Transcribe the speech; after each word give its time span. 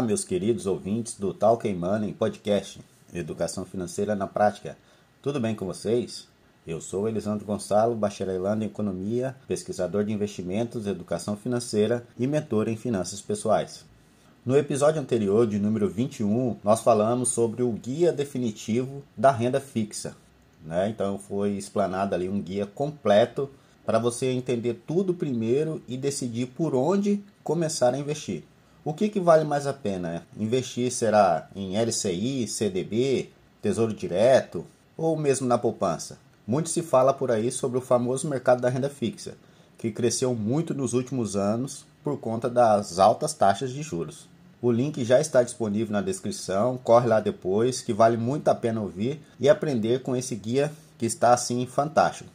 Olá, 0.00 0.06
meus 0.06 0.24
queridos 0.24 0.64
ouvintes 0.64 1.18
do 1.18 1.34
Talking 1.34 1.74
Money 1.74 2.14
Podcast, 2.14 2.80
Educação 3.12 3.66
Financeira 3.66 4.14
na 4.14 4.26
Prática. 4.26 4.78
Tudo 5.20 5.38
bem 5.38 5.54
com 5.54 5.66
vocês? 5.66 6.26
Eu 6.66 6.80
sou 6.80 7.06
Elisandro 7.06 7.44
Gonçalo, 7.44 7.94
bacharelando 7.94 8.64
em 8.64 8.66
Economia, 8.66 9.36
pesquisador 9.46 10.02
de 10.02 10.10
investimentos, 10.10 10.86
educação 10.86 11.36
financeira 11.36 12.02
e 12.18 12.26
mentor 12.26 12.66
em 12.70 12.78
finanças 12.78 13.20
pessoais. 13.20 13.84
No 14.42 14.56
episódio 14.56 15.02
anterior, 15.02 15.46
de 15.46 15.58
número 15.58 15.86
21, 15.86 16.56
nós 16.64 16.80
falamos 16.80 17.28
sobre 17.28 17.62
o 17.62 17.70
guia 17.70 18.10
definitivo 18.10 19.02
da 19.14 19.30
renda 19.30 19.60
fixa. 19.60 20.16
Né? 20.64 20.88
Então 20.88 21.18
foi 21.18 21.50
explanado 21.50 22.14
ali 22.14 22.26
um 22.26 22.40
guia 22.40 22.64
completo 22.64 23.50
para 23.84 23.98
você 23.98 24.30
entender 24.30 24.80
tudo 24.86 25.12
primeiro 25.12 25.82
e 25.86 25.94
decidir 25.98 26.46
por 26.46 26.74
onde 26.74 27.22
começar 27.44 27.92
a 27.92 27.98
investir. 27.98 28.44
O 28.82 28.94
que, 28.94 29.10
que 29.10 29.20
vale 29.20 29.44
mais 29.44 29.66
a 29.66 29.74
pena? 29.74 30.26
Investir 30.38 30.90
será 30.90 31.50
em 31.54 31.76
LCI, 31.76 32.48
CDB, 32.48 33.28
Tesouro 33.60 33.92
Direto 33.92 34.64
ou 34.96 35.18
mesmo 35.18 35.46
na 35.46 35.58
poupança? 35.58 36.18
Muito 36.46 36.70
se 36.70 36.80
fala 36.80 37.12
por 37.12 37.30
aí 37.30 37.52
sobre 37.52 37.76
o 37.76 37.82
famoso 37.82 38.26
mercado 38.26 38.62
da 38.62 38.70
renda 38.70 38.88
fixa, 38.88 39.34
que 39.76 39.90
cresceu 39.90 40.34
muito 40.34 40.72
nos 40.72 40.94
últimos 40.94 41.36
anos 41.36 41.84
por 42.02 42.18
conta 42.18 42.48
das 42.48 42.98
altas 42.98 43.34
taxas 43.34 43.70
de 43.70 43.82
juros. 43.82 44.26
O 44.62 44.72
link 44.72 45.04
já 45.04 45.20
está 45.20 45.42
disponível 45.42 45.92
na 45.92 46.00
descrição, 46.00 46.78
corre 46.82 47.06
lá 47.06 47.20
depois, 47.20 47.82
que 47.82 47.92
vale 47.92 48.16
muito 48.16 48.48
a 48.48 48.54
pena 48.54 48.80
ouvir 48.80 49.20
e 49.38 49.46
aprender 49.46 50.02
com 50.02 50.16
esse 50.16 50.34
guia 50.34 50.72
que 50.96 51.04
está 51.04 51.34
assim 51.34 51.66
fantástico. 51.66 52.30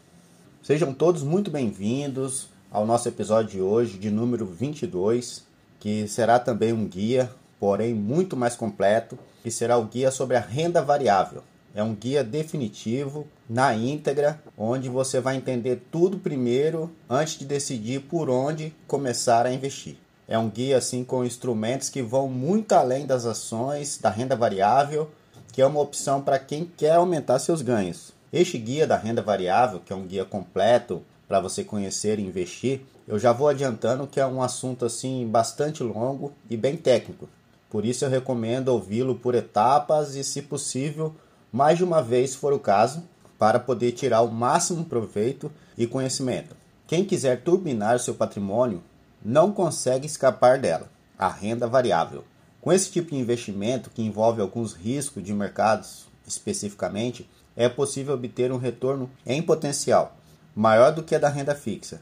Sejam 0.62 0.94
todos 0.94 1.24
muito 1.24 1.50
bem-vindos 1.50 2.50
ao 2.72 2.86
nosso 2.86 3.08
episódio 3.08 3.52
de 3.52 3.62
hoje, 3.62 3.98
de 3.98 4.12
número 4.12 4.46
22, 4.46 5.45
que 5.80 6.08
será 6.08 6.40
também 6.40 6.74
um 6.74 6.88
guia, 6.88 7.30
porém 7.60 7.94
muito 7.94 8.36
mais 8.36 8.56
completo, 8.56 9.18
que 9.44 9.52
será 9.52 9.78
o 9.78 9.86
guia 9.86 10.12
sobre 10.12 10.38
a 10.38 10.40
renda 10.40 10.82
variável. 10.82 11.44
É 11.74 11.84
um 11.84 11.94
guia 11.94 12.24
definitivo, 12.24 13.28
na 13.50 13.76
íntegra, 13.76 14.42
onde 14.58 14.88
você 14.88 15.20
vai 15.20 15.36
entender 15.36 15.84
tudo 15.92 16.18
primeiro 16.18 16.90
antes 17.10 17.38
de 17.38 17.46
decidir 17.46 18.02
por 18.02 18.30
onde 18.30 18.74
começar 18.88 19.46
a 19.46 19.54
investir. 19.54 19.98
É 20.28 20.40
um 20.40 20.50
guia 20.50 20.78
assim 20.78 21.04
com 21.04 21.26
instrumentos 21.26 21.90
que 21.90 22.02
vão 22.02 22.28
muito 22.28 22.72
além 22.72 23.06
das 23.06 23.26
ações, 23.26 23.98
da 23.98 24.10
renda 24.10 24.36
variável, 24.36 25.12
que 25.52 25.62
é 25.62 25.66
uma 25.66 25.82
opção 25.82 26.22
para 26.22 26.40
quem 26.40 26.66
quer 26.66 26.96
aumentar 26.96 27.40
seus 27.40 27.62
ganhos. 27.62 28.12
Este 28.34 28.58
guia 28.58 28.88
da 28.88 28.98
renda 28.98 29.22
variável, 29.22 29.80
que 29.80 29.94
é 29.94 29.96
um 29.96 30.06
guia 30.06 30.26
completo 30.26 31.04
para 31.28 31.40
você 31.40 31.64
conhecer 31.64 32.20
e 32.20 32.26
investir, 32.26 32.82
eu 33.08 33.20
já 33.20 33.32
vou 33.32 33.48
adiantando 33.48 34.08
que 34.08 34.20
é 34.20 34.26
um 34.26 34.42
assunto 34.42 34.86
assim 34.86 35.28
bastante 35.28 35.84
longo 35.84 36.34
e 36.50 36.58
bem 36.58 36.76
técnico. 36.76 37.30
Por 37.70 37.86
isso 37.86 38.06
eu 38.06 38.10
recomendo 38.10 38.70
ouvi-lo 38.70 39.16
por 39.16 39.36
etapas 39.36 40.16
e, 40.16 40.24
se 40.24 40.42
possível, 40.42 41.14
mais 41.52 41.78
de 41.78 41.84
uma 41.84 42.02
vez 42.02 42.32
se 42.32 42.38
for 42.38 42.54
o 42.54 42.60
caso, 42.60 43.04
para 43.38 43.60
poder 43.60 43.92
tirar 43.92 44.22
o 44.22 44.32
máximo 44.32 44.86
proveito 44.86 45.52
e 45.78 45.86
conhecimento. 45.86 46.56
Quem 46.88 47.04
quiser 47.04 47.42
turbinar 47.42 48.00
seu 48.00 48.16
patrimônio 48.16 48.82
não 49.24 49.52
consegue 49.52 50.06
escapar 50.06 50.60
dela, 50.60 50.90
a 51.18 51.28
renda 51.28 51.68
variável. 51.68 52.24
Com 52.62 52.72
esse 52.72 52.92
tipo 52.92 53.12
de 53.12 53.18
investimento, 53.18 53.90
que 53.90 54.02
envolve 54.02 54.42
alguns 54.42 54.74
riscos 54.74 55.24
de 55.24 55.34
mercados 55.34 56.06
especificamente, 56.26 57.30
é 57.56 57.70
possível 57.70 58.16
obter 58.16 58.52
um 58.52 58.58
retorno 58.58 59.10
em 59.26 59.42
potencial 59.42 60.16
maior 60.56 60.94
do 60.94 61.04
que 61.04 61.14
a 61.14 61.20
da 61.20 61.28
renda 61.28 61.54
fixa. 61.54 62.02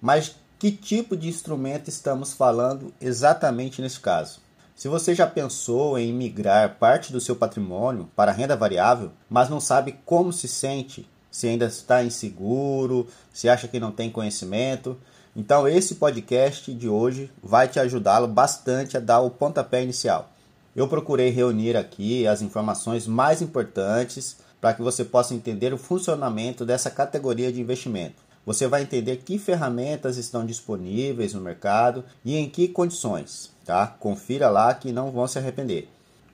Mas 0.00 0.36
que 0.58 0.70
tipo 0.70 1.16
de 1.16 1.28
instrumento 1.28 1.88
estamos 1.88 2.32
falando 2.32 2.92
exatamente 3.00 3.80
nesse 3.80 4.00
caso? 4.00 4.40
Se 4.74 4.86
você 4.86 5.14
já 5.14 5.26
pensou 5.26 5.98
em 5.98 6.12
migrar 6.12 6.76
parte 6.78 7.12
do 7.12 7.20
seu 7.20 7.34
patrimônio 7.34 8.08
para 8.14 8.32
renda 8.32 8.56
variável, 8.56 9.10
mas 9.28 9.48
não 9.48 9.58
sabe 9.58 9.98
como 10.04 10.32
se 10.32 10.46
sente, 10.46 11.08
se 11.30 11.48
ainda 11.48 11.66
está 11.66 12.02
inseguro, 12.04 13.08
se 13.32 13.48
acha 13.48 13.66
que 13.66 13.80
não 13.80 13.90
tem 13.90 14.10
conhecimento, 14.10 14.96
então 15.34 15.66
esse 15.66 15.96
podcast 15.96 16.72
de 16.72 16.88
hoje 16.88 17.30
vai 17.42 17.68
te 17.68 17.78
ajudá-lo 17.78 18.28
bastante 18.28 18.96
a 18.96 19.00
dar 19.00 19.20
o 19.20 19.30
pontapé 19.30 19.82
inicial. 19.82 20.30
Eu 20.74 20.86
procurei 20.86 21.30
reunir 21.30 21.76
aqui 21.76 22.26
as 22.26 22.40
informações 22.40 23.06
mais 23.06 23.42
importantes 23.42 24.36
para 24.60 24.74
que 24.74 24.82
você 24.82 25.04
possa 25.04 25.34
entender 25.34 25.72
o 25.72 25.78
funcionamento 25.78 26.64
dessa 26.64 26.90
categoria 26.90 27.52
de 27.52 27.60
investimento. 27.60 28.27
Você 28.48 28.66
vai 28.66 28.80
entender 28.80 29.18
que 29.18 29.38
ferramentas 29.38 30.16
estão 30.16 30.46
disponíveis 30.46 31.34
no 31.34 31.40
mercado 31.42 32.02
e 32.24 32.34
em 32.34 32.48
que 32.48 32.66
condições, 32.66 33.52
tá? 33.62 33.86
Confira 33.86 34.48
lá 34.48 34.72
que 34.72 34.90
não 34.90 35.10
vão 35.10 35.28
se 35.28 35.38
arrepender. 35.38 35.86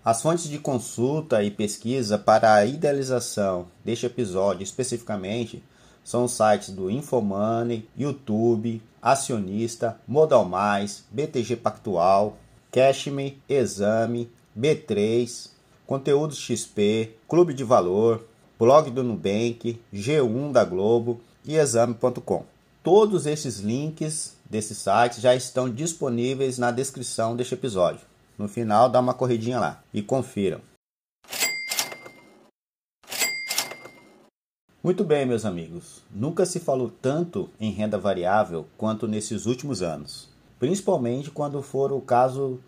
As 0.05 0.23
fontes 0.23 0.49
de 0.49 0.61
consulta 0.61 1.43
e 1.43 1.51
pesquisa 1.51 2.17
para 2.17 2.55
a 2.55 2.65
idealização 2.65 3.67
deste 3.85 4.07
episódio 4.07 4.63
especificamente 4.63 5.61
são 6.05 6.27
os 6.27 6.35
sites 6.35 6.71
do 6.71 6.89
Infomoney, 6.89 7.89
YouTube, 7.99 8.81
Acionista, 9.03 9.99
Modal 10.07 10.45
Mais, 10.45 11.03
BTG 11.11 11.57
Pactual, 11.57 12.37
Cashme, 12.71 13.43
Exame, 13.49 14.31
B3, 14.57 15.49
Conteúdos 15.85 16.39
XP, 16.39 17.17
Clube 17.27 17.53
de 17.53 17.65
Valor, 17.65 18.25
blog 18.57 18.89
do 18.93 19.03
Nubank, 19.03 19.81
G1 19.93 20.53
da 20.53 20.65
Globo 20.65 21.21
e 21.47 21.57
exame.com. 21.57 22.45
Todos 22.83 23.27
esses 23.27 23.61
links 23.61 24.37
desses 24.49 24.79
sites 24.79 25.21
já 25.21 25.35
estão 25.35 25.71
disponíveis 25.71 26.59
na 26.59 26.71
descrição 26.71 27.35
deste 27.35 27.55
episódio. 27.55 28.03
No 28.37 28.49
final, 28.49 28.89
dá 28.89 29.01
uma 29.01 29.15
corridinha 29.15 29.59
lá 29.59 29.83
e 29.93 30.03
confiram. 30.03 30.61
Muito 34.83 35.03
bem, 35.03 35.25
meus 35.25 35.47
amigos. 35.47 36.03
Nunca 36.11 36.45
se 36.45 36.61
falou 36.61 36.93
tanto 37.01 37.49
em 37.59 37.71
renda 37.71 37.97
variável 37.97 38.67
quanto 38.77 39.09
nesses 39.09 39.47
últimos 39.47 39.81
anos, 39.81 40.29
principalmente 40.59 41.31
quando 41.31 41.63
for 41.63 41.91
o 41.91 42.03
caso 42.03 42.61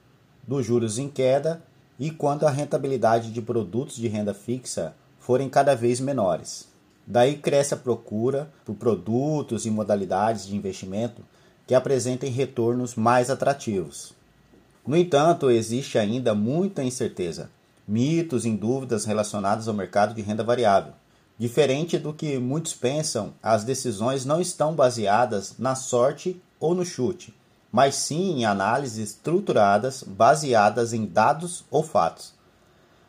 dos 0.46 0.64
juros 0.64 0.98
em 0.98 1.10
queda 1.10 1.62
e 1.98 2.10
quando 2.10 2.46
a 2.46 2.50
rentabilidade 2.50 3.30
de 3.30 3.42
produtos 3.42 3.96
de 3.96 4.08
renda 4.08 4.32
fixa 4.32 4.94
forem 5.18 5.50
cada 5.50 5.74
vez 5.74 6.00
menores. 6.00 6.68
Daí 7.06 7.36
cresce 7.36 7.72
a 7.74 7.76
procura 7.76 8.50
por 8.64 8.74
produtos 8.74 9.64
e 9.64 9.70
modalidades 9.70 10.46
de 10.46 10.56
investimento 10.56 11.22
que 11.66 11.74
apresentem 11.74 12.30
retornos 12.30 12.94
mais 12.94 13.30
atrativos. 13.30 14.12
No 14.86 14.96
entanto, 14.96 15.50
existe 15.50 15.98
ainda 15.98 16.34
muita 16.34 16.82
incerteza, 16.82 17.50
mitos 17.86 18.44
e 18.44 18.50
dúvidas 18.50 19.04
relacionados 19.04 19.68
ao 19.68 19.74
mercado 19.74 20.14
de 20.14 20.22
renda 20.22 20.42
variável. 20.42 20.92
Diferente 21.38 21.98
do 21.98 22.12
que 22.12 22.38
muitos 22.38 22.72
pensam, 22.72 23.34
as 23.42 23.62
decisões 23.62 24.24
não 24.24 24.40
estão 24.40 24.74
baseadas 24.74 25.54
na 25.58 25.74
sorte 25.74 26.40
ou 26.58 26.74
no 26.74 26.84
chute, 26.84 27.34
mas 27.70 27.94
sim 27.94 28.38
em 28.38 28.44
análises 28.44 29.10
estruturadas 29.10 30.02
baseadas 30.02 30.92
em 30.92 31.04
dados 31.04 31.64
ou 31.70 31.82
fatos. 31.82 32.35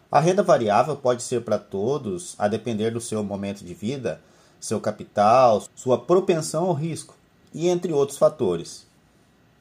A 0.10 0.20
renda 0.22 0.42
variável 0.42 0.96
pode 0.96 1.22
ser 1.22 1.42
para 1.42 1.58
todos, 1.58 2.34
a 2.40 2.48
depender 2.48 2.92
do 2.92 3.02
seu 3.02 3.22
momento 3.24 3.64
de 3.64 3.74
vida, 3.74 4.22
seu 4.60 4.80
capital, 4.80 5.64
sua 5.76 5.98
propensão 5.98 6.66
ao 6.66 6.74
risco 6.74 7.14
e 7.54 7.68
entre 7.68 7.92
outros 7.92 8.18
fatores. 8.18 8.86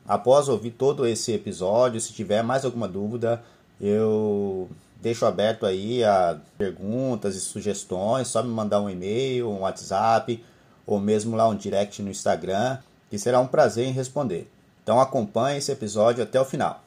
Após 0.06 0.48
ouvir 0.48 0.70
todo 0.70 1.04
esse 1.04 1.32
episódio, 1.32 2.00
se 2.00 2.12
tiver 2.12 2.42
mais 2.42 2.64
alguma 2.64 2.86
dúvida, 2.86 3.42
eu 3.80 4.68
deixo 5.02 5.26
aberto 5.26 5.66
aí 5.66 6.04
a 6.04 6.38
perguntas 6.56 7.34
e 7.34 7.40
sugestões, 7.40 8.28
só 8.28 8.40
me 8.40 8.48
mandar 8.48 8.80
um 8.80 8.88
e-mail, 8.88 9.50
um 9.50 9.60
WhatsApp 9.62 10.42
ou 10.86 11.00
mesmo 11.00 11.36
lá 11.36 11.48
um 11.48 11.56
direct 11.56 12.00
no 12.00 12.10
Instagram, 12.10 12.78
que 13.10 13.18
será 13.18 13.40
um 13.40 13.48
prazer 13.48 13.86
em 13.86 13.92
responder. 13.92 14.48
Então 14.84 15.00
acompanhe 15.00 15.58
esse 15.58 15.72
episódio 15.72 16.22
até 16.22 16.40
o 16.40 16.44
final. 16.44 16.85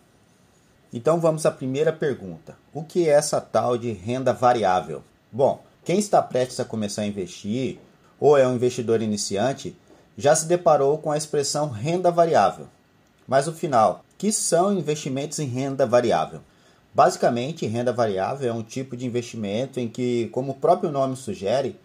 Então 0.91 1.19
vamos 1.19 1.45
à 1.45 1.51
primeira 1.51 1.94
pergunta: 1.94 2.57
o 2.74 2.83
que 2.83 3.07
é 3.07 3.12
essa 3.12 3.39
tal 3.39 3.77
de 3.77 3.91
renda 3.91 4.33
variável? 4.33 5.03
Bom, 5.31 5.63
quem 5.86 6.00
está 6.00 6.21
prestes 6.21 6.59
a 6.59 6.65
começar 6.65 7.03
a 7.03 7.07
investir 7.07 7.80
ou 8.19 8.38
é 8.38 8.47
um 8.47 8.56
investidor 8.56 9.01
iniciante 9.01 9.75
já 10.18 10.36
se 10.36 10.47
deparou 10.47 10.97
com 10.97 11.12
a 11.12 11.18
expressão 11.18 11.69
renda 11.69 12.12
variável. 12.12 12.68
Mas 13.27 13.47
o 13.47 13.53
final, 13.53 14.03
que 14.18 14.31
são 14.31 14.74
investimentos 14.74 15.39
em 15.39 15.45
renda 15.45 15.86
variável? 15.86 16.41
Basicamente, 16.94 17.68
renda 17.68 17.94
variável 17.94 18.50
é 18.50 18.53
um 18.53 18.63
tipo 18.63 18.97
de 18.97 19.06
investimento 19.06 19.80
em 19.80 19.88
que, 19.88 20.27
como 20.30 20.51
o 20.51 20.56
próprio 20.56 20.92
nome 20.92 21.15
sugere, 21.15 21.80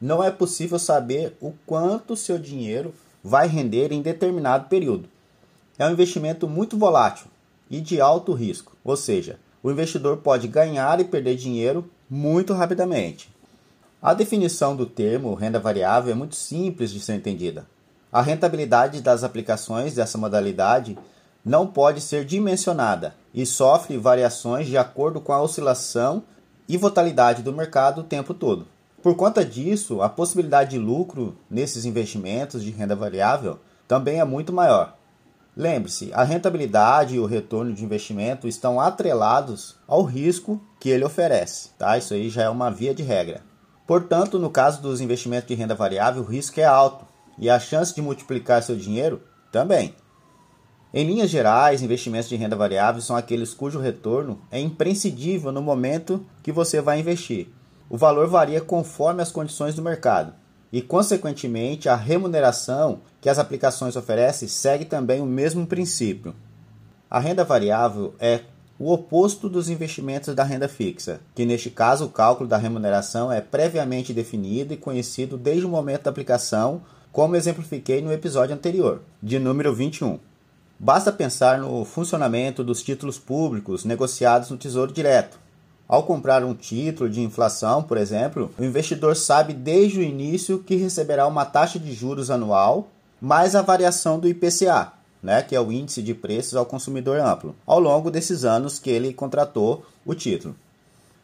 não 0.00 0.22
é 0.22 0.30
possível 0.30 0.78
saber 0.78 1.36
o 1.40 1.52
quanto 1.66 2.16
seu 2.16 2.38
dinheiro 2.38 2.94
vai 3.22 3.48
render 3.48 3.92
em 3.92 4.00
determinado 4.00 4.68
período 4.68 5.08
é 5.78 5.86
um 5.86 5.92
investimento 5.92 6.48
muito 6.48 6.76
volátil 6.76 7.27
e 7.70 7.80
de 7.80 8.00
alto 8.00 8.32
risco, 8.32 8.76
ou 8.84 8.96
seja, 8.96 9.38
o 9.62 9.70
investidor 9.70 10.18
pode 10.18 10.48
ganhar 10.48 11.00
e 11.00 11.04
perder 11.04 11.36
dinheiro 11.36 11.90
muito 12.08 12.52
rapidamente. 12.52 13.30
A 14.00 14.14
definição 14.14 14.76
do 14.76 14.86
termo 14.86 15.34
renda 15.34 15.58
variável 15.58 16.12
é 16.12 16.14
muito 16.14 16.36
simples 16.36 16.90
de 16.90 17.00
ser 17.00 17.14
entendida. 17.14 17.66
A 18.12 18.22
rentabilidade 18.22 19.00
das 19.00 19.24
aplicações 19.24 19.94
dessa 19.94 20.16
modalidade 20.16 20.96
não 21.44 21.66
pode 21.66 22.00
ser 22.00 22.24
dimensionada 22.24 23.14
e 23.34 23.44
sofre 23.44 23.96
variações 23.96 24.66
de 24.66 24.76
acordo 24.76 25.20
com 25.20 25.32
a 25.32 25.42
oscilação 25.42 26.22
e 26.68 26.76
volatilidade 26.76 27.42
do 27.42 27.52
mercado 27.52 28.00
o 28.00 28.04
tempo 28.04 28.34
todo. 28.34 28.66
Por 29.02 29.16
conta 29.16 29.44
disso, 29.44 30.02
a 30.02 30.08
possibilidade 30.08 30.70
de 30.70 30.78
lucro 30.78 31.36
nesses 31.50 31.84
investimentos 31.84 32.62
de 32.62 32.70
renda 32.70 32.96
variável 32.96 33.58
também 33.86 34.20
é 34.20 34.24
muito 34.24 34.52
maior. 34.52 34.97
Lembre-se, 35.58 36.12
a 36.14 36.22
rentabilidade 36.22 37.16
e 37.16 37.18
o 37.18 37.26
retorno 37.26 37.74
de 37.74 37.84
investimento 37.84 38.46
estão 38.46 38.80
atrelados 38.80 39.74
ao 39.88 40.04
risco 40.04 40.62
que 40.78 40.88
ele 40.88 41.04
oferece, 41.04 41.70
tá? 41.76 41.98
Isso 41.98 42.14
aí 42.14 42.30
já 42.30 42.44
é 42.44 42.48
uma 42.48 42.70
via 42.70 42.94
de 42.94 43.02
regra. 43.02 43.42
Portanto, 43.84 44.38
no 44.38 44.50
caso 44.50 44.80
dos 44.80 45.00
investimentos 45.00 45.48
de 45.48 45.56
renda 45.56 45.74
variável, 45.74 46.22
o 46.22 46.24
risco 46.24 46.60
é 46.60 46.64
alto 46.64 47.04
e 47.36 47.50
a 47.50 47.58
chance 47.58 47.92
de 47.92 48.00
multiplicar 48.00 48.62
seu 48.62 48.76
dinheiro 48.76 49.20
também. 49.50 49.96
Em 50.94 51.04
linhas 51.04 51.28
gerais, 51.28 51.82
investimentos 51.82 52.28
de 52.28 52.36
renda 52.36 52.54
variável 52.54 53.02
são 53.02 53.16
aqueles 53.16 53.52
cujo 53.52 53.80
retorno 53.80 54.40
é 54.52 54.60
imprescindível 54.60 55.50
no 55.50 55.60
momento 55.60 56.24
que 56.40 56.52
você 56.52 56.80
vai 56.80 57.00
investir. 57.00 57.48
O 57.90 57.96
valor 57.96 58.28
varia 58.28 58.60
conforme 58.60 59.22
as 59.22 59.32
condições 59.32 59.74
do 59.74 59.82
mercado 59.82 60.32
e, 60.72 60.82
consequentemente, 60.82 61.88
a 61.88 61.96
remuneração 61.96 63.00
que 63.20 63.28
as 63.28 63.38
aplicações 63.38 63.96
oferecem 63.96 64.48
segue 64.48 64.84
também 64.84 65.20
o 65.20 65.26
mesmo 65.26 65.66
princípio. 65.66 66.34
A 67.10 67.18
renda 67.18 67.44
variável 67.44 68.14
é 68.20 68.40
o 68.78 68.92
oposto 68.92 69.48
dos 69.48 69.68
investimentos 69.68 70.34
da 70.34 70.44
renda 70.44 70.68
fixa, 70.68 71.20
que 71.34 71.44
neste 71.44 71.68
caso 71.68 72.04
o 72.04 72.10
cálculo 72.10 72.48
da 72.48 72.56
remuneração 72.56 73.32
é 73.32 73.40
previamente 73.40 74.12
definido 74.12 74.72
e 74.72 74.76
conhecido 74.76 75.36
desde 75.36 75.66
o 75.66 75.68
momento 75.68 76.04
da 76.04 76.10
aplicação, 76.10 76.82
como 77.10 77.34
exemplifiquei 77.34 78.00
no 78.00 78.12
episódio 78.12 78.54
anterior, 78.54 79.00
de 79.20 79.38
número 79.38 79.74
21. 79.74 80.20
Basta 80.78 81.10
pensar 81.10 81.58
no 81.58 81.84
funcionamento 81.84 82.62
dos 82.62 82.82
títulos 82.82 83.18
públicos 83.18 83.84
negociados 83.84 84.50
no 84.50 84.56
Tesouro 84.56 84.92
Direto, 84.92 85.40
ao 85.88 86.02
comprar 86.02 86.44
um 86.44 86.54
título 86.54 87.08
de 87.08 87.22
inflação, 87.22 87.82
por 87.82 87.96
exemplo, 87.96 88.52
o 88.58 88.64
investidor 88.64 89.16
sabe 89.16 89.54
desde 89.54 90.00
o 90.00 90.02
início 90.02 90.58
que 90.58 90.76
receberá 90.76 91.26
uma 91.26 91.46
taxa 91.46 91.78
de 91.78 91.94
juros 91.94 92.30
anual 92.30 92.88
mais 93.20 93.56
a 93.56 93.62
variação 93.62 94.18
do 94.18 94.28
IPCA, 94.28 94.92
né, 95.22 95.42
que 95.42 95.56
é 95.56 95.60
o 95.60 95.72
índice 95.72 96.02
de 96.02 96.14
preços 96.14 96.54
ao 96.54 96.66
consumidor 96.66 97.18
amplo, 97.18 97.56
ao 97.66 97.80
longo 97.80 98.10
desses 98.10 98.44
anos 98.44 98.78
que 98.78 98.90
ele 98.90 99.14
contratou 99.14 99.84
o 100.04 100.14
título. 100.14 100.54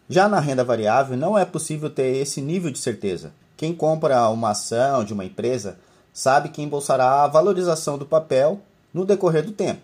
Já 0.09 0.29
na 0.29 0.41
renda 0.41 0.65
variável, 0.65 1.17
não 1.17 1.39
é 1.39 1.45
possível 1.45 1.91
ter 1.91 2.17
esse 2.17 2.41
nível 2.41 2.71
de 2.71 2.79
certeza. 2.79 3.33
Quem 3.57 3.75
compra 3.75 4.29
uma 4.31 4.51
ação 4.51 5.05
de 5.05 5.13
uma 5.13 5.25
empresa 5.25 5.79
sabe 6.13 6.49
que 6.49 6.63
embolsará 6.63 7.23
a 7.23 7.29
valorização 7.29 7.97
do 7.97 8.07
papel 8.07 8.61
no 8.93 9.05
decorrer 9.05 9.45
do 9.45 9.53
tempo. 9.53 9.81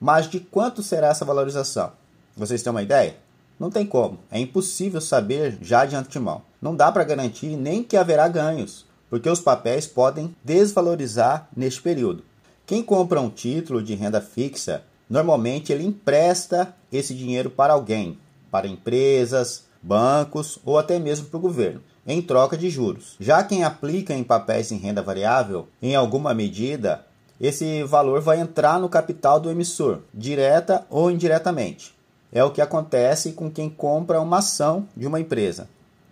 Mas 0.00 0.28
de 0.28 0.40
quanto 0.40 0.82
será 0.82 1.08
essa 1.08 1.24
valorização? 1.24 1.92
Vocês 2.36 2.62
têm 2.62 2.70
uma 2.70 2.82
ideia? 2.82 3.16
Não 3.58 3.70
tem 3.70 3.86
como, 3.86 4.18
é 4.32 4.40
impossível 4.40 5.00
saber 5.00 5.58
já 5.62 5.84
de 5.84 5.94
antemão. 5.94 6.42
Não 6.60 6.74
dá 6.74 6.90
para 6.90 7.04
garantir 7.04 7.56
nem 7.56 7.84
que 7.84 7.96
haverá 7.96 8.26
ganhos, 8.26 8.84
porque 9.08 9.28
os 9.30 9.38
papéis 9.38 9.86
podem 9.86 10.34
desvalorizar 10.42 11.48
neste 11.56 11.80
período. 11.80 12.24
Quem 12.66 12.82
compra 12.82 13.20
um 13.20 13.30
título 13.30 13.80
de 13.80 13.94
renda 13.94 14.20
fixa, 14.20 14.82
normalmente 15.08 15.72
ele 15.72 15.86
empresta 15.86 16.74
esse 16.90 17.14
dinheiro 17.14 17.48
para 17.48 17.74
alguém, 17.74 18.18
para 18.50 18.66
empresas, 18.66 19.64
bancos 19.80 20.58
ou 20.64 20.76
até 20.76 20.98
mesmo 20.98 21.26
para 21.26 21.38
o 21.38 21.42
governo, 21.42 21.80
em 22.04 22.20
troca 22.20 22.56
de 22.56 22.68
juros. 22.68 23.14
Já 23.20 23.44
quem 23.44 23.62
aplica 23.62 24.12
em 24.12 24.24
papéis 24.24 24.72
em 24.72 24.78
renda 24.78 25.00
variável, 25.00 25.68
em 25.80 25.94
alguma 25.94 26.34
medida, 26.34 27.06
esse 27.40 27.84
valor 27.84 28.20
vai 28.20 28.40
entrar 28.40 28.80
no 28.80 28.88
capital 28.88 29.38
do 29.38 29.50
emissor, 29.50 30.00
direta 30.12 30.84
ou 30.90 31.08
indiretamente 31.08 31.93
é 32.34 32.42
o 32.42 32.50
que 32.50 32.60
acontece 32.60 33.32
com 33.32 33.48
quem 33.48 33.70
compra 33.70 34.20
uma 34.20 34.38
ação 34.38 34.88
de 34.96 35.06
uma 35.06 35.20
empresa. 35.20 35.68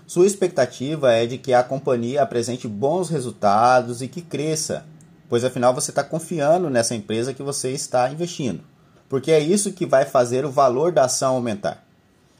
Sua 0.06 0.24
expectativa 0.24 1.12
é 1.12 1.26
de 1.26 1.36
que 1.36 1.52
a 1.52 1.64
companhia 1.64 2.22
apresente 2.22 2.68
bons 2.68 3.10
resultados 3.10 4.00
e 4.02 4.08
que 4.08 4.22
cresça, 4.22 4.84
pois 5.28 5.44
afinal 5.44 5.74
você 5.74 5.90
está 5.90 6.04
confiando 6.04 6.70
nessa 6.70 6.94
empresa 6.94 7.34
que 7.34 7.42
você 7.42 7.72
está 7.72 8.08
investindo, 8.08 8.60
porque 9.08 9.32
é 9.32 9.40
isso 9.40 9.72
que 9.72 9.84
vai 9.84 10.04
fazer 10.04 10.44
o 10.44 10.50
valor 10.50 10.92
da 10.92 11.04
ação 11.06 11.34
aumentar. 11.34 11.82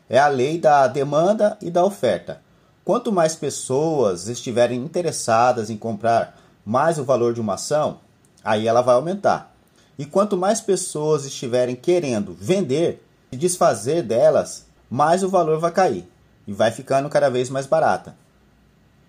É 0.08 0.18
a 0.18 0.28
lei 0.28 0.58
da 0.58 0.86
demanda 0.86 1.56
e 1.60 1.70
da 1.70 1.84
oferta. 1.84 2.40
Quanto 2.84 3.10
mais 3.10 3.34
pessoas 3.34 4.28
estiverem 4.28 4.78
interessadas 4.80 5.70
em 5.70 5.76
comprar 5.76 6.38
mais 6.64 6.98
o 6.98 7.04
valor 7.04 7.32
de 7.32 7.40
uma 7.40 7.54
ação, 7.54 7.98
aí 8.44 8.68
ela 8.68 8.82
vai 8.82 8.94
aumentar. 8.94 9.54
E 9.98 10.04
quanto 10.04 10.36
mais 10.36 10.60
pessoas 10.60 11.24
estiverem 11.24 11.74
querendo 11.74 12.36
vender, 12.38 13.02
se 13.32 13.38
desfazer 13.38 14.02
delas, 14.02 14.66
mais 14.90 15.22
o 15.22 15.28
valor 15.28 15.58
vai 15.58 15.70
cair 15.70 16.06
e 16.46 16.52
vai 16.52 16.70
ficando 16.70 17.08
cada 17.08 17.30
vez 17.30 17.48
mais 17.48 17.66
barata. 17.66 18.14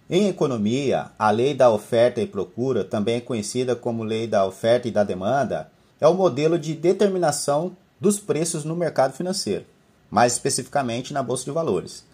Em 0.10 0.30
economia, 0.30 1.08
a 1.20 1.30
lei 1.30 1.54
da 1.54 1.70
oferta 1.70 2.22
e 2.22 2.26
procura, 2.26 2.86
também 2.86 3.20
conhecida 3.20 3.76
como 3.76 4.02
lei 4.02 4.26
da 4.26 4.46
oferta 4.46 4.88
e 4.88 4.92
da 4.92 5.04
demanda, 5.04 5.70
é 6.00 6.08
o 6.08 6.14
modelo 6.14 6.58
de 6.58 6.74
determinação 6.74 7.76
dos 8.00 8.18
preços 8.18 8.64
no 8.64 8.78
mercado 8.78 9.12
financeiro, 9.12 9.66
mais 10.10 10.34
especificamente 10.34 11.12
na 11.12 11.22
bolsa 11.22 11.44
de 11.44 11.52
valores. 11.52 12.06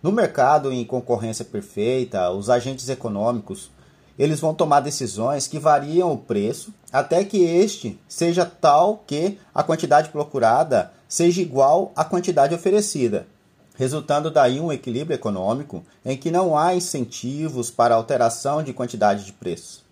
No 0.00 0.12
mercado 0.12 0.72
em 0.72 0.84
concorrência 0.84 1.44
perfeita, 1.44 2.30
os 2.30 2.48
agentes 2.48 2.88
econômicos 2.88 3.72
eles 4.16 4.38
vão 4.38 4.54
tomar 4.54 4.80
decisões 4.80 5.48
que 5.48 5.58
variam 5.58 6.12
o 6.12 6.18
preço 6.18 6.72
até 6.92 7.24
que 7.24 7.42
este 7.42 7.98
seja 8.08 8.44
tal 8.44 9.02
que 9.06 9.38
a 9.52 9.64
quantidade 9.64 10.10
procurada 10.10 10.92
seja 11.08 11.40
igual 11.40 11.90
à 11.96 12.04
quantidade 12.04 12.54
oferecida, 12.54 13.26
resultando 13.74 14.30
daí 14.30 14.60
um 14.60 14.70
equilíbrio 14.70 15.14
econômico 15.14 15.82
em 16.04 16.16
que 16.16 16.30
não 16.30 16.56
há 16.56 16.74
incentivos 16.74 17.70
para 17.70 17.94
alteração 17.94 18.62
de 18.62 18.72
quantidade 18.72 19.24
de 19.24 19.32
preço. 19.32 19.86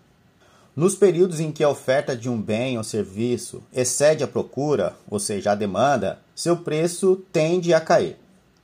Nos 0.75 0.93
períodos 0.93 1.39
em 1.39 1.51
que 1.51 1.63
a 1.63 1.69
oferta 1.69 2.15
de 2.15 2.29
um 2.29 2.39
bem 2.39 2.77
ou 2.77 2.83
serviço 2.83 3.63
excede 3.73 4.23
a 4.23 4.27
procura, 4.27 4.95
ou 5.09 5.19
seja, 5.19 5.53
a 5.53 5.55
demanda, 5.55 6.19
seu 6.35 6.55
preço 6.55 7.23
tende 7.33 7.73
a 7.73 7.81
cair. 7.81 8.15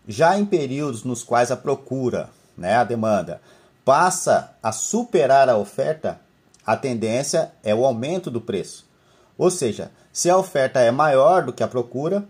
Já 0.08 0.38
em 0.38 0.46
períodos 0.46 1.04
nos 1.04 1.24
quais 1.24 1.50
a 1.50 1.58
procura, 1.58 2.30
né, 2.56 2.76
a 2.76 2.84
demanda, 2.84 3.42
passa 3.84 4.54
a 4.62 4.72
superar 4.72 5.50
a 5.50 5.58
oferta, 5.58 6.20
a 6.64 6.78
tendência 6.78 7.52
é 7.64 7.74
o 7.74 7.84
aumento 7.84 8.30
do 8.30 8.40
preço. 8.40 8.86
Ou 9.38 9.50
seja, 9.50 9.90
se 10.12 10.30
a 10.30 10.38
oferta 10.38 10.80
é 10.80 10.92
maior 10.92 11.44
do 11.44 11.52
que 11.52 11.64
a 11.64 11.68
procura, 11.68 12.24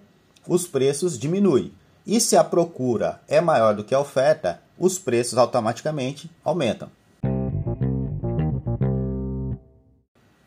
os 0.48 0.68
preços 0.68 1.18
diminuem. 1.18 1.74
E 2.06 2.20
se 2.20 2.36
a 2.36 2.44
procura 2.44 3.22
é 3.28 3.40
maior 3.40 3.76
do 3.76 3.84
que 3.84 3.96
a 3.96 4.00
oferta, 4.00 4.62
os 4.78 5.00
preços 5.00 5.38
automaticamente 5.38 6.30
aumentam. 6.44 6.90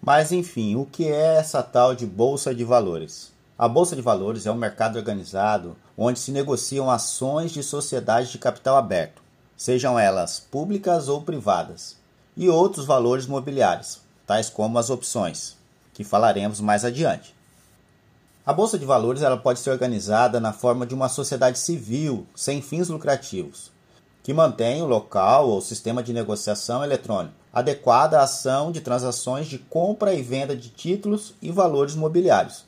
Mas 0.02 0.32
enfim, 0.32 0.76
o 0.76 0.84
que 0.84 1.06
é 1.08 1.36
essa 1.36 1.62
tal 1.62 1.94
de 1.94 2.06
bolsa 2.06 2.54
de 2.54 2.64
valores? 2.64 3.32
A 3.58 3.66
bolsa 3.66 3.96
de 3.96 4.02
valores 4.02 4.46
é 4.46 4.52
um 4.52 4.56
mercado 4.56 4.96
organizado 4.96 5.76
onde 5.96 6.18
se 6.18 6.30
negociam 6.30 6.90
ações 6.90 7.50
de 7.50 7.62
sociedades 7.62 8.30
de 8.30 8.38
capital 8.38 8.76
aberto 8.76 9.26
sejam 9.56 9.98
elas 9.98 10.38
públicas 10.38 11.08
ou 11.08 11.22
privadas, 11.22 11.96
e 12.36 12.48
outros 12.48 12.84
valores 12.84 13.26
mobiliários, 13.26 14.00
tais 14.26 14.50
como 14.50 14.78
as 14.78 14.90
opções, 14.90 15.56
que 15.94 16.04
falaremos 16.04 16.60
mais 16.60 16.84
adiante. 16.84 17.34
A 18.46 18.52
bolsa 18.52 18.78
de 18.78 18.86
valores 18.86 19.22
ela 19.22 19.36
pode 19.36 19.58
ser 19.58 19.70
organizada 19.70 20.38
na 20.38 20.52
forma 20.52 20.86
de 20.86 20.94
uma 20.94 21.08
sociedade 21.08 21.58
civil 21.58 22.24
sem 22.32 22.62
fins 22.62 22.88
lucrativos, 22.88 23.72
que 24.22 24.32
mantém 24.32 24.80
o 24.80 24.86
local 24.86 25.48
ou 25.48 25.60
sistema 25.60 26.00
de 26.00 26.12
negociação 26.12 26.84
eletrônico 26.84 27.34
adequado 27.52 28.14
à 28.14 28.22
ação 28.22 28.70
de 28.70 28.80
transações 28.80 29.48
de 29.48 29.58
compra 29.58 30.14
e 30.14 30.22
venda 30.22 30.54
de 30.54 30.68
títulos 30.68 31.34
e 31.42 31.50
valores 31.50 31.96
mobiliários. 31.96 32.64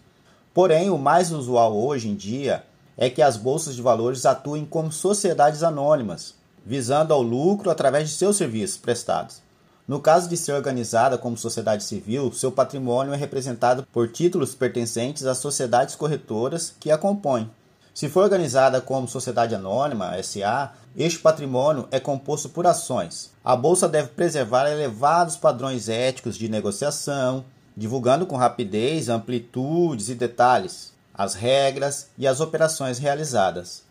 Porém, 0.53 0.91
o 0.91 0.99
mais 0.99 1.31
usual 1.31 1.77
hoje 1.77 2.09
em 2.09 2.17
dia 2.17 2.65
é 2.97 3.09
que 3.09 3.23
as 3.23 3.37
bolsas 3.37 3.77
de 3.77 3.83
valores 3.83 4.27
atuem 4.27 4.65
como 4.65 4.91
sociedades 4.91 5.63
anônimas, 5.63 6.35
visando 6.67 7.15
ao 7.15 7.23
lucro 7.23 7.71
através 7.71 8.09
de 8.09 8.17
seus 8.17 8.37
serviços 8.37 8.79
prestados. 8.79 9.43
No 9.89 10.01
caso 10.01 10.29
de 10.29 10.37
ser 10.37 10.53
organizada 10.53 11.17
como 11.17 11.35
sociedade 11.39 11.83
civil, 11.83 12.31
seu 12.31 12.53
patrimônio 12.53 13.15
é 13.15 13.17
representado 13.17 13.87
por 13.91 14.07
títulos 14.07 14.55
pertencentes 14.55 15.25
às 15.25 15.39
sociedades 15.39 15.97
corretoras 15.97 16.75
que 16.79 16.91
a 16.91 16.99
compõem. 16.99 17.51
Se 17.95 18.07
for 18.07 18.23
organizada 18.23 18.83
como 18.83 19.09
sociedade 19.09 19.55
anônima, 19.55 20.23
SA, 20.23 20.75
este 20.95 21.19
patrimônio 21.21 21.89
é 21.91 21.99
composto 21.99 22.51
por 22.51 22.67
ações. 22.67 23.31
A 23.43 23.57
bolsa 23.57 23.89
deve 23.89 24.09
preservar 24.09 24.71
elevados 24.71 25.39
padrões 25.39 25.89
éticos 25.89 26.37
de 26.37 26.51
negociação, 26.51 27.47
divulgando 27.75 28.27
com 28.27 28.37
rapidez, 28.37 29.09
amplitudes 29.09 30.11
e 30.11 30.15
detalhes 30.15 30.93
as 31.19 31.35
regras 31.35 32.11
e 32.17 32.29
as 32.29 32.41
operações 32.41 32.99
realizadas. 32.99 33.88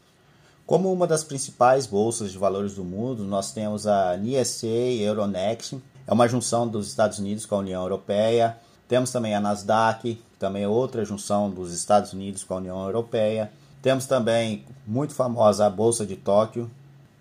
Como 0.68 0.94
uma 0.94 1.08
das 1.08 1.24
principais 1.24 1.88
bolsas 1.88 2.32
de 2.32 2.38
valores 2.38 2.76
do 2.76 2.84
mundo, 2.84 3.24
nós 3.24 3.52
temos 3.52 3.88
a 3.88 4.16
NISA 4.16 4.68
Euronext, 4.68 5.82
é 6.06 6.14
uma 6.14 6.28
junção 6.28 6.68
dos 6.68 6.88
Estados 6.88 7.18
Unidos 7.18 7.48
com 7.48 7.56
a 7.56 7.60
União 7.60 7.82
Europeia, 7.82 8.58
Temos 8.88 9.12
também 9.12 9.36
a 9.36 9.42
Nasdaq, 9.42 10.22
também 10.40 10.64
é 10.64 10.68
outra 10.68 11.04
junção 11.04 11.50
dos 11.50 11.74
Estados 11.74 12.14
Unidos 12.14 12.44
com 12.44 12.54
a 12.54 12.58
União 12.58 12.86
Europeia. 12.86 13.52
Temos 13.82 14.06
também 14.06 14.64
muito 14.86 15.14
famosa 15.14 15.66
a 15.66 15.70
Bolsa 15.70 16.06
de 16.06 16.16
Tóquio, 16.16 16.72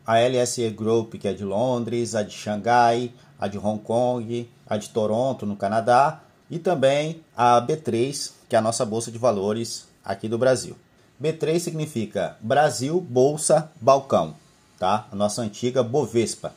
a 0.06 0.20
LSE 0.20 0.70
Group, 0.70 1.14
que 1.14 1.26
é 1.26 1.32
de 1.32 1.44
Londres, 1.44 2.14
a 2.14 2.22
de 2.22 2.32
Xangai, 2.32 3.12
a 3.38 3.48
de 3.48 3.58
Hong 3.58 3.82
Kong, 3.82 4.48
a 4.68 4.76
de 4.76 4.90
Toronto, 4.90 5.44
no 5.44 5.56
Canadá, 5.56 6.20
e 6.48 6.58
também 6.60 7.20
a 7.36 7.60
B3, 7.60 8.30
que 8.48 8.54
é 8.54 8.58
a 8.60 8.62
nossa 8.62 8.84
bolsa 8.84 9.10
de 9.10 9.18
valores 9.18 9.88
aqui 10.04 10.28
do 10.28 10.38
Brasil. 10.38 10.76
B3 11.22 11.58
significa 11.58 12.36
Brasil 12.40 13.00
Bolsa 13.00 13.70
Balcão, 13.80 14.34
tá? 14.78 15.06
A 15.10 15.16
nossa 15.16 15.42
antiga 15.42 15.82
Bovespa. 15.82 16.52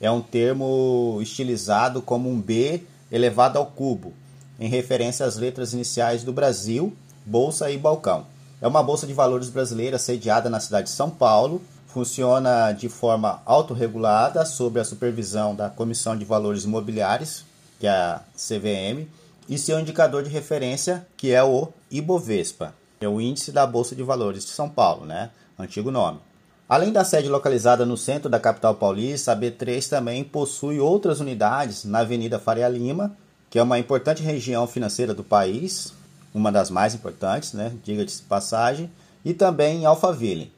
É 0.00 0.10
um 0.10 0.20
termo 0.20 1.18
estilizado 1.20 2.00
como 2.00 2.30
um 2.30 2.40
B 2.40 2.82
elevado 3.10 3.58
ao 3.58 3.66
cubo, 3.66 4.12
em 4.60 4.68
referência 4.68 5.26
às 5.26 5.36
letras 5.36 5.72
iniciais 5.72 6.22
do 6.22 6.32
Brasil, 6.32 6.96
Bolsa 7.26 7.70
e 7.70 7.76
Balcão. 7.76 8.26
É 8.60 8.66
uma 8.66 8.82
bolsa 8.82 9.06
de 9.06 9.12
valores 9.12 9.50
brasileira 9.50 9.98
sediada 9.98 10.48
na 10.48 10.60
cidade 10.60 10.88
de 10.88 10.94
São 10.94 11.10
Paulo 11.10 11.60
funciona 11.88 12.70
de 12.70 12.88
forma 12.88 13.42
autorregulada 13.44 14.44
sob 14.44 14.78
a 14.78 14.84
supervisão 14.84 15.54
da 15.54 15.70
Comissão 15.70 16.16
de 16.16 16.24
Valores 16.24 16.64
Imobiliários, 16.64 17.44
que 17.80 17.86
é 17.86 17.90
a 17.90 18.20
CVM, 18.36 19.08
e 19.48 19.58
seu 19.58 19.80
indicador 19.80 20.22
de 20.22 20.28
referência, 20.28 21.06
que 21.16 21.32
é 21.32 21.42
o 21.42 21.68
Ibovespa, 21.90 22.74
é 23.00 23.08
o 23.08 23.20
índice 23.20 23.52
da 23.52 23.66
Bolsa 23.66 23.94
de 23.94 24.02
Valores 24.02 24.44
de 24.44 24.50
São 24.50 24.68
Paulo, 24.68 25.06
né? 25.06 25.30
Antigo 25.58 25.90
nome. 25.90 26.20
Além 26.68 26.92
da 26.92 27.02
sede 27.02 27.28
localizada 27.28 27.86
no 27.86 27.96
centro 27.96 28.28
da 28.28 28.38
capital 28.38 28.74
paulista, 28.74 29.32
a 29.32 29.36
B3 29.36 29.88
também 29.88 30.22
possui 30.22 30.78
outras 30.78 31.18
unidades 31.18 31.84
na 31.84 32.00
Avenida 32.00 32.38
Faria 32.38 32.68
Lima, 32.68 33.16
que 33.48 33.58
é 33.58 33.62
uma 33.62 33.78
importante 33.78 34.22
região 34.22 34.66
financeira 34.66 35.14
do 35.14 35.24
país, 35.24 35.94
uma 36.34 36.52
das 36.52 36.70
mais 36.70 36.94
importantes, 36.94 37.54
né? 37.54 37.72
Diga-se 37.82 38.18
de 38.18 38.22
passagem, 38.24 38.90
e 39.24 39.32
também 39.32 39.82
em 39.82 39.86
Alphaville. 39.86 40.52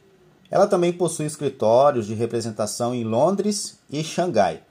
Ela 0.51 0.67
também 0.67 0.93
possui 0.93 1.27
escritórios 1.27 2.07
de 2.07 2.15
representação 2.15 2.93
em 2.93 3.05
Londres 3.05 3.79
e 3.89 4.03
Xangai, 4.03 4.63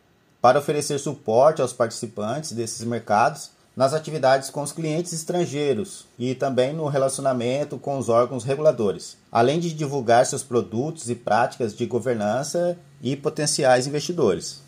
para 0.42 0.60
oferecer 0.60 1.00
suporte 1.00 1.62
aos 1.62 1.72
participantes 1.72 2.52
desses 2.52 2.86
mercados 2.86 3.52
nas 3.80 3.94
atividades 3.94 4.50
com 4.50 4.62
os 4.62 4.74
clientes 4.74 5.14
estrangeiros 5.14 6.06
e 6.20 6.36
também 6.36 6.74
no 6.74 6.88
relacionamento 6.88 7.78
com 7.78 7.98
os 7.98 8.10
órgãos 8.10 8.44
reguladores, 8.44 9.16
além 9.32 9.58
de 9.58 9.74
divulgar 9.74 10.26
seus 10.26 10.44
produtos 10.44 11.10
e 11.10 11.16
práticas 11.16 11.74
de 11.74 11.86
governança 11.86 12.78
e 13.02 13.16
potenciais 13.16 13.88
investidores. 13.88 14.62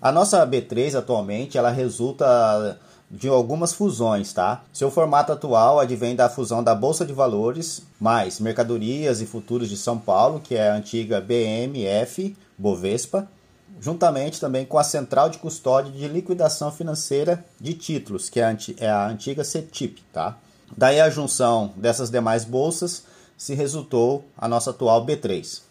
A 0.00 0.12
nossa 0.12 0.46
B3 0.46 0.94
atualmente 0.96 1.58
ela 1.58 1.70
resulta 1.70 2.78
de 3.10 3.26
algumas 3.26 3.72
fusões, 3.72 4.32
tá? 4.32 4.62
Seu 4.72 4.88
formato 4.88 5.32
atual 5.32 5.80
advém 5.80 6.14
da 6.14 6.28
fusão 6.28 6.62
da 6.62 6.76
Bolsa 6.76 7.04
de 7.04 7.12
Valores 7.12 7.82
mais 7.98 8.38
Mercadorias 8.38 9.20
e 9.20 9.26
Futuros 9.26 9.68
de 9.68 9.76
São 9.76 9.98
Paulo, 9.98 10.38
que 10.38 10.54
é 10.54 10.70
a 10.70 10.76
antiga 10.76 11.20
BMF 11.20 12.36
Bovespa, 12.56 13.28
juntamente 13.80 14.40
também 14.40 14.64
com 14.64 14.78
a 14.78 14.84
Central 14.84 15.28
de 15.28 15.38
Custódia 15.38 15.92
de 15.92 16.08
Liquidação 16.08 16.70
Financeira 16.70 17.44
de 17.60 17.74
Títulos, 17.74 18.28
que 18.28 18.40
é 18.40 18.90
a 18.90 19.08
antiga 19.08 19.44
CETIP, 19.44 20.02
tá? 20.12 20.36
Daí 20.76 21.00
a 21.00 21.10
junção 21.10 21.72
dessas 21.76 22.10
demais 22.10 22.44
bolsas 22.44 23.04
se 23.36 23.54
resultou 23.54 24.24
a 24.36 24.48
nossa 24.48 24.70
atual 24.70 25.04
B3. 25.04 25.62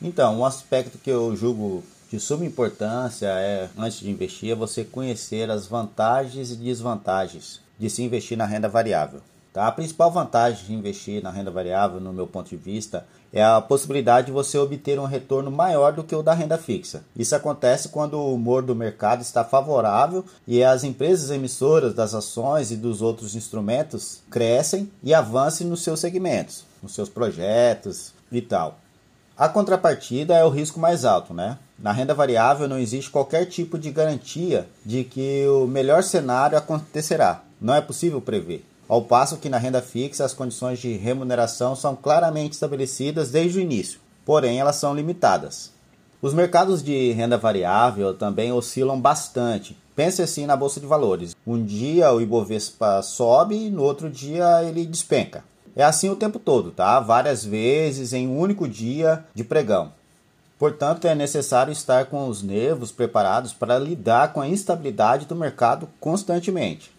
Então, 0.00 0.40
um 0.40 0.44
aspecto 0.44 0.98
que 0.98 1.10
eu 1.10 1.34
julgo 1.36 1.84
de 2.10 2.18
suma 2.18 2.44
importância 2.44 3.26
é, 3.26 3.70
antes 3.78 4.00
de 4.00 4.10
investir, 4.10 4.50
é 4.50 4.54
você 4.54 4.84
conhecer 4.84 5.50
as 5.50 5.66
vantagens 5.66 6.50
e 6.50 6.56
desvantagens 6.56 7.60
de 7.78 7.88
se 7.88 8.02
investir 8.02 8.36
na 8.36 8.44
renda 8.44 8.68
variável. 8.68 9.22
Tá? 9.52 9.66
A 9.66 9.72
principal 9.72 10.10
vantagem 10.10 10.64
de 10.64 10.72
investir 10.72 11.22
na 11.22 11.30
renda 11.30 11.50
variável, 11.50 12.00
no 12.00 12.12
meu 12.12 12.26
ponto 12.26 12.48
de 12.48 12.56
vista, 12.56 13.06
é 13.30 13.44
a 13.44 13.60
possibilidade 13.60 14.28
de 14.28 14.32
você 14.32 14.56
obter 14.56 14.98
um 14.98 15.04
retorno 15.04 15.50
maior 15.50 15.92
do 15.92 16.02
que 16.02 16.16
o 16.16 16.22
da 16.22 16.32
renda 16.32 16.56
fixa. 16.56 17.04
Isso 17.14 17.36
acontece 17.36 17.90
quando 17.90 18.14
o 18.14 18.34
humor 18.34 18.62
do 18.62 18.74
mercado 18.74 19.20
está 19.20 19.44
favorável 19.44 20.24
e 20.46 20.64
as 20.64 20.84
empresas 20.84 21.30
emissoras 21.30 21.94
das 21.94 22.14
ações 22.14 22.70
e 22.70 22.76
dos 22.76 23.02
outros 23.02 23.34
instrumentos 23.34 24.20
crescem 24.30 24.90
e 25.02 25.12
avancem 25.12 25.66
nos 25.66 25.82
seus 25.82 26.00
segmentos, 26.00 26.64
nos 26.82 26.94
seus 26.94 27.10
projetos 27.10 28.14
e 28.30 28.40
tal. 28.40 28.78
A 29.36 29.48
contrapartida 29.48 30.34
é 30.34 30.44
o 30.44 30.50
risco 30.50 30.80
mais 30.80 31.04
alto, 31.04 31.34
né? 31.34 31.58
Na 31.78 31.92
renda 31.92 32.14
variável 32.14 32.68
não 32.68 32.78
existe 32.78 33.10
qualquer 33.10 33.46
tipo 33.46 33.78
de 33.78 33.90
garantia 33.90 34.68
de 34.84 35.04
que 35.04 35.46
o 35.48 35.66
melhor 35.66 36.02
cenário 36.02 36.56
acontecerá. 36.56 37.42
Não 37.60 37.74
é 37.74 37.80
possível 37.80 38.20
prever. 38.20 38.64
Ao 38.92 39.00
passo 39.00 39.38
que 39.38 39.48
na 39.48 39.56
renda 39.56 39.80
fixa 39.80 40.22
as 40.22 40.34
condições 40.34 40.78
de 40.78 40.92
remuneração 40.98 41.74
são 41.74 41.96
claramente 41.96 42.52
estabelecidas 42.52 43.30
desde 43.30 43.58
o 43.58 43.62
início, 43.62 43.98
porém 44.22 44.60
elas 44.60 44.76
são 44.76 44.94
limitadas. 44.94 45.72
Os 46.20 46.34
mercados 46.34 46.82
de 46.82 47.10
renda 47.12 47.38
variável 47.38 48.12
também 48.12 48.52
oscilam 48.52 49.00
bastante. 49.00 49.74
Pense 49.96 50.20
assim 50.20 50.44
na 50.44 50.54
bolsa 50.58 50.78
de 50.78 50.84
valores. 50.84 51.34
Um 51.46 51.64
dia 51.64 52.12
o 52.12 52.20
Ibovespa 52.20 53.00
sobe, 53.00 53.70
no 53.70 53.82
outro 53.82 54.10
dia 54.10 54.62
ele 54.62 54.84
despenca. 54.84 55.42
É 55.74 55.82
assim 55.82 56.10
o 56.10 56.16
tempo 56.16 56.38
todo, 56.38 56.70
tá? 56.70 57.00
Várias 57.00 57.42
vezes 57.42 58.12
em 58.12 58.28
um 58.28 58.38
único 58.38 58.68
dia 58.68 59.24
de 59.34 59.42
pregão. 59.42 59.90
Portanto, 60.58 61.06
é 61.06 61.14
necessário 61.14 61.72
estar 61.72 62.04
com 62.10 62.28
os 62.28 62.42
nervos 62.42 62.92
preparados 62.92 63.54
para 63.54 63.78
lidar 63.78 64.34
com 64.34 64.42
a 64.42 64.48
instabilidade 64.48 65.24
do 65.24 65.34
mercado 65.34 65.88
constantemente. 65.98 66.91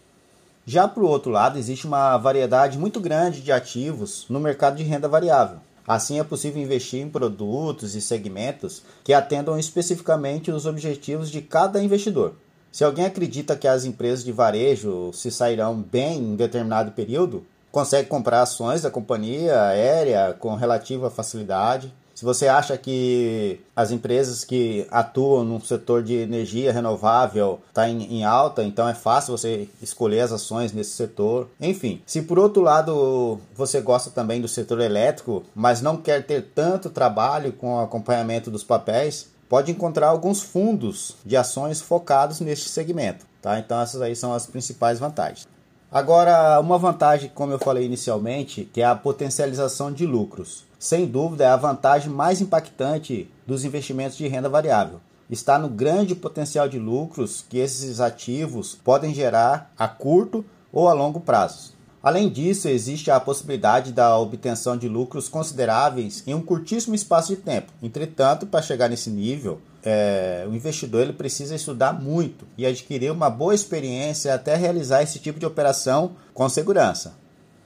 Já 0.66 0.88
para 0.88 1.02
o 1.02 1.08
outro 1.08 1.30
lado, 1.30 1.58
existe 1.58 1.86
uma 1.86 2.16
variedade 2.16 2.78
muito 2.78 2.98
grande 2.98 3.42
de 3.42 3.52
ativos 3.52 4.24
no 4.30 4.40
mercado 4.40 4.76
de 4.76 4.82
renda 4.82 5.06
variável. 5.06 5.58
Assim, 5.86 6.18
é 6.18 6.24
possível 6.24 6.62
investir 6.62 7.02
em 7.02 7.10
produtos 7.10 7.94
e 7.94 8.00
segmentos 8.00 8.82
que 9.04 9.12
atendam 9.12 9.58
especificamente 9.58 10.50
os 10.50 10.64
objetivos 10.64 11.30
de 11.30 11.42
cada 11.42 11.82
investidor. 11.84 12.36
Se 12.72 12.82
alguém 12.82 13.04
acredita 13.04 13.56
que 13.56 13.68
as 13.68 13.84
empresas 13.84 14.24
de 14.24 14.32
varejo 14.32 15.12
se 15.12 15.30
sairão 15.30 15.76
bem 15.76 16.18
em 16.18 16.34
determinado 16.34 16.92
período, 16.92 17.46
consegue 17.70 18.08
comprar 18.08 18.40
ações 18.40 18.80
da 18.82 18.90
companhia 18.90 19.64
aérea 19.64 20.32
com 20.32 20.54
relativa 20.54 21.10
facilidade. 21.10 21.92
Se 22.24 22.26
você 22.26 22.48
acha 22.48 22.78
que 22.78 23.60
as 23.76 23.90
empresas 23.90 24.44
que 24.44 24.86
atuam 24.90 25.44
no 25.44 25.62
setor 25.62 26.02
de 26.02 26.14
energia 26.14 26.72
renovável 26.72 27.60
está 27.68 27.86
em, 27.86 28.02
em, 28.04 28.24
alta, 28.24 28.64
então 28.64 28.88
é 28.88 28.94
fácil 28.94 29.36
você 29.36 29.68
escolher 29.82 30.20
as 30.20 30.32
ações 30.32 30.72
nesse 30.72 30.92
setor. 30.92 31.50
Enfim, 31.60 32.00
se 32.06 32.22
por 32.22 32.38
outro 32.38 32.62
lado 32.62 33.38
você 33.54 33.78
gosta 33.82 34.10
também 34.10 34.40
do 34.40 34.48
setor 34.48 34.80
elétrico, 34.80 35.44
mas 35.54 35.82
não 35.82 35.98
quer 35.98 36.24
ter 36.24 36.52
tanto 36.54 36.88
trabalho 36.88 37.52
com 37.52 37.76
o 37.76 37.80
acompanhamento 37.80 38.50
dos 38.50 38.64
papéis, 38.64 39.28
pode 39.46 39.70
encontrar 39.70 40.08
alguns 40.08 40.40
fundos 40.40 41.16
de 41.26 41.36
ações 41.36 41.82
focados 41.82 42.40
neste 42.40 42.70
segmento. 42.70 43.26
Tá? 43.42 43.58
Então 43.58 43.78
essas 43.78 44.00
aí 44.00 44.16
são 44.16 44.32
as 44.32 44.46
principais 44.46 44.98
vantagens. 44.98 45.46
Agora, 45.92 46.58
uma 46.58 46.78
vantagem, 46.78 47.30
como 47.34 47.52
eu 47.52 47.58
falei 47.58 47.84
inicialmente, 47.84 48.64
que 48.72 48.80
é 48.80 48.84
a 48.86 48.96
potencialização 48.96 49.92
de 49.92 50.06
lucros. 50.06 50.64
Sem 50.84 51.06
dúvida, 51.06 51.44
é 51.44 51.46
a 51.46 51.56
vantagem 51.56 52.10
mais 52.10 52.42
impactante 52.42 53.26
dos 53.46 53.64
investimentos 53.64 54.18
de 54.18 54.28
renda 54.28 54.50
variável. 54.50 55.00
Está 55.30 55.58
no 55.58 55.66
grande 55.66 56.14
potencial 56.14 56.68
de 56.68 56.78
lucros 56.78 57.42
que 57.48 57.56
esses 57.56 58.00
ativos 58.00 58.74
podem 58.84 59.14
gerar 59.14 59.72
a 59.78 59.88
curto 59.88 60.44
ou 60.70 60.86
a 60.86 60.92
longo 60.92 61.20
prazo. 61.20 61.72
Além 62.02 62.28
disso, 62.28 62.68
existe 62.68 63.10
a 63.10 63.18
possibilidade 63.18 63.92
da 63.92 64.18
obtenção 64.18 64.76
de 64.76 64.86
lucros 64.86 65.26
consideráveis 65.26 66.22
em 66.26 66.34
um 66.34 66.42
curtíssimo 66.42 66.94
espaço 66.94 67.34
de 67.34 67.40
tempo. 67.40 67.72
Entretanto, 67.82 68.46
para 68.46 68.60
chegar 68.60 68.90
nesse 68.90 69.08
nível, 69.08 69.62
é, 69.82 70.46
o 70.46 70.54
investidor 70.54 71.00
ele 71.00 71.14
precisa 71.14 71.54
estudar 71.54 71.94
muito 71.94 72.44
e 72.58 72.66
adquirir 72.66 73.10
uma 73.10 73.30
boa 73.30 73.54
experiência 73.54 74.34
até 74.34 74.54
realizar 74.54 75.02
esse 75.02 75.18
tipo 75.18 75.40
de 75.40 75.46
operação 75.46 76.12
com 76.34 76.46
segurança. 76.46 77.23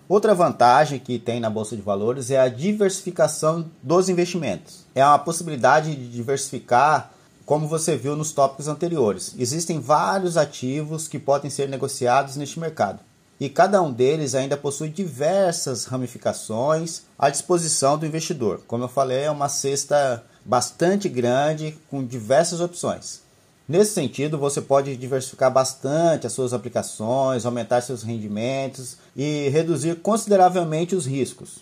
Outra 0.08 0.34
vantagem 0.34 0.98
que 0.98 1.18
tem 1.18 1.38
na 1.38 1.50
bolsa 1.50 1.76
de 1.76 1.82
valores 1.82 2.30
é 2.30 2.40
a 2.40 2.48
diversificação 2.48 3.70
dos 3.82 4.08
investimentos. 4.08 4.86
É 4.94 5.04
uma 5.04 5.18
possibilidade 5.18 5.94
de 5.94 6.08
diversificar, 6.08 7.12
como 7.44 7.68
você 7.68 7.94
viu 7.94 8.16
nos 8.16 8.32
tópicos 8.32 8.68
anteriores. 8.68 9.34
Existem 9.38 9.78
vários 9.78 10.38
ativos 10.38 11.06
que 11.06 11.18
podem 11.18 11.50
ser 11.50 11.68
negociados 11.68 12.36
neste 12.36 12.58
mercado 12.58 13.00
e 13.40 13.48
cada 13.48 13.80
um 13.82 13.92
deles 13.92 14.34
ainda 14.34 14.56
possui 14.56 14.88
diversas 14.88 15.84
ramificações 15.84 17.02
à 17.18 17.30
disposição 17.30 17.96
do 17.96 18.06
investidor. 18.06 18.62
Como 18.66 18.84
eu 18.84 18.88
falei, 18.88 19.24
é 19.24 19.30
uma 19.30 19.48
cesta 19.48 20.24
bastante 20.44 21.08
grande 21.08 21.76
com 21.90 22.04
diversas 22.04 22.60
opções. 22.60 23.20
Nesse 23.68 23.92
sentido, 23.92 24.38
você 24.38 24.62
pode 24.62 24.96
diversificar 24.96 25.52
bastante 25.52 26.26
as 26.26 26.32
suas 26.32 26.54
aplicações, 26.54 27.44
aumentar 27.44 27.82
seus 27.82 28.02
rendimentos 28.02 28.96
e 29.18 29.48
reduzir 29.48 29.96
consideravelmente 29.96 30.94
os 30.94 31.04
riscos. 31.04 31.58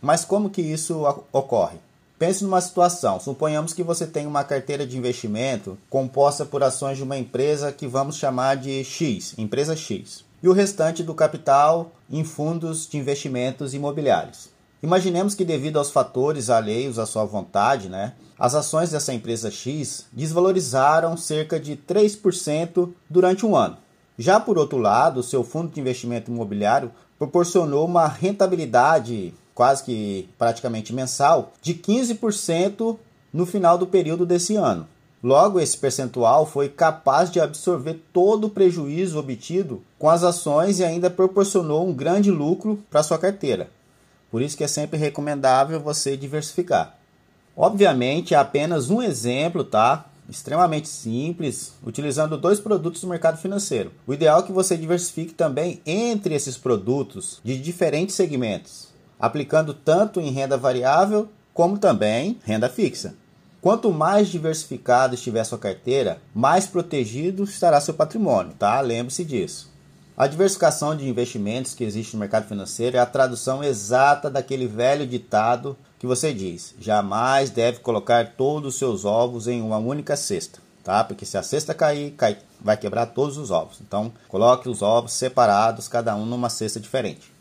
Mas 0.00 0.24
como 0.24 0.48
que 0.48 0.62
isso 0.62 1.02
ocorre? 1.32 1.78
Pense 2.16 2.44
numa 2.44 2.60
situação, 2.60 3.18
suponhamos 3.18 3.74
que 3.74 3.82
você 3.82 4.06
tem 4.06 4.24
uma 4.24 4.44
carteira 4.44 4.86
de 4.86 4.96
investimento 4.96 5.76
composta 5.90 6.44
por 6.44 6.62
ações 6.62 6.96
de 6.96 7.02
uma 7.02 7.18
empresa 7.18 7.72
que 7.72 7.88
vamos 7.88 8.16
chamar 8.16 8.56
de 8.56 8.84
X, 8.84 9.34
empresa 9.36 9.74
X, 9.74 10.24
e 10.40 10.48
o 10.48 10.52
restante 10.52 11.02
do 11.02 11.12
capital 11.12 11.90
em 12.08 12.22
fundos 12.22 12.88
de 12.88 12.96
investimentos 12.96 13.74
imobiliários. 13.74 14.48
Imaginemos 14.80 15.34
que 15.34 15.44
devido 15.44 15.78
aos 15.78 15.90
fatores 15.90 16.48
alheios 16.48 16.98
à 16.98 17.06
sua 17.06 17.24
vontade, 17.24 17.88
né, 17.88 18.12
as 18.38 18.54
ações 18.54 18.90
dessa 18.90 19.12
empresa 19.12 19.50
X 19.50 20.06
desvalorizaram 20.12 21.16
cerca 21.16 21.58
de 21.58 21.76
3% 21.76 22.92
durante 23.10 23.44
um 23.44 23.56
ano. 23.56 23.78
Já 24.18 24.38
por 24.38 24.58
outro 24.58 24.78
lado, 24.78 25.22
seu 25.22 25.42
fundo 25.42 25.72
de 25.72 25.80
investimento 25.80 26.30
imobiliário 26.30 26.90
proporcionou 27.18 27.84
uma 27.84 28.06
rentabilidade 28.06 29.34
quase 29.54 29.84
que 29.84 30.28
praticamente 30.36 30.92
mensal, 30.92 31.52
de 31.62 31.74
15% 31.74 32.96
no 33.32 33.46
final 33.46 33.78
do 33.78 33.86
período 33.86 34.26
desse 34.26 34.56
ano. 34.56 34.86
Logo, 35.22 35.58
esse 35.58 35.78
percentual 35.78 36.44
foi 36.44 36.68
capaz 36.68 37.30
de 37.30 37.40
absorver 37.40 38.02
todo 38.12 38.48
o 38.48 38.50
prejuízo 38.50 39.18
obtido 39.18 39.82
com 39.98 40.10
as 40.10 40.22
ações 40.22 40.80
e 40.80 40.84
ainda 40.84 41.08
proporcionou 41.08 41.88
um 41.88 41.94
grande 41.94 42.30
lucro 42.30 42.78
para 42.90 43.02
sua 43.02 43.16
carteira. 43.16 43.70
Por 44.30 44.42
isso 44.42 44.56
que 44.56 44.64
é 44.64 44.68
sempre 44.68 44.98
recomendável 44.98 45.80
você 45.80 46.16
diversificar. 46.16 46.98
Obviamente, 47.56 48.34
é 48.34 48.36
apenas 48.36 48.90
um 48.90 49.00
exemplo, 49.00 49.64
tá? 49.64 50.04
Extremamente 50.28 50.88
simples, 50.88 51.74
utilizando 51.84 52.38
dois 52.38 52.58
produtos 52.58 53.00
do 53.00 53.08
mercado 53.08 53.38
financeiro. 53.38 53.92
O 54.06 54.14
ideal 54.14 54.40
é 54.40 54.42
que 54.42 54.52
você 54.52 54.76
diversifique 54.76 55.34
também 55.34 55.80
entre 55.84 56.34
esses 56.34 56.56
produtos 56.56 57.40
de 57.44 57.58
diferentes 57.58 58.14
segmentos 58.14 58.94
aplicando 59.18 59.72
tanto 59.72 60.20
em 60.20 60.30
renda 60.30 60.56
variável 60.56 61.28
como 61.52 61.78
também 61.78 62.38
renda 62.44 62.68
fixa. 62.68 63.14
Quanto 63.60 63.90
mais 63.90 64.28
diversificado 64.28 65.14
estiver 65.14 65.42
sua 65.44 65.58
carteira, 65.58 66.20
mais 66.34 66.66
protegido 66.66 67.44
estará 67.44 67.80
seu 67.80 67.94
patrimônio, 67.94 68.52
tá? 68.58 68.78
Lembre-se 68.80 69.24
disso. 69.24 69.72
A 70.16 70.26
diversificação 70.26 70.94
de 70.94 71.08
investimentos 71.08 71.74
que 71.74 71.82
existe 71.82 72.14
no 72.14 72.20
mercado 72.20 72.46
financeiro 72.46 72.98
é 72.98 73.00
a 73.00 73.06
tradução 73.06 73.64
exata 73.64 74.30
daquele 74.30 74.66
velho 74.66 75.06
ditado 75.06 75.76
que 76.04 76.08
você 76.08 76.34
diz: 76.34 76.74
jamais 76.78 77.48
deve 77.48 77.78
colocar 77.78 78.34
todos 78.36 78.74
os 78.74 78.78
seus 78.78 79.06
ovos 79.06 79.48
em 79.48 79.62
uma 79.62 79.78
única 79.78 80.14
cesta, 80.16 80.60
tá? 80.84 81.02
Porque 81.02 81.24
se 81.24 81.38
a 81.38 81.42
cesta 81.42 81.72
cair, 81.72 82.10
cai, 82.10 82.36
vai 82.60 82.76
quebrar 82.76 83.06
todos 83.06 83.38
os 83.38 83.50
ovos. 83.50 83.78
Então, 83.80 84.12
coloque 84.28 84.68
os 84.68 84.82
ovos 84.82 85.14
separados, 85.14 85.88
cada 85.88 86.14
um 86.14 86.26
numa 86.26 86.50
cesta 86.50 86.78
diferente. 86.78 87.32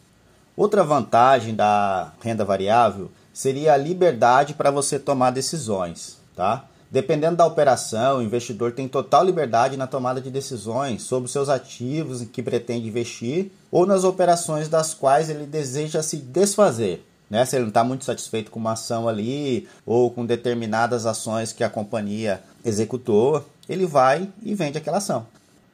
Outra 0.56 0.82
vantagem 0.82 1.54
da 1.54 2.14
renda 2.22 2.46
variável 2.46 3.12
seria 3.34 3.74
a 3.74 3.78
liberdade 3.78 4.54
para 4.54 4.72
você 4.72 4.98
tomar 4.98 5.32
decisões, 5.32 6.20
tá? 6.34 6.66
Dependendo 6.90 7.36
da 7.36 7.46
operação, 7.46 8.20
o 8.20 8.24
investidor 8.24 8.72
tem 8.72 8.88
total 8.88 9.26
liberdade 9.26 9.76
na 9.76 9.88
tomada 9.88 10.22
de 10.22 10.32
decisões 10.32 11.02
sobre 11.02 11.30
seus 11.30 11.50
ativos 11.50 12.22
em 12.22 12.28
que 12.28 12.42
pretende 12.42 12.88
investir 12.88 13.52
ou 13.70 13.86
nas 13.86 14.06
operações 14.06 14.70
das 14.70 14.94
quais 14.94 15.30
ele 15.30 15.46
deseja 15.46 16.02
se 16.02 16.16
desfazer. 16.18 17.04
Né? 17.30 17.46
Se 17.46 17.56
ele 17.56 17.64
não 17.64 17.70
está 17.70 17.84
muito 17.84 18.06
satisfeito 18.06 18.52
com 18.52 18.60
uma 18.60 18.74
ação 18.74 19.08
ali 19.08 19.68
ou 19.86 20.12
com 20.12 20.26
determinadas 20.26 21.06
ações 21.06 21.52
que 21.52 21.64
a 21.64 21.70
companhia 21.70 22.42
executou, 22.64 23.46
ele 23.68 23.86
vai 23.86 24.30
e 24.42 24.54
vende 24.54 24.78
aquela 24.78 24.98
ação. 24.98 25.26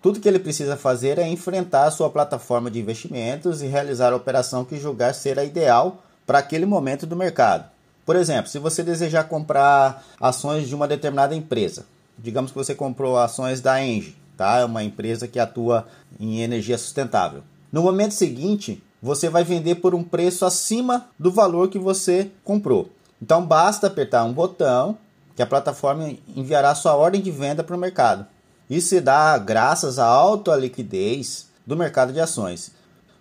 Tudo 0.01 0.19
que 0.19 0.27
ele 0.27 0.39
precisa 0.39 0.77
fazer 0.77 1.17
é 1.19 1.27
enfrentar 1.27 1.85
a 1.85 1.91
sua 1.91 2.09
plataforma 2.09 2.71
de 2.71 2.79
investimentos 2.79 3.62
e 3.62 3.67
realizar 3.67 4.13
a 4.13 4.15
operação 4.15 4.63
que 4.63 4.79
julgar 4.79 5.13
ser 5.13 5.38
a 5.38 5.43
ideal 5.43 6.03
para 6.25 6.39
aquele 6.39 6.65
momento 6.65 7.05
do 7.05 7.15
mercado. 7.15 7.69
Por 8.05 8.15
exemplo, 8.15 8.49
se 8.49 8.57
você 8.57 8.81
desejar 8.81 9.25
comprar 9.25 10.03
ações 10.19 10.67
de 10.67 10.73
uma 10.73 10.88
determinada 10.88 11.35
empresa, 11.35 11.85
digamos 12.17 12.51
que 12.51 12.57
você 12.57 12.73
comprou 12.73 13.17
ações 13.17 13.59
da 13.62 13.83
Engie, 13.83 14.15
tá? 14.38 14.59
É 14.59 14.65
uma 14.65 14.83
empresa 14.83 15.27
que 15.27 15.38
atua 15.38 15.85
em 16.19 16.41
energia 16.41 16.77
sustentável. 16.77 17.43
No 17.71 17.83
momento 17.83 18.13
seguinte, 18.13 18.81
você 19.01 19.29
vai 19.29 19.43
vender 19.43 19.75
por 19.75 19.95
um 19.95 20.03
preço 20.03 20.45
acima 20.45 21.07
do 21.17 21.31
valor 21.31 21.69
que 21.69 21.79
você 21.79 22.31
comprou. 22.43 22.89
Então 23.21 23.45
basta 23.45 23.88
apertar 23.88 24.23
um 24.23 24.33
botão 24.33 24.97
que 25.35 25.41
a 25.41 25.47
plataforma 25.47 26.13
enviará 26.35 26.75
sua 26.75 26.95
ordem 26.95 27.21
de 27.21 27.31
venda 27.31 27.63
para 27.63 27.75
o 27.75 27.79
mercado. 27.79 28.25
Isso 28.69 28.89
se 28.89 29.01
dá 29.01 29.38
graças 29.38 29.97
à 29.97 30.05
alta 30.05 30.55
liquidez 30.55 31.47
do 31.65 31.77
mercado 31.77 32.13
de 32.13 32.19
ações. 32.19 32.71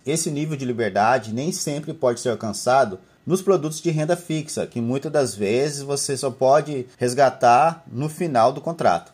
Esse 0.05 0.29
nível 0.29 0.57
de 0.57 0.65
liberdade 0.65 1.33
nem 1.33 1.51
sempre 1.51 1.93
pode 1.93 2.19
ser 2.19 2.29
alcançado 2.29 2.99
nos 3.25 3.41
produtos 3.41 3.79
de 3.79 3.91
renda 3.91 4.15
fixa, 4.15 4.65
que 4.65 4.81
muitas 4.81 5.11
das 5.11 5.35
vezes 5.35 5.81
você 5.81 6.17
só 6.17 6.31
pode 6.31 6.87
resgatar 6.97 7.83
no 7.87 8.09
final 8.09 8.51
do 8.51 8.59
contrato. 8.59 9.11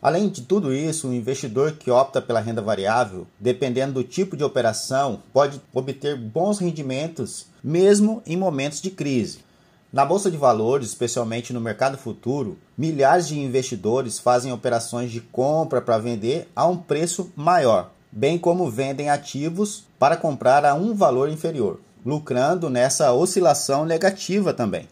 Além 0.00 0.28
de 0.28 0.42
tudo 0.42 0.72
isso, 0.72 1.08
o 1.08 1.14
investidor 1.14 1.72
que 1.72 1.90
opta 1.90 2.22
pela 2.22 2.38
renda 2.40 2.62
variável, 2.62 3.26
dependendo 3.38 3.94
do 3.94 4.04
tipo 4.04 4.36
de 4.36 4.44
operação, 4.44 5.22
pode 5.32 5.60
obter 5.74 6.16
bons 6.16 6.60
rendimentos 6.60 7.46
mesmo 7.62 8.22
em 8.24 8.36
momentos 8.36 8.80
de 8.80 8.90
crise. 8.90 9.40
Na 9.92 10.04
bolsa 10.04 10.30
de 10.30 10.36
valores, 10.36 10.88
especialmente 10.88 11.52
no 11.52 11.60
mercado 11.60 11.98
futuro, 11.98 12.58
milhares 12.76 13.26
de 13.26 13.40
investidores 13.40 14.18
fazem 14.18 14.52
operações 14.52 15.10
de 15.10 15.20
compra 15.20 15.80
para 15.80 15.98
vender 15.98 16.46
a 16.54 16.66
um 16.66 16.76
preço 16.76 17.32
maior, 17.34 17.90
bem 18.12 18.38
como 18.38 18.70
vendem 18.70 19.10
ativos 19.10 19.84
para 19.98 20.16
comprar 20.16 20.64
a 20.64 20.74
um 20.74 20.94
valor 20.94 21.28
inferior, 21.28 21.80
lucrando 22.04 22.70
nessa 22.70 23.12
oscilação 23.12 23.84
negativa 23.84 24.52
também. 24.52 24.86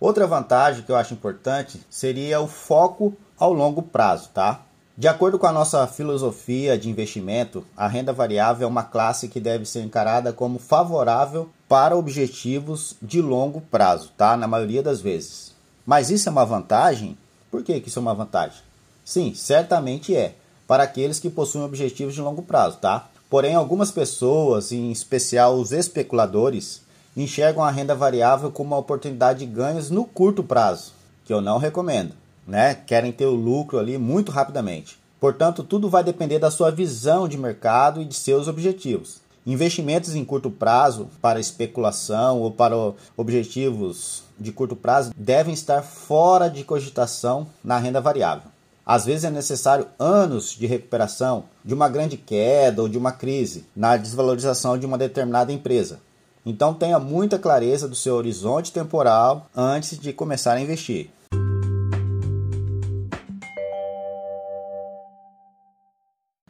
Outra 0.00 0.26
vantagem 0.26 0.82
que 0.82 0.90
eu 0.90 0.96
acho 0.96 1.14
importante 1.14 1.80
seria 1.88 2.40
o 2.40 2.48
foco 2.48 3.14
ao 3.38 3.52
longo 3.52 3.82
prazo, 3.82 4.30
tá? 4.32 4.62
De 4.98 5.06
acordo 5.06 5.38
com 5.38 5.46
a 5.46 5.52
nossa 5.52 5.86
filosofia 5.86 6.78
de 6.78 6.88
investimento, 6.88 7.66
a 7.76 7.86
renda 7.86 8.14
variável 8.14 8.66
é 8.66 8.70
uma 8.70 8.82
classe 8.82 9.28
que 9.28 9.38
deve 9.38 9.66
ser 9.66 9.82
encarada 9.82 10.32
como 10.32 10.58
favorável 10.58 11.50
para 11.68 11.94
objetivos 11.94 12.96
de 13.02 13.20
longo 13.20 13.60
prazo, 13.60 14.10
tá? 14.16 14.38
Na 14.38 14.46
maioria 14.46 14.82
das 14.82 15.02
vezes. 15.02 15.52
Mas 15.84 16.08
isso 16.08 16.30
é 16.30 16.32
uma 16.32 16.46
vantagem? 16.46 17.16
Por 17.50 17.62
que, 17.62 17.78
que 17.78 17.88
isso 17.90 17.98
é 17.98 18.02
uma 18.02 18.14
vantagem? 18.14 18.62
Sim, 19.04 19.34
certamente 19.34 20.16
é, 20.16 20.34
para 20.66 20.84
aqueles 20.84 21.20
que 21.20 21.28
possuem 21.28 21.64
objetivos 21.64 22.14
de 22.14 22.22
longo 22.22 22.40
prazo, 22.40 22.78
tá? 22.78 23.06
Porém, 23.28 23.54
algumas 23.54 23.90
pessoas, 23.90 24.72
em 24.72 24.90
especial 24.90 25.56
os 25.56 25.72
especuladores, 25.72 26.80
enxergam 27.14 27.62
a 27.62 27.70
renda 27.70 27.94
variável 27.94 28.50
como 28.50 28.70
uma 28.70 28.78
oportunidade 28.78 29.40
de 29.40 29.46
ganhos 29.46 29.90
no 29.90 30.06
curto 30.06 30.42
prazo, 30.42 30.94
que 31.26 31.34
eu 31.34 31.42
não 31.42 31.58
recomendo 31.58 32.14
né? 32.46 32.74
Querem 32.74 33.12
ter 33.12 33.26
o 33.26 33.34
lucro 33.34 33.78
ali 33.78 33.98
muito 33.98 34.30
rapidamente. 34.30 34.98
Portanto, 35.18 35.64
tudo 35.64 35.88
vai 35.88 36.04
depender 36.04 36.38
da 36.38 36.50
sua 36.50 36.70
visão 36.70 37.26
de 37.26 37.38
mercado 37.38 38.00
e 38.00 38.04
de 38.04 38.14
seus 38.14 38.48
objetivos. 38.48 39.20
Investimentos 39.46 40.14
em 40.14 40.24
curto 40.24 40.50
prazo 40.50 41.08
para 41.22 41.40
especulação 41.40 42.40
ou 42.40 42.50
para 42.50 42.74
objetivos 43.16 44.24
de 44.38 44.50
curto 44.52 44.74
prazo 44.74 45.12
devem 45.16 45.54
estar 45.54 45.82
fora 45.82 46.48
de 46.48 46.64
cogitação 46.64 47.46
na 47.62 47.78
renda 47.78 48.00
variável. 48.00 48.50
Às 48.84 49.04
vezes 49.04 49.24
é 49.24 49.30
necessário 49.30 49.86
anos 49.98 50.50
de 50.50 50.66
recuperação 50.66 51.44
de 51.64 51.74
uma 51.74 51.88
grande 51.88 52.16
queda 52.16 52.82
ou 52.82 52.88
de 52.88 52.98
uma 52.98 53.12
crise 53.12 53.64
na 53.74 53.96
desvalorização 53.96 54.78
de 54.78 54.86
uma 54.86 54.98
determinada 54.98 55.52
empresa. 55.52 56.00
Então 56.44 56.72
tenha 56.72 57.00
muita 57.00 57.38
clareza 57.38 57.88
do 57.88 57.96
seu 57.96 58.14
horizonte 58.14 58.72
temporal 58.72 59.48
antes 59.56 59.98
de 59.98 60.12
começar 60.12 60.52
a 60.52 60.60
investir. 60.60 61.10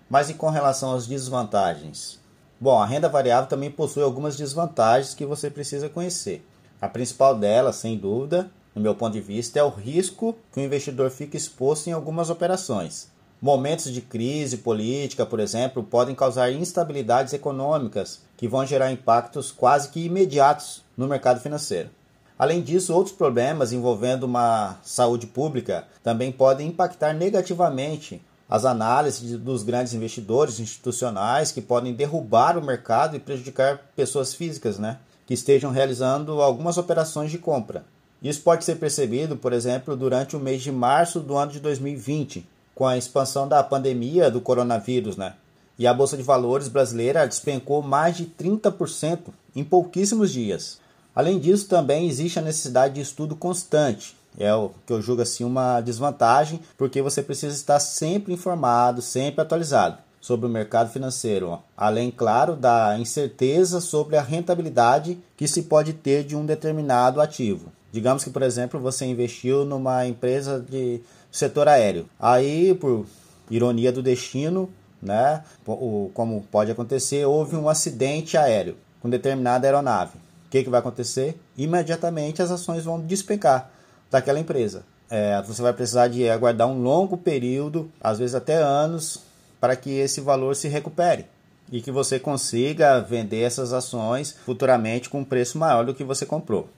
Mas 0.08 0.30
e 0.30 0.34
com 0.34 0.50
relação 0.50 0.94
às 0.94 1.06
desvantagens? 1.06 2.20
Bom, 2.60 2.78
a 2.78 2.86
renda 2.86 3.08
variável 3.08 3.48
também 3.48 3.70
possui 3.70 4.02
algumas 4.02 4.36
desvantagens 4.36 5.14
que 5.14 5.26
você 5.26 5.50
precisa 5.50 5.88
conhecer. 5.88 6.46
A 6.80 6.88
principal 6.88 7.34
delas, 7.36 7.76
sem 7.76 7.98
dúvida, 7.98 8.50
no 8.74 8.80
meu 8.80 8.94
ponto 8.94 9.14
de 9.14 9.20
vista, 9.20 9.58
é 9.58 9.62
o 9.62 9.68
risco 9.68 10.36
que 10.52 10.60
o 10.60 10.62
investidor 10.62 11.10
fica 11.10 11.36
exposto 11.36 11.88
em 11.88 11.92
algumas 11.92 12.30
operações. 12.30 13.08
Momentos 13.42 13.92
de 13.92 14.00
crise 14.00 14.58
política, 14.58 15.26
por 15.26 15.40
exemplo, 15.40 15.82
podem 15.82 16.14
causar 16.14 16.50
instabilidades 16.52 17.34
econômicas 17.34 18.22
que 18.36 18.48
vão 18.48 18.64
gerar 18.64 18.92
impactos 18.92 19.50
quase 19.50 19.88
que 19.88 20.04
imediatos 20.04 20.82
no 20.96 21.08
mercado 21.08 21.40
financeiro. 21.40 21.90
Além 22.38 22.62
disso, 22.62 22.94
outros 22.94 23.16
problemas 23.16 23.72
envolvendo 23.72 24.24
uma 24.24 24.76
saúde 24.82 25.26
pública 25.26 25.86
também 26.02 26.30
podem 26.30 26.68
impactar 26.68 27.12
negativamente 27.12 28.22
as 28.48 28.64
análises 28.64 29.38
dos 29.38 29.62
grandes 29.62 29.92
investidores 29.92 30.60
institucionais 30.60 31.50
que 31.50 31.60
podem 31.60 31.92
derrubar 31.92 32.56
o 32.56 32.64
mercado 32.64 33.16
e 33.16 33.20
prejudicar 33.20 33.80
pessoas 33.96 34.34
físicas, 34.34 34.78
né, 34.78 34.98
que 35.26 35.34
estejam 35.34 35.70
realizando 35.70 36.40
algumas 36.40 36.78
operações 36.78 37.30
de 37.30 37.38
compra. 37.38 37.84
Isso 38.22 38.40
pode 38.42 38.64
ser 38.64 38.76
percebido, 38.76 39.36
por 39.36 39.52
exemplo, 39.52 39.96
durante 39.96 40.36
o 40.36 40.40
mês 40.40 40.62
de 40.62 40.72
março 40.72 41.20
do 41.20 41.36
ano 41.36 41.52
de 41.52 41.60
2020, 41.60 42.48
com 42.74 42.86
a 42.86 42.96
expansão 42.96 43.46
da 43.46 43.62
pandemia 43.62 44.30
do 44.30 44.40
coronavírus, 44.40 45.16
né? 45.16 45.34
E 45.78 45.86
a 45.86 45.92
bolsa 45.92 46.16
de 46.16 46.22
valores 46.22 46.68
brasileira 46.68 47.26
despencou 47.26 47.82
mais 47.82 48.16
de 48.16 48.24
30% 48.24 49.28
em 49.54 49.62
pouquíssimos 49.62 50.32
dias. 50.32 50.78
Além 51.14 51.38
disso, 51.38 51.68
também 51.68 52.08
existe 52.08 52.38
a 52.38 52.42
necessidade 52.42 52.94
de 52.94 53.00
estudo 53.02 53.36
constante. 53.36 54.15
É 54.38 54.54
o 54.54 54.70
que 54.86 54.92
eu 54.92 55.00
julgo 55.00 55.22
assim 55.22 55.44
uma 55.44 55.80
desvantagem, 55.80 56.60
porque 56.76 57.00
você 57.00 57.22
precisa 57.22 57.54
estar 57.54 57.80
sempre 57.80 58.34
informado, 58.34 59.00
sempre 59.00 59.40
atualizado 59.40 59.98
sobre 60.20 60.46
o 60.46 60.50
mercado 60.50 60.90
financeiro, 60.90 61.58
além, 61.76 62.10
claro, 62.10 62.56
da 62.56 62.98
incerteza 62.98 63.80
sobre 63.80 64.16
a 64.16 64.22
rentabilidade 64.22 65.18
que 65.36 65.46
se 65.46 65.62
pode 65.62 65.92
ter 65.92 66.24
de 66.24 66.34
um 66.34 66.44
determinado 66.44 67.20
ativo. 67.20 67.70
Digamos 67.92 68.24
que, 68.24 68.30
por 68.30 68.42
exemplo, 68.42 68.80
você 68.80 69.06
investiu 69.06 69.64
numa 69.64 70.04
empresa 70.04 70.58
de 70.58 71.00
setor 71.30 71.68
aéreo. 71.68 72.06
Aí, 72.18 72.74
por 72.74 73.06
ironia 73.48 73.92
do 73.92 74.02
destino, 74.02 74.68
né, 75.00 75.44
como 76.12 76.44
pode 76.50 76.72
acontecer, 76.72 77.24
houve 77.24 77.54
um 77.54 77.68
acidente 77.68 78.36
aéreo 78.36 78.76
com 79.00 79.08
determinada 79.08 79.66
aeronave. 79.66 80.18
O 80.46 80.50
que, 80.50 80.64
que 80.64 80.70
vai 80.70 80.80
acontecer? 80.80 81.38
Imediatamente 81.56 82.42
as 82.42 82.50
ações 82.50 82.84
vão 82.84 83.00
despencar 83.00 83.70
daquela 84.10 84.38
empresa. 84.38 84.84
É, 85.08 85.40
você 85.42 85.62
vai 85.62 85.72
precisar 85.72 86.08
de 86.08 86.28
aguardar 86.28 86.66
um 86.66 86.82
longo 86.82 87.16
período, 87.16 87.90
às 88.00 88.18
vezes 88.18 88.34
até 88.34 88.56
anos, 88.56 89.22
para 89.60 89.76
que 89.76 89.90
esse 89.90 90.20
valor 90.20 90.56
se 90.56 90.68
recupere 90.68 91.26
e 91.70 91.80
que 91.80 91.90
você 91.90 92.18
consiga 92.18 93.00
vender 93.00 93.40
essas 93.40 93.72
ações 93.72 94.36
futuramente 94.44 95.08
com 95.08 95.20
um 95.20 95.24
preço 95.24 95.58
maior 95.58 95.84
do 95.84 95.94
que 95.94 96.04
você 96.04 96.24
comprou. 96.24 96.68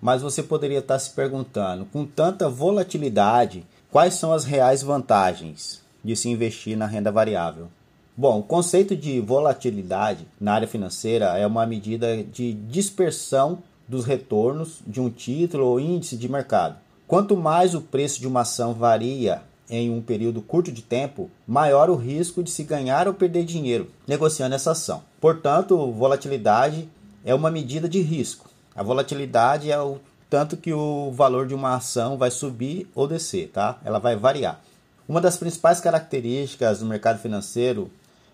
Mas 0.00 0.22
você 0.22 0.42
poderia 0.42 0.78
estar 0.78 0.98
se 0.98 1.10
perguntando, 1.10 1.84
com 1.84 2.06
tanta 2.06 2.48
volatilidade, 2.48 3.66
quais 3.90 4.14
são 4.14 4.32
as 4.32 4.44
reais 4.44 4.82
vantagens 4.82 5.82
de 6.02 6.16
se 6.16 6.28
investir 6.28 6.76
na 6.76 6.86
renda 6.86 7.12
variável? 7.12 7.68
Bom, 8.16 8.40
o 8.40 8.42
conceito 8.42 8.94
de 8.94 9.20
volatilidade 9.20 10.26
na 10.40 10.54
área 10.54 10.68
financeira 10.68 11.38
é 11.38 11.46
uma 11.46 11.64
medida 11.64 12.22
de 12.22 12.52
dispersão 12.52 13.62
dos 13.88 14.04
retornos 14.04 14.80
de 14.86 15.00
um 15.00 15.08
título 15.08 15.66
ou 15.66 15.80
índice 15.80 16.16
de 16.16 16.28
mercado. 16.28 16.76
Quanto 17.06 17.36
mais 17.36 17.74
o 17.74 17.80
preço 17.80 18.20
de 18.20 18.28
uma 18.28 18.42
ação 18.42 18.74
varia 18.74 19.42
em 19.70 19.90
um 19.90 20.02
período 20.02 20.42
curto 20.42 20.72
de 20.72 20.82
tempo, 20.82 21.30
maior 21.46 21.88
o 21.88 21.94
risco 21.94 22.42
de 22.42 22.50
se 22.50 22.64
ganhar 22.64 23.06
ou 23.06 23.14
perder 23.14 23.44
dinheiro 23.44 23.88
negociando 24.06 24.54
essa 24.54 24.72
ação. 24.72 25.02
Portanto, 25.20 25.90
volatilidade 25.92 26.88
é 27.24 27.34
uma 27.34 27.50
medida 27.50 27.88
de 27.88 28.00
risco. 28.00 28.50
A 28.74 28.82
volatilidade 28.82 29.70
é 29.70 29.80
o 29.80 29.98
tanto 30.28 30.56
que 30.56 30.72
o 30.72 31.10
valor 31.12 31.46
de 31.46 31.54
uma 31.54 31.74
ação 31.74 32.18
vai 32.18 32.30
subir 32.30 32.88
ou 32.94 33.06
descer, 33.06 33.48
tá? 33.48 33.78
Ela 33.84 33.98
vai 33.98 34.16
variar. 34.16 34.60
Uma 35.08 35.20
das 35.20 35.36
principais 35.36 35.80
características 35.80 36.78
do 36.78 36.86
mercado 36.86 37.18
financeiro 37.18 37.90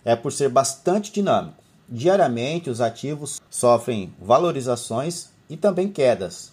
é 0.06 0.14
por 0.14 0.32
ser 0.32 0.48
bastante 0.48 1.12
dinâmico. 1.12 1.62
Diariamente, 1.88 2.70
os 2.70 2.80
ativos 2.80 3.40
sofrem 3.50 4.14
valorizações 4.20 5.30
e 5.50 5.56
também 5.56 5.88
quedas, 5.88 6.52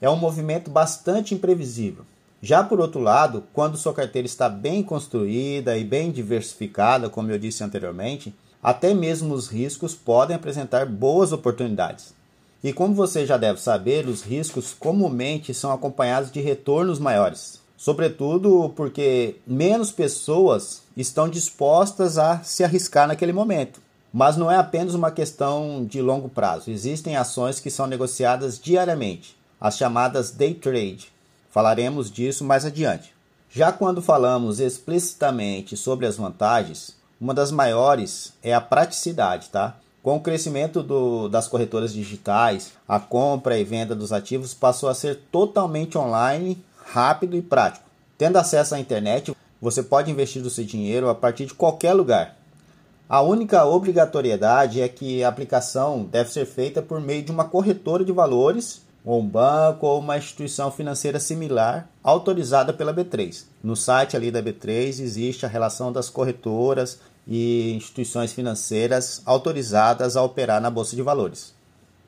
é 0.00 0.08
um 0.08 0.16
movimento 0.16 0.70
bastante 0.70 1.34
imprevisível. 1.34 2.04
Já 2.40 2.62
por 2.62 2.78
outro 2.78 3.00
lado, 3.00 3.44
quando 3.52 3.76
sua 3.76 3.92
carteira 3.92 4.26
está 4.26 4.48
bem 4.48 4.82
construída 4.82 5.76
e 5.76 5.82
bem 5.82 6.12
diversificada, 6.12 7.08
como 7.08 7.30
eu 7.30 7.38
disse 7.38 7.64
anteriormente, 7.64 8.34
até 8.62 8.94
mesmo 8.94 9.34
os 9.34 9.48
riscos 9.48 9.94
podem 9.94 10.36
apresentar 10.36 10.86
boas 10.86 11.32
oportunidades. 11.32 12.14
E 12.62 12.72
como 12.72 12.94
você 12.94 13.26
já 13.26 13.36
deve 13.36 13.60
saber, 13.60 14.06
os 14.06 14.22
riscos 14.22 14.72
comumente 14.72 15.52
são 15.52 15.72
acompanhados 15.72 16.30
de 16.30 16.40
retornos 16.40 16.98
maiores, 16.98 17.60
sobretudo 17.84 18.72
porque 18.74 19.36
menos 19.46 19.92
pessoas 19.92 20.80
estão 20.96 21.28
dispostas 21.28 22.16
a 22.16 22.42
se 22.42 22.64
arriscar 22.64 23.06
naquele 23.06 23.30
momento. 23.30 23.78
Mas 24.10 24.38
não 24.38 24.50
é 24.50 24.56
apenas 24.56 24.94
uma 24.94 25.10
questão 25.10 25.84
de 25.84 26.00
longo 26.00 26.30
prazo, 26.30 26.70
existem 26.70 27.14
ações 27.14 27.60
que 27.60 27.70
são 27.70 27.86
negociadas 27.86 28.58
diariamente 28.58 29.36
as 29.60 29.76
chamadas 29.76 30.30
day 30.30 30.54
trade. 30.54 31.12
Falaremos 31.50 32.10
disso 32.10 32.42
mais 32.42 32.64
adiante. 32.64 33.12
Já 33.50 33.70
quando 33.70 34.00
falamos 34.00 34.60
explicitamente 34.60 35.76
sobre 35.76 36.06
as 36.06 36.16
vantagens, 36.16 36.96
uma 37.20 37.34
das 37.34 37.50
maiores 37.50 38.32
é 38.42 38.54
a 38.54 38.62
praticidade, 38.62 39.50
tá? 39.50 39.76
Com 40.02 40.16
o 40.16 40.20
crescimento 40.20 40.82
do, 40.82 41.28
das 41.28 41.48
corretoras 41.48 41.92
digitais, 41.92 42.72
a 42.88 42.98
compra 42.98 43.58
e 43.58 43.64
venda 43.64 43.94
dos 43.94 44.10
ativos 44.10 44.54
passou 44.54 44.88
a 44.88 44.94
ser 44.94 45.20
totalmente 45.30 45.98
online, 45.98 46.64
rápido 46.84 47.36
e 47.36 47.42
prático. 47.42 47.84
Tendo 48.16 48.36
acesso 48.36 48.74
à 48.74 48.80
internet, 48.80 49.34
você 49.60 49.82
pode 49.82 50.10
investir 50.10 50.42
o 50.42 50.50
seu 50.50 50.64
dinheiro 50.64 51.08
a 51.08 51.14
partir 51.14 51.46
de 51.46 51.54
qualquer 51.54 51.92
lugar. 51.94 52.36
A 53.08 53.20
única 53.20 53.64
obrigatoriedade 53.64 54.80
é 54.80 54.88
que 54.88 55.22
a 55.22 55.28
aplicação 55.28 56.04
deve 56.04 56.30
ser 56.30 56.46
feita 56.46 56.82
por 56.82 57.00
meio 57.00 57.22
de 57.22 57.32
uma 57.32 57.44
corretora 57.44 58.04
de 58.04 58.12
valores 58.12 58.82
ou 59.04 59.20
um 59.20 59.26
banco 59.26 59.86
ou 59.86 60.00
uma 60.00 60.16
instituição 60.16 60.70
financeira 60.70 61.20
similar 61.20 61.88
autorizada 62.02 62.72
pela 62.72 62.94
B3. 62.94 63.44
No 63.62 63.76
site 63.76 64.16
ali 64.16 64.30
da 64.30 64.42
B3 64.42 65.00
existe 65.00 65.44
a 65.44 65.48
relação 65.48 65.92
das 65.92 66.08
corretoras 66.08 66.98
e 67.26 67.72
instituições 67.74 68.32
financeiras 68.32 69.22
autorizadas 69.24 70.16
a 70.16 70.22
operar 70.22 70.60
na 70.60 70.70
bolsa 70.70 70.96
de 70.96 71.02
valores. 71.02 71.53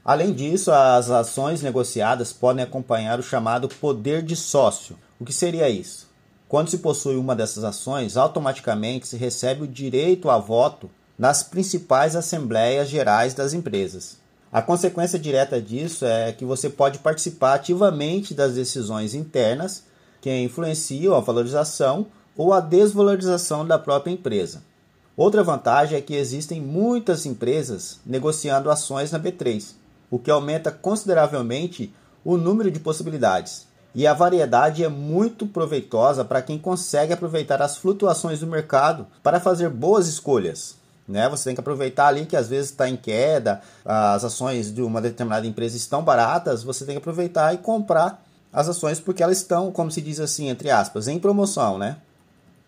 Além 0.07 0.33
disso, 0.33 0.71
as 0.71 1.11
ações 1.11 1.63
negociadas 1.63 2.33
podem 2.33 2.63
acompanhar 2.63 3.19
o 3.19 3.25
chamado 3.25 3.69
poder 3.69 4.23
de 4.23 4.37
sócio. 4.37 4.97
O 5.19 5.25
que 5.25 5.33
seria 5.33 5.69
isso? 5.69 6.07
Quando 6.49 6.71
se 6.71 6.79
possui 6.79 7.17
uma 7.17 7.35
dessas 7.35 7.65
ações, 7.65 8.17
automaticamente 8.17 9.09
se 9.09 9.17
recebe 9.17 9.65
o 9.65 9.67
direito 9.67 10.31
a 10.31 10.39
voto 10.39 10.89
nas 11.19 11.43
principais 11.43 12.15
assembleias 12.15 12.89
gerais 12.89 13.35
das 13.35 13.53
empresas. 13.53 14.17
A 14.53 14.63
consequência 14.63 15.19
direta 15.19 15.61
disso 15.61 16.07
é 16.07 16.31
que 16.31 16.45
você 16.45 16.71
pode 16.71 17.01
participar 17.01 17.55
ativamente 17.55 18.33
das 18.33 18.55
decisões 18.55 19.13
internas 19.13 19.83
que 20.21 20.31
influenciam 20.41 21.17
a 21.17 21.21
valorização 21.21 22.07
ou 22.37 22.53
a 22.53 22.61
desvalorização 22.61 23.67
da 23.67 23.77
própria 23.77 24.13
empresa. 24.13 24.63
Outra 25.17 25.43
vantagem 25.43 25.99
é 25.99 26.01
que 26.01 26.15
existem 26.15 26.61
muitas 26.61 27.27
empresas 27.27 27.99
negociando 28.07 28.71
ações 28.71 29.11
na 29.11 29.19
B3, 29.19 29.75
o 30.11 30.19
que 30.19 30.31
aumenta 30.31 30.71
consideravelmente 30.71 31.95
o 32.25 32.37
número 32.37 32.71
de 32.71 32.81
possibilidades. 32.81 33.67
E 33.95 34.07
a 34.07 34.13
variedade 34.13 34.85
é 34.85 34.89
muito 34.89 35.47
proveitosa 35.47 36.25
para 36.25 36.43
quem 36.43 36.59
consegue 36.59 37.13
aproveitar 37.13 37.63
as 37.63 37.79
flutuações 37.79 38.41
do 38.41 38.47
mercado 38.47 39.07
para 39.23 39.41
fazer 39.41 39.71
boas 39.71 40.07
escolhas. 40.07 40.77
Né? 41.09 41.29
Você 41.29 41.45
tem 41.45 41.55
que 41.55 41.61
aproveitar 41.61 42.09
ali 42.09 42.27
que 42.27 42.37
às 42.37 42.49
vezes 42.49 42.71
está 42.71 42.89
em 42.89 42.97
queda, 42.97 43.63
as 43.85 44.25
ações 44.25 44.75
de 44.75 44.83
uma 44.83 45.01
determinada 45.01 45.47
empresa 45.47 45.77
estão 45.77 46.03
baratas, 46.03 46.63
você 46.63 46.85
tem 46.85 46.95
que 46.95 46.99
aproveitar 46.99 47.55
e 47.55 47.59
comprar 47.59 48.23
as 48.53 48.69
ações 48.69 49.01
porque 49.01 49.23
elas 49.23 49.39
estão, 49.39 49.71
como 49.71 49.91
se 49.91 50.03
diz 50.03 50.19
assim, 50.21 50.49
entre 50.49 50.71
aspas, 50.71 51.09
em 51.09 51.19
promoção, 51.19 51.79
né? 51.79 51.97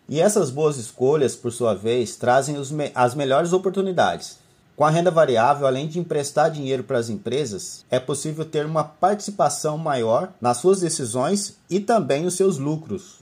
E 0.09 0.21
essas 0.21 0.51
boas 0.51 0.79
escolhas, 0.79 1.37
por 1.37 1.53
sua 1.53 1.75
vez, 1.75 2.17
trazem 2.17 2.57
me 2.71 2.91
as 2.95 3.15
melhores 3.15 3.53
oportunidades. 3.53 4.39
Com 4.79 4.85
a 4.85 4.91
renda 4.91 5.11
variável, 5.11 5.67
além 5.67 5.89
de 5.89 5.99
emprestar 5.99 6.53
dinheiro 6.53 6.85
para 6.85 6.99
as 6.99 7.09
empresas, 7.09 7.85
é 7.91 7.99
possível 7.99 8.45
ter 8.45 8.65
uma 8.65 8.85
participação 8.85 9.77
maior 9.77 10.33
nas 10.41 10.59
suas 10.59 10.79
decisões 10.79 11.57
e 11.69 11.81
também 11.81 12.23
nos 12.23 12.35
seus 12.35 12.59
lucros. 12.59 13.17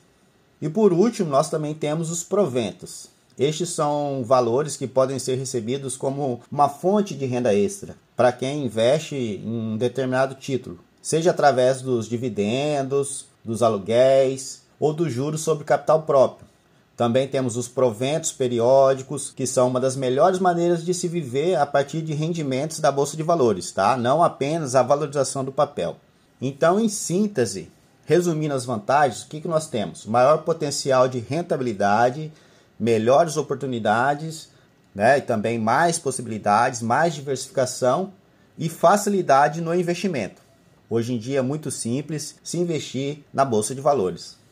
E 0.61 0.69
por 0.69 0.93
último, 0.93 1.31
nós 1.31 1.49
também 1.49 1.73
temos 1.73 2.11
os 2.11 2.23
proventos. 2.23 3.09
Estes 3.39 3.71
são 3.71 4.23
valores 4.23 4.77
que 4.77 4.87
podem 4.87 5.19
ser 5.19 5.37
recebidos 5.37 5.97
como 5.97 6.43
uma 6.53 6.69
fonte 6.69 7.15
de 7.15 7.25
renda 7.25 7.55
extra 7.55 7.97
para 8.15 8.33
quem 8.33 8.67
investe 8.67 9.17
em 9.17 9.49
um 9.49 9.79
determinado 9.79 10.35
título, 10.35 10.79
seja 11.01 11.31
através 11.31 11.81
dos 11.81 12.07
dividendos, 12.07 13.29
dos 13.43 13.63
aluguéis 13.63 14.61
ou 14.79 14.93
dos 14.93 15.11
juros 15.11 15.41
sobre 15.41 15.65
capital 15.65 16.03
próprio. 16.03 16.47
Também 16.97 17.29
temos 17.29 17.59
os 17.59 17.69
proventos 17.69 18.33
periódicos, 18.33 19.31
que 19.31 19.47
são 19.47 19.69
uma 19.69 19.79
das 19.79 19.95
melhores 19.95 20.39
maneiras 20.39 20.83
de 20.83 20.95
se 20.95 21.07
viver 21.07 21.57
a 21.57 21.67
partir 21.67 22.01
de 22.01 22.15
rendimentos 22.15 22.81
da 22.81 22.91
bolsa 22.91 23.17
de 23.17 23.23
valores, 23.23 23.71
tá? 23.71 23.99
Não 23.99 24.23
apenas 24.23 24.75
a 24.75 24.83
valorização 24.83 25.45
do 25.45 25.53
papel. 25.53 25.97
Então, 26.41 26.81
em 26.81 26.89
síntese, 26.89 27.71
resumindo 28.07 28.55
as 28.55 28.65
vantagens, 28.65 29.23
o 29.23 29.29
que, 29.29 29.43
que 29.43 29.49
nós 29.49 29.69
temos? 29.69 30.07
Maior 30.07 30.39
potencial 30.39 31.07
de 31.07 31.19
rentabilidade, 31.19 32.33
melhores 32.81 33.37
oportunidades, 33.37 34.49
né? 34.95 35.19
E 35.19 35.21
também 35.21 35.59
mais 35.59 35.99
possibilidades, 35.99 36.81
mais 36.81 37.15
diversificação 37.15 38.11
e 38.57 38.71
facilidade 38.71 39.61
no 39.61 39.75
investimento. 39.75 40.41
Hoje 40.89 41.13
em 41.13 41.19
dia 41.19 41.41
é 41.41 41.43
muito 41.43 41.71
simples 41.71 42.37
se 42.43 42.57
investir 42.57 43.19
na 43.35 43.45
bolsa 43.45 43.75
de 43.75 43.83
valores. 43.83 44.46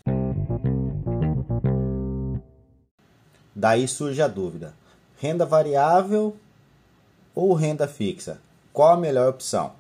Daí 3.64 3.88
surge 3.88 4.20
a 4.20 4.28
dúvida: 4.28 4.74
renda 5.18 5.46
variável 5.46 6.36
ou 7.34 7.54
renda 7.54 7.88
fixa? 7.88 8.38
Qual 8.74 8.92
a 8.92 8.96
melhor 8.98 9.30
opção? 9.30 9.72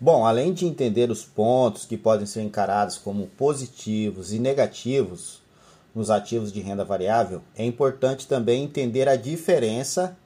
Bom, 0.00 0.26
além 0.26 0.52
de 0.52 0.66
entender 0.66 1.12
os 1.12 1.24
pontos 1.24 1.84
que 1.84 1.96
podem 1.96 2.26
ser 2.26 2.42
encarados 2.42 2.98
como 2.98 3.28
positivos 3.28 4.32
e 4.32 4.40
negativos 4.40 5.40
nos 5.94 6.10
ativos 6.10 6.52
de 6.52 6.60
renda 6.60 6.84
variável, 6.84 7.40
é 7.56 7.64
importante 7.64 8.26
também 8.26 8.64
entender 8.64 9.08
a 9.08 9.14
diferença 9.14 10.16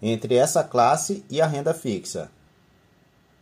entre 0.00 0.36
essa 0.36 0.62
classe 0.62 1.24
e 1.28 1.40
a 1.40 1.48
renda 1.48 1.74
fixa. 1.74 2.30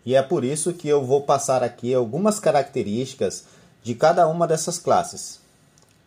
E 0.03 0.14
é 0.14 0.22
por 0.22 0.42
isso 0.42 0.72
que 0.72 0.88
eu 0.88 1.05
vou 1.05 1.24
passar 1.24 1.62
aqui 1.62 1.92
algumas 1.92 2.40
características 2.40 3.44
de 3.83 3.94
cada 3.94 4.27
uma 4.27 4.46
dessas 4.46 4.79
classes. 4.79 5.46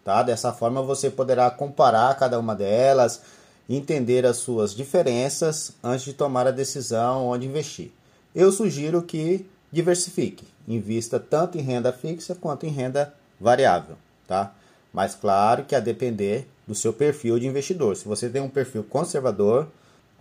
Tá? 0.04 0.24
Dessa 0.24 0.52
forma 0.52 0.82
você 0.82 1.10
poderá 1.10 1.50
comparar 1.52 2.18
cada 2.18 2.40
uma 2.40 2.56
delas, 2.56 3.22
entender 3.70 4.26
as 4.26 4.38
suas 4.38 4.74
diferenças 4.74 5.74
antes 5.84 6.06
de 6.06 6.14
tomar 6.14 6.48
a 6.48 6.52
decisão 6.52 7.28
onde 7.28 7.46
investir. 7.46 7.92
Eu 8.34 8.52
sugiro 8.52 9.02
que 9.02 9.46
diversifique, 9.72 10.46
invista 10.68 11.20
tanto 11.20 11.58
em 11.58 11.62
renda 11.62 11.94
fixa 11.94 12.36
quanto 12.36 12.66
em 12.66 12.70
renda 12.70 13.14
variável, 13.40 13.96
tá? 14.28 14.54
Mas 14.94 15.16
claro 15.16 15.64
que 15.64 15.76
a 15.76 15.80
depender 15.80 16.48
do 16.68 16.76
seu 16.76 16.92
perfil 16.92 17.40
de 17.40 17.48
investidor. 17.48 17.96
Se 17.96 18.08
você 18.08 18.30
tem 18.30 18.42
um 18.42 18.50
perfil 18.50 18.84
conservador, 18.84 19.68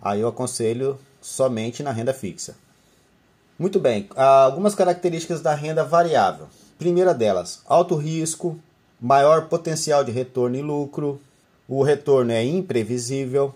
aí 0.01 0.21
eu 0.21 0.27
aconselho 0.27 0.97
somente 1.21 1.83
na 1.83 1.91
renda 1.91 2.13
fixa. 2.13 2.55
Muito 3.59 3.79
bem, 3.79 4.09
algumas 4.15 4.73
características 4.73 5.41
da 5.41 5.53
renda 5.53 5.83
variável. 5.83 6.47
Primeira 6.79 7.13
delas, 7.13 7.61
alto 7.67 7.95
risco, 7.95 8.59
maior 9.01 9.47
potencial 9.47 10.03
de 10.03 10.11
retorno 10.11 10.55
e 10.55 10.61
lucro, 10.61 11.19
o 11.67 11.81
retorno 11.81 12.31
é 12.31 12.43
imprevisível, 12.43 13.51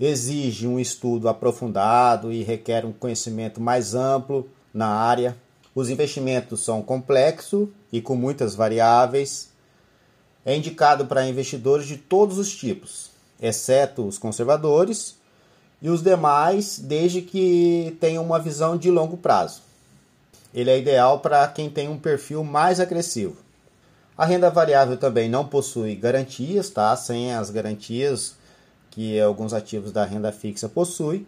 exige 0.00 0.66
um 0.66 0.80
estudo 0.80 1.28
aprofundado 1.28 2.32
e 2.32 2.42
requer 2.42 2.86
um 2.86 2.92
conhecimento 2.92 3.60
mais 3.60 3.94
amplo 3.94 4.48
na 4.72 4.86
área. 4.86 5.36
Os 5.74 5.90
investimentos 5.90 6.64
são 6.64 6.80
complexos 6.80 7.68
e 7.92 8.00
com 8.00 8.16
muitas 8.16 8.54
variáveis. 8.54 9.50
É 10.46 10.56
indicado 10.56 11.04
para 11.04 11.28
investidores 11.28 11.86
de 11.86 11.98
todos 11.98 12.38
os 12.38 12.56
tipos, 12.56 13.10
exceto 13.42 14.06
os 14.06 14.16
conservadores 14.16 15.16
e 15.82 15.90
os 15.90 16.02
demais, 16.02 16.78
desde 16.78 17.20
que 17.20 17.94
tenham 18.00 18.24
uma 18.24 18.38
visão 18.38 18.76
de 18.76 18.90
longo 18.90 19.18
prazo. 19.18 19.60
Ele 20.54 20.70
é 20.70 20.78
ideal 20.78 21.20
para 21.20 21.46
quem 21.48 21.68
tem 21.68 21.88
um 21.88 21.98
perfil 21.98 22.42
mais 22.42 22.80
agressivo. 22.80 23.47
A 24.18 24.26
renda 24.26 24.50
variável 24.50 24.96
também 24.96 25.28
não 25.28 25.46
possui 25.46 25.94
garantias, 25.94 26.68
tá? 26.68 26.96
Sem 26.96 27.32
as 27.32 27.50
garantias 27.50 28.34
que 28.90 29.20
alguns 29.20 29.52
ativos 29.52 29.92
da 29.92 30.04
renda 30.04 30.32
fixa 30.32 30.68
possuem. 30.68 31.24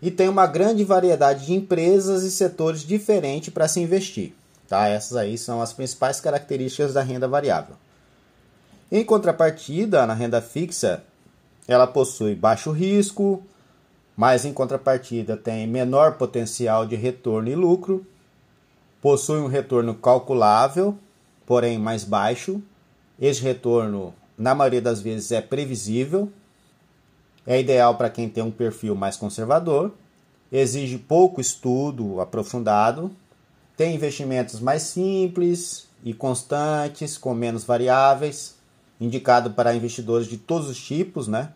E 0.00 0.10
tem 0.10 0.26
uma 0.26 0.46
grande 0.46 0.82
variedade 0.82 1.44
de 1.44 1.52
empresas 1.52 2.22
e 2.22 2.30
setores 2.30 2.80
diferentes 2.80 3.52
para 3.52 3.68
se 3.68 3.80
investir. 3.80 4.32
Tá? 4.66 4.88
Essas 4.88 5.14
aí 5.14 5.36
são 5.36 5.60
as 5.60 5.74
principais 5.74 6.18
características 6.18 6.94
da 6.94 7.02
renda 7.02 7.28
variável. 7.28 7.76
Em 8.90 9.04
contrapartida, 9.04 10.06
na 10.06 10.14
renda 10.14 10.40
fixa, 10.40 11.02
ela 11.68 11.86
possui 11.86 12.34
baixo 12.34 12.70
risco, 12.70 13.42
mas 14.16 14.46
em 14.46 14.54
contrapartida 14.54 15.36
tem 15.36 15.66
menor 15.66 16.14
potencial 16.14 16.86
de 16.86 16.96
retorno 16.96 17.50
e 17.50 17.54
lucro, 17.54 18.06
possui 19.02 19.38
um 19.38 19.48
retorno 19.48 19.94
calculável 19.94 20.98
porém 21.46 21.78
mais 21.78 22.04
baixo. 22.04 22.60
Esse 23.18 23.40
retorno, 23.40 24.12
na 24.36 24.54
maioria 24.54 24.82
das 24.82 25.00
vezes, 25.00 25.30
é 25.32 25.40
previsível. 25.40 26.30
É 27.46 27.60
ideal 27.60 27.94
para 27.94 28.10
quem 28.10 28.28
tem 28.28 28.42
um 28.42 28.50
perfil 28.50 28.94
mais 28.96 29.16
conservador. 29.16 29.94
Exige 30.50 30.98
pouco 30.98 31.40
estudo 31.40 32.20
aprofundado. 32.20 33.10
Tem 33.76 33.94
investimentos 33.94 34.60
mais 34.60 34.82
simples 34.82 35.86
e 36.04 36.12
constantes, 36.12 37.16
com 37.16 37.32
menos 37.32 37.64
variáveis. 37.64 38.56
Indicado 39.00 39.50
para 39.50 39.74
investidores 39.74 40.26
de 40.26 40.36
todos 40.36 40.68
os 40.68 40.78
tipos, 40.78 41.28
né? 41.28 41.52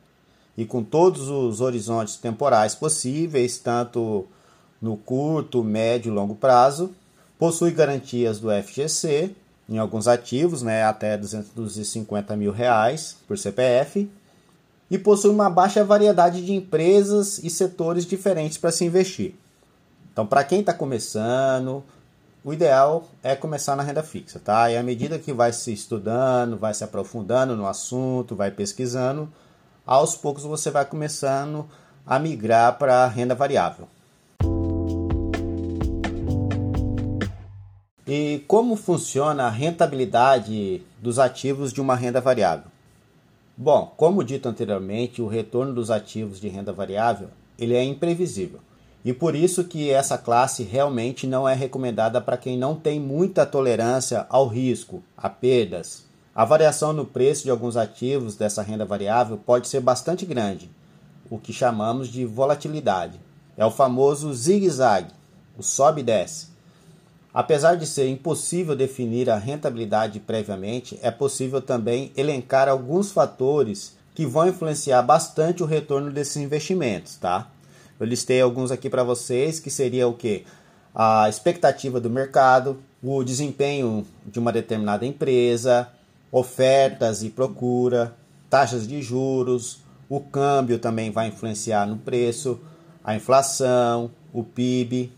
E 0.56 0.64
com 0.64 0.82
todos 0.82 1.28
os 1.28 1.60
horizontes 1.60 2.16
temporais 2.16 2.74
possíveis, 2.74 3.58
tanto 3.58 4.26
no 4.80 4.96
curto, 4.96 5.64
médio 5.64 6.10
e 6.10 6.14
longo 6.14 6.34
prazo. 6.34 6.94
Possui 7.38 7.70
garantias 7.70 8.38
do 8.38 8.48
FGC 8.50 9.34
em 9.70 9.78
alguns 9.78 10.08
ativos, 10.08 10.62
né, 10.62 10.82
até 10.82 11.16
250 11.16 12.36
mil 12.36 12.50
reais 12.50 13.16
por 13.28 13.38
CPF, 13.38 14.10
e 14.90 14.98
possui 14.98 15.30
uma 15.30 15.48
baixa 15.48 15.84
variedade 15.84 16.44
de 16.44 16.52
empresas 16.52 17.38
e 17.38 17.48
setores 17.48 18.04
diferentes 18.04 18.58
para 18.58 18.72
se 18.72 18.84
investir. 18.84 19.34
Então, 20.12 20.26
para 20.26 20.42
quem 20.42 20.60
está 20.60 20.74
começando, 20.74 21.84
o 22.44 22.52
ideal 22.52 23.08
é 23.22 23.36
começar 23.36 23.76
na 23.76 23.84
renda 23.84 24.02
fixa, 24.02 24.40
tá? 24.40 24.68
E 24.68 24.76
à 24.76 24.82
medida 24.82 25.20
que 25.20 25.32
vai 25.32 25.52
se 25.52 25.72
estudando, 25.72 26.56
vai 26.56 26.74
se 26.74 26.82
aprofundando 26.82 27.54
no 27.54 27.68
assunto, 27.68 28.34
vai 28.34 28.50
pesquisando, 28.50 29.32
aos 29.86 30.16
poucos 30.16 30.42
você 30.42 30.68
vai 30.70 30.84
começando 30.84 31.68
a 32.04 32.18
migrar 32.18 32.76
para 32.76 33.04
a 33.04 33.06
renda 33.06 33.36
variável. 33.36 33.86
E 38.12 38.42
como 38.48 38.74
funciona 38.74 39.44
a 39.44 39.48
rentabilidade 39.48 40.82
dos 41.00 41.20
ativos 41.20 41.72
de 41.72 41.80
uma 41.80 41.94
renda 41.94 42.20
variável? 42.20 42.64
Bom, 43.56 43.94
como 43.96 44.24
dito 44.24 44.48
anteriormente, 44.48 45.22
o 45.22 45.28
retorno 45.28 45.72
dos 45.72 45.92
ativos 45.92 46.40
de 46.40 46.48
renda 46.48 46.72
variável 46.72 47.28
ele 47.56 47.76
é 47.76 47.84
imprevisível. 47.84 48.58
E 49.04 49.12
por 49.12 49.36
isso 49.36 49.62
que 49.62 49.90
essa 49.90 50.18
classe 50.18 50.64
realmente 50.64 51.24
não 51.24 51.48
é 51.48 51.54
recomendada 51.54 52.20
para 52.20 52.36
quem 52.36 52.58
não 52.58 52.74
tem 52.74 52.98
muita 52.98 53.46
tolerância 53.46 54.26
ao 54.28 54.48
risco, 54.48 55.04
a 55.16 55.28
perdas. 55.30 56.04
A 56.34 56.44
variação 56.44 56.92
no 56.92 57.06
preço 57.06 57.44
de 57.44 57.50
alguns 57.52 57.76
ativos 57.76 58.34
dessa 58.34 58.60
renda 58.60 58.84
variável 58.84 59.36
pode 59.38 59.68
ser 59.68 59.78
bastante 59.78 60.26
grande, 60.26 60.68
o 61.30 61.38
que 61.38 61.52
chamamos 61.52 62.08
de 62.08 62.24
volatilidade. 62.24 63.20
É 63.56 63.64
o 63.64 63.70
famoso 63.70 64.34
zigue-zague, 64.34 65.12
o 65.56 65.62
sobe 65.62 66.00
e 66.00 66.04
desce. 66.04 66.49
Apesar 67.32 67.76
de 67.76 67.86
ser 67.86 68.08
impossível 68.08 68.74
definir 68.74 69.30
a 69.30 69.38
rentabilidade 69.38 70.18
previamente, 70.18 70.98
é 71.00 71.10
possível 71.10 71.62
também 71.62 72.10
elencar 72.16 72.68
alguns 72.68 73.12
fatores 73.12 73.96
que 74.14 74.26
vão 74.26 74.48
influenciar 74.48 75.02
bastante 75.02 75.62
o 75.62 75.66
retorno 75.66 76.10
desses 76.10 76.36
investimentos, 76.36 77.16
tá? 77.16 77.48
Eu 77.98 78.06
listei 78.06 78.40
alguns 78.40 78.72
aqui 78.72 78.90
para 78.90 79.04
vocês, 79.04 79.60
que 79.60 79.70
seria 79.70 80.08
o 80.08 80.14
que? 80.14 80.44
A 80.92 81.28
expectativa 81.28 82.00
do 82.00 82.10
mercado, 82.10 82.78
o 83.02 83.22
desempenho 83.22 84.04
de 84.26 84.38
uma 84.40 84.52
determinada 84.52 85.06
empresa, 85.06 85.88
ofertas 86.32 87.22
e 87.22 87.30
procura, 87.30 88.14
taxas 88.48 88.88
de 88.88 89.00
juros, 89.00 89.78
o 90.08 90.18
câmbio 90.18 90.78
também 90.80 91.12
vai 91.12 91.28
influenciar 91.28 91.86
no 91.86 91.96
preço, 91.96 92.58
a 93.04 93.14
inflação, 93.14 94.10
o 94.32 94.42
PIB, 94.42 95.12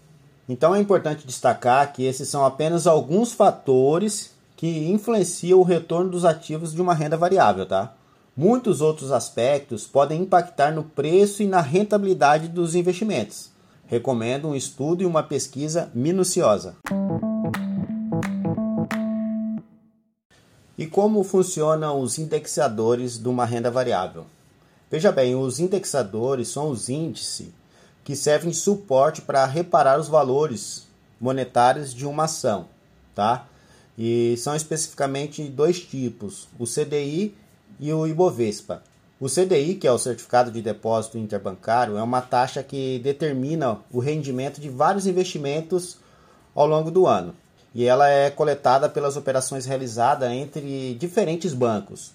então 0.52 0.74
é 0.74 0.78
importante 0.78 1.26
destacar 1.26 1.94
que 1.94 2.04
esses 2.04 2.28
são 2.28 2.44
apenas 2.44 2.86
alguns 2.86 3.32
fatores 3.32 4.32
que 4.54 4.86
influenciam 4.90 5.58
o 5.58 5.62
retorno 5.62 6.10
dos 6.10 6.26
ativos 6.26 6.74
de 6.74 6.82
uma 6.82 6.92
renda 6.92 7.16
variável, 7.16 7.64
tá? 7.64 7.94
Muitos 8.36 8.82
outros 8.82 9.12
aspectos 9.12 9.86
podem 9.86 10.20
impactar 10.20 10.70
no 10.70 10.82
preço 10.82 11.42
e 11.42 11.46
na 11.46 11.62
rentabilidade 11.62 12.48
dos 12.48 12.74
investimentos. 12.74 13.48
Recomendo 13.86 14.46
um 14.46 14.54
estudo 14.54 15.02
e 15.02 15.06
uma 15.06 15.22
pesquisa 15.22 15.90
minuciosa. 15.94 16.76
E 20.76 20.86
como 20.86 21.24
funcionam 21.24 21.98
os 21.98 22.18
indexadores 22.18 23.16
de 23.16 23.26
uma 23.26 23.46
renda 23.46 23.70
variável? 23.70 24.26
Veja 24.90 25.10
bem, 25.10 25.34
os 25.34 25.58
indexadores 25.58 26.48
são 26.48 26.68
os 26.68 26.90
índices 26.90 27.48
que 28.04 28.16
servem 28.16 28.50
de 28.50 28.56
suporte 28.56 29.22
para 29.22 29.44
reparar 29.46 29.98
os 29.98 30.08
valores 30.08 30.86
monetários 31.20 31.94
de 31.94 32.06
uma 32.06 32.24
ação, 32.24 32.66
tá? 33.14 33.46
E 33.96 34.34
são 34.38 34.56
especificamente 34.56 35.42
dois 35.44 35.80
tipos, 35.80 36.48
o 36.58 36.64
CDI 36.64 37.34
e 37.78 37.92
o 37.92 38.06
Ibovespa. 38.06 38.82
O 39.20 39.28
CDI, 39.28 39.76
que 39.76 39.86
é 39.86 39.92
o 39.92 39.98
Certificado 39.98 40.50
de 40.50 40.60
Depósito 40.60 41.16
Interbancário, 41.16 41.96
é 41.96 42.02
uma 42.02 42.20
taxa 42.20 42.60
que 42.62 42.98
determina 42.98 43.78
o 43.92 44.00
rendimento 44.00 44.60
de 44.60 44.68
vários 44.68 45.06
investimentos 45.06 45.98
ao 46.54 46.66
longo 46.66 46.90
do 46.90 47.06
ano. 47.06 47.34
E 47.72 47.84
ela 47.84 48.08
é 48.08 48.30
coletada 48.30 48.88
pelas 48.88 49.16
operações 49.16 49.64
realizadas 49.64 50.30
entre 50.30 50.94
diferentes 50.94 51.54
bancos. 51.54 52.12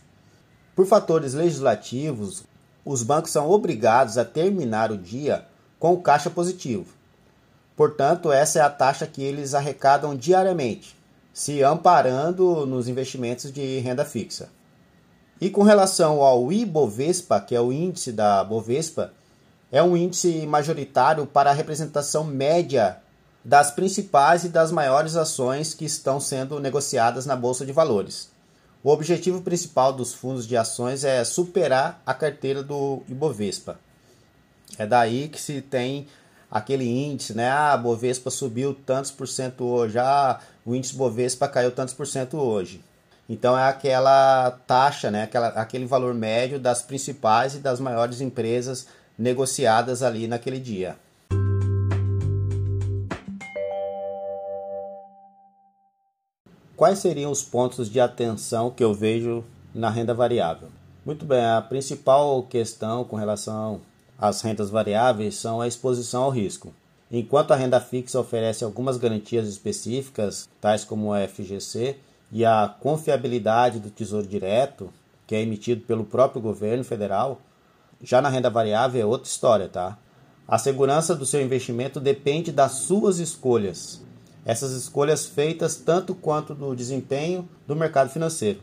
Por 0.75 0.85
fatores 0.85 1.33
legislativos, 1.33 2.43
os 2.83 3.03
bancos 3.03 3.31
são 3.31 3.49
obrigados 3.49 4.17
a 4.17 4.25
terminar 4.25 4.91
o 4.91 4.97
dia 4.97 5.45
com 5.79 5.93
o 5.93 6.01
caixa 6.01 6.29
positivo. 6.29 6.85
Portanto, 7.75 8.31
essa 8.31 8.59
é 8.59 8.61
a 8.61 8.69
taxa 8.69 9.05
que 9.05 9.21
eles 9.21 9.53
arrecadam 9.53 10.15
diariamente, 10.15 10.95
se 11.31 11.61
amparando 11.61 12.65
nos 12.65 12.87
investimentos 12.87 13.51
de 13.51 13.79
renda 13.79 14.03
fixa. 14.03 14.49
E 15.39 15.49
com 15.51 15.61
relação 15.61 16.21
ao 16.21 16.51
Ibovespa, 16.51 17.39
que 17.39 17.53
é 17.53 17.61
o 17.61 17.71
índice 17.71 18.11
da 18.11 18.43
Bovespa, 18.43 19.13
é 19.71 19.83
um 19.83 19.95
índice 19.95 20.47
majoritário 20.47 21.27
para 21.27 21.51
a 21.51 21.53
representação 21.53 22.23
média 22.23 22.97
das 23.45 23.69
principais 23.69 24.43
e 24.43 24.49
das 24.49 24.71
maiores 24.71 25.15
ações 25.15 25.73
que 25.73 25.85
estão 25.85 26.19
sendo 26.19 26.59
negociadas 26.59 27.25
na 27.25 27.35
bolsa 27.35 27.65
de 27.65 27.71
valores. 27.71 28.29
O 28.83 28.89
objetivo 28.89 29.41
principal 29.41 29.93
dos 29.93 30.13
fundos 30.13 30.47
de 30.47 30.57
ações 30.57 31.03
é 31.03 31.23
superar 31.23 32.01
a 32.05 32.13
carteira 32.13 32.63
do 32.63 33.03
Ibovespa. 33.07 33.79
É 34.77 34.85
daí 34.85 35.27
que 35.27 35.39
se 35.39 35.61
tem 35.61 36.07
aquele 36.49 36.85
índice, 36.85 37.33
né? 37.33 37.49
Ah, 37.49 37.73
a 37.73 37.77
Bovespa 37.77 38.29
subiu 38.29 38.73
tantos 38.73 39.11
por 39.11 39.27
cento 39.27 39.65
hoje, 39.65 39.99
ah, 39.99 40.39
o 40.65 40.73
índice 40.73 40.95
Bovespa 40.95 41.47
caiu 41.47 41.71
tantos 41.71 41.93
por 41.93 42.07
cento 42.07 42.37
hoje. 42.37 42.81
Então 43.29 43.57
é 43.57 43.67
aquela 43.67 44.51
taxa, 44.65 45.11
né? 45.11 45.23
Aquela, 45.23 45.47
aquele 45.49 45.85
valor 45.85 46.13
médio 46.13 46.59
das 46.59 46.81
principais 46.81 47.55
e 47.55 47.59
das 47.59 47.79
maiores 47.79 48.21
empresas 48.21 48.87
negociadas 49.17 50.01
ali 50.01 50.27
naquele 50.27 50.59
dia. 50.59 50.95
Quais 56.77 56.99
seriam 56.99 57.31
os 57.31 57.41
pontos 57.41 57.89
de 57.89 57.99
atenção 57.99 58.69
que 58.69 58.83
eu 58.83 58.93
vejo 58.93 59.43
na 59.73 59.89
renda 59.89 60.13
variável? 60.13 60.69
Muito 61.03 61.25
bem, 61.25 61.43
a 61.43 61.61
principal 61.61 62.43
questão 62.43 63.03
com 63.03 63.15
relação 63.15 63.81
às 64.19 64.41
rendas 64.41 64.69
variáveis 64.69 65.35
são 65.35 65.61
a 65.61 65.67
exposição 65.67 66.23
ao 66.23 66.31
risco. 66.31 66.73
Enquanto 67.11 67.51
a 67.51 67.55
renda 67.55 67.79
fixa 67.79 68.19
oferece 68.19 68.63
algumas 68.63 68.97
garantias 68.97 69.47
específicas, 69.47 70.49
tais 70.59 70.83
como 70.83 71.11
o 71.11 71.27
FGC, 71.27 71.95
e 72.31 72.43
a 72.43 72.75
confiabilidade 72.79 73.79
do 73.79 73.89
Tesouro 73.89 74.27
Direto, 74.27 74.91
que 75.25 75.35
é 75.35 75.41
emitido 75.41 75.81
pelo 75.81 76.03
próprio 76.03 76.41
governo 76.41 76.83
federal, 76.83 77.39
já 78.01 78.21
na 78.21 78.29
renda 78.29 78.49
variável 78.49 79.01
é 79.01 79.05
outra 79.05 79.29
história, 79.29 79.69
tá? 79.69 79.97
A 80.47 80.57
segurança 80.57 81.15
do 81.15 81.25
seu 81.25 81.41
investimento 81.41 81.99
depende 81.99 82.51
das 82.51 82.73
suas 82.73 83.19
escolhas. 83.19 84.01
Essas 84.45 84.71
escolhas 84.71 85.25
feitas 85.25 85.75
tanto 85.75 86.15
quanto 86.15 86.55
do 86.55 86.75
desempenho 86.75 87.47
do 87.65 87.75
mercado 87.75 88.09
financeiro. 88.09 88.61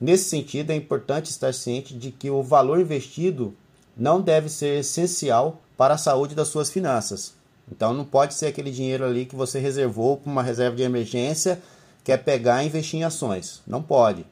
Nesse 0.00 0.24
sentido, 0.24 0.70
é 0.70 0.74
importante 0.74 1.30
estar 1.30 1.54
ciente 1.54 1.94
de 1.94 2.10
que 2.10 2.28
o 2.28 2.42
valor 2.42 2.80
investido 2.80 3.54
não 3.96 4.20
deve 4.20 4.48
ser 4.48 4.80
essencial 4.80 5.60
para 5.76 5.94
a 5.94 5.98
saúde 5.98 6.34
das 6.34 6.48
suas 6.48 6.70
finanças. 6.70 7.34
Então 7.70 7.94
não 7.94 8.04
pode 8.04 8.34
ser 8.34 8.46
aquele 8.46 8.70
dinheiro 8.70 9.04
ali 9.04 9.24
que 9.24 9.36
você 9.36 9.58
reservou 9.58 10.16
para 10.16 10.30
uma 10.30 10.42
reserva 10.42 10.76
de 10.76 10.82
emergência, 10.82 11.60
quer 12.04 12.18
pegar 12.18 12.62
e 12.62 12.66
investir 12.66 13.00
em 13.00 13.04
ações. 13.04 13.62
Não 13.66 13.82
pode. 13.82 14.26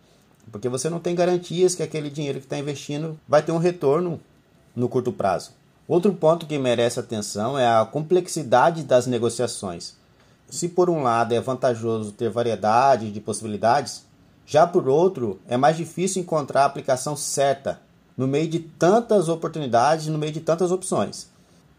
Porque 0.51 0.69
você 0.69 0.91
não 0.91 0.99
tem 0.99 1.15
garantias 1.15 1.75
que 1.75 1.83
aquele 1.83 2.11
dinheiro 2.11 2.41
que 2.41 2.47
está 2.47 2.59
investindo 2.59 3.19
vai 3.29 3.43
ter 3.43 3.53
um 3.53 3.59
retorno 3.59 4.21
no 4.75 4.89
curto 4.89 5.13
prazo. 5.13 5.53
Outro 5.87 6.13
ponto 6.13 6.47
que 6.47 6.59
merece 6.59 7.01
atenção 7.01 7.59
é 7.59 7.67
a 7.67 7.85
complexidade 7.85 8.83
das 8.83 9.07
negociações. 9.07 9.97
Se 10.49 10.69
por 10.69 10.91
um 10.91 11.03
lado 11.03 11.35
é 11.35 11.41
vantajoso 11.41 12.13
ter 12.13 12.29
variedade 12.29 13.11
de 13.11 13.21
possibilidades, 13.21 14.05
já 14.45 14.67
por 14.67 14.89
outro 14.89 15.41
é 15.49 15.57
mais 15.57 15.77
difícil 15.77 16.23
encontrar 16.23 16.63
a 16.63 16.67
aplicação 16.67 17.17
certa 17.17 17.81
no 18.21 18.29
meio 18.29 18.47
de 18.47 18.59
tantas 18.59 19.31
oportunidades, 19.31 20.09
no 20.09 20.19
meio 20.19 20.31
de 20.31 20.41
tantas 20.41 20.71
opções. 20.71 21.29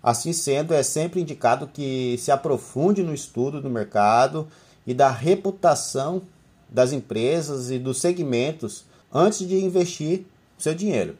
Assim 0.01 0.33
sendo, 0.33 0.73
é 0.73 0.81
sempre 0.81 1.21
indicado 1.21 1.67
que 1.67 2.17
se 2.17 2.31
aprofunde 2.31 3.03
no 3.03 3.13
estudo 3.13 3.61
do 3.61 3.69
mercado 3.69 4.47
e 4.87 4.91
da 4.91 5.07
reputação 5.07 6.23
das 6.67 6.93
empresas 6.93 7.69
e 7.69 7.77
dos 7.77 8.01
segmentos 8.01 8.85
antes 9.13 9.47
de 9.47 9.63
investir 9.63 10.25
seu 10.57 10.73
dinheiro. 10.73 11.15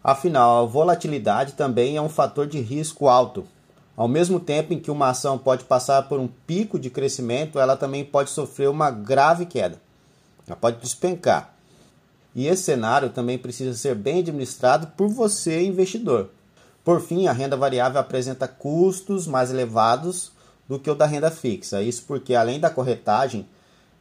Afinal, 0.00 0.62
a 0.62 0.68
volatilidade 0.68 1.54
também 1.54 1.96
é 1.96 2.00
um 2.00 2.08
fator 2.08 2.46
de 2.46 2.60
risco 2.60 3.08
alto. 3.08 3.44
Ao 3.96 4.06
mesmo 4.06 4.38
tempo 4.38 4.72
em 4.72 4.78
que 4.78 4.92
uma 4.92 5.08
ação 5.08 5.36
pode 5.36 5.64
passar 5.64 6.02
por 6.04 6.20
um 6.20 6.28
pico 6.46 6.78
de 6.78 6.88
crescimento, 6.88 7.58
ela 7.58 7.76
também 7.76 8.04
pode 8.04 8.30
sofrer 8.30 8.70
uma 8.70 8.92
grave 8.92 9.44
queda. 9.44 9.82
Ela 10.46 10.54
pode 10.54 10.76
despencar. 10.78 11.51
E 12.34 12.46
esse 12.46 12.62
cenário 12.62 13.10
também 13.10 13.36
precisa 13.36 13.76
ser 13.76 13.94
bem 13.94 14.20
administrado 14.20 14.88
por 14.96 15.08
você, 15.08 15.62
investidor. 15.62 16.30
Por 16.84 17.00
fim, 17.00 17.26
a 17.26 17.32
renda 17.32 17.56
variável 17.56 18.00
apresenta 18.00 18.48
custos 18.48 19.26
mais 19.26 19.50
elevados 19.50 20.32
do 20.68 20.78
que 20.78 20.90
o 20.90 20.94
da 20.94 21.06
renda 21.06 21.30
fixa. 21.30 21.82
Isso 21.82 22.04
porque, 22.06 22.34
além 22.34 22.58
da 22.58 22.70
corretagem, 22.70 23.46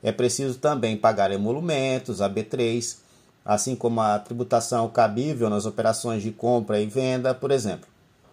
é 0.01 0.11
preciso 0.11 0.57
também 0.57 0.97
pagar 0.97 1.31
emolumentos, 1.31 2.19
AB3, 2.19 2.97
assim 3.45 3.75
como 3.75 4.01
a 4.01 4.17
tributação 4.17 4.87
cabível 4.89 5.49
nas 5.49 5.65
operações 5.65 6.23
de 6.23 6.31
compra 6.31 6.79
e 6.79 6.85
venda, 6.85 7.33
por 7.33 7.51
exemplo. 7.51 7.87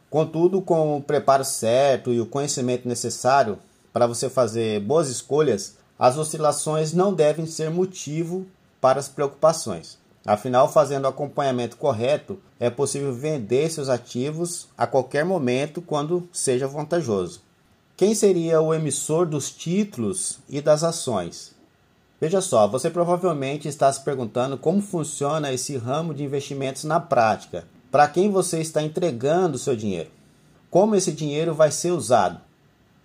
Contudo, 0.09 0.63
com 0.63 0.97
o 0.97 1.03
preparo 1.03 1.45
certo 1.45 2.13
e 2.13 2.21
o 2.21 2.27
conhecimento 2.27 2.89
necessário 2.89 3.59
para 3.93 4.07
você 4.07 4.31
fazer 4.31 4.81
boas 4.81 5.09
escolhas, 5.09 5.77
as 5.99 6.17
oscilações 6.17 6.93
não 6.93 7.13
devem 7.13 7.45
ser 7.45 7.71
motivo 7.71 8.47
para 8.81 8.99
as 8.99 9.09
preocupações. 9.09 9.99
Afinal, 10.27 10.71
fazendo 10.71 11.05
o 11.05 11.09
acompanhamento 11.09 11.77
correto, 11.77 12.39
é 12.61 12.69
possível 12.69 13.15
vender 13.15 13.71
seus 13.71 13.89
ativos 13.89 14.69
a 14.77 14.87
qualquer 14.87 15.25
momento 15.25 15.81
quando 15.81 16.29
seja 16.33 16.67
vantajoso. 16.69 17.41
Quem 17.97 18.15
seria 18.15 18.61
o 18.61 18.75
emissor 18.75 19.27
dos 19.27 19.51
títulos 19.51 20.39
e 20.49 20.61
das 20.61 20.85
ações? 20.85 21.55
Veja 22.21 22.41
só, 22.41 22.67
você 22.67 22.91
provavelmente 22.91 23.69
está 23.69 23.93
se 23.93 24.01
perguntando 24.03 24.59
como 24.59 24.83
funciona 24.83 25.53
esse 25.53 25.77
ramo 25.77 26.13
de 26.13 26.25
investimentos 26.25 26.85
na 26.85 27.01
prática. 27.01 27.65
Para 27.91 28.09
quem 28.09 28.31
você 28.31 28.61
está 28.61 28.83
entregando 28.83 29.57
seu 29.57 29.75
dinheiro? 29.75 30.11
Como 30.69 30.95
esse 30.95 31.11
dinheiro 31.11 31.55
vai 31.55 31.71
ser 31.71 31.93
usado? 31.93 32.41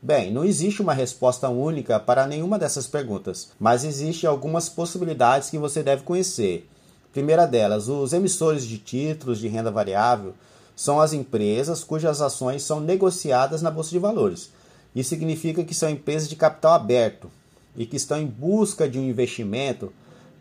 Bem, 0.06 0.34
não 0.34 0.44
existe 0.44 0.82
uma 0.82 0.94
resposta 0.94 1.48
única 1.48 1.98
para 1.98 2.28
nenhuma 2.28 2.60
dessas 2.60 2.86
perguntas, 2.86 3.52
mas 3.58 3.86
existem 3.86 4.30
algumas 4.30 4.68
possibilidades 4.68 5.50
que 5.50 5.58
você 5.58 5.82
deve 5.82 6.04
conhecer. 6.04 6.70
Primeira 7.14 7.46
delas, 7.46 7.88
os 7.88 8.12
emissores 8.12 8.66
de 8.66 8.78
títulos 8.80 9.40
de 9.40 9.48
renda 9.48 9.72
variável 9.72 10.34
são 10.76 11.00
as 11.00 11.14
empresas 11.14 11.86
cujas 11.86 12.20
ações 12.20 12.64
são 12.64 12.82
negociadas 12.82 13.62
na 13.62 13.72
bolsa 13.72 13.92
de 13.92 14.00
valores. 14.00 14.52
Isso 14.94 15.08
significa 15.08 15.64
que 15.64 15.74
são 15.74 15.90
empresas 15.90 16.28
de 16.28 16.36
capital 16.36 16.74
aberto, 16.74 17.32
e 17.74 17.86
que 17.86 17.96
estão 17.96 18.20
em 18.20 18.28
busca 18.28 18.90
de 18.90 19.00
um 19.00 19.04
investimento 19.04 19.90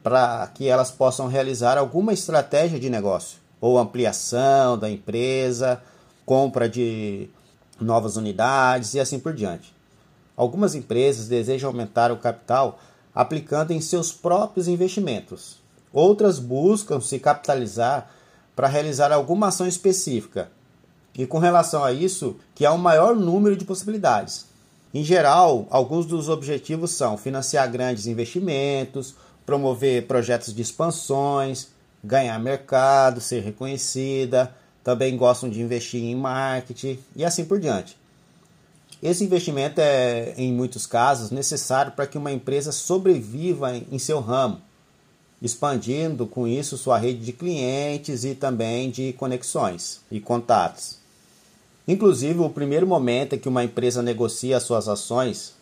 para 0.03 0.45
que 0.49 0.67
elas 0.67 0.91
possam 0.91 1.29
realizar 1.29 1.79
alguma 1.79 2.13
estratégia 2.13 2.81
de 2.81 2.91
negócio, 2.91 3.39
ou 3.61 3.79
ampliação 3.79 4.77
da 4.77 4.91
empresa, 4.91 5.81
compra 6.27 6.69
de 6.69 7.31
novas 7.83 8.17
unidades 8.17 8.95
e 8.95 9.01
assim 9.01 9.19
por 9.19 9.35
diante. 9.35 9.75
Algumas 10.37 10.75
empresas 10.75 11.29
desejam 11.29 11.71
aumentar 11.71 12.11
o 12.11 12.17
capital 12.17 12.79
aplicando 13.15 13.73
em 13.73 13.81
seus 13.81 14.13
próprios 14.13 14.69
investimentos. 14.69 15.61
Outras 15.93 16.39
buscam 16.39 17.01
se 17.01 17.19
capitalizar 17.19 18.11
para 18.57 18.69
realizar 18.69 19.13
alguma 19.13 19.49
ação 19.49 19.67
específica. 19.67 20.51
E 21.15 21.27
com 21.27 21.39
relação 21.39 21.85
a 21.85 21.93
isso, 21.93 22.37
que 22.55 22.65
há 22.65 22.73
um 22.73 22.79
maior 22.79 23.15
número 23.15 23.57
de 23.57 23.65
possibilidades. 23.65 24.47
Em 24.95 25.05
geral, 25.05 25.67
alguns 25.71 26.07
dos 26.07 26.29
objetivos 26.29 26.93
são 26.93 27.19
financiar 27.19 27.71
grandes 27.71 28.07
investimentos, 28.07 29.15
promover 29.45 30.07
projetos 30.07 30.55
de 30.55 30.63
expansões, 30.63 31.69
ganhar 32.03 32.39
mercado, 32.39 33.21
ser 33.21 33.41
reconhecida, 33.41 34.55
também 34.85 35.17
gostam 35.17 35.49
de 35.49 35.61
investir 35.61 36.03
em 36.03 36.15
marketing 36.15 36.99
e 37.15 37.25
assim 37.25 37.45
por 37.45 37.61
diante. 37.61 37.97
Esse 39.03 39.25
investimento 39.25 39.81
é, 39.81 40.33
em 40.37 40.53
muitos 40.53 40.87
casos, 40.87 41.31
necessário 41.31 41.93
para 41.93 42.07
que 42.07 42.17
uma 42.17 42.31
empresa 42.31 42.71
sobreviva 42.71 43.77
em 43.77 43.99
seu 43.99 44.21
ramo, 44.21 44.61
expandindo 45.41 46.25
com 46.25 46.47
isso 46.47 46.79
sua 46.79 46.99
rede 46.99 47.25
de 47.25 47.33
clientes 47.33 48.25
e 48.25 48.35
também 48.35 48.91
de 48.91 49.13
conexões 49.15 50.01
e 50.11 50.21
contatos. 50.21 50.99
Inclusive, 51.87 52.39
o 52.39 52.49
primeiro 52.49 52.87
momento 52.87 53.35
em 53.35 53.39
que 53.39 53.49
uma 53.49 53.65
empresa 53.65 54.03
negocia 54.03 54.61
suas 54.61 54.89
ações, 54.89 55.55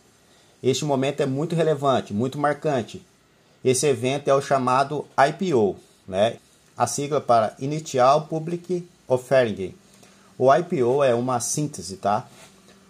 este 0.62 0.84
momento 0.84 1.22
é 1.22 1.26
muito 1.26 1.54
relevante, 1.54 2.12
muito 2.12 2.38
marcante. 2.38 3.02
Esse 3.64 3.86
evento 3.86 4.28
é 4.28 4.34
o 4.34 4.42
chamado 4.42 5.06
IPO, 5.16 5.76
né? 6.06 6.36
a 6.76 6.86
sigla 6.86 7.20
para 7.20 7.54
Initial 7.58 8.26
Public 8.26 8.86
Offering. 9.10 9.74
O 10.38 10.54
IPO 10.54 11.02
é 11.02 11.14
uma 11.14 11.40
síntese, 11.40 11.96
tá? 11.96 12.26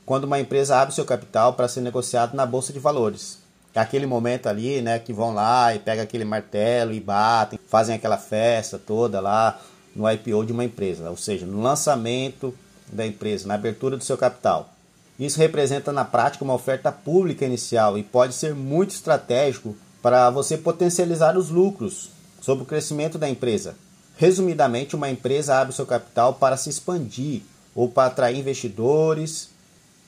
Quando 0.05 0.25
uma 0.25 0.39
empresa 0.39 0.77
abre 0.77 0.95
seu 0.95 1.05
capital 1.05 1.55
para 1.55 1.67
ser 1.67 1.81
negociado 1.81 2.35
na 2.37 2.45
bolsa 2.45 2.73
de 2.73 2.79
valores. 2.79 3.39
É 3.75 3.81
aquele 3.81 4.05
momento 4.05 4.49
ali, 4.49 4.83
né, 4.83 4.99
que 4.99 5.13
vão 5.13 5.33
lá 5.33 5.75
e 5.75 5.79
pega 5.79 6.03
aquele 6.03 6.25
martelo 6.25 6.93
e 6.93 7.01
batem, 7.01 7.59
fazem 7.69 7.95
aquela 7.95 8.19
festa 8.19 8.79
toda 8.79 9.21
lá 9.21 9.61
no 9.95 10.11
IPO 10.11 10.45
de 10.45 10.53
uma 10.53 10.65
empresa, 10.65 11.09
ou 11.09 11.17
seja, 11.17 11.47
no 11.47 11.63
lançamento 11.63 12.55
da 12.93 13.07
empresa, 13.07 13.49
na 13.49 13.55
abertura 13.55 13.97
do 13.97 14.05
seu 14.05 14.19
capital. 14.19 14.71
Isso 15.19 15.39
representa 15.39 15.93
na 15.93 16.05
prática 16.05 16.45
uma 16.45 16.55
oferta 16.55 16.91
pública 16.91 17.45
inicial 17.45 17.97
e 17.97 18.03
pode 18.03 18.35
ser 18.35 18.55
muito 18.55 18.91
estratégico 18.91 19.77
para 20.03 20.31
você 20.31 20.57
potencializar 20.59 21.37
os 21.37 21.51
lucros 21.51 22.11
sobre 22.41 22.65
o 22.65 22.67
crescimento 22.67 23.19
da 23.19 23.29
empresa. 23.29 23.77
Resumidamente, 24.21 24.95
uma 24.95 25.09
empresa 25.09 25.57
abre 25.57 25.75
seu 25.75 25.87
capital 25.87 26.35
para 26.35 26.55
se 26.55 26.69
expandir 26.69 27.41
ou 27.75 27.89
para 27.89 28.09
atrair 28.09 28.39
investidores, 28.39 29.49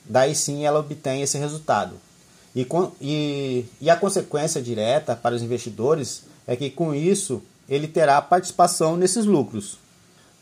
daí 0.05 0.35
sim 0.35 0.67
ela 0.67 0.81
obtém 0.81 1.23
esse 1.23 1.39
resultado. 1.39 1.97
E, 2.55 2.69
e, 3.01 3.65
e 3.81 3.89
a 3.89 3.97
consequência 3.97 4.61
direta 4.61 5.17
para 5.17 5.35
os 5.35 5.43
investidores 5.43 6.25
é 6.47 6.55
que 6.55 6.69
com 6.69 6.95
isso 6.95 7.43
ele 7.67 7.89
terá 7.89 8.21
participação 8.21 8.99
nesses 8.99 9.25
lucros. 9.25 9.79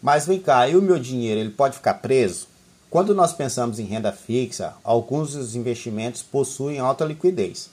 Mas 0.03 0.27
vem 0.27 0.41
cá, 0.41 0.69
e 0.69 0.75
o 0.75 0.83
meu 0.83 0.99
dinheiro 0.99 1.39
ele 1.39 1.51
pode 1.51 1.77
ficar 1.77 1.95
preso? 1.95 2.49
Quando 2.91 3.15
nós 3.15 3.33
pensamos 3.33 3.79
em 3.79 3.85
renda 3.85 4.11
fixa, 4.11 4.75
alguns 4.83 5.35
dos 5.35 5.55
investimentos 5.55 6.23
possuem 6.23 6.81
alta 6.81 7.05
liquidez. 7.05 7.71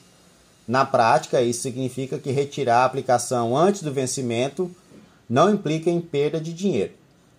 Na 0.68 0.86
prática, 0.86 1.42
isso 1.42 1.62
significa 1.62 2.20
que 2.20 2.30
retirar 2.30 2.82
a 2.82 2.84
aplicação 2.84 3.56
antes 3.56 3.82
do 3.82 3.92
vencimento 3.92 4.70
não 5.28 5.50
implica 5.50 5.90
em 5.90 6.00
perda 6.00 6.40
de 6.40 6.52
dinheiro. 6.52 6.92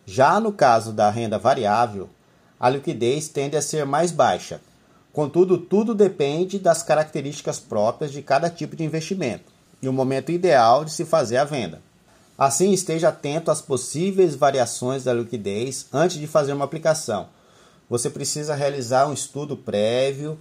Já 0.05 0.39
no 0.39 0.51
caso 0.51 0.91
da 0.91 1.09
renda 1.09 1.37
variável, 1.37 2.09
a 2.59 2.69
liquidez 2.69 3.29
tende 3.29 3.55
a 3.55 3.61
ser 3.61 3.85
mais 3.85 4.11
baixa. 4.11 4.59
Contudo, 5.13 5.57
tudo 5.57 5.95
depende 5.95 6.59
das 6.59 6.83
características 6.83 7.59
próprias 7.59 8.11
de 8.11 8.21
cada 8.21 8.49
tipo 8.49 8.75
de 8.75 8.83
investimento 8.83 9.51
e 9.81 9.87
o 9.87 9.93
momento 9.93 10.31
ideal 10.31 10.83
de 10.83 10.91
se 10.91 11.05
fazer 11.05 11.37
a 11.37 11.45
venda. 11.45 11.81
Assim, 12.37 12.71
esteja 12.71 13.09
atento 13.09 13.51
às 13.51 13.61
possíveis 13.61 14.35
variações 14.35 15.03
da 15.03 15.13
liquidez 15.13 15.87
antes 15.91 16.17
de 16.17 16.27
fazer 16.27 16.53
uma 16.53 16.65
aplicação. 16.65 17.27
Você 17.89 18.09
precisa 18.09 18.55
realizar 18.55 19.07
um 19.07 19.13
estudo 19.13 19.57
prévio, 19.57 20.39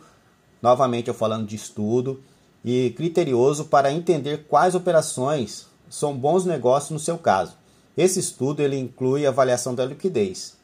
novamente 0.60 1.08
eu 1.08 1.14
falando 1.14 1.46
de 1.46 1.56
estudo, 1.56 2.22
e 2.64 2.90
criterioso 2.90 3.64
para 3.66 3.92
entender 3.92 4.46
quais 4.48 4.74
operações 4.74 5.67
são 5.90 6.16
bons 6.16 6.44
negócios 6.44 6.90
no 6.90 6.98
seu 6.98 7.18
caso. 7.18 7.54
Esse 7.96 8.20
estudo 8.20 8.62
ele 8.62 8.78
inclui 8.78 9.26
a 9.26 9.30
avaliação 9.30 9.74
da 9.74 9.84
liquidez, 9.84 10.56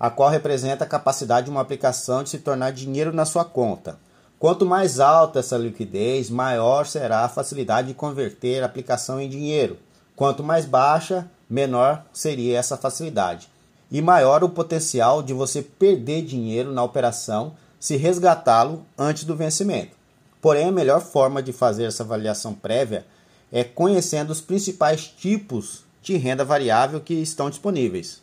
a 0.00 0.08
qual 0.08 0.30
representa 0.30 0.84
a 0.84 0.88
capacidade 0.88 1.44
de 1.46 1.50
uma 1.50 1.60
aplicação 1.60 2.22
de 2.22 2.30
se 2.30 2.38
tornar 2.38 2.72
dinheiro 2.72 3.12
na 3.12 3.24
sua 3.24 3.44
conta. 3.44 3.98
Quanto 4.38 4.66
mais 4.66 4.98
alta 4.98 5.38
essa 5.38 5.56
liquidez, 5.56 6.28
maior 6.28 6.86
será 6.86 7.20
a 7.20 7.28
facilidade 7.28 7.88
de 7.88 7.94
converter 7.94 8.62
a 8.62 8.66
aplicação 8.66 9.20
em 9.20 9.28
dinheiro. 9.28 9.78
Quanto 10.16 10.42
mais 10.42 10.64
baixa, 10.64 11.30
menor 11.48 12.04
seria 12.12 12.58
essa 12.58 12.76
facilidade. 12.76 13.48
E 13.90 14.02
maior 14.02 14.42
o 14.42 14.48
potencial 14.48 15.22
de 15.22 15.32
você 15.32 15.62
perder 15.62 16.22
dinheiro 16.22 16.72
na 16.72 16.82
operação 16.82 17.52
se 17.78 17.96
resgatá-lo 17.96 18.84
antes 18.96 19.24
do 19.24 19.36
vencimento. 19.36 19.96
Porém, 20.40 20.66
a 20.66 20.72
melhor 20.72 21.00
forma 21.00 21.40
de 21.40 21.52
fazer 21.52 21.84
essa 21.84 22.02
avaliação 22.02 22.52
prévia 22.52 23.04
é 23.52 23.62
conhecendo 23.62 24.30
os 24.30 24.40
principais 24.40 25.06
tipos 25.06 25.84
de 26.02 26.16
renda 26.16 26.42
variável 26.42 27.00
que 27.00 27.12
estão 27.12 27.50
disponíveis. 27.50 28.22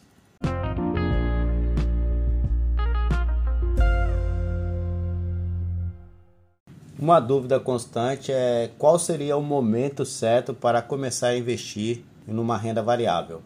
Uma 6.98 7.20
dúvida 7.20 7.60
constante 7.60 8.32
é 8.32 8.72
qual 8.78 8.98
seria 9.00 9.38
o 9.38 9.42
momento 9.42 10.04
certo 10.04 10.54
para 10.54 10.82
começar 10.82 11.28
a 11.28 11.38
investir 11.38 12.04
em 12.28 12.38
uma 12.38 12.58
renda 12.58 12.82
variável. 12.82 13.42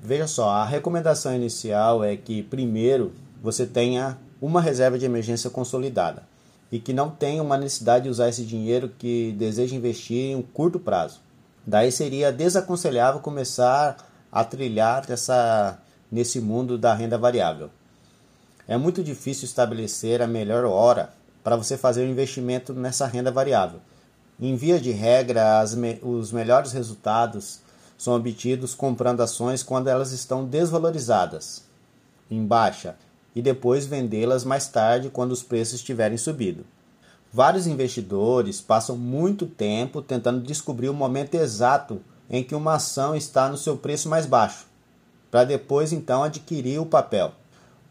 Veja 0.00 0.28
só, 0.28 0.50
a 0.50 0.64
recomendação 0.64 1.34
inicial 1.34 2.04
é 2.04 2.16
que 2.16 2.42
primeiro 2.44 3.12
você 3.42 3.66
tenha 3.66 4.16
uma 4.40 4.60
reserva 4.60 4.98
de 4.98 5.06
emergência 5.06 5.50
consolidada 5.50 6.22
e 6.70 6.78
que 6.78 6.92
não 6.92 7.10
tenha 7.10 7.42
uma 7.42 7.56
necessidade 7.56 8.04
de 8.04 8.10
usar 8.10 8.28
esse 8.28 8.44
dinheiro 8.44 8.90
que 8.98 9.32
deseja 9.38 9.76
investir 9.76 10.30
em 10.30 10.36
um 10.36 10.42
curto 10.42 10.78
prazo. 10.78 11.20
Daí 11.66 11.90
seria 11.90 12.32
desaconselhável 12.32 13.20
começar 13.20 13.96
a 14.30 14.44
trilhar 14.44 15.04
essa, 15.10 15.78
nesse 16.10 16.40
mundo 16.40 16.76
da 16.76 16.94
renda 16.94 17.16
variável. 17.16 17.70
É 18.68 18.76
muito 18.76 19.02
difícil 19.02 19.44
estabelecer 19.44 20.20
a 20.20 20.26
melhor 20.26 20.64
hora 20.64 21.10
para 21.42 21.56
você 21.56 21.76
fazer 21.76 22.04
um 22.04 22.10
investimento 22.10 22.72
nessa 22.72 23.06
renda 23.06 23.30
variável. 23.30 23.80
Em 24.40 24.56
via 24.56 24.78
de 24.80 24.90
regra, 24.90 25.64
me 25.76 25.98
os 26.02 26.32
melhores 26.32 26.72
resultados 26.72 27.60
são 27.96 28.14
obtidos 28.14 28.74
comprando 28.74 29.22
ações 29.22 29.62
quando 29.62 29.88
elas 29.88 30.12
estão 30.12 30.44
desvalorizadas, 30.44 31.62
em 32.30 32.44
baixa, 32.44 32.96
e 33.36 33.42
depois 33.42 33.84
vendê-las 33.84 34.44
mais 34.44 34.66
tarde 34.66 35.10
quando 35.10 35.32
os 35.32 35.42
preços 35.42 35.74
estiverem 35.74 36.16
subido. 36.16 36.64
Vários 37.30 37.66
investidores 37.66 38.62
passam 38.62 38.96
muito 38.96 39.44
tempo 39.44 40.00
tentando 40.00 40.40
descobrir 40.40 40.88
o 40.88 40.94
momento 40.94 41.34
exato 41.34 42.00
em 42.30 42.42
que 42.42 42.54
uma 42.54 42.76
ação 42.76 43.14
está 43.14 43.50
no 43.50 43.58
seu 43.58 43.76
preço 43.76 44.08
mais 44.08 44.24
baixo, 44.24 44.64
para 45.30 45.44
depois 45.44 45.92
então 45.92 46.22
adquirir 46.22 46.80
o 46.80 46.86
papel. 46.86 47.32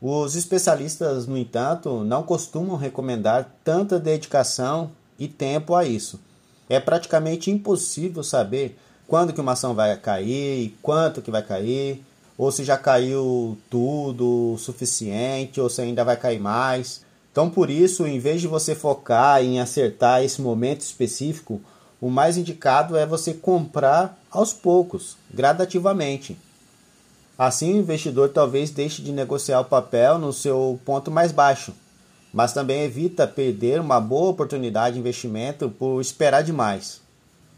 Os 0.01 0.35
especialistas, 0.35 1.27
no 1.27 1.37
entanto, 1.37 2.03
não 2.03 2.23
costumam 2.23 2.75
recomendar 2.75 3.55
tanta 3.63 3.99
dedicação 3.99 4.89
e 5.17 5.27
tempo 5.27 5.75
a 5.75 5.85
isso. 5.85 6.19
É 6.67 6.79
praticamente 6.79 7.51
impossível 7.51 8.23
saber 8.23 8.79
quando 9.07 9.31
que 9.31 9.39
uma 9.39 9.51
ação 9.51 9.75
vai 9.75 9.95
cair 9.95 10.63
e 10.63 10.77
quanto 10.81 11.21
que 11.21 11.29
vai 11.29 11.43
cair, 11.43 12.03
ou 12.38 12.51
se 12.51 12.63
já 12.63 12.77
caiu 12.77 13.57
tudo 13.69 14.53
o 14.53 14.57
suficiente, 14.57 15.61
ou 15.61 15.69
se 15.69 15.81
ainda 15.81 16.03
vai 16.03 16.17
cair 16.17 16.39
mais. 16.39 17.01
Então, 17.31 17.49
por 17.49 17.69
isso, 17.69 18.05
em 18.05 18.19
vez 18.19 18.41
de 18.41 18.47
você 18.47 18.75
focar 18.75 19.43
em 19.43 19.59
acertar 19.59 20.23
esse 20.23 20.41
momento 20.41 20.81
específico, 20.81 21.61
o 21.99 22.09
mais 22.09 22.38
indicado 22.38 22.97
é 22.97 23.05
você 23.05 23.33
comprar 23.33 24.17
aos 24.29 24.53
poucos, 24.53 25.17
gradativamente. 25.33 26.38
Assim, 27.38 27.73
o 27.73 27.77
investidor 27.77 28.29
talvez 28.29 28.69
deixe 28.69 29.01
de 29.01 29.11
negociar 29.11 29.59
o 29.59 29.65
papel 29.65 30.17
no 30.17 30.31
seu 30.31 30.79
ponto 30.86 31.11
mais 31.11 31.31
baixo, 31.31 31.73
mas 32.33 32.53
também 32.53 32.83
evita 32.83 33.27
perder 33.27 33.81
uma 33.81 33.99
boa 33.99 34.29
oportunidade 34.29 34.93
de 34.93 34.99
investimento 34.99 35.69
por 35.69 35.99
esperar 35.99 36.41
demais. 36.43 37.01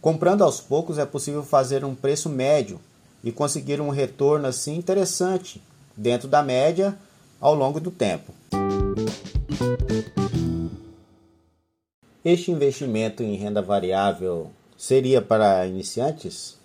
Comprando 0.02 0.44
aos 0.44 0.60
poucos 0.60 0.98
é 0.98 1.06
possível 1.06 1.44
fazer 1.44 1.84
um 1.84 1.94
preço 1.94 2.30
médio 2.30 2.80
e 3.24 3.32
conseguir 3.32 3.82
um 3.82 3.90
retorno 3.90 4.48
assim 4.48 4.76
interessante 4.76 5.62
dentro 5.96 6.28
da 6.28 6.44
média 6.44 6.98
ao 7.40 7.56
longo 7.56 7.80
do 7.80 7.92
tempo. 7.92 8.34
Este 12.24 12.52
investimento 12.52 13.24
em 13.24 13.36
renda 13.36 13.62
variável 13.62 14.52
seria 14.78 15.22
para 15.22 15.66
iniciantes? 15.66 16.58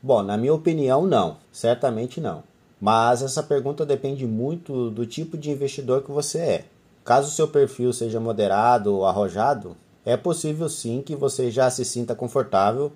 Bom, 0.00 0.22
na 0.22 0.36
minha 0.36 0.54
opinião, 0.54 1.06
não, 1.06 1.38
certamente 1.52 2.20
não. 2.20 2.42
Mas 2.80 3.22
essa 3.22 3.42
pergunta 3.42 3.84
depende 3.84 4.26
muito 4.26 4.90
do 4.90 5.04
tipo 5.04 5.36
de 5.36 5.50
investidor 5.50 6.02
que 6.02 6.12
você 6.12 6.38
é. 6.38 6.64
Caso 7.04 7.30
seu 7.32 7.48
perfil 7.48 7.92
seja 7.92 8.20
moderado 8.20 8.94
ou 8.94 9.06
arrojado, 9.06 9.76
é 10.04 10.16
possível 10.16 10.68
sim 10.68 11.02
que 11.02 11.16
você 11.16 11.50
já 11.50 11.68
se 11.68 11.84
sinta 11.84 12.14
confortável 12.14 12.92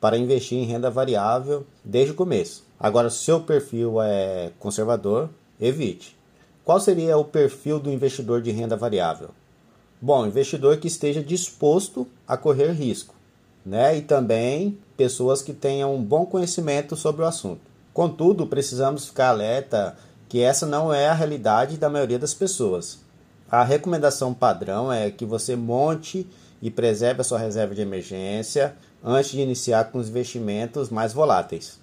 para 0.00 0.18
investir 0.18 0.58
em 0.58 0.64
renda 0.64 0.90
variável 0.90 1.66
desde 1.84 2.12
o 2.12 2.14
começo. 2.14 2.64
Agora, 2.78 3.10
se 3.10 3.18
seu 3.18 3.40
perfil 3.40 4.00
é 4.00 4.50
conservador, 4.58 5.28
evite. 5.60 6.16
Qual 6.64 6.78
seria 6.78 7.16
o 7.16 7.24
perfil 7.24 7.80
do 7.80 7.90
investidor 7.90 8.42
de 8.42 8.50
renda 8.50 8.76
variável? 8.76 9.30
Bom, 10.00 10.26
investidor 10.26 10.76
que 10.76 10.86
esteja 10.86 11.22
disposto 11.22 12.06
a 12.26 12.36
correr 12.36 12.70
risco, 12.72 13.14
né? 13.66 13.96
E 13.96 14.02
também 14.02 14.78
pessoas 14.96 15.42
que 15.42 15.52
tenham 15.52 15.94
um 15.94 16.02
bom 16.02 16.24
conhecimento 16.24 16.94
sobre 16.94 17.22
o 17.22 17.26
assunto. 17.26 17.62
Contudo, 17.92 18.46
precisamos 18.46 19.06
ficar 19.06 19.30
alerta 19.30 19.96
que 20.28 20.40
essa 20.40 20.66
não 20.66 20.94
é 20.94 21.08
a 21.08 21.14
realidade 21.14 21.76
da 21.76 21.88
maioria 21.88 22.18
das 22.18 22.34
pessoas. 22.34 23.00
A 23.50 23.64
recomendação 23.64 24.34
padrão 24.34 24.92
é 24.92 25.10
que 25.10 25.24
você 25.24 25.56
monte 25.56 26.26
e 26.60 26.70
preserve 26.70 27.22
a 27.22 27.24
sua 27.24 27.38
reserva 27.38 27.74
de 27.74 27.80
emergência 27.80 28.76
antes 29.02 29.30
de 29.30 29.40
iniciar 29.40 29.90
com 29.90 29.98
os 29.98 30.08
investimentos 30.08 30.90
mais 30.90 31.12
voláteis. 31.12 31.78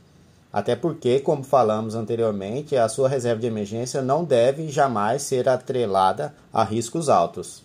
Até 0.51 0.76
porque, 0.76 1.20
como 1.20 1.43
falamos 1.43 1.95
anteriormente, 1.95 2.78
a 2.78 2.88
sua 2.88 3.09
reserva 3.09 3.41
de 3.41 3.47
emergência 3.47 4.01
não 4.01 4.24
deve 4.24 4.70
jamais 4.70 5.22
ser 5.22 5.49
atrelada 5.49 6.34
a 6.53 6.63
riscos 6.63 7.09
altos. 7.09 7.61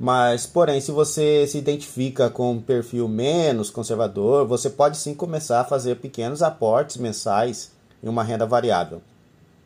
Mas, 0.00 0.44
porém, 0.44 0.80
se 0.80 0.90
você 0.90 1.46
se 1.46 1.58
identifica 1.58 2.28
com 2.28 2.50
um 2.50 2.60
perfil 2.60 3.06
menos 3.06 3.70
conservador, 3.70 4.44
você 4.48 4.68
pode 4.68 4.96
sim 4.96 5.14
começar 5.14 5.60
a 5.60 5.64
fazer 5.64 5.94
pequenos 5.94 6.42
aportes 6.42 6.96
mensais 6.96 7.70
em 8.02 8.08
uma 8.08 8.24
renda 8.24 8.44
variável. 8.44 9.00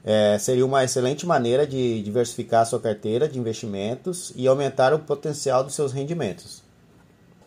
É, 0.04 0.38
seria 0.38 0.66
uma 0.66 0.84
excelente 0.84 1.24
maneira 1.24 1.66
de 1.66 2.02
diversificar 2.02 2.60
a 2.60 2.64
sua 2.66 2.78
carteira 2.78 3.26
de 3.26 3.38
investimentos 3.38 4.30
e 4.36 4.46
aumentar 4.46 4.92
o 4.92 4.98
potencial 4.98 5.64
dos 5.64 5.74
seus 5.74 5.90
rendimentos. 5.90 6.65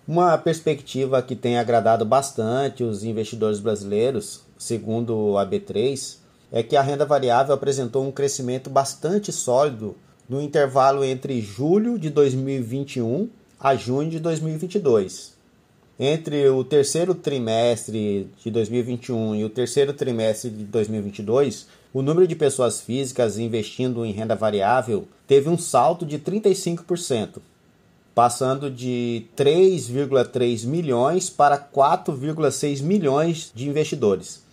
Uma 0.10 0.36
perspectiva 0.40 1.22
que 1.22 1.36
tem 1.36 1.60
agradado 1.60 2.04
bastante 2.04 2.84
os 2.84 3.04
investidores 3.04 3.60
brasileiros, 3.60 4.42
segundo 4.58 5.38
a 5.38 5.46
B3, 5.46 6.18
é 6.52 6.64
que 6.64 6.76
a 6.76 6.82
renda 6.82 7.06
variável 7.06 7.54
apresentou 7.54 8.04
um 8.04 8.12
crescimento 8.12 8.72
bastante 8.72 9.32
sólido 9.32 9.96
no 10.28 10.42
intervalo 10.42 11.04
entre 11.04 11.40
julho 11.40 12.00
de 12.00 12.10
2021 12.10 13.30
a 13.60 13.76
junho 13.76 14.10
de 14.10 14.20
2022. 14.20 15.36
Entre 16.00 16.50
o 16.50 16.64
terceiro 16.64 17.14
trimestre 17.14 18.32
de 18.44 18.50
2021 18.50 19.36
e 19.36 19.46
o 19.46 19.50
terceiro 19.50 19.94
trimestre 19.94 20.50
de 20.50 20.64
2022, 20.64 21.68
o 21.94 22.02
número 22.02 22.26
de 22.26 22.36
pessoas 22.36 22.82
físicas 22.82 23.38
investindo 23.38 24.04
em 24.04 24.12
renda 24.12 24.36
variável 24.36 25.08
teve 25.28 25.50
um 25.50 25.58
salto 25.58 26.04
de 26.04 26.18
35%, 26.18 27.40
passando 28.20 28.70
de 28.70 29.28
3,3 29.38 30.66
milhões 30.66 31.30
para 31.30 31.58
4,6 31.58 32.84
milhões 32.84 33.50
de 33.56 33.70
investidores. 33.70 34.44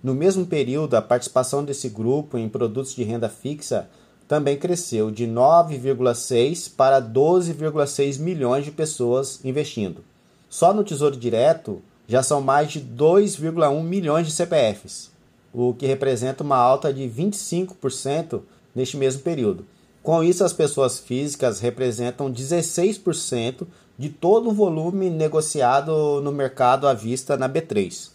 No 0.00 0.14
mesmo 0.14 0.46
período, 0.46 0.94
a 0.94 1.02
participação 1.02 1.64
desse 1.64 1.88
grupo 1.88 2.38
em 2.38 2.48
produtos 2.48 2.94
de 2.94 3.02
renda 3.02 3.28
fixa 3.28 3.90
também 4.28 4.56
cresceu 4.56 5.10
de 5.10 5.26
9,6 5.26 6.70
para 6.76 7.02
12,6 7.02 8.20
milhões 8.20 8.64
de 8.64 8.70
pessoas 8.70 9.44
investindo. 9.44 10.04
Só 10.48 10.72
no 10.72 10.84
Tesouro 10.84 11.16
Direto 11.16 11.82
já 12.06 12.22
são 12.22 12.40
mais 12.40 12.70
de 12.70 12.80
2,1 12.80 13.82
milhões 13.82 14.28
de 14.28 14.32
CPFs, 14.32 15.10
o 15.52 15.74
que 15.74 15.86
representa 15.86 16.44
uma 16.44 16.56
alta 16.56 16.94
de 16.94 17.02
25% 17.02 18.42
neste 18.76 18.96
mesmo 18.96 19.22
período. 19.22 19.66
Com 20.02 20.22
isso, 20.22 20.44
as 20.44 20.52
pessoas 20.52 20.98
físicas 20.98 21.60
representam 21.60 22.32
16% 22.32 23.66
de 23.98 24.08
todo 24.08 24.50
o 24.50 24.54
volume 24.54 25.10
negociado 25.10 26.20
no 26.22 26.30
mercado 26.30 26.86
à 26.86 26.94
vista 26.94 27.36
na 27.36 27.48
B3. 27.48 28.10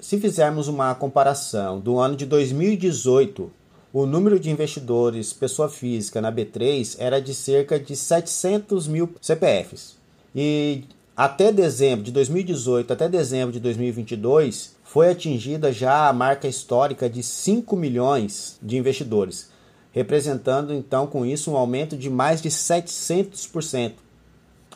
Se 0.00 0.18
fizermos 0.18 0.68
uma 0.68 0.94
comparação 0.94 1.80
do 1.80 1.98
ano 1.98 2.16
de 2.16 2.24
2018, 2.24 3.50
o 3.92 4.06
número 4.06 4.38
de 4.38 4.50
investidores 4.50 5.32
pessoa 5.32 5.68
física 5.68 6.20
na 6.20 6.32
B3 6.32 6.96
era 6.98 7.20
de 7.20 7.34
cerca 7.34 7.78
de 7.78 7.96
700 7.96 8.86
mil 8.86 9.10
CPFs. 9.20 9.96
E 10.34 10.84
até 11.16 11.50
dezembro 11.50 12.04
de 12.04 12.12
2018 12.12 12.92
até 12.92 13.08
dezembro 13.08 13.52
de 13.52 13.60
2022 13.60 14.76
foi 14.84 15.10
atingida 15.10 15.72
já 15.72 16.08
a 16.08 16.12
marca 16.12 16.46
histórica 16.46 17.10
de 17.10 17.22
5 17.22 17.74
milhões 17.76 18.56
de 18.62 18.76
investidores, 18.76 19.50
representando 19.98 20.72
então 20.72 21.08
com 21.08 21.26
isso 21.26 21.50
um 21.50 21.56
aumento 21.56 21.96
de 21.96 22.08
mais 22.08 22.40
de 22.40 22.48
700%. 22.50 23.94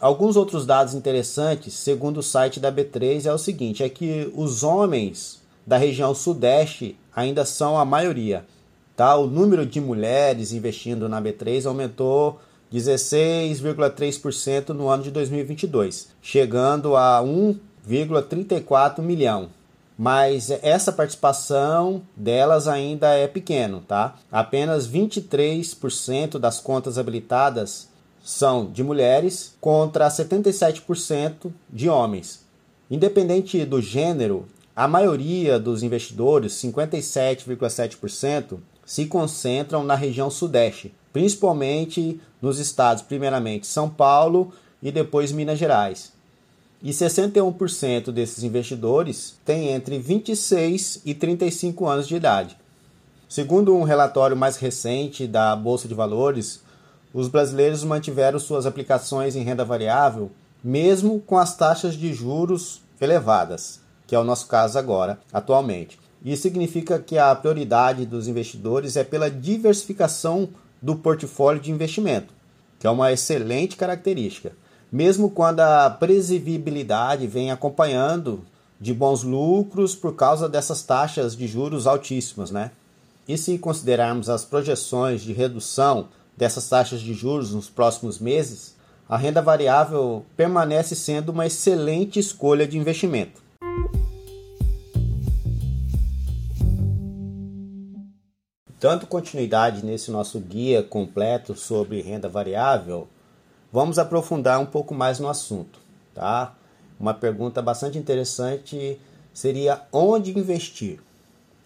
Alguns 0.01 0.35
outros 0.35 0.67
dados 0.67 0.95
interessantes, 0.95 1.75
segundo 1.75 2.17
o 2.17 2.23
site 2.25 2.59
da 2.59 2.73
B3, 2.73 3.27
é 3.27 3.33
o 3.33 3.39
seguinte: 3.39 3.85
é 3.85 3.89
que 3.89 4.33
os 4.35 4.65
homens 4.65 5.41
da 5.65 5.77
região 5.77 6.13
sudeste 6.13 6.99
ainda 7.15 7.45
são 7.45 7.79
a 7.79 7.85
maioria. 7.85 8.45
Tá? 8.97 9.15
O 9.15 9.29
número 9.29 9.65
de 9.65 9.81
mulheres 9.81 10.53
investindo 10.53 11.09
na 11.09 11.23
B3 11.23 11.67
aumentou 11.67 12.41
16,3% 12.75 14.71
no 14.71 14.89
ano 14.89 15.05
de 15.05 15.13
2022, 15.13 16.09
chegando 16.21 16.97
a 16.97 17.23
1,34 17.23 18.99
milhão. 18.99 19.51
Mas 20.03 20.51
essa 20.51 20.91
participação 20.91 22.03
delas 22.17 22.67
ainda 22.67 23.15
é 23.15 23.29
pequeno, 23.29 23.85
tá? 23.87 24.17
Apenas 24.33 24.89
23% 24.89 26.41
das 26.41 26.59
contas 26.59 26.99
habilitadas 26.99 27.89
são 28.21 28.67
de 28.67 28.83
mulheres 28.83 29.55
contra 29.61 30.09
77% 30.09 31.53
de 31.71 31.89
homens. 31.89 32.45
Independente 32.91 33.65
do 33.65 33.81
gênero, 33.81 34.49
a 34.75 34.89
maioria 34.89 35.57
dos 35.57 35.85
investidores, 35.85 36.55
57,7%, 36.55 38.59
se 38.85 39.07
concentram 39.07 39.85
na 39.85 39.95
região 39.95 40.29
sudeste, 40.29 40.93
principalmente 41.13 42.21
nos 42.41 42.59
estados, 42.59 43.05
primeiramente 43.05 43.69
São 43.69 43.89
Paulo 43.89 44.53
e 44.83 44.91
depois 44.91 45.31
Minas 45.31 45.61
Gerais. 45.61 46.12
E 46.83 46.91
61% 46.91 48.11
desses 48.11 48.43
investidores 48.43 49.37
têm 49.45 49.69
entre 49.69 49.99
26 49.99 51.03
e 51.05 51.15
35 51.15 51.87
anos 51.87 52.09
de 52.09 52.17
idade. 52.17 52.57
Segundo 53.29 53.75
um 53.75 53.83
relatório 53.83 54.37
mais 54.37 54.57
recente 54.57 55.27
da 55.27 55.55
Bolsa 55.55 55.87
de 55.87 55.95
Valores, 55.95 56.61
os 57.15 57.29
brasileiros 57.29 57.85
mantiveram 57.85 58.39
suas 58.39 58.67
aplicações 58.67 59.37
em 59.37 59.43
renda 59.43 59.65
variável 59.65 60.31
mesmo 60.63 61.21
com 61.21 61.37
as 61.37 61.57
taxas 61.57 61.95
de 61.95 62.13
juros 62.13 62.81
elevadas, 63.01 63.81
que 64.07 64.15
é 64.15 64.19
o 64.19 64.25
nosso 64.25 64.47
caso 64.47 64.79
agora, 64.79 65.19
atualmente. 65.33 65.99
Isso 66.25 66.43
significa 66.43 67.01
que 67.01 67.19
a 67.19 67.35
prioridade 67.35 68.07
dos 68.07 68.29
investidores 68.29 68.97
é 68.97 69.03
pela 69.03 69.31
diversificação 69.31 70.49
do 70.81 70.95
portfólio 70.95 71.61
de 71.61 71.73
investimento, 71.73 72.33
que 72.79 72.87
é 72.87 72.91
uma 72.91 73.13
excelente 73.13 73.77
característica, 73.77 74.53
mesmo 74.93 75.31
quando 75.31 75.61
a 75.61 75.89
previsibilidade 75.89 77.27
vem 77.27 77.51
acompanhando 77.51 78.45
de 78.79 78.93
bons 78.93 79.23
lucros 79.23 79.95
por 79.95 80.15
causa 80.15 80.51
dessas 80.51 80.83
taxas 80.83 81.35
de 81.35 81.47
juros 81.47 81.87
altíssimas, 81.87 82.51
né? 82.51 82.73
E 83.27 83.39
se 83.39 83.57
considerarmos 83.57 84.29
as 84.29 84.45
projeções 84.45 85.23
de 85.23 85.33
redução 85.33 86.09
dessas 86.37 86.69
taxas 86.69 87.01
de 87.01 87.15
juros 87.15 87.55
nos 87.55 87.71
próximos 87.71 88.19
meses, 88.19 88.75
a 89.09 89.17
renda 89.17 89.41
variável 89.41 90.27
permanece 90.37 90.95
sendo 90.95 91.31
uma 91.31 91.47
excelente 91.47 92.19
escolha 92.19 92.67
de 92.67 92.77
investimento. 92.77 93.41
Dando 98.79 99.07
continuidade 99.07 99.87
nesse 99.87 100.11
nosso 100.11 100.41
guia 100.41 100.83
completo 100.83 101.55
sobre 101.55 102.03
renda 102.03 102.29
variável, 102.29 103.07
vamos 103.73 103.99
aprofundar 103.99 104.61
um 104.61 104.67
pouco 104.67 104.95
mais 104.95 105.19
no 105.19 105.29
assunto, 105.29 105.81
tá? 106.15 106.55
Uma 107.01 107.15
pergunta 107.15 107.63
bastante 107.63 107.97
interessante 107.97 109.01
seria 109.33 109.83
onde 109.91 110.39
investir? 110.39 111.01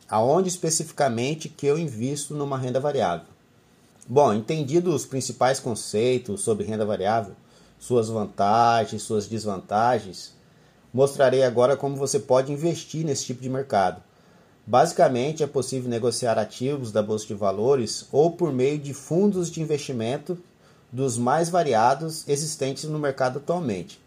Aonde 0.09 0.49
especificamente 0.49 1.49
que 1.49 1.67
eu 1.67 1.77
invisto 1.77 2.33
numa 2.33 2.57
renda 2.57 2.79
variável? 2.79 3.27
Bom, 4.09 4.33
entendido 4.33 4.95
os 4.95 5.05
principais 5.05 5.59
conceitos 5.59 6.43
sobre 6.43 6.65
renda 6.65 6.87
variável, 6.87 7.35
suas 7.77 8.09
vantagens, 8.09 9.03
suas 9.03 9.27
desvantagens, 9.27 10.33
mostrarei 10.95 11.43
agora 11.43 11.77
como 11.77 11.97
você 11.97 12.21
pode 12.21 12.53
investir 12.53 13.05
nesse 13.05 13.27
tipo 13.27 13.43
de 13.43 13.49
mercado. 13.49 14.01
Basicamente, 14.65 15.43
é 15.43 15.47
possível 15.47 15.91
negociar 15.91 16.39
ativos 16.39 16.93
da 16.93 17.03
bolsa 17.03 17.27
de 17.27 17.35
valores 17.35 18.07
ou 18.13 18.31
por 18.31 18.53
meio 18.53 18.79
de 18.79 18.95
fundos 18.95 19.51
de 19.51 19.61
investimento 19.61 20.39
dos 20.97 21.19
mais 21.19 21.51
variados 21.51 22.27
existentes 22.27 22.85
no 22.85 22.99
mercado 22.99 23.37
atualmente. 23.37 24.01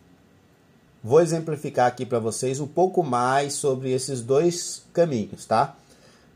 Vou 1.04 1.22
exemplificar 1.22 1.86
aqui 1.86 2.04
para 2.04 2.18
vocês 2.18 2.60
um 2.60 2.66
pouco 2.66 3.04
mais 3.04 3.54
sobre 3.54 3.92
esses 3.92 4.24
dois 4.24 4.82
caminhos, 4.92 5.46
tá? 5.46 5.76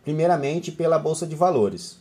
Primeiramente, 0.03 0.71
pela 0.71 0.99
bolsa 0.99 1.25
de 1.25 1.35
valores. 1.35 1.97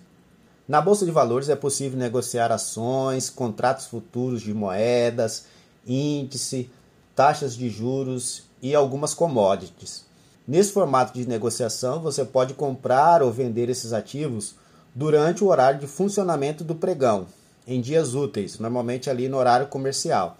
Na 0.68 0.82
bolsa 0.82 1.06
de 1.06 1.10
valores 1.10 1.48
é 1.48 1.56
possível 1.56 1.98
negociar 1.98 2.52
ações, 2.52 3.30
contratos 3.30 3.86
futuros 3.86 4.42
de 4.42 4.52
moedas, 4.52 5.46
índice, 5.86 6.70
taxas 7.16 7.56
de 7.56 7.70
juros 7.70 8.42
e 8.60 8.74
algumas 8.74 9.14
commodities. 9.14 10.04
Nesse 10.46 10.72
formato 10.72 11.14
de 11.14 11.26
negociação, 11.26 12.02
você 12.02 12.22
pode 12.22 12.52
comprar 12.52 13.22
ou 13.22 13.32
vender 13.32 13.70
esses 13.70 13.94
ativos 13.94 14.56
durante 14.94 15.42
o 15.42 15.46
horário 15.46 15.80
de 15.80 15.86
funcionamento 15.86 16.62
do 16.62 16.74
pregão, 16.74 17.26
em 17.66 17.80
dias 17.80 18.14
úteis, 18.14 18.58
normalmente 18.58 19.08
ali 19.08 19.28
no 19.28 19.36
horário 19.36 19.68
comercial. 19.68 20.36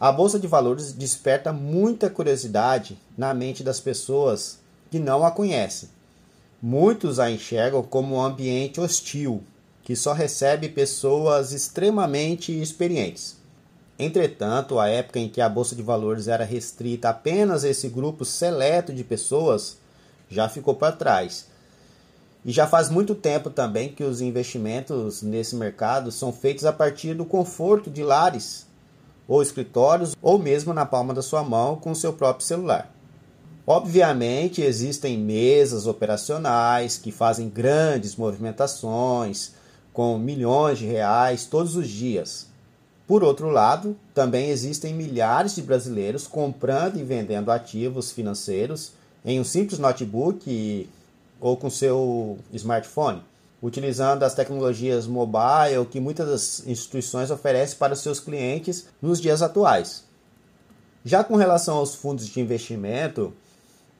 A 0.00 0.12
bolsa 0.12 0.38
de 0.38 0.46
valores 0.46 0.92
desperta 0.92 1.52
muita 1.52 2.08
curiosidade 2.08 2.98
na 3.16 3.34
mente 3.34 3.64
das 3.64 3.80
pessoas 3.80 4.58
que 4.90 4.98
não 4.98 5.24
a 5.24 5.30
conhecem. 5.30 5.88
Muitos 6.62 7.18
a 7.18 7.30
enxergam 7.30 7.82
como 7.82 8.16
um 8.16 8.22
ambiente 8.22 8.80
hostil, 8.80 9.42
que 9.82 9.96
só 9.96 10.12
recebe 10.12 10.68
pessoas 10.68 11.52
extremamente 11.52 12.52
experientes. 12.52 13.36
Entretanto, 13.98 14.78
a 14.78 14.88
época 14.88 15.18
em 15.18 15.28
que 15.28 15.40
a 15.40 15.48
bolsa 15.48 15.74
de 15.74 15.82
valores 15.82 16.28
era 16.28 16.44
restrita 16.44 17.08
apenas 17.08 17.64
a 17.64 17.68
esse 17.68 17.88
grupo 17.88 18.24
seleto 18.24 18.92
de 18.92 19.02
pessoas 19.02 19.78
já 20.30 20.48
ficou 20.48 20.74
para 20.74 20.92
trás. 20.94 21.46
E 22.44 22.52
já 22.52 22.66
faz 22.66 22.88
muito 22.88 23.14
tempo 23.14 23.50
também 23.50 23.88
que 23.88 24.04
os 24.04 24.20
investimentos 24.20 25.22
nesse 25.22 25.56
mercado 25.56 26.10
são 26.12 26.32
feitos 26.32 26.64
a 26.64 26.72
partir 26.72 27.14
do 27.14 27.24
conforto 27.24 27.90
de 27.90 28.02
lares 28.02 28.66
ou 29.26 29.42
escritórios 29.42 30.16
ou 30.22 30.38
mesmo 30.38 30.72
na 30.72 30.86
palma 30.86 31.12
da 31.12 31.20
sua 31.20 31.42
mão 31.42 31.76
com 31.76 31.90
o 31.90 31.96
seu 31.96 32.12
próprio 32.12 32.46
celular. 32.46 32.90
Obviamente, 33.66 34.62
existem 34.62 35.18
mesas 35.18 35.86
operacionais 35.86 36.96
que 36.96 37.12
fazem 37.12 37.50
grandes 37.50 38.16
movimentações, 38.16 39.52
com 39.92 40.16
milhões 40.16 40.78
de 40.78 40.86
reais 40.86 41.44
todos 41.44 41.76
os 41.76 41.86
dias. 41.86 42.46
Por 43.06 43.22
outro 43.22 43.50
lado, 43.50 43.94
também 44.14 44.48
existem 44.48 44.94
milhares 44.94 45.54
de 45.54 45.60
brasileiros 45.60 46.26
comprando 46.26 46.98
e 46.98 47.02
vendendo 47.02 47.50
ativos 47.50 48.10
financeiros 48.10 48.92
em 49.24 49.38
um 49.38 49.44
simples 49.44 49.78
notebook 49.78 50.88
ou 51.40 51.56
com 51.56 51.70
seu 51.70 52.38
smartphone, 52.52 53.22
utilizando 53.62 54.22
as 54.22 54.34
tecnologias 54.34 55.06
mobile 55.06 55.86
que 55.90 56.00
muitas 56.00 56.28
das 56.28 56.66
instituições 56.66 57.30
oferecem 57.30 57.78
para 57.78 57.96
seus 57.96 58.20
clientes 58.20 58.86
nos 59.00 59.20
dias 59.20 59.42
atuais. 59.42 60.04
Já 61.04 61.22
com 61.24 61.36
relação 61.36 61.76
aos 61.76 61.94
fundos 61.94 62.26
de 62.26 62.40
investimento, 62.40 63.32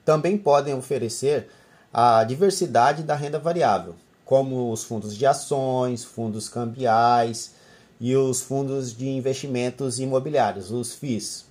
também 0.04 0.36
podem 0.36 0.74
oferecer 0.74 1.48
a 1.92 2.22
diversidade 2.24 3.02
da 3.02 3.14
renda 3.14 3.38
variável, 3.38 3.94
como 4.24 4.72
os 4.72 4.84
fundos 4.84 5.16
de 5.16 5.24
ações, 5.24 6.04
fundos 6.04 6.48
cambiais, 6.48 7.52
e 8.00 8.14
os 8.16 8.40
fundos 8.40 8.96
de 8.96 9.08
investimentos 9.08 9.98
imobiliários, 9.98 10.70
os 10.70 10.94
FIIs. 10.94 11.44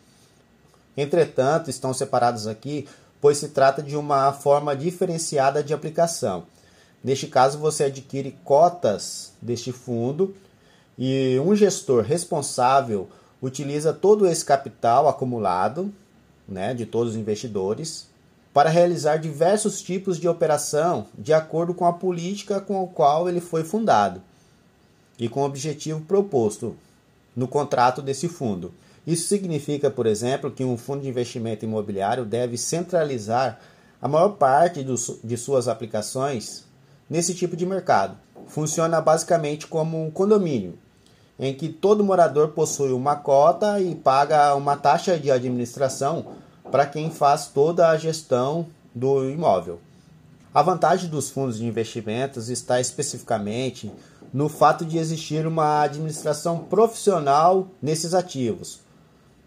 Entretanto, 0.95 1.69
estão 1.69 1.93
separados 1.93 2.47
aqui, 2.47 2.87
pois 3.21 3.37
se 3.37 3.49
trata 3.49 3.81
de 3.81 3.95
uma 3.95 4.31
forma 4.31 4.75
diferenciada 4.75 5.63
de 5.63 5.73
aplicação. 5.73 6.45
Neste 7.03 7.27
caso, 7.27 7.57
você 7.57 7.85
adquire 7.85 8.37
cotas 8.43 9.33
deste 9.41 9.71
fundo 9.71 10.35
e 10.97 11.39
um 11.43 11.55
gestor 11.55 12.03
responsável 12.03 13.07
utiliza 13.41 13.93
todo 13.93 14.27
esse 14.27 14.43
capital 14.43 15.07
acumulado 15.07 15.93
né, 16.47 16.73
de 16.73 16.85
todos 16.85 17.13
os 17.13 17.19
investidores 17.19 18.07
para 18.53 18.69
realizar 18.69 19.17
diversos 19.17 19.81
tipos 19.81 20.19
de 20.19 20.27
operação 20.27 21.05
de 21.17 21.33
acordo 21.33 21.73
com 21.73 21.85
a 21.85 21.93
política 21.93 22.59
com 22.59 22.83
a 22.83 22.87
qual 22.87 23.29
ele 23.29 23.39
foi 23.39 23.63
fundado 23.63 24.21
e 25.19 25.29
com 25.29 25.41
o 25.41 25.45
objetivo 25.45 26.01
proposto 26.01 26.75
no 27.35 27.47
contrato 27.47 28.01
desse 28.01 28.27
fundo. 28.27 28.73
Isso 29.07 29.29
significa, 29.29 29.89
por 29.89 30.05
exemplo, 30.05 30.51
que 30.51 30.65
um 30.65 30.77
fundo 30.77 31.03
de 31.03 31.07
investimento 31.07 31.63
imobiliário 31.63 32.25
deve 32.25 32.57
centralizar 32.57 33.57
a 34.01 34.07
maior 34.07 34.31
parte 34.31 34.85
de 35.23 35.37
suas 35.37 35.69
aplicações 35.69 36.65
nesse 37.09 37.33
tipo 37.33 37.55
de 37.55 37.65
mercado. 37.65 38.17
Funciona 38.47 38.99
basicamente 38.99 39.65
como 39.65 40.05
um 40.05 40.11
condomínio, 40.11 40.77
em 41.39 41.53
que 41.53 41.69
todo 41.69 42.03
morador 42.03 42.49
possui 42.49 42.91
uma 42.91 43.15
cota 43.15 43.79
e 43.79 43.95
paga 43.95 44.53
uma 44.55 44.75
taxa 44.75 45.17
de 45.17 45.31
administração 45.31 46.33
para 46.69 46.85
quem 46.85 47.09
faz 47.09 47.47
toda 47.47 47.87
a 47.87 47.97
gestão 47.97 48.67
do 48.93 49.29
imóvel. 49.29 49.79
A 50.53 50.61
vantagem 50.61 51.09
dos 51.09 51.29
fundos 51.29 51.59
de 51.59 51.65
investimentos 51.65 52.49
está 52.49 52.81
especificamente 52.81 53.89
no 54.33 54.49
fato 54.49 54.83
de 54.83 54.97
existir 54.97 55.47
uma 55.47 55.83
administração 55.83 56.59
profissional 56.59 57.69
nesses 57.81 58.13
ativos. 58.13 58.85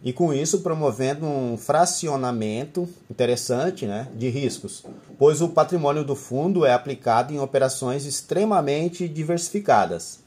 E 0.03 0.13
com 0.15 0.33
isso 0.33 0.61
promovendo 0.61 1.27
um 1.27 1.59
fracionamento 1.59 2.89
interessante 3.11 3.85
né, 3.87 4.09
de 4.15 4.31
riscos, 4.31 4.83
pois 5.19 5.43
o 5.43 5.49
patrimônio 5.49 6.03
do 6.03 6.17
fundo 6.17 6.65
é 6.65 6.73
aplicado 6.73 7.35
em 7.35 7.39
operações 7.39 8.07
extremamente 8.07 9.07
diversificadas 9.07 10.21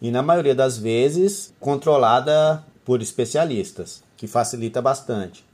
e, 0.00 0.12
na 0.12 0.22
maioria 0.22 0.54
das 0.54 0.78
vezes, 0.78 1.52
controlada 1.58 2.62
por 2.84 3.02
especialistas, 3.02 4.02
que 4.16 4.28
facilita 4.28 4.80
bastante. 4.80 5.44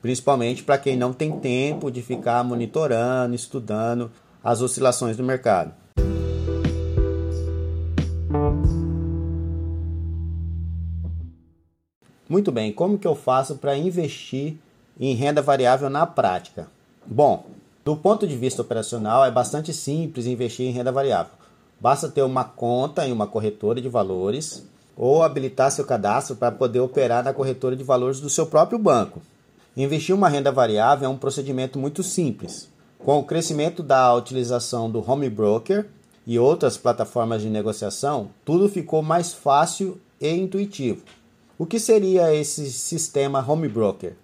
Principalmente 0.00 0.62
para 0.62 0.78
quem 0.78 0.96
não 0.96 1.12
tem 1.12 1.40
tempo 1.40 1.90
de 1.90 2.00
ficar 2.00 2.44
monitorando, 2.44 3.34
estudando 3.34 4.10
as 4.42 4.60
oscilações 4.60 5.16
do 5.16 5.24
mercado. 5.24 5.74
Muito 12.34 12.50
bem, 12.50 12.72
como 12.72 12.98
que 12.98 13.06
eu 13.06 13.14
faço 13.14 13.54
para 13.54 13.78
investir 13.78 14.56
em 14.98 15.14
renda 15.14 15.40
variável 15.40 15.88
na 15.88 16.04
prática? 16.04 16.66
Bom, 17.06 17.46
do 17.84 17.94
ponto 17.94 18.26
de 18.26 18.36
vista 18.36 18.60
operacional, 18.60 19.24
é 19.24 19.30
bastante 19.30 19.72
simples 19.72 20.26
investir 20.26 20.66
em 20.66 20.72
renda 20.72 20.90
variável. 20.90 21.30
Basta 21.78 22.08
ter 22.08 22.22
uma 22.22 22.42
conta 22.42 23.06
em 23.06 23.12
uma 23.12 23.28
corretora 23.28 23.80
de 23.80 23.88
valores 23.88 24.66
ou 24.96 25.22
habilitar 25.22 25.70
seu 25.70 25.84
cadastro 25.84 26.34
para 26.34 26.50
poder 26.50 26.80
operar 26.80 27.22
na 27.22 27.32
corretora 27.32 27.76
de 27.76 27.84
valores 27.84 28.18
do 28.18 28.28
seu 28.28 28.46
próprio 28.46 28.80
banco. 28.80 29.22
Investir 29.76 30.12
uma 30.12 30.28
renda 30.28 30.50
variável 30.50 31.06
é 31.06 31.08
um 31.08 31.16
procedimento 31.16 31.78
muito 31.78 32.02
simples. 32.02 32.68
Com 32.98 33.20
o 33.20 33.24
crescimento 33.24 33.80
da 33.80 34.12
utilização 34.12 34.90
do 34.90 35.08
home 35.08 35.30
broker 35.30 35.86
e 36.26 36.36
outras 36.36 36.76
plataformas 36.76 37.42
de 37.42 37.48
negociação, 37.48 38.30
tudo 38.44 38.68
ficou 38.68 39.04
mais 39.04 39.32
fácil 39.32 40.00
e 40.20 40.28
intuitivo. 40.32 41.04
O 41.56 41.64
que 41.64 41.78
seria 41.78 42.34
esse 42.34 42.68
sistema 42.72 43.38
home 43.48 43.68
broker? 43.68 44.16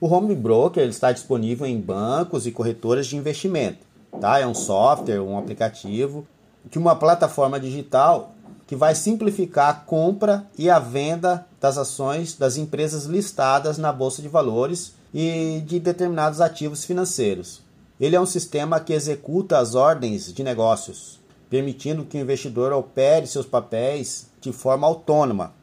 O 0.00 0.06
home 0.06 0.32
broker 0.32 0.88
está 0.88 1.10
disponível 1.10 1.66
em 1.66 1.80
bancos 1.80 2.46
e 2.46 2.52
corretoras 2.52 3.08
de 3.08 3.16
investimento. 3.16 3.84
Tá? 4.20 4.38
É 4.38 4.46
um 4.46 4.54
software, 4.54 5.20
um 5.20 5.36
aplicativo, 5.36 6.24
que 6.70 6.78
uma 6.78 6.94
plataforma 6.94 7.58
digital 7.58 8.32
que 8.64 8.76
vai 8.76 8.94
simplificar 8.94 9.70
a 9.70 9.74
compra 9.74 10.46
e 10.56 10.70
a 10.70 10.78
venda 10.78 11.44
das 11.60 11.76
ações 11.76 12.36
das 12.36 12.56
empresas 12.56 13.06
listadas 13.06 13.76
na 13.76 13.92
bolsa 13.92 14.22
de 14.22 14.28
valores 14.28 14.94
e 15.12 15.60
de 15.66 15.80
determinados 15.80 16.40
ativos 16.40 16.84
financeiros. 16.84 17.60
Ele 17.98 18.14
é 18.14 18.20
um 18.20 18.26
sistema 18.26 18.78
que 18.78 18.92
executa 18.92 19.58
as 19.58 19.74
ordens 19.74 20.32
de 20.32 20.44
negócios, 20.44 21.18
permitindo 21.50 22.04
que 22.04 22.16
o 22.16 22.20
investidor 22.20 22.72
opere 22.72 23.26
seus 23.26 23.46
papéis 23.46 24.28
de 24.40 24.52
forma 24.52 24.86
autônoma, 24.86 25.57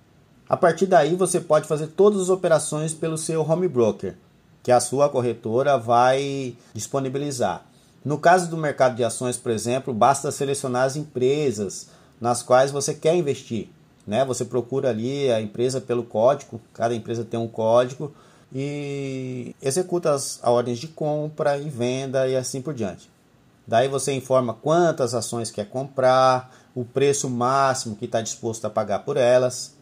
a 0.47 0.55
partir 0.55 0.85
daí, 0.85 1.15
você 1.15 1.39
pode 1.39 1.67
fazer 1.67 1.87
todas 1.87 2.21
as 2.21 2.29
operações 2.29 2.93
pelo 2.93 3.17
seu 3.17 3.41
home 3.41 3.67
broker, 3.67 4.15
que 4.61 4.71
a 4.71 4.79
sua 4.79 5.09
corretora 5.09 5.77
vai 5.77 6.55
disponibilizar. 6.73 7.65
No 8.03 8.19
caso 8.19 8.49
do 8.49 8.57
mercado 8.57 8.95
de 8.95 9.03
ações, 9.03 9.37
por 9.37 9.51
exemplo, 9.51 9.91
basta 9.91 10.31
selecionar 10.31 10.83
as 10.83 10.95
empresas 10.95 11.87
nas 12.21 12.43
quais 12.43 12.69
você 12.69 12.93
quer 12.93 13.15
investir. 13.15 13.69
Né? 14.05 14.23
Você 14.25 14.45
procura 14.45 14.91
ali 14.91 15.31
a 15.31 15.41
empresa 15.41 15.81
pelo 15.81 16.03
código, 16.03 16.61
cada 16.73 16.93
empresa 16.93 17.25
tem 17.25 17.39
um 17.39 17.47
código 17.47 18.13
e 18.53 19.55
executa 19.59 20.13
as 20.13 20.39
ordens 20.43 20.77
de 20.77 20.87
compra 20.87 21.57
e 21.57 21.67
venda 21.67 22.27
e 22.27 22.35
assim 22.35 22.61
por 22.61 22.75
diante. 22.75 23.09
Daí 23.65 23.87
você 23.87 24.13
informa 24.13 24.53
quantas 24.53 25.15
ações 25.15 25.49
quer 25.49 25.67
comprar, 25.67 26.55
o 26.75 26.85
preço 26.85 27.27
máximo 27.27 27.95
que 27.95 28.05
está 28.05 28.21
disposto 28.21 28.65
a 28.65 28.69
pagar 28.69 28.99
por 28.99 29.17
elas 29.17 29.74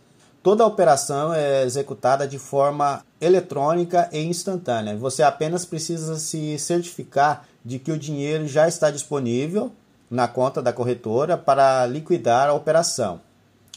Toda 0.44 0.66
a 0.66 0.68
operação 0.68 1.34
é 1.34 1.64
executada 1.64 2.28
de 2.28 2.38
forma 2.38 3.02
eletrônica 3.22 4.10
e 4.12 4.20
instantânea. 4.20 4.94
Você 4.98 5.24
apenas 5.24 5.66
precisa 5.66 6.20
se 6.20 6.60
certificar 6.60 7.48
de 7.64 7.80
que 7.80 7.94
o 7.94 7.98
dinheiro 7.98 8.46
já 8.46 8.68
está 8.68 8.92
disponível 8.92 9.72
na 10.12 10.28
conta 10.28 10.62
da 10.62 10.74
corretora 10.74 11.38
para 11.38 11.86
liquidar 11.86 12.50
a 12.50 12.54
operação. 12.54 13.22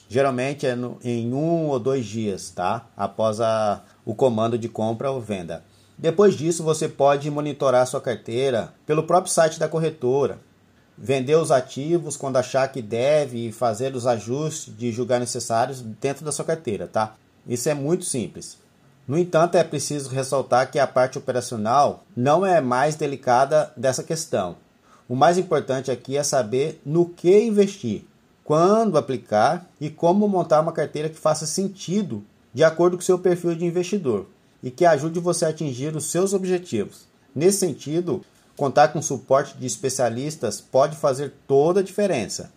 Geralmente 0.09 0.67
é 0.67 0.75
no, 0.75 0.99
em 1.05 1.33
um 1.33 1.69
ou 1.69 1.79
dois 1.79 2.05
dias, 2.05 2.51
tá? 2.51 2.87
Após 2.97 3.41
a, 3.41 3.83
o 4.05 4.13
comando 4.13 4.59
de 4.59 4.69
compra 4.69 5.13
ou 5.13 5.21
venda. 5.21 5.63
Depois 5.97 6.35
disso, 6.35 6.65
você 6.65 6.89
pode 6.89 7.31
monitorar 7.31 7.87
sua 7.87 8.01
carteira 8.01 8.75
pelo 8.85 9.05
próprio 9.05 9.33
site 9.33 9.61
da 9.61 9.69
corretora 9.69 10.41
vender 10.97 11.37
os 11.37 11.51
ativos 11.51 12.17
quando 12.17 12.37
achar 12.37 12.69
que 12.69 12.81
deve 12.81 13.49
e 13.49 13.53
fazer 13.53 13.95
os 13.95 14.07
ajustes 14.07 14.75
de 14.77 14.91
julgar 14.91 15.21
necessários 15.21 15.83
dentro 15.83 16.25
da 16.25 16.33
sua 16.33 16.45
carteira, 16.45 16.87
tá? 16.87 17.15
Isso 17.47 17.69
é 17.69 17.75
muito 17.75 18.05
simples. 18.05 18.59
No 19.07 19.17
entanto, 19.17 19.57
é 19.57 19.63
preciso 19.63 20.11
ressaltar 20.11 20.71
que 20.71 20.79
a 20.79 20.87
parte 20.87 21.17
operacional 21.17 22.05
não 22.17 22.45
é 22.45 22.61
mais 22.61 22.97
delicada 22.97 23.73
dessa 23.77 24.03
questão. 24.03 24.57
O 25.09 25.15
mais 25.15 25.39
importante 25.39 25.91
aqui 25.91 26.17
é 26.17 26.25
saber 26.25 26.81
no 26.85 27.07
que 27.09 27.41
investir, 27.41 28.05
quando 28.43 28.99
aplicar 28.99 29.69
e 29.81 29.89
como 29.89 30.27
montar 30.27 30.61
uma 30.61 30.73
carteira 30.73 31.09
que 31.09 31.19
faça 31.19 31.47
sentido 31.47 32.25
de 32.53 32.65
acordo 32.65 32.97
com 32.97 33.03
seu 33.03 33.19
perfil 33.19 33.55
de 33.55 33.65
investidor 33.65 34.27
e 34.63 34.71
que 34.71 34.85
ajude 34.85 35.21
você 35.21 35.45
a 35.45 35.49
atingir 35.49 35.95
os 35.95 36.07
seus 36.07 36.33
objetivos. 36.33 37.07
Nesse 37.35 37.59
sentido, 37.59 38.25
Contar 38.57 38.89
com 38.89 39.03
suporte 39.03 39.55
de 39.59 39.67
especialistas 39.67 40.63
pode 40.63 40.97
fazer 40.97 41.35
toda 41.47 41.81
a 41.81 41.83
diferença. 41.83 42.51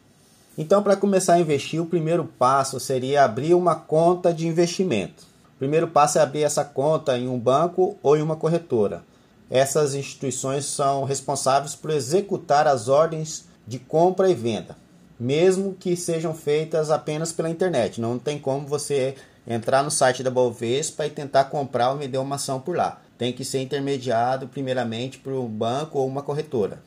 Então, 0.58 0.82
para 0.82 0.95
começar 0.95 1.34
a 1.34 1.39
investir, 1.39 1.82
o 1.82 1.86
primeiro 1.86 2.24
passo 2.24 2.80
seria 2.80 3.26
abrir 3.26 3.54
uma 3.54 3.76
conta 3.76 4.34
de 4.34 4.47
investimento. 4.47 5.24
O 5.56 5.60
primeiro 5.60 5.89
passo 5.89 6.18
é 6.18 6.22
abrir 6.22 6.43
essa 6.43 6.64
conta 6.64 7.18
em 7.18 7.28
um 7.28 7.38
banco 7.38 7.97
ou 8.02 8.16
em 8.16 8.22
uma 8.22 8.38
corretora. 8.38 9.04
Essas 9.50 9.93
instituições 9.93 10.64
são 10.66 11.04
responsáveis 11.04 11.76
por 11.76 11.91
executar 11.91 12.66
as 12.66 12.88
ordens 12.88 13.45
de 13.68 13.78
compra 13.78 14.30
e 14.30 14.36
venda, 14.36 14.78
mesmo 15.20 15.74
que 15.74 15.97
sejam 15.97 16.34
feitas 16.34 16.91
apenas 16.91 17.34
pela 17.34 17.50
internet. 17.50 18.00
Não 18.00 18.18
tem 18.18 18.39
como 18.39 18.66
você 18.66 19.16
entrar 19.45 19.84
no 19.84 19.91
site 19.91 20.24
da 20.24 20.32
Bovespa 20.32 21.06
e 21.06 21.10
tentar 21.10 21.45
comprar 21.45 21.91
ou 21.91 21.97
vender 21.97 22.20
uma 22.20 22.36
ação 22.36 22.60
por 22.60 22.78
lá 22.78 23.02
tem 23.20 23.34
que 23.34 23.43
ser 23.43 23.61
intermediado 23.61 24.47
primeiramente 24.47 25.17
por 25.20 25.34
um 25.34 25.45
banco 25.45 25.99
ou 25.99 26.07
uma 26.07 26.24
corretora. 26.24 26.82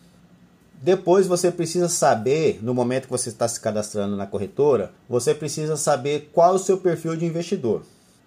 Depois 0.80 1.26
você 1.26 1.52
precisa 1.52 1.90
saber, 1.90 2.58
no 2.62 2.72
momento 2.72 3.04
que 3.04 3.10
você 3.10 3.28
está 3.28 3.46
se 3.46 3.60
cadastrando 3.60 4.16
na 4.16 4.26
corretora, 4.26 4.92
você 5.06 5.34
precisa 5.34 5.76
saber 5.76 6.30
qual 6.32 6.54
o 6.54 6.58
seu 6.58 6.78
perfil 6.78 7.16
de 7.16 7.26
investidor. 7.26 7.82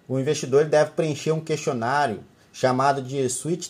O 0.08 0.20
investidor 0.20 0.66
deve 0.66 0.92
preencher 0.92 1.32
um 1.32 1.40
questionário 1.40 2.20
chamado 2.52 3.02
de 3.02 3.18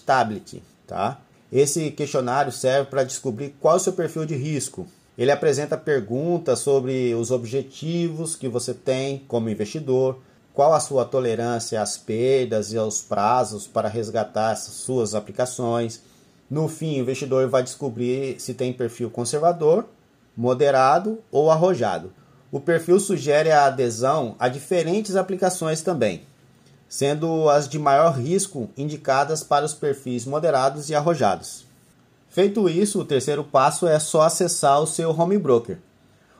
Tablet, 0.05 0.63
tá? 0.87 1.19
Esse 1.51 1.91
questionário 1.91 2.53
serve 2.53 2.91
para 2.91 3.05
descobrir 3.05 3.57
qual 3.59 3.77
o 3.77 3.81
seu 3.81 3.95
perfil 3.95 4.27
de 4.27 4.37
risco. 4.37 4.87
Ele 5.17 5.33
apresenta 5.33 5.79
perguntas 5.79 6.59
sobre 6.59 7.15
os 7.15 7.31
objetivos 7.31 8.37
que 8.37 8.49
você 8.49 8.75
tem 8.75 9.25
como 9.27 9.49
investidor, 9.49 10.21
qual 10.57 10.73
a 10.73 10.81
sua 10.81 11.05
tolerância 11.05 11.83
às 11.83 11.99
perdas 11.99 12.73
e 12.73 12.79
aos 12.79 13.03
prazos 13.03 13.67
para 13.67 13.91
resgatar 13.91 14.57
suas 14.57 15.15
aplicações. 15.15 16.01
No 16.49 16.67
fim, 16.67 16.97
o 16.97 17.03
investidor 17.03 17.47
vai 17.47 17.63
descobrir 17.63 18.41
se 18.41 18.55
tem 18.55 18.73
perfil 18.73 19.11
conservador, 19.11 19.85
moderado 20.35 21.19
ou 21.31 21.51
arrojado. 21.51 22.11
O 22.51 22.59
perfil 22.59 22.99
sugere 22.99 23.53
a 23.53 23.67
adesão 23.67 24.35
a 24.39 24.49
diferentes 24.49 25.15
aplicações 25.15 25.83
também, 25.83 26.23
sendo 26.89 27.51
as 27.51 27.69
de 27.69 27.79
maior 27.79 28.19
risco 28.19 28.71
indicadas 28.79 29.45
para 29.45 29.67
os 29.67 29.75
perfis 29.75 30.25
moderados 30.25 30.89
e 30.89 30.95
arrojados. 30.95 31.67
Feito 32.31 32.67
isso, 32.67 32.99
o 32.99 33.05
terceiro 33.05 33.45
passo 33.45 33.87
é 33.87 33.99
só 33.99 34.23
acessar 34.23 34.81
o 34.81 34.87
seu 34.87 35.11
home 35.11 35.37
broker. 35.37 35.77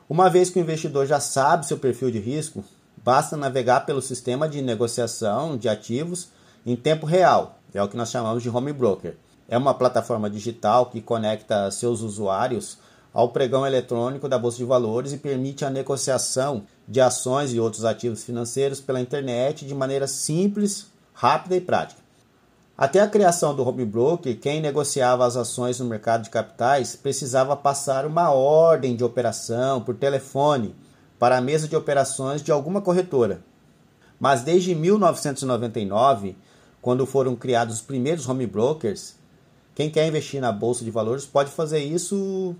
Uma 0.09 0.27
vez 0.27 0.49
que 0.49 0.57
o 0.57 0.61
investidor 0.63 1.05
já 1.05 1.19
sabe 1.19 1.67
seu 1.67 1.77
perfil 1.77 2.09
de 2.09 2.17
risco, 2.17 2.63
basta 3.07 3.37
navegar 3.37 3.85
pelo 3.85 4.01
sistema 4.01 4.49
de 4.49 4.61
negociação 4.61 5.55
de 5.55 5.69
ativos 5.69 6.27
em 6.65 6.75
tempo 6.75 7.05
real, 7.05 7.57
é 7.73 7.81
o 7.81 7.87
que 7.87 7.95
nós 7.95 8.11
chamamos 8.11 8.43
de 8.43 8.49
home 8.49 8.73
broker. 8.73 9.15
É 9.47 9.57
uma 9.57 9.73
plataforma 9.73 10.29
digital 10.29 10.87
que 10.87 10.99
conecta 10.99 11.71
seus 11.71 12.01
usuários 12.01 12.77
ao 13.13 13.29
pregão 13.29 13.65
eletrônico 13.65 14.27
da 14.27 14.37
Bolsa 14.37 14.57
de 14.57 14.65
Valores 14.65 15.13
e 15.13 15.17
permite 15.17 15.63
a 15.63 15.69
negociação 15.69 16.63
de 16.85 16.99
ações 16.99 17.53
e 17.53 17.61
outros 17.61 17.85
ativos 17.85 18.25
financeiros 18.25 18.81
pela 18.81 18.99
internet 18.99 19.65
de 19.65 19.73
maneira 19.73 20.05
simples, 20.05 20.87
rápida 21.13 21.55
e 21.55 21.61
prática. 21.61 22.01
Até 22.77 22.99
a 22.99 23.07
criação 23.07 23.55
do 23.55 23.65
home 23.65 23.85
broker, 23.85 24.37
quem 24.37 24.59
negociava 24.59 25.25
as 25.25 25.37
ações 25.37 25.79
no 25.79 25.85
mercado 25.85 26.23
de 26.23 26.29
capitais 26.29 26.93
precisava 26.93 27.55
passar 27.55 28.05
uma 28.05 28.31
ordem 28.31 28.97
de 28.97 29.03
operação 29.05 29.79
por 29.79 29.95
telefone 29.95 30.75
para 31.19 31.37
a 31.37 31.41
mesa 31.41 31.67
de 31.67 31.75
operações 31.75 32.41
de 32.41 32.51
alguma 32.51 32.81
corretora. 32.81 33.41
Mas 34.19 34.41
desde 34.41 34.73
1999, 34.73 36.35
quando 36.81 37.05
foram 37.05 37.35
criados 37.35 37.75
os 37.75 37.81
primeiros 37.81 38.27
home 38.27 38.47
brokers, 38.47 39.15
quem 39.75 39.89
quer 39.89 40.07
investir 40.07 40.41
na 40.41 40.51
bolsa 40.51 40.83
de 40.83 40.89
valores 40.89 41.25
pode 41.25 41.51
fazer 41.51 41.79
isso 41.79 42.55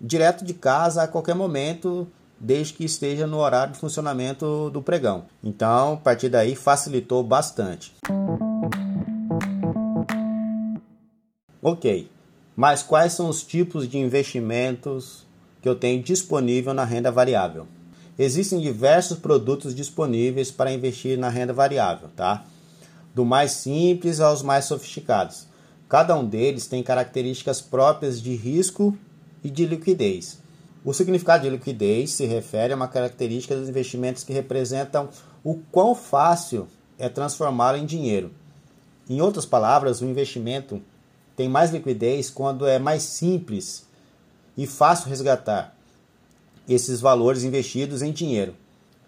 direto 0.00 0.44
de 0.44 0.54
casa 0.54 1.02
a 1.02 1.08
qualquer 1.08 1.34
momento, 1.34 2.06
desde 2.38 2.74
que 2.74 2.84
esteja 2.84 3.26
no 3.26 3.38
horário 3.38 3.72
de 3.72 3.78
funcionamento 3.78 4.70
do 4.70 4.82
pregão. 4.82 5.24
Então, 5.42 5.94
a 5.94 5.96
partir 5.96 6.28
daí 6.28 6.54
facilitou 6.54 7.22
bastante. 7.22 7.94
Ok, 11.62 12.10
mas 12.54 12.82
quais 12.82 13.14
são 13.14 13.28
os 13.28 13.42
tipos 13.42 13.88
de 13.88 13.98
investimentos 13.98 15.26
que 15.62 15.68
eu 15.68 15.74
tenho 15.74 16.02
disponível 16.02 16.74
na 16.74 16.84
renda 16.84 17.10
variável? 17.10 17.66
Existem 18.16 18.60
diversos 18.60 19.18
produtos 19.18 19.74
disponíveis 19.74 20.50
para 20.50 20.72
investir 20.72 21.18
na 21.18 21.28
renda 21.28 21.52
variável, 21.52 22.08
tá? 22.14 22.44
Do 23.12 23.24
mais 23.24 23.52
simples 23.52 24.20
aos 24.20 24.40
mais 24.40 24.66
sofisticados. 24.66 25.48
Cada 25.88 26.16
um 26.16 26.24
deles 26.24 26.66
tem 26.66 26.82
características 26.82 27.60
próprias 27.60 28.22
de 28.22 28.34
risco 28.36 28.96
e 29.42 29.50
de 29.50 29.66
liquidez. 29.66 30.38
O 30.84 30.92
significado 30.92 31.42
de 31.42 31.50
liquidez 31.50 32.12
se 32.12 32.24
refere 32.24 32.72
a 32.72 32.76
uma 32.76 32.86
característica 32.86 33.56
dos 33.56 33.68
investimentos 33.68 34.22
que 34.22 34.32
representam 34.32 35.08
o 35.42 35.56
quão 35.72 35.94
fácil 35.94 36.68
é 36.98 37.08
transformá-lo 37.08 37.78
em 37.78 37.86
dinheiro. 37.86 38.30
Em 39.08 39.20
outras 39.20 39.44
palavras, 39.44 40.00
o 40.00 40.04
investimento 40.04 40.80
tem 41.34 41.48
mais 41.48 41.72
liquidez 41.72 42.30
quando 42.30 42.66
é 42.66 42.78
mais 42.78 43.02
simples 43.02 43.86
e 44.56 44.66
fácil 44.68 45.08
resgatar 45.08 45.73
esses 46.68 47.00
valores 47.00 47.44
investidos 47.44 48.02
em 48.02 48.12
dinheiro. 48.12 48.54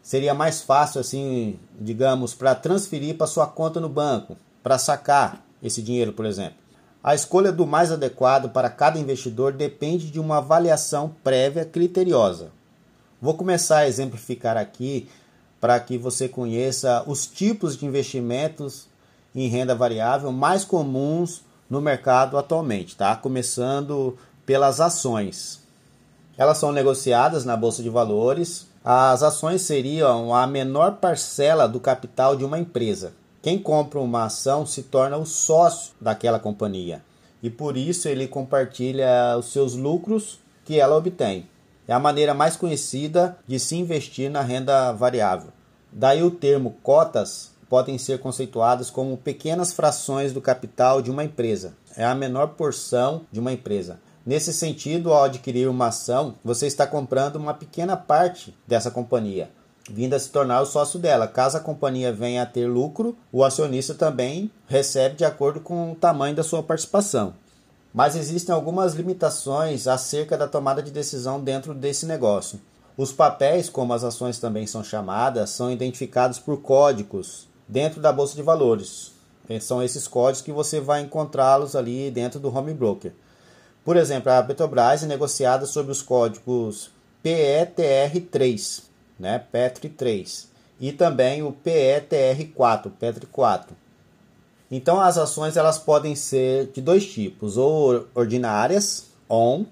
Seria 0.03 0.35
mais 0.35 0.61
fácil, 0.63 1.01
assim, 1.01 1.59
digamos, 1.81 2.33
para 2.33 2.55
transferir 2.55 3.17
para 3.17 3.27
sua 3.27 3.47
conta 3.47 3.81
no 3.81 3.89
banco, 3.89 4.37
para 4.63 4.79
sacar 4.79 5.45
esse 5.63 5.83
dinheiro, 5.83 6.13
por 6.13 6.25
exemplo. 6.25 6.59
A 7.03 7.15
escolha 7.15 7.53
do 7.53 7.67
mais 7.67 7.91
adequado 7.91 8.51
para 8.51 8.69
cada 8.69 8.99
investidor 8.99 9.53
depende 9.53 10.11
de 10.11 10.21
uma 10.21 10.39
avaliação 10.39 11.15
prévia 11.23 11.65
criteriosa. 11.65 12.51
Vou 13.21 13.35
começar 13.35 13.79
a 13.79 13.89
exemplificar 13.89 14.57
aqui 14.57 15.09
para 15.61 15.79
que 15.81 15.97
você 15.97 16.29
conheça 16.29 17.03
os 17.07 17.27
tipos 17.27 17.77
de 17.77 17.87
investimentos 17.87 18.87
em 19.35 19.49
renda 19.49 19.75
variável 19.75 20.31
mais 20.33 20.65
comuns 20.65 21.43
no 21.69 21.81
mercado 21.81 22.39
atualmente, 22.39 22.97
tá? 22.97 23.17
Começando 23.17 24.17
pelas 24.45 24.81
ações. 24.81 25.66
Elas 26.39 26.59
são 26.59 26.73
negociadas 26.73 27.45
na 27.45 27.57
bolsa 27.57 27.83
de 27.83 27.89
valores. 27.89 28.67
As 28.85 29.23
ações 29.23 29.63
seriam 29.63 30.35
a 30.35 30.47
menor 30.47 30.97
parcela 30.97 31.67
do 31.67 31.81
capital 31.81 32.37
de 32.37 32.45
uma 32.45 32.59
empresa. 32.59 33.13
Quem 33.43 33.59
compra 33.59 34.01
uma 34.01 34.25
ação 34.25 34.67
se 34.67 34.83
torna 34.83 35.17
o 35.17 35.25
sócio 35.27 35.93
daquela 36.01 36.39
companhia 36.39 37.03
e 37.43 37.51
por 37.51 37.77
isso 37.77 38.09
ele 38.09 38.27
compartilha 38.27 39.37
os 39.39 39.53
seus 39.53 39.75
lucros 39.75 40.41
que 40.65 40.81
ela 40.81 40.97
obtém. 40.97 41.49
É 41.87 41.93
a 41.93 41.99
maneira 41.99 42.35
mais 42.35 42.57
conhecida 42.57 43.39
de 43.47 43.61
se 43.61 43.77
investir 43.77 44.29
na 44.31 44.43
renda 44.43 44.91
variável. 44.93 45.51
Daí 45.93 46.23
o 46.23 46.31
termo 46.31 46.77
cotas 46.83 47.53
podem 47.69 47.99
ser 47.99 48.19
conceituadas 48.19 48.91
como 48.91 49.17
pequenas 49.17 49.73
frações 49.73 50.33
do 50.33 50.41
capital 50.41 51.01
de 51.01 51.11
uma 51.11 51.23
empresa. 51.23 51.75
É 51.97 52.05
a 52.05 52.15
menor 52.15 52.49
porção 52.49 53.23
de 53.31 53.39
uma 53.39 53.53
empresa. 53.53 54.01
Nesse 54.27 54.53
sentido, 54.53 55.13
ao 55.13 55.23
adquirir 55.23 55.69
uma 55.69 55.87
ação, 55.87 56.35
você 56.45 56.67
está 56.67 56.85
comprando 56.85 57.37
uma 57.37 57.55
pequena 57.55 57.97
parte 57.97 58.53
dessa 58.67 58.91
companhia, 58.91 59.49
vindo 59.89 60.15
a 60.15 60.19
se 60.19 60.31
tornar 60.31 60.61
o 60.61 60.67
sócio 60.67 60.99
dela. 60.99 61.29
Caso 61.29 61.57
a 61.57 61.61
companhia 61.61 62.13
venha 62.13 62.43
a 62.43 62.47
ter 62.47 62.67
lucro, 62.67 63.17
o 63.31 63.45
acionista 63.45 63.95
também 63.95 64.51
recebe 64.67 65.15
de 65.15 65.25
acordo 65.25 65.61
com 65.61 65.93
o 65.93 65.95
tamanho 65.95 66.35
da 66.35 66.43
sua 66.43 66.61
participação. 66.61 67.35
Mas 67.95 68.17
existem 68.17 68.53
algumas 68.53 68.95
limitações 68.95 69.87
acerca 69.87 70.37
da 70.37 70.49
tomada 70.49 70.83
de 70.83 70.91
decisão 70.91 71.41
dentro 71.41 71.73
desse 71.73 72.05
negócio. 72.05 72.61
Os 72.97 73.13
papéis, 73.13 73.69
como 73.69 73.95
as 73.95 74.03
ações 74.03 74.41
também 74.41 74.67
são 74.67 74.83
chamadas, 74.83 75.51
são 75.51 75.71
identificados 75.71 76.41
por 76.41 76.61
códigos 76.63 77.47
dentro 77.69 78.01
da 78.01 78.13
bolsa 78.13 78.35
de 78.35 78.43
valores. 78.43 79.13
São 79.61 79.81
esses 79.81 80.09
códigos 80.09 80.43
que 80.43 80.51
você 80.51 80.81
vai 80.81 81.03
encontrá-los 81.03 81.77
ali 81.77 82.11
dentro 82.11 82.41
do 82.41 82.53
home 82.53 82.75
broker. 82.75 83.13
Por 83.87 83.97
exemplo, 83.97 84.33
a 84.33 84.43
Petrobras 84.43 85.05
é 85.05 85.07
negociada 85.07 85.65
sob 85.65 85.93
os 85.93 86.03
códigos 86.03 86.91
PETR3, 87.25 88.83
né, 89.17 89.39
PETR 89.39 89.89
3, 89.97 90.49
e 90.81 90.91
também 90.91 91.45
o 91.45 91.53
PETR4, 91.65 92.91
PETR 92.99 93.29
4. 93.31 93.77
Então 94.73 95.01
as 95.01 95.17
ações 95.17 95.57
elas 95.57 95.79
podem 95.79 96.17
ser 96.17 96.67
de 96.73 96.83
dois 96.83 97.07
tipos, 97.07 97.57
ou 97.57 98.09
ordinárias, 98.13 99.07
ON, 99.29 99.65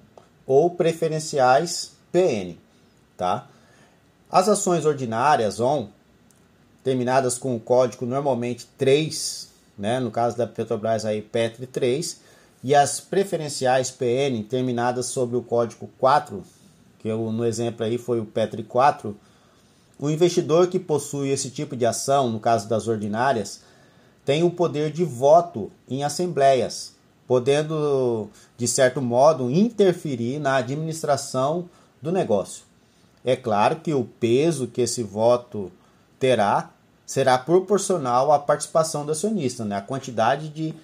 ou 0.46 0.70
preferenciais, 0.70 1.90
PN, 2.12 2.54
tá? 3.16 3.48
As 4.30 4.48
ações 4.48 4.86
ordinárias, 4.86 5.58
ON, 5.58 5.88
terminadas 6.84 7.36
com 7.36 7.56
o 7.56 7.60
código 7.60 8.06
normalmente 8.06 8.68
3, 8.78 9.48
né, 9.76 9.98
no 9.98 10.12
caso 10.12 10.36
da 10.36 10.46
Petrobras 10.46 11.04
aí 11.04 11.20
PETR 11.20 11.66
3, 11.66 12.22
e 12.64 12.74
as 12.74 12.98
preferenciais 12.98 13.90
PN 13.90 14.42
terminadas 14.48 15.04
sob 15.06 15.36
o 15.36 15.42
código 15.42 15.90
4, 15.98 16.42
que 16.98 17.06
eu, 17.06 17.30
no 17.30 17.44
exemplo 17.44 17.84
aí 17.84 17.98
foi 17.98 18.18
o 18.18 18.24
PETR 18.24 18.64
4, 18.64 19.14
o 19.98 20.08
investidor 20.08 20.68
que 20.68 20.78
possui 20.78 21.28
esse 21.28 21.50
tipo 21.50 21.76
de 21.76 21.84
ação, 21.84 22.30
no 22.30 22.40
caso 22.40 22.66
das 22.66 22.88
ordinárias, 22.88 23.60
tem 24.24 24.42
o 24.42 24.50
poder 24.50 24.90
de 24.90 25.04
voto 25.04 25.70
em 25.86 26.04
assembleias, 26.04 26.94
podendo, 27.26 28.30
de 28.56 28.66
certo 28.66 29.02
modo, 29.02 29.50
interferir 29.50 30.38
na 30.38 30.56
administração 30.56 31.68
do 32.00 32.10
negócio. 32.10 32.64
É 33.22 33.36
claro 33.36 33.76
que 33.76 33.92
o 33.92 34.04
peso 34.04 34.66
que 34.66 34.80
esse 34.80 35.02
voto 35.02 35.70
terá 36.18 36.70
será 37.04 37.36
proporcional 37.36 38.32
à 38.32 38.38
participação 38.38 39.04
do 39.04 39.12
acionista, 39.12 39.66
né? 39.66 39.76
a 39.76 39.82
quantidade 39.82 40.48
de 40.48 40.74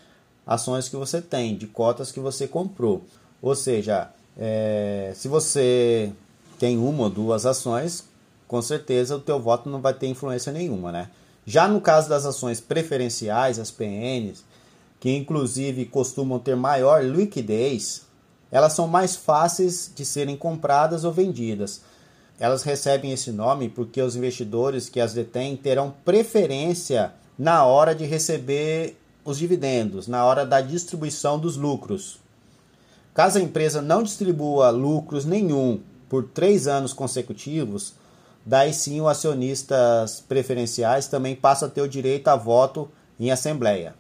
ações 0.51 0.89
que 0.89 0.97
você 0.97 1.23
tem, 1.23 1.57
de 1.57 1.69
cotas 1.69 2.11
que 2.11 2.19
você 2.19 2.49
comprou. 2.49 3.05
Ou 3.41 3.55
seja, 3.55 4.11
é, 4.37 5.13
se 5.15 5.29
você 5.29 6.13
tem 6.59 6.77
uma 6.77 7.05
ou 7.05 7.11
duas 7.11 7.47
ações, 7.47 8.03
com 8.49 8.61
certeza 8.61 9.15
o 9.15 9.21
teu 9.21 9.39
voto 9.39 9.71
não 9.71 9.81
vai 9.81 9.95
ter 9.95 10.09
influência 10.09 10.53
nenhuma, 10.53 10.91
né? 10.91 11.09
Já 11.47 11.69
no 11.69 11.81
caso 11.81 12.09
das 12.09 12.27
ações 12.27 12.61
preferenciais, 12.61 13.61
as 13.61 13.71
PNs, 13.71 14.45
que 14.99 15.15
inclusive 15.15 15.85
costumam 15.87 16.41
ter 16.41 16.57
maior 16.57 17.05
liquidez, 17.05 18.03
elas 18.51 18.73
são 18.73 18.89
mais 18.89 19.15
fáceis 19.15 19.89
de 19.95 20.05
serem 20.05 20.37
compradas 20.37 21.05
ou 21.05 21.13
vendidas. 21.13 21.83
Elas 22.41 22.65
recebem 22.65 23.13
esse 23.13 23.31
nome 23.31 23.69
porque 23.69 24.03
os 24.03 24.17
investidores 24.17 24.89
que 24.89 24.99
as 24.99 25.15
detêm 25.15 25.57
terão 25.57 25.95
preferência 26.05 27.13
na 27.39 27.65
hora 27.65 27.95
de 27.95 28.05
receber 28.05 29.00
os 29.25 29.39
dividendos, 29.39 30.07
na 30.07 30.25
hora 30.25 30.47
da 30.47 30.61
distribuição 30.61 31.39
dos 31.39 31.57
lucros. 31.57 32.19
Caso 33.15 33.39
a 33.39 33.43
empresa 33.43 33.83
não 33.83 34.03
distribua 34.03 34.71
lucros 34.71 35.25
nenhum 35.25 35.81
por 36.09 36.25
três 36.25 36.67
anos 36.67 36.93
consecutivos, 36.93 37.95
daí 38.45 38.73
sim 38.73 39.01
os 39.01 39.09
acionistas 39.09 40.23
preferenciais 40.27 41.07
também 41.07 41.37
passam 41.37 41.69
a 41.69 41.71
ter 41.71 41.83
o 41.83 41.89
direito 41.89 42.29
a 42.29 42.37
voto 42.37 42.89
em 43.19 43.31
assembleia. 43.31 43.95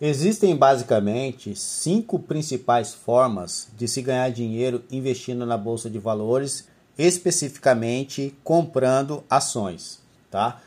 Existem 0.00 0.56
basicamente 0.56 1.54
cinco 1.54 2.18
principais 2.18 2.92
formas 2.92 3.68
de 3.76 3.86
se 3.86 4.02
ganhar 4.02 4.30
dinheiro 4.30 4.82
investindo 4.90 5.46
na 5.46 5.56
bolsa 5.56 5.88
de 5.88 5.98
valores 5.98 6.66
especificamente 6.98 8.34
comprando 8.44 9.24
ações, 9.30 10.00
tá? 10.30 10.60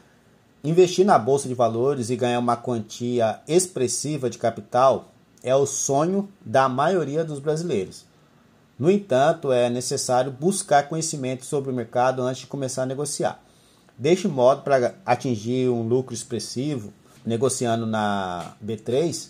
Investir 0.65 1.05
na 1.05 1.19
bolsa 1.19 1.47
de 1.47 1.53
valores 1.53 2.09
e 2.09 2.15
ganhar 2.15 2.39
uma 2.39 2.57
quantia 2.57 3.39
expressiva 3.47 4.31
de 4.31 4.39
capital 4.39 5.11
é 5.43 5.55
o 5.55 5.67
sonho 5.67 6.27
da 6.43 6.67
maioria 6.67 7.23
dos 7.23 7.37
brasileiros. 7.37 8.03
No 8.79 8.89
entanto, 8.89 9.51
é 9.51 9.69
necessário 9.69 10.31
buscar 10.31 10.89
conhecimento 10.89 11.45
sobre 11.45 11.69
o 11.69 11.73
mercado 11.73 12.23
antes 12.23 12.41
de 12.41 12.47
começar 12.47 12.81
a 12.81 12.87
negociar. 12.87 13.39
Deste 13.95 14.27
modo, 14.27 14.63
para 14.63 14.95
atingir 15.05 15.69
um 15.69 15.87
lucro 15.87 16.15
expressivo, 16.15 16.91
negociando 17.23 17.85
na 17.85 18.55
B3, 18.65 19.27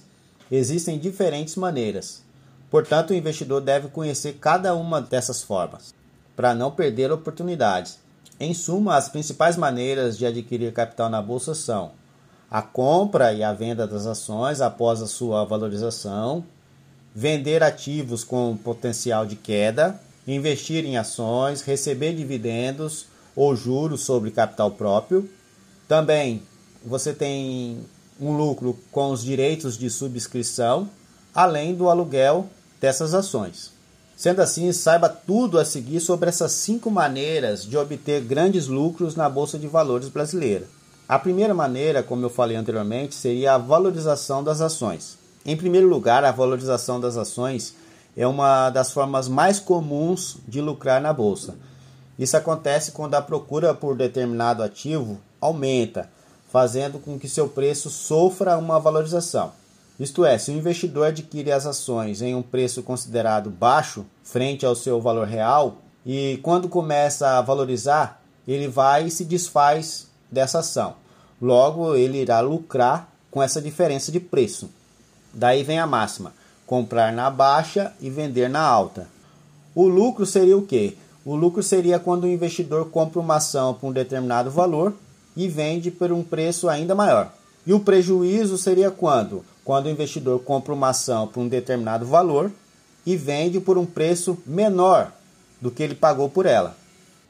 existem 0.49 0.97
diferentes 0.97 1.57
maneiras. 1.57 2.23
Portanto, 2.71 3.09
o 3.09 3.13
investidor 3.13 3.59
deve 3.59 3.89
conhecer 3.89 4.37
cada 4.39 4.73
uma 4.73 5.01
dessas 5.01 5.43
formas, 5.43 5.93
para 6.33 6.55
não 6.55 6.71
perder 6.71 7.11
oportunidades. 7.11 8.04
Em 8.39 8.53
suma, 8.53 8.97
as 8.97 9.07
principais 9.07 9.55
maneiras 9.55 10.17
de 10.17 10.25
adquirir 10.25 10.73
capital 10.73 11.09
na 11.09 11.21
bolsa 11.21 11.55
são 11.55 11.91
a 12.51 12.61
compra 12.61 13.33
e 13.33 13.43
a 13.43 13.53
venda 13.53 13.87
das 13.87 14.05
ações 14.05 14.61
após 14.61 15.01
a 15.01 15.07
sua 15.07 15.45
valorização, 15.45 16.43
vender 17.13 17.63
ativos 17.63 18.23
com 18.23 18.57
potencial 18.57 19.25
de 19.25 19.35
queda, 19.35 19.99
investir 20.27 20.85
em 20.85 20.97
ações, 20.97 21.61
receber 21.61 22.13
dividendos 22.13 23.07
ou 23.35 23.55
juros 23.55 24.01
sobre 24.01 24.31
capital 24.31 24.71
próprio. 24.71 25.29
Também 25.87 26.43
você 26.83 27.13
tem 27.13 27.79
um 28.19 28.35
lucro 28.35 28.77
com 28.91 29.11
os 29.11 29.23
direitos 29.23 29.77
de 29.77 29.89
subscrição, 29.89 30.89
além 31.33 31.73
do 31.73 31.89
aluguel 31.89 32.49
dessas 32.79 33.13
ações. 33.13 33.74
Sendo 34.15 34.41
assim, 34.41 34.71
saiba 34.71 35.09
tudo 35.09 35.59
a 35.59 35.65
seguir 35.65 35.99
sobre 35.99 36.29
essas 36.29 36.53
cinco 36.53 36.89
maneiras 36.89 37.65
de 37.65 37.77
obter 37.77 38.21
grandes 38.21 38.67
lucros 38.67 39.15
na 39.15 39.27
Bolsa 39.27 39.59
de 39.59 39.67
Valores 39.67 40.07
brasileira. 40.07 40.65
A 41.07 41.19
primeira 41.19 41.53
maneira, 41.53 42.01
como 42.01 42.25
eu 42.25 42.29
falei 42.29 42.55
anteriormente, 42.55 43.13
seria 43.13 43.53
a 43.53 43.57
valorização 43.57 44.43
das 44.43 44.61
ações. 44.61 45.17
Em 45.45 45.55
primeiro 45.55 45.87
lugar, 45.87 46.23
a 46.23 46.31
valorização 46.31 46.99
das 46.99 47.17
ações 47.17 47.75
é 48.15 48.25
uma 48.25 48.69
das 48.69 48.91
formas 48.91 49.27
mais 49.27 49.59
comuns 49.59 50.37
de 50.47 50.61
lucrar 50.61 51.01
na 51.01 51.11
bolsa. 51.11 51.55
Isso 52.17 52.37
acontece 52.37 52.93
quando 52.93 53.15
a 53.15 53.21
procura 53.21 53.73
por 53.73 53.95
determinado 53.95 54.63
ativo 54.63 55.19
aumenta, 55.41 56.09
fazendo 56.49 56.97
com 56.97 57.19
que 57.19 57.27
seu 57.27 57.49
preço 57.49 57.89
sofra 57.89 58.57
uma 58.57 58.79
valorização. 58.79 59.51
Isto 59.99 60.25
é, 60.25 60.37
se 60.37 60.51
o 60.51 60.53
investidor 60.53 61.07
adquire 61.07 61.51
as 61.51 61.65
ações 61.65 62.21
em 62.21 62.35
um 62.35 62.41
preço 62.41 62.83
considerado 62.83 63.49
baixo 63.49 64.05
frente 64.23 64.65
ao 64.65 64.75
seu 64.75 64.99
valor 64.99 65.25
real 65.25 65.77
e 66.05 66.39
quando 66.43 66.67
começa 66.67 67.37
a 67.37 67.41
valorizar, 67.41 68.21
ele 68.47 68.67
vai 68.67 69.05
e 69.05 69.11
se 69.11 69.23
desfaz 69.23 70.07
dessa 70.29 70.59
ação. 70.59 70.95
Logo, 71.41 71.95
ele 71.95 72.19
irá 72.21 72.41
lucrar 72.41 73.09
com 73.31 73.41
essa 73.41 73.61
diferença 73.61 74.11
de 74.11 74.19
preço. 74.19 74.69
Daí 75.33 75.63
vem 75.63 75.79
a 75.79 75.87
máxima: 75.87 76.33
comprar 76.65 77.11
na 77.11 77.29
baixa 77.29 77.93
e 77.99 78.09
vender 78.09 78.49
na 78.49 78.61
alta. 78.61 79.07
O 79.73 79.87
lucro 79.87 80.25
seria 80.25 80.57
o 80.57 80.65
quê? 80.65 80.95
O 81.25 81.35
lucro 81.35 81.63
seria 81.63 81.99
quando 81.99 82.25
o 82.25 82.29
investidor 82.29 82.89
compra 82.89 83.19
uma 83.19 83.37
ação 83.37 83.73
por 83.73 83.87
um 83.87 83.91
determinado 83.91 84.51
valor 84.51 84.93
e 85.35 85.47
vende 85.47 85.89
por 85.89 86.11
um 86.11 86.23
preço 86.23 86.69
ainda 86.69 86.93
maior. 86.93 87.33
E 87.65 87.73
o 87.73 87.79
prejuízo 87.79 88.57
seria 88.57 88.91
quando? 88.91 89.43
Quando 89.65 89.87
o 89.87 89.89
investidor 89.89 90.39
compra 90.41 90.73
uma 90.73 90.89
ação 90.89 91.27
por 91.27 91.41
um 91.41 91.47
determinado 91.47 92.05
valor 92.05 92.51
e 93.05 93.17
vende 93.17 93.59
por 93.59 93.77
um 93.77 93.85
preço 93.85 94.37
menor 94.45 95.11
do 95.59 95.71
que 95.71 95.81
ele 95.81 95.95
pagou 95.95 96.29
por 96.29 96.45
ela. 96.45 96.77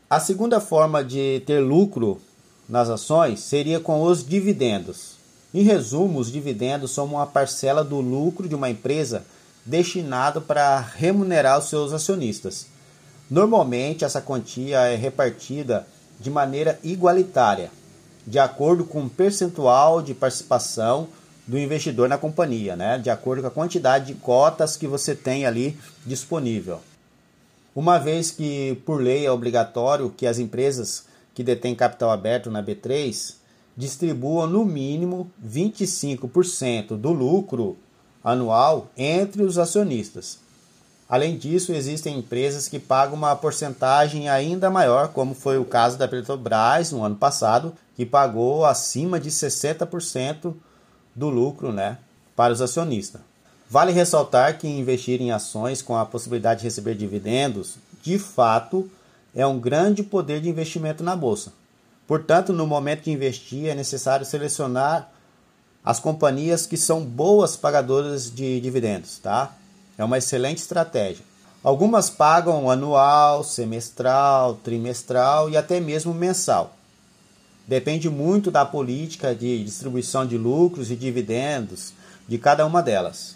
A 0.10 0.20
segunda 0.20 0.60
forma 0.60 1.04
de 1.04 1.42
ter 1.46 1.60
lucro 1.62 2.22
nas 2.68 2.90
ações 2.90 3.40
seria 3.40 3.80
com 3.80 4.04
os 4.04 4.24
dividendos. 4.24 5.16
Em 5.54 5.64
resumo, 5.64 6.20
os 6.20 6.30
dividendos 6.30 6.92
são 6.92 7.06
uma 7.06 7.26
parcela 7.26 7.84
do 7.84 8.02
lucro 8.02 8.50
de 8.50 8.54
uma 8.56 8.70
empresa 8.70 9.24
destinado 9.66 10.42
para 10.42 10.80
remunerar 10.80 11.58
os 11.58 11.70
seus 11.70 11.94
acionistas. 11.94 12.68
Normalmente, 13.32 14.04
essa 14.04 14.22
quantia 14.22 14.80
é 14.80 14.96
repartida 14.96 15.88
de 16.20 16.30
maneira 16.30 16.78
igualitária, 16.84 17.72
de 18.28 18.38
acordo 18.38 18.84
com 18.84 19.06
o 19.06 19.10
percentual 19.10 20.02
de 20.02 20.14
participação 20.14 21.08
do 21.48 21.58
investidor 21.58 22.10
na 22.10 22.18
companhia, 22.18 22.76
né? 22.76 22.98
de 22.98 23.10
acordo 23.10 23.42
com 23.42 23.48
a 23.48 23.52
quantidade 23.52 24.08
de 24.08 24.16
cotas 24.16 24.76
que 24.76 24.88
você 24.88 25.14
tem 25.14 25.46
ali 25.46 25.78
disponível. 26.06 26.80
Uma 27.76 28.00
vez 28.00 28.32
que, 28.32 28.82
por 28.86 29.02
lei, 29.02 29.26
é 29.26 29.32
obrigatório 29.32 30.10
que 30.10 30.26
as 30.26 30.40
empresas 30.40 31.06
que 31.34 31.44
detêm 31.44 31.76
capital 31.76 32.10
aberto 32.10 32.50
na 32.50 32.64
B3 32.64 33.36
distribuam 33.76 34.48
no 34.48 34.64
mínimo 34.66 35.30
25% 35.46 36.96
do 36.96 37.12
lucro 37.12 37.78
anual 38.24 38.90
entre 38.98 39.44
os 39.44 39.58
acionistas. 39.58 40.40
Além 41.08 41.38
disso, 41.38 41.72
existem 41.72 42.18
empresas 42.18 42.68
que 42.68 42.80
pagam 42.80 43.16
uma 43.16 43.36
porcentagem 43.36 44.28
ainda 44.28 44.72
maior, 44.72 45.10
como 45.10 45.36
foi 45.36 45.60
o 45.60 45.66
caso 45.66 45.98
da 45.98 46.08
Petrobras 46.08 46.92
no 46.92 47.04
ano 47.04 47.16
passado, 47.16 47.74
que 47.96 48.06
pagou 48.06 48.66
acima 48.66 49.20
de 49.20 49.30
60% 49.30 50.56
do 51.16 51.30
lucro 51.30 51.72
né, 51.72 51.98
para 52.36 52.54
os 52.54 52.62
acionistas. 52.62 53.22
Vale 53.70 53.92
ressaltar 53.92 54.60
que 54.60 54.68
investir 54.68 55.22
em 55.22 55.32
ações 55.32 55.82
com 55.82 55.98
a 55.98 56.06
possibilidade 56.06 56.60
de 56.60 56.66
receber 56.66 56.96
dividendos, 56.96 57.78
de 58.04 58.20
fato, 58.20 58.90
é 59.34 59.46
um 59.48 59.60
grande 59.60 60.04
poder 60.04 60.40
de 60.42 60.50
investimento 60.50 61.04
na 61.04 61.16
bolsa. 61.16 61.52
Portanto, 62.08 62.54
no 62.54 62.68
momento 62.68 63.06
de 63.06 63.12
investir, 63.12 63.68
é 63.68 63.74
necessário 63.74 64.26
selecionar 64.26 65.12
as 65.84 66.00
companhias 66.00 66.68
que 66.68 66.78
são 66.78 67.04
boas 67.04 67.56
pagadoras 67.56 68.32
de 68.32 68.60
dividendos, 68.60 69.18
tá? 69.18 69.52
É 69.98 70.04
uma 70.04 70.18
excelente 70.18 70.60
estratégia. 70.60 71.24
Algumas 71.64 72.12
pagam 72.12 72.70
anual, 72.70 73.44
semestral, 73.44 74.56
trimestral 74.64 75.50
e 75.50 75.58
até 75.58 75.80
mesmo 75.80 76.14
mensal. 76.14 76.75
Depende 77.68 78.10
muito 78.10 78.52
da 78.52 78.66
política 78.66 79.34
de 79.34 79.64
distribuição 79.64 80.26
de 80.26 80.38
lucros 80.38 80.92
e 80.92 80.96
dividendos 80.96 81.94
de 82.28 82.38
cada 82.38 82.66
uma 82.66 82.82
delas. 82.82 83.36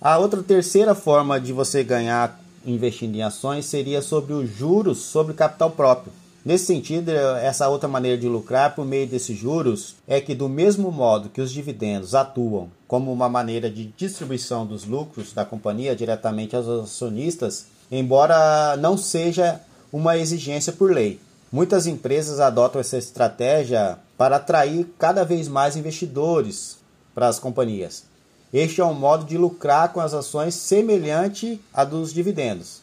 A 0.00 0.18
outra 0.18 0.42
terceira 0.42 0.94
forma 0.94 1.40
de 1.40 1.52
você 1.52 1.82
ganhar 1.84 2.40
investindo 2.66 3.16
em 3.16 3.22
ações 3.22 3.66
seria 3.66 4.00
sobre 4.00 4.32
os 4.32 4.50
juros 4.50 4.98
sobre 4.98 5.34
capital 5.34 5.70
próprio. 5.70 6.12
Nesse 6.44 6.66
sentido, 6.66 7.10
essa 7.10 7.68
outra 7.68 7.88
maneira 7.88 8.18
de 8.18 8.28
lucrar 8.28 8.74
por 8.74 8.84
meio 8.84 9.06
desses 9.06 9.36
juros 9.36 9.94
é 10.06 10.20
que, 10.20 10.34
do 10.34 10.46
mesmo 10.46 10.92
modo 10.92 11.30
que 11.30 11.40
os 11.40 11.50
dividendos 11.50 12.14
atuam 12.14 12.68
como 12.86 13.10
uma 13.10 13.30
maneira 13.30 13.70
de 13.70 13.86
distribuição 13.96 14.66
dos 14.66 14.84
lucros 14.84 15.32
da 15.32 15.44
companhia 15.44 15.96
diretamente 15.96 16.54
aos 16.54 16.68
acionistas, 16.68 17.66
embora 17.90 18.76
não 18.76 18.98
seja 18.98 19.58
uma 19.90 20.18
exigência 20.18 20.70
por 20.70 20.92
lei. 20.92 21.18
Muitas 21.54 21.86
empresas 21.86 22.40
adotam 22.40 22.80
essa 22.80 22.98
estratégia 22.98 23.96
para 24.18 24.38
atrair 24.38 24.92
cada 24.98 25.24
vez 25.24 25.46
mais 25.46 25.76
investidores 25.76 26.78
para 27.14 27.28
as 27.28 27.38
companhias. 27.38 28.06
Este 28.52 28.80
é 28.80 28.84
um 28.84 28.92
modo 28.92 29.24
de 29.24 29.38
lucrar 29.38 29.92
com 29.92 30.00
as 30.00 30.12
ações 30.14 30.56
semelhante 30.56 31.60
à 31.72 31.84
dos 31.84 32.12
dividendos. 32.12 32.80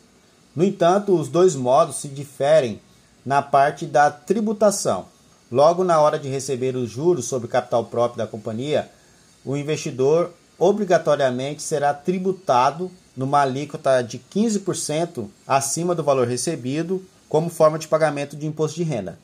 No 0.56 0.64
entanto, 0.64 1.14
os 1.14 1.28
dois 1.28 1.54
modos 1.54 1.98
se 1.98 2.08
diferem 2.08 2.80
na 3.26 3.42
parte 3.42 3.86
da 3.86 4.10
tributação. 4.10 5.08
Logo 5.52 5.84
na 5.84 6.00
hora 6.00 6.18
de 6.18 6.30
receber 6.30 6.74
os 6.78 6.90
juros 6.90 7.26
sobre 7.26 7.50
capital 7.50 7.84
próprio 7.84 8.20
da 8.20 8.26
companhia, 8.26 8.90
o 9.44 9.58
investidor 9.58 10.32
obrigatoriamente 10.58 11.62
será 11.62 11.94
tributado 11.94 12.90
numa 13.18 13.42
alíquota 13.42 14.02
de 14.02 14.18
15% 14.34 15.28
acima 15.46 15.94
do 15.94 16.06
valor 16.06 16.26
recebido 16.26 17.06
como 17.32 17.50
forma 17.50 17.80
de 17.80 17.88
pagamento 17.88 18.36
de 18.36 18.46
imposto 18.46 18.76
de 18.76 18.84
renda. 18.84 19.18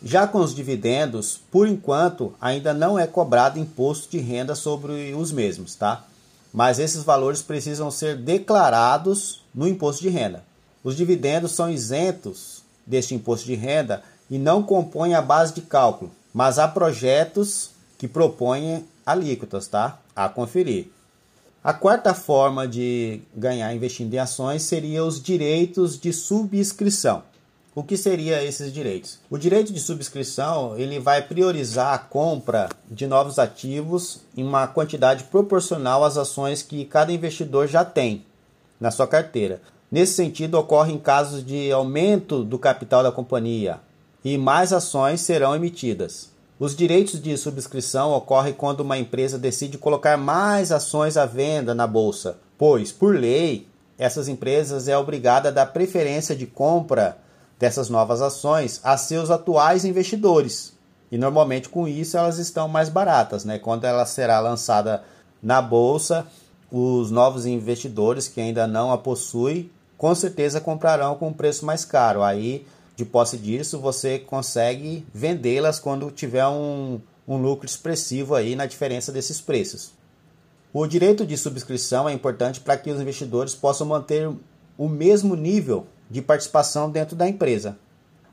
Já 0.00 0.28
com 0.28 0.38
os 0.38 0.54
dividendos, 0.54 1.40
por 1.50 1.66
enquanto, 1.66 2.32
ainda 2.40 2.72
não 2.72 2.96
é 2.96 3.04
cobrado 3.04 3.58
imposto 3.58 4.08
de 4.12 4.18
renda 4.18 4.54
sobre 4.54 5.12
os 5.12 5.32
mesmos, 5.32 5.74
tá? 5.74 6.04
Mas 6.52 6.78
esses 6.78 7.02
valores 7.02 7.42
precisam 7.42 7.90
ser 7.90 8.16
declarados 8.16 9.42
no 9.52 9.66
imposto 9.66 10.02
de 10.02 10.08
renda. 10.08 10.44
Os 10.84 10.96
dividendos 10.96 11.50
são 11.50 11.68
isentos 11.68 12.62
deste 12.86 13.16
imposto 13.16 13.46
de 13.46 13.56
renda 13.56 14.04
e 14.30 14.38
não 14.38 14.62
compõem 14.62 15.16
a 15.16 15.20
base 15.20 15.52
de 15.52 15.62
cálculo, 15.62 16.12
mas 16.32 16.60
há 16.60 16.68
projetos 16.68 17.72
que 17.98 18.06
propõem 18.06 18.86
alíquotas, 19.04 19.66
tá? 19.66 19.98
A 20.14 20.28
conferir. 20.28 20.92
A 21.64 21.74
quarta 21.74 22.14
forma 22.14 22.68
de 22.68 23.20
ganhar 23.34 23.74
investindo 23.74 24.14
em 24.14 24.18
ações 24.18 24.62
seria 24.62 25.04
os 25.04 25.20
direitos 25.20 25.98
de 25.98 26.12
subscrição. 26.12 27.24
O 27.78 27.84
que 27.84 27.96
seria 27.96 28.42
esses 28.42 28.72
direitos? 28.72 29.20
O 29.30 29.38
direito 29.38 29.72
de 29.72 29.78
subscrição 29.78 30.76
ele 30.76 30.98
vai 30.98 31.22
priorizar 31.22 31.94
a 31.94 31.98
compra 31.98 32.68
de 32.90 33.06
novos 33.06 33.38
ativos 33.38 34.18
em 34.36 34.42
uma 34.42 34.66
quantidade 34.66 35.22
proporcional 35.22 36.02
às 36.02 36.16
ações 36.16 36.60
que 36.60 36.84
cada 36.84 37.12
investidor 37.12 37.68
já 37.68 37.84
tem 37.84 38.26
na 38.80 38.90
sua 38.90 39.06
carteira. 39.06 39.62
Nesse 39.92 40.14
sentido, 40.14 40.58
ocorrem 40.58 40.98
casos 40.98 41.46
de 41.46 41.70
aumento 41.70 42.42
do 42.42 42.58
capital 42.58 43.04
da 43.04 43.12
companhia 43.12 43.78
e 44.24 44.36
mais 44.36 44.72
ações 44.72 45.20
serão 45.20 45.54
emitidas. 45.54 46.32
Os 46.58 46.74
direitos 46.74 47.22
de 47.22 47.36
subscrição 47.36 48.10
ocorrem 48.10 48.54
quando 48.54 48.80
uma 48.80 48.98
empresa 48.98 49.38
decide 49.38 49.78
colocar 49.78 50.16
mais 50.16 50.72
ações 50.72 51.16
à 51.16 51.26
venda 51.26 51.76
na 51.76 51.86
bolsa, 51.86 52.38
pois, 52.58 52.90
por 52.90 53.14
lei, 53.14 53.68
essas 53.96 54.26
empresas 54.26 54.88
é 54.88 54.98
obrigada 54.98 55.50
a 55.50 55.52
dar 55.52 55.66
preferência 55.66 56.34
de 56.34 56.44
compra 56.44 57.16
dessas 57.58 57.88
novas 57.88 58.22
ações 58.22 58.80
a 58.84 58.96
seus 58.96 59.30
atuais 59.30 59.84
investidores. 59.84 60.72
E 61.10 61.18
normalmente 61.18 61.68
com 61.68 61.88
isso 61.88 62.16
elas 62.16 62.38
estão 62.38 62.68
mais 62.68 62.88
baratas, 62.88 63.44
né? 63.44 63.58
Quando 63.58 63.84
ela 63.84 64.04
será 64.06 64.40
lançada 64.40 65.02
na 65.42 65.60
bolsa, 65.62 66.26
os 66.70 67.10
novos 67.10 67.46
investidores 67.46 68.28
que 68.28 68.40
ainda 68.40 68.66
não 68.66 68.92
a 68.92 68.98
possuem, 68.98 69.70
com 69.96 70.14
certeza 70.14 70.60
comprarão 70.60 71.16
com 71.16 71.28
um 71.28 71.32
preço 71.32 71.64
mais 71.64 71.84
caro. 71.84 72.22
Aí 72.22 72.66
de 72.98 73.04
posse 73.04 73.38
disso, 73.38 73.78
você 73.78 74.18
consegue 74.18 75.06
vendê-las 75.14 75.78
quando 75.78 76.10
tiver 76.10 76.46
um, 76.48 77.00
um 77.28 77.36
lucro 77.36 77.64
expressivo 77.64 78.34
aí 78.34 78.56
na 78.56 78.66
diferença 78.66 79.12
desses 79.12 79.40
preços. 79.40 79.92
O 80.72 80.84
direito 80.84 81.24
de 81.24 81.36
subscrição 81.36 82.08
é 82.08 82.12
importante 82.12 82.60
para 82.60 82.76
que 82.76 82.90
os 82.90 83.00
investidores 83.00 83.54
possam 83.54 83.86
manter 83.86 84.28
o 84.76 84.88
mesmo 84.88 85.36
nível 85.36 85.86
de 86.10 86.22
participação 86.22 86.90
dentro 86.90 87.14
da 87.14 87.28
empresa. 87.28 87.76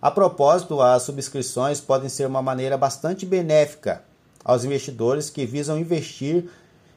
A 0.01 0.11
propósito, 0.11 0.81
as 0.81 1.03
subscrições 1.03 1.81
podem 1.81 2.09
ser 2.09 2.27
uma 2.27 2.41
maneira 2.41 2.77
bastante 2.77 3.25
benéfica 3.25 4.03
aos 4.43 4.63
investidores 4.63 5.29
que 5.29 5.45
visam 5.45 5.77
investir 5.77 6.45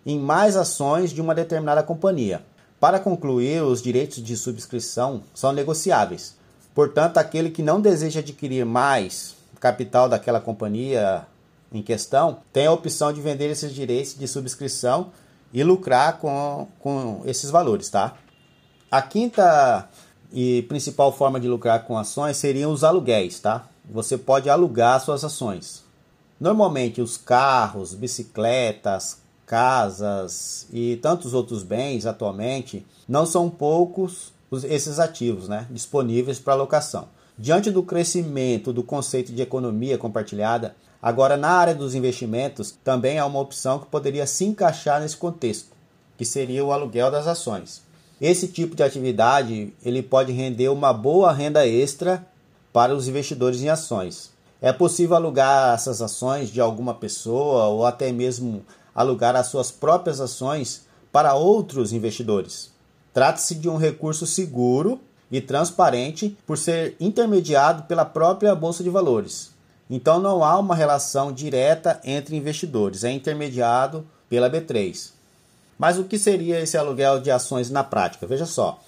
em 0.05 0.18
mais 0.18 0.57
ações 0.57 1.11
de 1.11 1.20
uma 1.20 1.35
determinada 1.35 1.83
companhia. 1.83 2.43
Para 2.79 3.01
concluir, 3.01 3.62
os 3.62 3.83
direitos 3.83 4.22
de 4.22 4.37
subscrição 4.37 5.22
são 5.35 5.53
negociáveis 5.53 6.39
Portanto, 6.79 7.18
aquele 7.18 7.51
que 7.51 7.61
não 7.61 7.81
deseja 7.81 8.20
adquirir 8.20 8.64
mais 8.64 9.35
capital 9.59 10.09
daquela 10.09 10.41
companhia 10.41 11.26
em 11.72 11.83
questão 11.83 12.39
tem 12.53 12.68
a 12.68 12.72
opção 12.72 13.12
de 13.12 13.20
vender 13.20 13.51
esses 13.51 13.74
direitos 13.74 14.16
de 14.16 14.29
subscrição 14.29 15.11
e 15.53 15.64
lucrar 15.64 16.18
com, 16.18 16.68
com 16.79 17.22
esses 17.24 17.51
valores, 17.51 17.91
tá? 17.91 18.14
A 18.89 19.03
quinta 19.03 19.89
e 20.33 20.62
principal 20.62 21.12
forma 21.12 21.41
de 21.41 21.49
lucrar 21.49 21.85
com 21.85 21.97
ações 21.97 22.37
seriam 22.37 22.72
os 22.72 22.85
aluguéis, 22.85 23.41
tá? 23.41 23.66
Você 23.91 24.18
pode 24.18 24.51
alugar 24.51 25.01
suas 25.01 25.24
ações. 25.24 25.83
Normalmente 26.41 27.01
os 27.01 27.16
carros, 27.16 27.95
bicicletas, 27.95 29.18
casas 29.47 30.66
e 30.70 30.97
tantos 30.97 31.33
outros 31.33 31.62
bens 31.62 32.05
atualmente 32.05 32.87
não 33.09 33.24
são 33.24 33.49
poucos 33.49 34.33
esses 34.64 34.99
ativos 34.99 35.49
né, 35.49 35.66
disponíveis 35.70 36.39
para 36.39 36.53
alocação. 36.53 37.09
Diante 37.37 37.70
do 37.70 37.83
crescimento 37.83 38.72
do 38.72 38.83
conceito 38.83 39.33
de 39.33 39.43
economia 39.43 39.97
compartilhada, 39.97 40.76
agora 41.01 41.37
na 41.37 41.49
área 41.51 41.74
dos 41.74 41.95
investimentos 41.95 42.74
também 42.85 43.18
há 43.18 43.24
uma 43.24 43.41
opção 43.41 43.79
que 43.79 43.87
poderia 43.87 44.26
se 44.26 44.45
encaixar 44.45 45.01
nesse 45.01 45.16
contexto, 45.16 45.70
que 46.16 46.24
seria 46.24 46.64
o 46.64 46.72
aluguel 46.72 47.11
das 47.11 47.26
ações. 47.26 47.83
Esse 48.21 48.49
tipo 48.49 48.75
de 48.75 48.83
atividade 48.83 49.73
ele 49.85 50.03
pode 50.03 50.33
render 50.33 50.69
uma 50.69 50.93
boa 50.93 51.33
renda 51.33 51.66
extra 51.66 52.27
para 52.73 52.95
os 52.95 53.07
investidores 53.07 53.62
em 53.62 53.69
ações. 53.69 54.31
É 54.61 54.73
possível 54.73 55.14
alugar 55.14 55.75
essas 55.75 56.03
ações 56.03 56.51
de 56.51 56.61
alguma 56.61 56.95
pessoa 56.95 57.66
ou 57.66 57.87
até 57.87 58.11
mesmo 58.11 58.64
alugar 58.93 59.37
as 59.37 59.47
suas 59.47 59.71
próprias 59.71 60.21
ações 60.21 60.85
para 61.12 61.35
outros 61.35 61.93
investidores. 61.93 62.73
Trata-se 63.14 63.55
de 63.55 63.69
um 63.69 63.77
recurso 63.77 64.27
seguro 64.27 65.01
e 65.31 65.41
transparente 65.41 66.37
por 66.45 66.59
ser 66.59 66.97
intermediado 66.99 67.85
pela 67.85 68.05
própria 68.05 68.55
Bolsa 68.55 68.83
de 68.83 68.91
Valores. 68.91 69.51
Então 69.89 70.19
não 70.19 70.43
há 70.43 70.59
uma 70.59 70.75
relação 70.75 71.33
direta 71.33 72.01
entre 72.05 72.37
investidores, 72.37 73.05
é 73.05 73.12
intermediado 73.12 74.05
pela 74.29 74.51
B3. 74.51 75.18
Mas 75.79 75.97
o 75.97 76.05
que 76.05 76.18
seria 76.18 76.61
esse 76.61 76.76
aluguel 76.76 77.20
de 77.20 77.31
ações 77.31 77.70
na 77.70 77.85
prática? 77.85 78.26
Veja 78.26 78.45
só. 78.47 78.81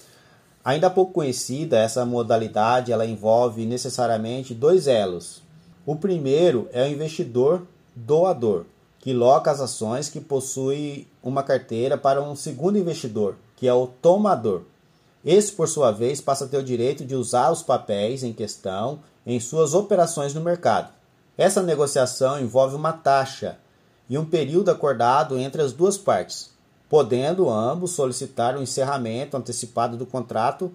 Ainda 0.64 0.90
pouco 0.90 1.12
conhecida, 1.12 1.78
essa 1.78 2.04
modalidade 2.04 2.92
ela 2.92 3.06
envolve 3.06 3.64
necessariamente 3.64 4.52
dois 4.52 4.86
elos. 4.86 5.42
O 5.86 5.96
primeiro 5.96 6.68
é 6.72 6.82
o 6.84 6.90
investidor 6.90 7.66
doador, 7.94 8.64
que 8.98 9.12
loca 9.12 9.50
as 9.50 9.60
ações 9.60 10.08
que 10.08 10.20
possui 10.20 11.08
uma 11.22 11.42
carteira 11.42 11.96
para 11.96 12.20
um 12.20 12.36
segundo 12.36 12.76
investidor, 12.76 13.36
que 13.56 13.66
é 13.66 13.72
o 13.72 13.86
tomador. 13.86 14.62
Esse, 15.24 15.52
por 15.52 15.68
sua 15.68 15.90
vez, 15.90 16.20
passa 16.20 16.44
a 16.44 16.48
ter 16.48 16.58
o 16.58 16.62
direito 16.62 17.04
de 17.04 17.14
usar 17.14 17.50
os 17.50 17.62
papéis 17.62 18.22
em 18.22 18.32
questão 18.32 19.00
em 19.26 19.38
suas 19.38 19.74
operações 19.74 20.34
no 20.34 20.40
mercado. 20.40 20.92
Essa 21.36 21.62
negociação 21.62 22.38
envolve 22.38 22.74
uma 22.74 22.92
taxa 22.92 23.58
e 24.08 24.18
um 24.18 24.24
período 24.24 24.70
acordado 24.70 25.38
entre 25.38 25.62
as 25.62 25.72
duas 25.72 25.96
partes, 25.96 26.49
podendo 26.90 27.48
ambos 27.48 27.92
solicitar 27.92 28.56
o 28.56 28.62
encerramento 28.62 29.36
antecipado 29.36 29.96
do 29.96 30.04
contrato 30.04 30.72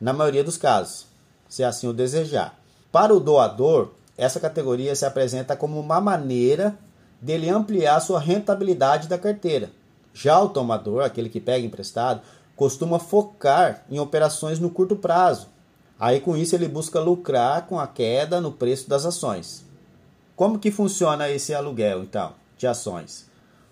na 0.00 0.14
maioria 0.14 0.42
dos 0.42 0.56
casos, 0.56 1.06
se 1.46 1.62
assim 1.62 1.86
o 1.86 1.92
desejar. 1.92 2.58
Para 2.90 3.14
o 3.14 3.20
doador, 3.20 3.90
essa 4.16 4.40
categoria 4.40 4.96
se 4.96 5.04
apresenta 5.04 5.54
como 5.54 5.78
uma 5.78 6.00
maneira 6.00 6.74
dele 7.20 7.50
ampliar 7.50 8.00
sua 8.00 8.18
rentabilidade 8.18 9.08
da 9.08 9.18
carteira, 9.18 9.70
já 10.14 10.40
o 10.40 10.48
tomador, 10.48 11.04
aquele 11.04 11.28
que 11.28 11.38
pega 11.38 11.66
emprestado, 11.66 12.22
costuma 12.56 12.98
focar 12.98 13.84
em 13.90 14.00
operações 14.00 14.58
no 14.58 14.70
curto 14.70 14.96
prazo. 14.96 15.48
Aí 16.00 16.18
com 16.18 16.34
isso 16.34 16.54
ele 16.54 16.66
busca 16.66 16.98
lucrar 16.98 17.66
com 17.66 17.78
a 17.78 17.86
queda 17.86 18.40
no 18.40 18.52
preço 18.52 18.88
das 18.88 19.04
ações. 19.04 19.64
Como 20.34 20.58
que 20.58 20.70
funciona 20.70 21.28
esse 21.28 21.52
aluguel 21.52 22.02
então 22.02 22.32
de 22.56 22.66
ações? 22.66 23.28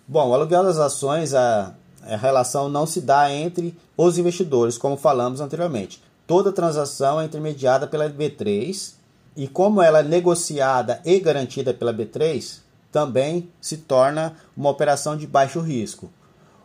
Bom, 0.07 0.29
o 0.29 0.35
aluguel 0.35 0.63
das 0.63 0.79
ações 0.79 1.35
a, 1.35 1.75
a 2.09 2.17
relação 2.17 2.69
não 2.69 2.87
se 2.87 3.01
dá 3.01 3.31
entre 3.31 3.77
os 3.97 4.19
investidores, 4.19 4.79
como 4.79 4.97
falamos 4.97 5.41
anteriormente. 5.41 6.03
Toda 6.27 6.53
transação 6.53 7.21
é 7.21 7.25
intermediada 7.25 7.87
pela 7.87 8.09
B3 8.11 8.95
e 9.37 9.47
como 9.47 9.83
ela 9.83 10.01
é 10.01 10.03
negociada 10.03 11.01
e 11.05 11.21
garantida 11.21 11.75
pela 11.75 11.93
B3, 11.93 12.61
também 12.91 13.51
se 13.61 13.77
torna 13.77 14.35
uma 14.57 14.71
operação 14.71 15.17
de 15.17 15.27
baixo 15.27 15.61
risco. 15.61 16.11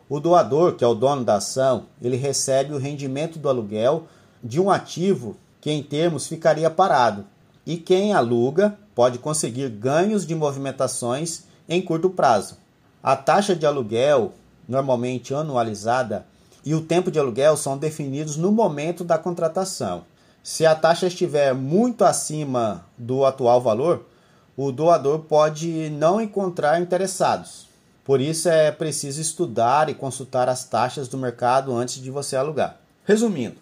O 0.08 0.18
doador, 0.18 0.74
que 0.74 0.84
é 0.84 0.86
o 0.86 0.94
dono 0.94 1.24
da 1.24 1.36
ação, 1.36 1.86
ele 2.00 2.16
recebe 2.16 2.72
o 2.72 2.78
rendimento 2.78 3.38
do 3.38 3.48
aluguel 3.48 4.04
de 4.42 4.60
um 4.60 4.70
ativo 4.70 5.36
que 5.60 5.70
em 5.70 5.82
termos 5.82 6.26
ficaria 6.26 6.70
parado. 6.70 7.24
E 7.64 7.76
quem 7.76 8.12
aluga 8.12 8.76
pode 8.94 9.18
conseguir 9.18 9.68
ganhos 9.68 10.26
de 10.26 10.34
movimentações 10.34 11.44
em 11.68 11.80
curto 11.80 12.10
prazo. 12.10 12.56
A 13.02 13.16
taxa 13.16 13.54
de 13.54 13.64
aluguel, 13.64 14.32
normalmente 14.72 15.34
anualizada, 15.34 16.24
e 16.64 16.74
o 16.74 16.80
tempo 16.80 17.10
de 17.10 17.18
aluguel 17.18 17.56
são 17.58 17.76
definidos 17.76 18.36
no 18.36 18.50
momento 18.50 19.04
da 19.04 19.18
contratação. 19.18 20.04
Se 20.42 20.64
a 20.64 20.74
taxa 20.74 21.06
estiver 21.06 21.54
muito 21.54 22.04
acima 22.04 22.86
do 22.96 23.26
atual 23.26 23.60
valor, 23.60 24.06
o 24.56 24.72
doador 24.72 25.20
pode 25.20 25.90
não 25.90 26.20
encontrar 26.20 26.80
interessados. 26.80 27.68
Por 28.02 28.20
isso 28.20 28.48
é 28.48 28.72
preciso 28.72 29.20
estudar 29.20 29.90
e 29.90 29.94
consultar 29.94 30.48
as 30.48 30.64
taxas 30.64 31.06
do 31.06 31.18
mercado 31.18 31.76
antes 31.76 32.02
de 32.02 32.10
você 32.10 32.34
alugar. 32.34 32.76
Resumindo, 33.04 33.56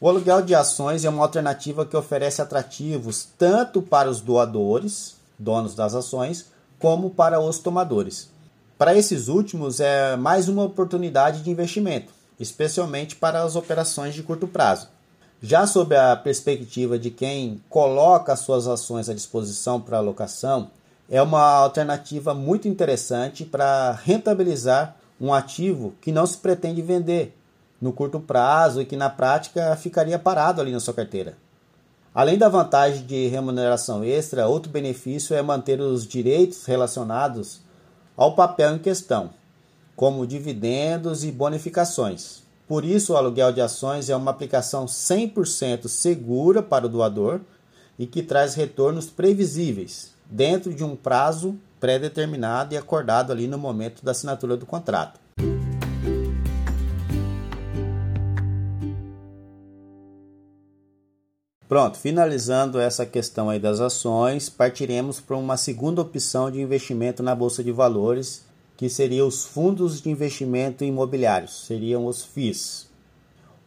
o 0.00 0.08
aluguel 0.08 0.42
de 0.42 0.54
ações 0.54 1.04
é 1.04 1.10
uma 1.10 1.22
alternativa 1.22 1.84
que 1.84 1.96
oferece 1.96 2.40
atrativos 2.40 3.28
tanto 3.38 3.82
para 3.82 4.08
os 4.08 4.20
doadores, 4.20 5.16
donos 5.38 5.74
das 5.74 5.94
ações, 5.94 6.46
como 6.78 7.10
para 7.10 7.38
os 7.38 7.58
tomadores. 7.58 8.33
Para 8.84 8.98
esses 8.98 9.28
últimos, 9.28 9.80
é 9.80 10.14
mais 10.14 10.46
uma 10.46 10.62
oportunidade 10.62 11.40
de 11.40 11.50
investimento, 11.50 12.12
especialmente 12.38 13.16
para 13.16 13.42
as 13.42 13.56
operações 13.56 14.12
de 14.12 14.22
curto 14.22 14.46
prazo. 14.46 14.88
Já 15.40 15.66
sob 15.66 15.96
a 15.96 16.14
perspectiva 16.14 16.98
de 16.98 17.10
quem 17.10 17.62
coloca 17.70 18.36
suas 18.36 18.68
ações 18.68 19.08
à 19.08 19.14
disposição 19.14 19.80
para 19.80 19.96
alocação, 19.96 20.70
é 21.08 21.22
uma 21.22 21.40
alternativa 21.40 22.34
muito 22.34 22.68
interessante 22.68 23.42
para 23.42 23.92
rentabilizar 23.92 24.94
um 25.18 25.32
ativo 25.32 25.94
que 26.02 26.12
não 26.12 26.26
se 26.26 26.36
pretende 26.36 26.82
vender 26.82 27.34
no 27.80 27.90
curto 27.90 28.20
prazo 28.20 28.82
e 28.82 28.84
que 28.84 28.96
na 28.98 29.08
prática 29.08 29.74
ficaria 29.76 30.18
parado 30.18 30.60
ali 30.60 30.72
na 30.72 30.80
sua 30.80 30.92
carteira. 30.92 31.38
Além 32.14 32.36
da 32.36 32.50
vantagem 32.50 33.06
de 33.06 33.28
remuneração 33.28 34.04
extra, 34.04 34.46
outro 34.46 34.70
benefício 34.70 35.34
é 35.34 35.40
manter 35.40 35.80
os 35.80 36.06
direitos 36.06 36.66
relacionados 36.66 37.63
ao 38.16 38.34
papel 38.34 38.76
em 38.76 38.78
questão, 38.78 39.30
como 39.96 40.26
dividendos 40.26 41.24
e 41.24 41.32
bonificações. 41.32 42.42
Por 42.66 42.84
isso, 42.84 43.12
o 43.12 43.16
aluguel 43.16 43.52
de 43.52 43.60
ações 43.60 44.08
é 44.08 44.16
uma 44.16 44.30
aplicação 44.30 44.86
100% 44.86 45.88
segura 45.88 46.62
para 46.62 46.86
o 46.86 46.88
doador 46.88 47.40
e 47.98 48.06
que 48.06 48.22
traz 48.22 48.54
retornos 48.54 49.06
previsíveis, 49.06 50.12
dentro 50.30 50.72
de 50.72 50.82
um 50.82 50.96
prazo 50.96 51.56
pré-determinado 51.78 52.74
e 52.74 52.78
acordado 52.78 53.30
ali 53.30 53.46
no 53.46 53.58
momento 53.58 54.04
da 54.04 54.12
assinatura 54.12 54.56
do 54.56 54.64
contrato. 54.64 55.20
Pronto, 61.66 61.98
finalizando 61.98 62.78
essa 62.78 63.06
questão 63.06 63.48
aí 63.48 63.58
das 63.58 63.80
ações, 63.80 64.50
partiremos 64.50 65.18
para 65.18 65.36
uma 65.36 65.56
segunda 65.56 66.02
opção 66.02 66.50
de 66.50 66.60
investimento 66.60 67.22
na 67.22 67.34
bolsa 67.34 67.64
de 67.64 67.72
valores, 67.72 68.44
que 68.76 68.90
seriam 68.90 69.26
os 69.26 69.46
fundos 69.46 70.02
de 70.02 70.10
investimento 70.10 70.84
imobiliários, 70.84 71.64
seriam 71.66 72.04
os 72.04 72.22
FIIs. 72.22 72.86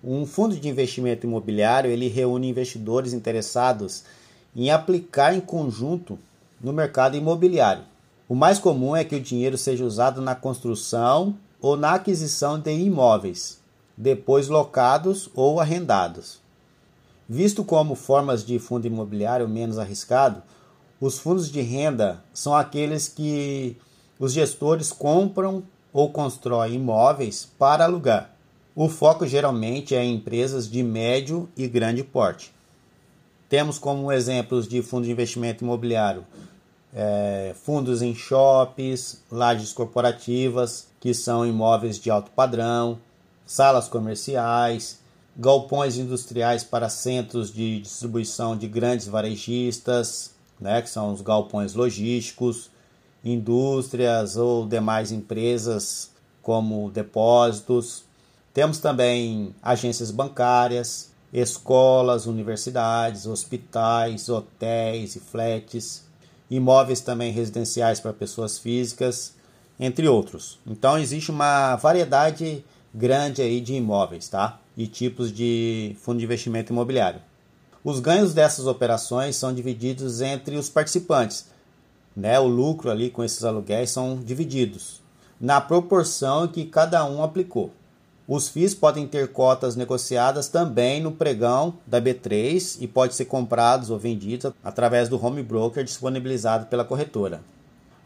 Um 0.03 0.27
fundo 0.27 0.55
de 0.55 0.69
investimento 0.69 1.25
imobiliário, 1.25 1.89
ele 1.89 2.07
reúne 2.07 2.49
investidores 2.49 3.13
interessados 3.13 4.03
em 4.55 4.69
aplicar 4.69 5.33
em 5.33 5.41
conjunto 5.41 6.19
no 6.61 6.71
mercado 6.71 7.17
imobiliário. 7.17 7.83
O 8.29 8.35
mais 8.35 8.59
comum 8.59 8.95
é 8.95 9.03
que 9.03 9.15
o 9.15 9.21
dinheiro 9.21 9.57
seja 9.57 9.83
usado 9.83 10.21
na 10.21 10.35
construção 10.35 11.35
ou 11.59 11.75
na 11.75 11.95
aquisição 11.95 12.59
de 12.59 12.71
imóveis, 12.71 13.59
depois 13.97 14.49
locados 14.49 15.29
ou 15.33 15.59
arrendados. 15.59 16.45
Visto 17.27 17.63
como 17.63 17.95
formas 17.95 18.45
de 18.45 18.57
fundo 18.57 18.87
imobiliário 18.87 19.47
menos 19.47 19.77
arriscado, 19.77 20.41
os 20.99 21.19
fundos 21.19 21.51
de 21.51 21.61
renda 21.61 22.23
são 22.33 22.55
aqueles 22.55 23.07
que 23.07 23.75
os 24.19 24.33
gestores 24.33 24.91
compram 24.91 25.63
ou 25.91 26.11
constroem 26.11 26.75
imóveis 26.75 27.47
para 27.57 27.83
alugar. 27.83 28.33
O 28.75 28.87
foco 28.87 29.25
geralmente 29.27 29.95
é 29.95 30.03
em 30.03 30.15
empresas 30.15 30.69
de 30.69 30.81
médio 30.83 31.49
e 31.57 31.67
grande 31.67 32.03
porte. 32.03 32.53
Temos 33.49 33.77
como 33.77 34.11
exemplos 34.11 34.67
de 34.67 34.81
fundo 34.81 35.05
de 35.05 35.11
investimento 35.11 35.63
imobiliário 35.63 36.23
é, 36.93 37.53
fundos 37.63 38.01
em 38.01 38.15
shoppings, 38.15 39.21
lajes 39.31 39.73
corporativas, 39.73 40.87
que 40.99 41.13
são 41.13 41.45
imóveis 41.45 41.99
de 41.99 42.09
alto 42.09 42.31
padrão, 42.31 42.97
salas 43.45 43.87
comerciais, 43.87 44.99
galpões 45.37 45.97
industriais 45.97 46.63
para 46.63 46.89
centros 46.89 47.53
de 47.53 47.79
distribuição 47.81 48.57
de 48.57 48.67
grandes 48.67 49.07
varejistas, 49.07 50.31
né, 50.59 50.81
que 50.81 50.89
são 50.89 51.13
os 51.13 51.21
galpões 51.21 51.75
logísticos, 51.75 52.71
indústrias 53.23 54.35
ou 54.35 54.65
demais 54.65 55.11
empresas 55.11 56.09
como 56.41 56.89
depósitos. 56.89 58.03
Temos 58.53 58.79
também 58.79 59.53
agências 59.61 60.09
bancárias, 60.09 61.11
escolas, 61.31 62.25
universidades, 62.25 63.27
hospitais, 63.27 64.29
hotéis 64.29 65.15
e 65.15 65.19
flats, 65.19 66.05
imóveis 66.49 67.01
também 67.01 67.31
residenciais 67.31 67.99
para 67.99 68.13
pessoas 68.13 68.57
físicas, 68.57 69.35
entre 69.79 70.07
outros. 70.07 70.57
Então 70.65 70.97
existe 70.97 71.29
uma 71.29 71.75
variedade 71.75 72.65
grande 72.91 73.43
aí 73.43 73.61
de 73.61 73.75
imóveis, 73.75 74.27
tá? 74.27 74.59
E 74.77 74.87
tipos 74.87 75.33
de 75.33 75.95
fundo 75.99 76.19
de 76.19 76.25
investimento 76.25 76.71
imobiliário. 76.71 77.19
Os 77.83 77.99
ganhos 77.99 78.33
dessas 78.33 78.67
operações 78.67 79.35
são 79.35 79.53
divididos 79.53 80.21
entre 80.21 80.55
os 80.55 80.69
participantes. 80.69 81.47
Né? 82.15 82.39
O 82.39 82.47
lucro 82.47 82.91
ali 82.91 83.09
com 83.09 83.23
esses 83.23 83.43
aluguéis 83.43 83.89
são 83.89 84.21
divididos 84.23 85.01
na 85.39 85.61
proporção 85.61 86.47
que 86.47 86.65
cada 86.65 87.05
um 87.05 87.23
aplicou. 87.23 87.71
Os 88.27 88.49
FIIs 88.49 88.73
podem 88.73 89.07
ter 89.07 89.31
cotas 89.31 89.75
negociadas 89.75 90.49
também 90.49 91.01
no 91.01 91.13
pregão 91.13 91.75
da 91.85 92.01
B3 92.01 92.77
e 92.81 92.87
pode 92.87 93.15
ser 93.15 93.25
comprados 93.25 93.89
ou 93.89 93.97
vendidos 93.97 94.51
através 94.63 95.07
do 95.07 95.23
home 95.23 95.41
broker 95.41 95.83
disponibilizado 95.83 96.65
pela 96.65 96.83
corretora. 96.83 97.39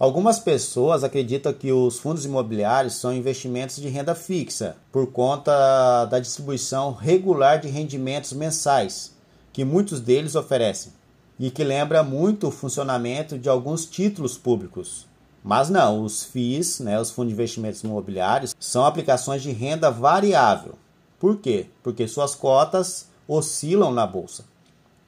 Algumas 0.01 0.39
pessoas 0.39 1.03
acreditam 1.03 1.53
que 1.53 1.71
os 1.71 1.99
fundos 1.99 2.25
imobiliários 2.25 2.95
são 2.95 3.13
investimentos 3.13 3.75
de 3.75 3.87
renda 3.87 4.15
fixa, 4.15 4.75
por 4.91 5.05
conta 5.11 6.05
da 6.05 6.17
distribuição 6.17 6.91
regular 6.91 7.59
de 7.59 7.67
rendimentos 7.67 8.33
mensais, 8.33 9.15
que 9.53 9.63
muitos 9.63 10.01
deles 10.01 10.33
oferecem, 10.33 10.91
e 11.39 11.51
que 11.51 11.63
lembra 11.63 12.01
muito 12.01 12.47
o 12.47 12.51
funcionamento 12.51 13.37
de 13.37 13.47
alguns 13.47 13.85
títulos 13.85 14.39
públicos. 14.39 15.05
Mas 15.43 15.69
não, 15.69 16.01
os 16.03 16.23
FIIs, 16.23 16.79
né, 16.79 16.99
os 16.99 17.11
fundos 17.11 17.29
de 17.29 17.35
investimentos 17.35 17.83
imobiliários, 17.83 18.55
são 18.59 18.83
aplicações 18.83 19.43
de 19.43 19.51
renda 19.51 19.91
variável. 19.91 20.73
Por 21.19 21.37
quê? 21.37 21.67
Porque 21.83 22.07
suas 22.07 22.33
cotas 22.33 23.07
oscilam 23.27 23.91
na 23.91 24.07
bolsa, 24.07 24.45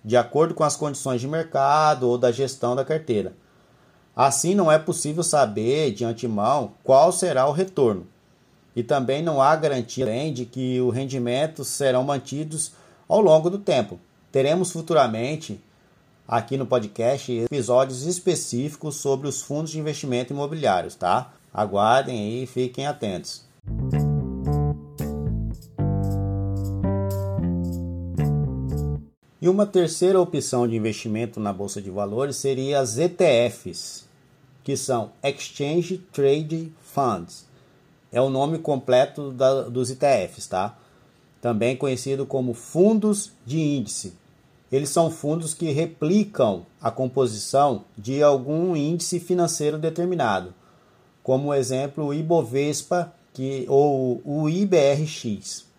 de 0.05 0.15
acordo 0.15 0.53
com 0.53 0.63
as 0.63 0.75
condições 0.75 1.19
de 1.19 1.27
mercado 1.27 2.07
ou 2.07 2.15
da 2.15 2.31
gestão 2.31 2.75
da 2.75 2.85
carteira. 2.85 3.33
Assim, 4.15 4.53
não 4.53 4.71
é 4.71 4.77
possível 4.77 5.23
saber 5.23 5.91
de 5.91 6.05
antemão 6.05 6.71
qual 6.83 7.11
será 7.11 7.47
o 7.47 7.51
retorno. 7.51 8.05
E 8.75 8.83
também 8.83 9.21
não 9.21 9.41
há 9.41 9.55
garantia 9.55 10.05
de 10.31 10.45
que 10.45 10.79
os 10.81 10.93
rendimentos 10.93 11.67
serão 11.67 12.03
mantidos 12.03 12.73
ao 13.07 13.21
longo 13.21 13.49
do 13.49 13.57
tempo. 13.57 13.99
Teremos 14.31 14.71
futuramente 14.71 15.59
aqui 16.27 16.57
no 16.57 16.65
podcast 16.65 17.31
episódios 17.31 18.05
específicos 18.05 18.95
sobre 18.95 19.27
os 19.27 19.41
fundos 19.41 19.71
de 19.71 19.79
investimento 19.79 20.33
imobiliários, 20.33 20.95
tá? 20.95 21.31
Aguardem 21.53 22.19
aí 22.19 22.43
e 22.43 22.47
fiquem 22.47 22.87
atentos. 22.87 23.45
E 29.43 29.49
uma 29.49 29.65
terceira 29.65 30.21
opção 30.21 30.65
de 30.65 30.77
investimento 30.77 31.37
na 31.37 31.51
bolsa 31.51 31.81
de 31.81 31.91
valores 31.91 32.37
seria 32.37 32.79
as 32.79 32.97
ETFs, 32.97 34.07
que 34.63 34.77
são 34.77 35.11
Exchange 35.21 35.97
Trade 36.13 36.71
Funds. 36.81 37.45
É 38.09 38.21
o 38.21 38.29
nome 38.29 38.57
completo 38.57 39.31
da, 39.31 39.63
dos 39.63 39.91
ETFs, 39.91 40.47
tá? 40.47 40.77
Também 41.41 41.75
conhecido 41.75 42.25
como 42.25 42.53
fundos 42.53 43.33
de 43.45 43.59
índice. 43.59 44.13
Eles 44.71 44.87
são 44.87 45.11
fundos 45.11 45.53
que 45.53 45.73
replicam 45.73 46.65
a 46.79 46.89
composição 46.89 47.83
de 47.97 48.23
algum 48.23 48.77
índice 48.77 49.19
financeiro 49.19 49.77
determinado, 49.77 50.53
como 51.21 51.53
exemplo 51.53 52.05
o 52.05 52.13
Ibovespa 52.13 53.13
que, 53.33 53.65
ou 53.67 54.21
o 54.23 54.47
IBRX. 54.47 55.72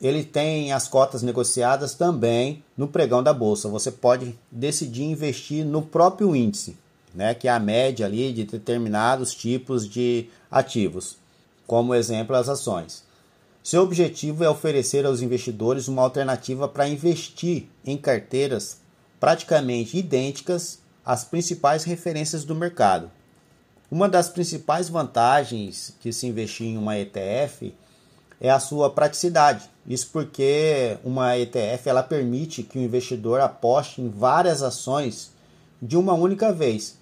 Ele 0.00 0.24
tem 0.24 0.72
as 0.72 0.88
cotas 0.88 1.22
negociadas 1.22 1.94
também 1.94 2.64
no 2.76 2.88
pregão 2.88 3.22
da 3.22 3.34
bolsa. 3.34 3.68
Você 3.68 3.90
pode 3.90 4.38
decidir 4.50 5.04
investir 5.04 5.64
no 5.64 5.82
próprio 5.82 6.34
índice 6.34 6.76
né, 7.14 7.34
que 7.34 7.48
é 7.48 7.50
a 7.50 7.58
média 7.58 8.06
ali 8.06 8.32
de 8.32 8.44
determinados 8.44 9.34
tipos 9.34 9.88
de 9.88 10.28
ativos, 10.50 11.16
como 11.66 11.94
exemplo 11.94 12.36
as 12.36 12.48
ações. 12.48 13.04
Seu 13.62 13.82
objetivo 13.82 14.42
é 14.42 14.48
oferecer 14.48 15.04
aos 15.04 15.20
investidores 15.20 15.86
uma 15.86 16.02
alternativa 16.02 16.66
para 16.66 16.88
investir 16.88 17.66
em 17.84 17.96
carteiras 17.96 18.78
praticamente 19.18 19.98
idênticas 19.98 20.78
às 21.04 21.24
principais 21.24 21.84
referências 21.84 22.44
do 22.44 22.54
mercado. 22.54 23.10
Uma 23.90 24.08
das 24.08 24.28
principais 24.28 24.88
vantagens 24.88 25.94
de 26.00 26.12
se 26.12 26.26
investir 26.26 26.68
em 26.68 26.78
uma 26.78 26.96
ETF 26.96 27.74
é 28.40 28.48
a 28.48 28.60
sua 28.60 28.88
praticidade. 28.88 29.68
Isso 29.86 30.08
porque 30.12 30.98
uma 31.04 31.36
ETF 31.36 31.88
ela 31.88 32.02
permite 32.02 32.62
que 32.62 32.78
o 32.78 32.82
investidor 32.82 33.40
aposte 33.40 34.00
em 34.00 34.08
várias 34.08 34.62
ações 34.62 35.32
de 35.80 35.96
uma 35.96 36.12
única 36.12 36.52
vez, 36.52 36.98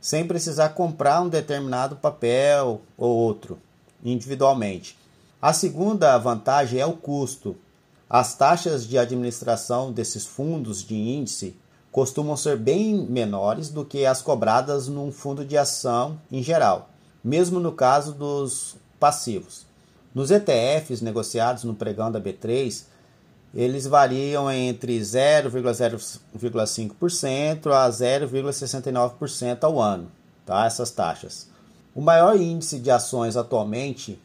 sem 0.00 0.26
precisar 0.26 0.70
comprar 0.70 1.20
um 1.20 1.28
determinado 1.28 1.96
papel 1.96 2.80
ou 2.96 3.10
outro 3.10 3.58
individualmente. 4.04 4.96
A 5.40 5.52
segunda 5.52 6.16
vantagem 6.18 6.80
é 6.80 6.86
o 6.86 6.92
custo. 6.92 7.56
As 8.08 8.34
taxas 8.34 8.86
de 8.86 8.98
administração 8.98 9.92
desses 9.92 10.26
fundos 10.26 10.82
de 10.84 10.94
índice 10.94 11.56
costumam 11.92 12.36
ser 12.36 12.56
bem 12.56 13.06
menores 13.06 13.68
do 13.68 13.84
que 13.84 14.06
as 14.06 14.22
cobradas 14.22 14.88
num 14.88 15.10
fundo 15.10 15.44
de 15.44 15.56
ação 15.56 16.20
em 16.30 16.42
geral, 16.42 16.90
mesmo 17.22 17.58
no 17.58 17.72
caso 17.72 18.12
dos 18.12 18.76
passivos. 18.98 19.69
Nos 20.14 20.30
ETFs 20.30 21.00
negociados 21.00 21.64
no 21.64 21.74
pregão 21.74 22.10
da 22.10 22.20
B3, 22.20 22.84
eles 23.54 23.86
variam 23.86 24.50
entre 24.50 24.98
0,05% 24.98 27.72
a 27.72 27.88
0,69% 27.88 29.64
ao 29.64 29.80
ano, 29.80 30.10
tá? 30.44 30.66
Essas 30.66 30.90
taxas. 30.90 31.48
O 31.94 32.00
maior 32.00 32.40
índice 32.40 32.78
de 32.78 32.90
ações 32.90 33.36
atualmente 33.36 34.18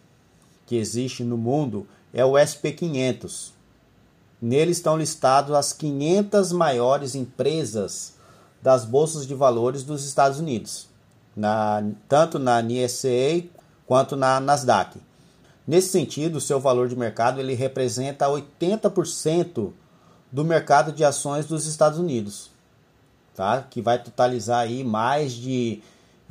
que 0.66 0.76
existe 0.76 1.24
no 1.24 1.38
mundo 1.38 1.88
é 2.14 2.26
o 2.26 2.34
SP500. 2.34 3.52
Nele 4.42 4.72
estão 4.72 4.98
listados 4.98 5.56
as 5.56 5.72
500 5.74 6.52
maiores 6.52 7.14
empresas 7.16 8.16
das 8.62 8.86
bolsas 8.86 9.28
de 9.28 9.36
valores 9.36 9.84
dos 9.84 10.06
Estados 10.06 10.40
Unidos, 10.40 10.88
na, 11.36 11.84
tanto 12.08 12.40
na 12.40 12.62
NSA 12.62 13.44
quanto 13.86 14.16
na 14.16 14.40
Nasdaq. 14.40 14.98
Nesse 15.68 15.90
sentido, 15.90 16.40
seu 16.40 16.60
valor 16.60 16.88
de 16.88 16.96
mercado 16.96 17.40
ele 17.40 17.56
representa 17.56 18.28
80% 18.28 19.72
do 20.32 20.46
mercado 20.46 20.92
de 20.92 21.04
ações 21.04 21.46
dos 21.46 21.66
Estados 21.66 21.98
Unidos, 21.98 22.52
tá? 23.34 23.66
que 23.70 23.82
vai 23.82 24.02
totalizar 24.02 24.60
aí 24.60 24.84
mais 24.84 25.32
de 25.34 25.82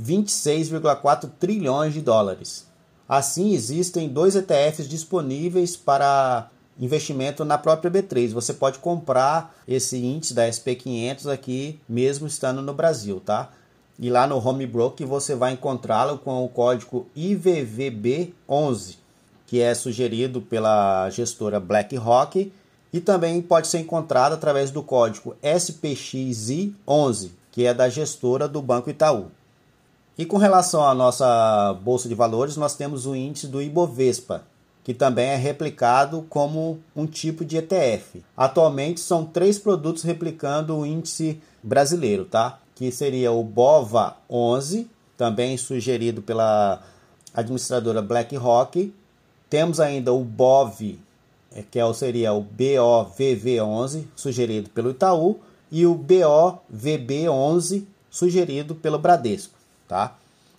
26,4 0.01 1.31
trilhões 1.39 1.93
de 1.95 2.01
dólares. 2.01 2.67
Assim, 3.09 3.53
existem 3.53 4.09
dois 4.09 4.35
ETFs 4.37 4.89
disponíveis 4.89 5.77
para 5.77 6.49
investimento 6.79 7.45
na 7.45 7.59
própria 7.59 7.91
B3. 7.91 8.33
Você 8.33 8.55
pode 8.55 8.79
comprar 8.79 9.55
esse 9.67 9.97
índice 9.97 10.35
da 10.35 10.49
SP500 10.49 11.33
aqui 11.33 11.81
mesmo 11.89 12.27
estando 12.27 12.63
no 12.63 12.73
Brasil, 12.73 13.21
tá? 13.21 13.51
E 13.99 14.11
lá 14.11 14.27
no 14.27 14.37
Home 14.37 14.67
Broker 14.67 15.07
você 15.07 15.35
vai 15.35 15.53
encontrá-lo 15.53 16.19
com 16.19 16.45
o 16.45 16.49
código 16.49 17.07
IVVB11, 17.17 18.97
que 19.55 19.61
é 19.61 19.73
sugerido 19.73 20.43
pela 20.43 21.09
gestora 21.11 21.61
BlackRock 21.61 22.53
e 22.93 23.01
também 23.01 23.41
pode 23.41 23.69
ser 23.69 23.79
encontrado 23.79 24.33
através 24.33 24.73
do 24.73 24.83
código 24.83 25.37
SPXI11, 25.45 27.31
que 27.53 27.65
é 27.65 27.73
da 27.73 27.89
gestora 27.89 28.49
do 28.49 28.61
Banco 28.61 28.91
Itaú. 28.91 29.27
E 30.19 30.27
com 30.27 30.39
relação 30.39 30.85
à 30.85 30.93
nossa 30.93 31.73
bolsa 31.85 32.09
de 32.09 32.17
valores, 32.17 32.57
nós 32.57 32.75
temos 32.75 33.07
o 33.07 33.15
índice 33.15 33.47
do 33.47 33.63
Ibovespa, 33.63 34.43
que 34.83 34.93
também 34.93 35.29
é 35.29 35.37
replicado 35.37 36.27
como 36.29 36.81
um 36.97 37.07
tipo 37.07 37.45
de 37.45 37.57
ETF. 37.57 38.25
Atualmente 38.37 38.99
são 38.99 39.25
três 39.25 39.57
produtos 39.57 40.03
replicando 40.03 40.77
o 40.77 40.85
índice 40.85 41.41
brasileiro, 41.63 42.25
tá? 42.25 42.59
Que 42.75 42.91
seria 42.91 43.31
o 43.31 43.45
BOVA 43.45 44.17
11, 44.29 44.91
também 45.17 45.57
sugerido 45.57 46.21
pela 46.23 46.83
administradora 47.33 48.03
BlackRock. 48.03 48.93
Temos 49.55 49.79
ainda 49.79 50.13
o 50.13 50.25
BOV, 50.25 50.99
é, 51.55 51.63
que 51.63 51.79
é 51.79 51.93
seria 51.93 52.33
o 52.33 52.45
BOVV11, 52.45 54.05
sugerido 54.17 54.69
pelo 54.71 54.91
Itaú, 54.91 55.39
e 55.71 55.87
o 55.87 55.95
BOVB11, 55.95 57.85
sugerido 58.11 58.75
pelo 58.75 58.99
Bradesco, 58.99 59.55
tá? 59.87 60.17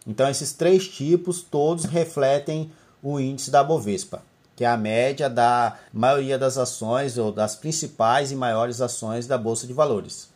Então 0.07 0.29
esses 0.29 0.53
três 0.53 0.87
tipos 0.87 1.41
todos 1.41 1.83
refletem 1.83 2.71
o 3.03 3.19
índice 3.19 3.51
da 3.51 3.61
Bovespa, 3.61 4.23
que 4.55 4.63
é 4.63 4.67
a 4.69 4.77
média 4.77 5.29
da 5.29 5.77
maioria 5.91 6.39
das 6.39 6.57
ações 6.57 7.17
ou 7.17 7.33
das 7.33 7.53
principais 7.53 8.31
e 8.31 8.35
maiores 8.37 8.79
ações 8.79 9.27
da 9.27 9.37
Bolsa 9.37 9.67
de 9.67 9.73
Valores. 9.73 10.29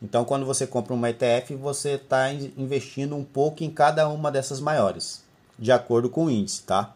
Então, 0.00 0.24
quando 0.24 0.46
você 0.46 0.66
compra 0.66 0.94
uma 0.94 1.10
ETF, 1.10 1.54
você 1.56 1.96
está 1.96 2.32
investindo 2.32 3.14
um 3.14 3.22
pouco 3.22 3.62
em 3.62 3.70
cada 3.70 4.08
uma 4.08 4.32
dessas 4.32 4.60
maiores, 4.60 5.22
de 5.58 5.70
acordo 5.70 6.08
com 6.08 6.24
o 6.24 6.30
índice, 6.30 6.62
tá? 6.62 6.94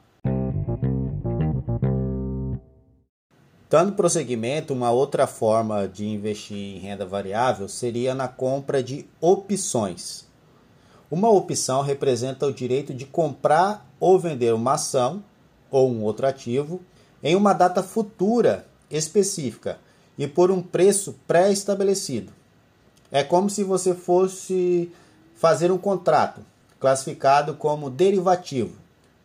Dando 3.72 3.92
prosseguimento, 3.92 4.74
uma 4.74 4.90
outra 4.90 5.26
forma 5.26 5.88
de 5.88 6.04
investir 6.04 6.76
em 6.76 6.78
renda 6.78 7.06
variável 7.06 7.66
seria 7.70 8.14
na 8.14 8.28
compra 8.28 8.82
de 8.82 9.06
opções. 9.18 10.26
Uma 11.10 11.30
opção 11.30 11.80
representa 11.80 12.46
o 12.46 12.52
direito 12.52 12.92
de 12.92 13.06
comprar 13.06 13.90
ou 13.98 14.18
vender 14.18 14.52
uma 14.52 14.74
ação 14.74 15.24
ou 15.70 15.90
um 15.90 16.02
outro 16.02 16.26
ativo 16.26 16.82
em 17.22 17.34
uma 17.34 17.54
data 17.54 17.82
futura 17.82 18.66
específica 18.90 19.78
e 20.18 20.26
por 20.26 20.50
um 20.50 20.60
preço 20.60 21.18
pré-estabelecido. 21.26 22.30
É 23.10 23.24
como 23.24 23.48
se 23.48 23.64
você 23.64 23.94
fosse 23.94 24.92
fazer 25.34 25.72
um 25.72 25.78
contrato 25.78 26.42
classificado 26.78 27.54
como 27.54 27.88
derivativo, 27.88 28.76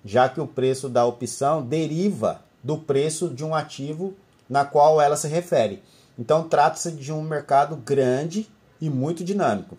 já 0.05 0.29
que 0.29 0.39
o 0.39 0.47
preço 0.47 0.87
da 0.87 1.05
opção 1.05 1.61
deriva 1.61 2.41
do 2.63 2.77
preço 2.77 3.27
de 3.27 3.43
um 3.43 3.53
ativo 3.53 4.15
na 4.49 4.65
qual 4.65 5.01
ela 5.01 5.17
se 5.17 5.27
refere. 5.27 5.83
Então, 6.17 6.47
trata-se 6.47 6.91
de 6.91 7.11
um 7.11 7.21
mercado 7.21 7.75
grande 7.75 8.49
e 8.81 8.89
muito 8.89 9.23
dinâmico. 9.23 9.77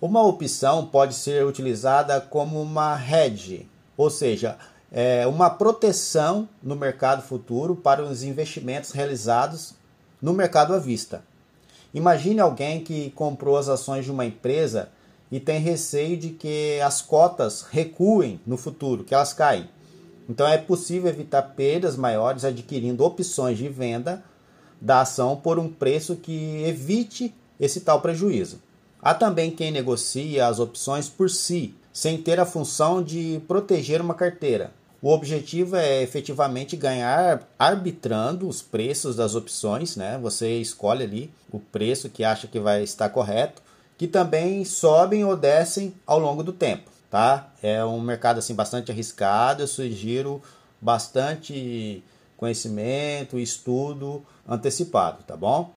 Uma 0.00 0.22
opção 0.22 0.86
pode 0.86 1.14
ser 1.14 1.44
utilizada 1.44 2.20
como 2.20 2.60
uma 2.60 3.00
hedge, 3.00 3.68
ou 3.96 4.10
seja, 4.10 4.58
é 4.92 5.26
uma 5.26 5.50
proteção 5.50 6.48
no 6.62 6.76
mercado 6.76 7.22
futuro 7.22 7.74
para 7.74 8.02
os 8.02 8.22
investimentos 8.22 8.92
realizados 8.92 9.74
no 10.20 10.32
mercado 10.32 10.74
à 10.74 10.78
vista. 10.78 11.22
Imagine 11.92 12.40
alguém 12.40 12.84
que 12.84 13.10
comprou 13.10 13.56
as 13.56 13.68
ações 13.68 14.04
de 14.04 14.10
uma 14.10 14.24
empresa 14.24 14.90
e 15.30 15.40
tem 15.40 15.60
receio 15.60 16.16
de 16.16 16.30
que 16.30 16.80
as 16.80 17.02
cotas 17.02 17.62
recuem 17.62 18.40
no 18.46 18.56
futuro, 18.56 19.02
que 19.02 19.14
elas 19.14 19.32
caem. 19.32 19.68
Então 20.28 20.46
é 20.46 20.58
possível 20.58 21.08
evitar 21.08 21.42
perdas 21.42 21.96
maiores 21.96 22.44
adquirindo 22.44 23.04
opções 23.04 23.58
de 23.58 23.68
venda 23.68 24.22
da 24.80 25.00
ação 25.00 25.36
por 25.36 25.58
um 25.58 25.68
preço 25.68 26.16
que 26.16 26.62
evite 26.64 27.34
esse 27.58 27.80
tal 27.80 28.00
prejuízo. 28.00 28.60
Há 29.00 29.14
também 29.14 29.50
quem 29.50 29.70
negocia 29.70 30.46
as 30.46 30.58
opções 30.58 31.08
por 31.08 31.30
si, 31.30 31.74
sem 31.92 32.20
ter 32.20 32.40
a 32.40 32.46
função 32.46 33.02
de 33.02 33.40
proteger 33.46 34.00
uma 34.00 34.14
carteira. 34.14 34.72
O 35.00 35.10
objetivo 35.10 35.76
é 35.76 36.02
efetivamente 36.02 36.76
ganhar 36.76 37.46
arbitrando 37.58 38.48
os 38.48 38.62
preços 38.62 39.14
das 39.14 39.34
opções, 39.34 39.94
né? 39.94 40.18
Você 40.20 40.58
escolhe 40.58 41.04
ali 41.04 41.30
o 41.52 41.60
preço 41.60 42.08
que 42.08 42.24
acha 42.24 42.48
que 42.48 42.58
vai 42.58 42.82
estar 42.82 43.08
correto, 43.10 43.62
que 43.96 44.08
também 44.08 44.64
sobem 44.64 45.24
ou 45.24 45.36
descem 45.36 45.94
ao 46.06 46.18
longo 46.18 46.42
do 46.42 46.52
tempo, 46.52 46.90
tá? 47.16 47.48
É 47.62 47.82
um 47.82 47.98
mercado 47.98 48.36
assim 48.40 48.54
bastante 48.54 48.92
arriscado, 48.92 49.62
eu 49.62 49.66
sugiro 49.66 50.42
bastante 50.78 52.04
conhecimento, 52.36 53.38
estudo 53.38 54.22
antecipado, 54.46 55.22
tá 55.22 55.34
bom? 55.34 55.70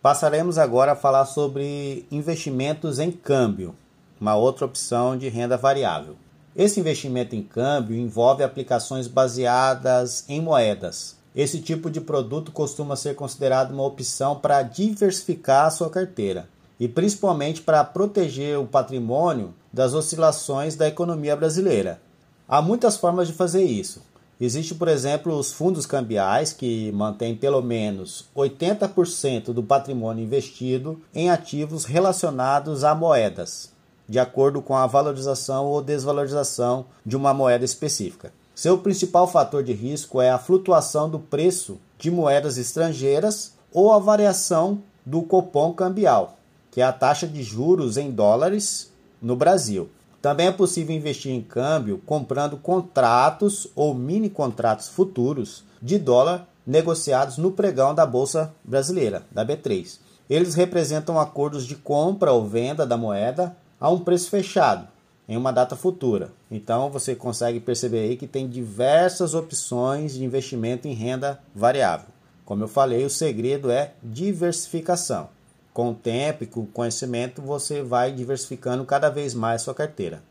Passaremos 0.00 0.56
agora 0.56 0.92
a 0.92 0.96
falar 0.96 1.26
sobre 1.26 2.06
investimentos 2.10 2.98
em 2.98 3.12
câmbio, 3.12 3.74
uma 4.18 4.34
outra 4.34 4.64
opção 4.64 5.14
de 5.14 5.28
renda 5.28 5.58
variável. 5.58 6.16
Esse 6.56 6.80
investimento 6.80 7.36
em 7.36 7.42
câmbio 7.42 7.94
envolve 7.94 8.42
aplicações 8.42 9.06
baseadas 9.06 10.24
em 10.26 10.40
moedas. 10.40 11.18
Esse 11.36 11.60
tipo 11.60 11.90
de 11.90 12.00
produto 12.00 12.50
costuma 12.50 12.96
ser 12.96 13.14
considerado 13.14 13.72
uma 13.72 13.84
opção 13.84 14.36
para 14.36 14.62
diversificar 14.62 15.66
a 15.66 15.70
sua 15.70 15.90
carteira 15.90 16.48
e 16.80 16.88
principalmente 16.88 17.60
para 17.60 17.84
proteger 17.84 18.58
o 18.58 18.66
patrimônio 18.66 19.52
das 19.72 19.94
oscilações 19.94 20.76
da 20.76 20.88
economia 20.88 21.36
brasileira. 21.36 22.00
Há 22.48 22.62
muitas 22.62 22.96
formas 22.96 23.28
de 23.28 23.34
fazer 23.34 23.64
isso. 23.64 24.02
Existe, 24.40 24.74
por 24.74 24.86
exemplo, 24.86 25.36
os 25.36 25.50
fundos 25.50 25.84
cambiais, 25.84 26.52
que 26.52 26.92
mantêm 26.92 27.34
pelo 27.34 27.60
menos 27.60 28.26
80% 28.36 29.52
do 29.52 29.62
patrimônio 29.62 30.24
investido 30.24 31.00
em 31.12 31.28
ativos 31.28 31.84
relacionados 31.84 32.84
a 32.84 32.94
moedas, 32.94 33.72
de 34.08 34.18
acordo 34.18 34.62
com 34.62 34.76
a 34.76 34.86
valorização 34.86 35.66
ou 35.66 35.82
desvalorização 35.82 36.86
de 37.04 37.16
uma 37.16 37.34
moeda 37.34 37.64
específica. 37.64 38.32
Seu 38.54 38.78
principal 38.78 39.26
fator 39.26 39.62
de 39.62 39.72
risco 39.72 40.20
é 40.20 40.30
a 40.30 40.38
flutuação 40.38 41.10
do 41.10 41.18
preço 41.18 41.78
de 41.98 42.10
moedas 42.10 42.58
estrangeiras 42.58 43.52
ou 43.72 43.92
a 43.92 43.98
variação 43.98 44.82
do 45.04 45.22
cupom 45.22 45.72
cambial, 45.72 46.38
que 46.70 46.80
é 46.80 46.84
a 46.84 46.92
taxa 46.92 47.26
de 47.26 47.42
juros 47.42 47.96
em 47.96 48.10
dólares 48.10 48.92
no 49.20 49.36
Brasil. 49.36 49.88
Também 50.20 50.48
é 50.48 50.52
possível 50.52 50.94
investir 50.94 51.32
em 51.32 51.40
câmbio 51.40 52.02
comprando 52.04 52.56
contratos 52.56 53.68
ou 53.74 53.94
mini 53.94 54.28
contratos 54.28 54.88
futuros 54.88 55.64
de 55.80 55.98
dólar 55.98 56.48
negociados 56.66 57.38
no 57.38 57.52
pregão 57.52 57.94
da 57.94 58.04
Bolsa 58.04 58.52
Brasileira, 58.64 59.22
da 59.30 59.46
B3. 59.46 60.00
Eles 60.28 60.54
representam 60.54 61.18
acordos 61.18 61.64
de 61.64 61.76
compra 61.76 62.32
ou 62.32 62.46
venda 62.46 62.84
da 62.84 62.96
moeda 62.96 63.56
a 63.80 63.88
um 63.88 64.00
preço 64.00 64.28
fechado 64.28 64.88
em 65.28 65.36
uma 65.36 65.52
data 65.52 65.76
futura. 65.76 66.32
Então 66.50 66.90
você 66.90 67.14
consegue 67.14 67.60
perceber 67.60 68.00
aí 68.00 68.16
que 68.16 68.26
tem 68.26 68.48
diversas 68.48 69.34
opções 69.34 70.14
de 70.14 70.24
investimento 70.24 70.88
em 70.88 70.94
renda 70.94 71.40
variável. 71.54 72.08
Como 72.44 72.64
eu 72.64 72.68
falei, 72.68 73.04
o 73.04 73.10
segredo 73.10 73.70
é 73.70 73.92
diversificação 74.02 75.28
com 75.72 75.90
o 75.90 75.94
tempo 75.94 76.44
e 76.44 76.46
com 76.46 76.60
o 76.60 76.66
conhecimento, 76.66 77.40
você 77.40 77.82
vai 77.82 78.12
diversificando 78.12 78.84
cada 78.84 79.08
vez 79.08 79.34
mais 79.34 79.62
sua 79.62 79.74
carteira. 79.74 80.22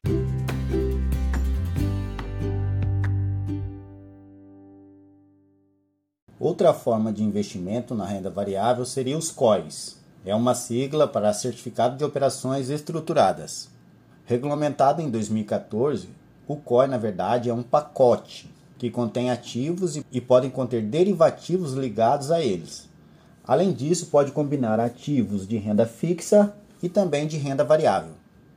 Outra 6.39 6.73
forma 6.73 7.11
de 7.11 7.23
investimento 7.23 7.95
na 7.95 8.05
renda 8.05 8.29
variável 8.29 8.85
seria 8.85 9.17
os 9.17 9.31
COIs. 9.31 9.97
É 10.25 10.35
uma 10.35 10.53
sigla 10.53 11.07
para 11.07 11.33
Certificado 11.33 11.97
de 11.97 12.03
Operações 12.03 12.69
Estruturadas. 12.69 13.69
Regulamentado 14.25 15.01
em 15.01 15.09
2014, 15.09 16.09
o 16.47 16.55
COI, 16.55 16.87
na 16.87 16.97
verdade, 16.97 17.49
é 17.49 17.53
um 17.53 17.63
pacote 17.63 18.49
que 18.77 18.91
contém 18.91 19.31
ativos 19.31 19.99
e 20.11 20.21
podem 20.21 20.49
conter 20.49 20.83
derivativos 20.83 21.73
ligados 21.73 22.29
a 22.29 22.41
eles. 22.41 22.86
Além 23.47 23.71
disso, 23.71 24.07
pode 24.07 24.31
combinar 24.31 24.77
ativos 24.77 25.47
de 25.47 25.57
renda 25.57 25.85
fixa 25.85 26.53
e 26.83 26.89
também 26.89 27.25
de 27.25 27.37
renda 27.37 27.63
variável. 27.63 28.11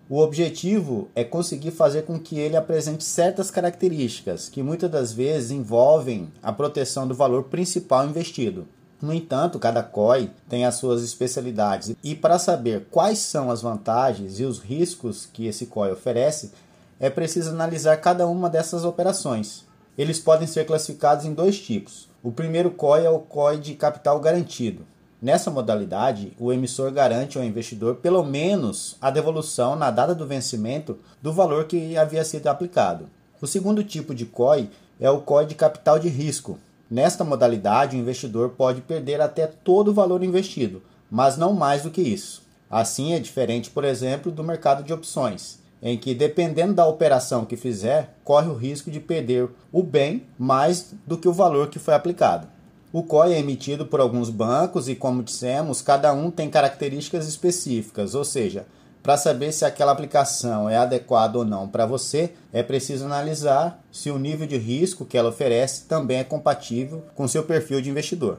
O 0.09 0.19
objetivo 0.19 1.09
é 1.15 1.23
conseguir 1.23 1.71
fazer 1.71 2.03
com 2.03 2.19
que 2.19 2.37
ele 2.37 2.57
apresente 2.57 3.05
certas 3.05 3.49
características 3.49 4.49
que 4.49 4.61
muitas 4.61 4.91
das 4.91 5.13
vezes 5.13 5.53
envolvem 5.53 6.33
a 6.43 6.53
proteção 6.53 7.07
do 7.07 7.15
valor 7.15 7.45
principal 7.45 8.05
investido. 8.05 8.67
No 9.01 9.15
entanto, 9.15 9.61
cada 9.61 9.85
COI 9.85 10.29
tem 10.49 10.67
as 10.67 10.75
suas 10.75 11.05
especialidades 11.05 11.95
e 12.03 12.17
para 12.17 12.41
saber 12.41 12.89
quais 12.91 13.21
são 13.21 13.49
as 13.49 13.63
vantagens 13.63 14.41
e 14.41 14.45
os 14.45 14.59
riscos 14.59 15.29
que 15.33 15.47
esse 15.47 15.67
COI 15.67 15.93
oferece, 15.93 16.51
é 16.99 17.09
preciso 17.09 17.51
analisar 17.51 17.97
cada 17.99 18.27
uma 18.27 18.51
dessas 18.51 18.85
operações. 18.85 19.65
eles 19.97 20.19
podem 20.19 20.47
ser 20.47 20.67
classificados 20.67 21.25
em 21.25 21.33
dois 21.33 21.59
tipos. 21.61 22.10
O 22.23 22.31
primeiro 22.31 22.71
COI 22.71 23.07
é 23.07 23.11
o 23.11 23.19
COI 23.19 23.57
de 23.57 23.75
capital 23.75 24.21
garantido. 24.21 24.85
Nessa 25.23 25.51
modalidade, 25.51 26.35
o 26.39 26.53
emissor 26.53 26.93
garante 26.93 27.39
ao 27.39 27.45
investidor 27.45 27.97
pelo 27.97 28.23
menos 28.23 28.99
a 29.01 29.11
devolução 29.11 29.75
na 29.75 29.91
data 29.91 30.15
do 30.15 30.27
vencimento 30.27 30.99
do 31.23 31.33
valor 31.33 31.65
que 31.65 31.97
havia 31.97 32.23
sido 32.23 32.49
aplicado. 32.49 33.09
O 33.41 33.47
segundo 33.47 33.83
tipo 33.83 34.15
de 34.15 34.27
COI 34.27 34.69
é 35.01 35.11
o 35.11 35.23
COI 35.23 35.47
de 35.47 35.55
capital 35.55 35.99
de 35.99 36.11
risco. 36.11 36.59
Nesta 36.91 37.25
modalidade, 37.25 37.97
o 37.97 38.01
investidor 38.01 38.51
pode 38.51 38.83
perder 38.83 39.23
até 39.23 39.47
todo 39.47 39.89
o 39.89 39.95
valor 39.95 40.23
investido, 40.23 40.83
mas 41.11 41.39
não 41.39 41.55
mais 41.55 41.85
do 41.85 41.91
que 41.91 42.03
isso. 42.03 42.43
Assim, 42.71 43.15
é 43.15 43.19
diferente, 43.19 43.71
por 43.71 43.83
exemplo, 43.83 44.31
do 44.31 44.45
mercado 44.45 44.83
de 44.83 44.93
opções, 44.93 45.59
em 45.83 45.97
que, 45.97 46.15
dependendo 46.15 46.75
da 46.75 46.87
operação 46.87 47.45
que 47.45 47.57
fizer, 47.57 48.15
corre 48.23 48.49
o 48.49 48.55
risco 48.55 48.91
de 48.91 49.01
perder 49.01 49.49
o 49.73 49.83
bem 49.83 50.27
mais 50.39 50.95
do 51.07 51.17
que 51.17 51.29
o 51.29 51.33
valor 51.33 51.69
que 51.69 51.79
foi 51.79 51.95
aplicado. 51.95 52.49
O 52.93 53.03
COI 53.03 53.35
é 53.35 53.39
emitido 53.39 53.87
por 53.87 54.01
alguns 54.01 54.31
bancos 54.31 54.89
e, 54.89 54.95
como 54.95 55.23
dissemos, 55.23 55.81
cada 55.81 56.13
um 56.13 56.31
tem 56.31 56.51
características 56.51 57.29
específicas, 57.29 58.15
ou 58.15 58.25
seja, 58.25 58.67
para 59.03 59.17
saber 59.17 59.53
se 59.53 59.65
aquela 59.65 59.93
aplicação 59.93 60.69
é 60.69 60.77
adequada 60.77 61.39
ou 61.39 61.45
não 61.45 61.69
para 61.69 61.87
você, 61.87 62.33
é 62.53 62.63
preciso 62.63 63.07
analisar 63.07 63.83
se 63.91 64.11
o 64.11 64.19
nível 64.19 64.47
de 64.47 64.59
risco 64.59 65.07
que 65.07 65.17
ela 65.17 65.31
oferece 65.31 65.85
também 65.85 66.19
é 66.19 66.25
compatível 66.25 67.05
com 67.15 67.27
seu 67.27 67.45
perfil 67.45 67.81
de 67.81 67.89
investidor. 67.89 68.39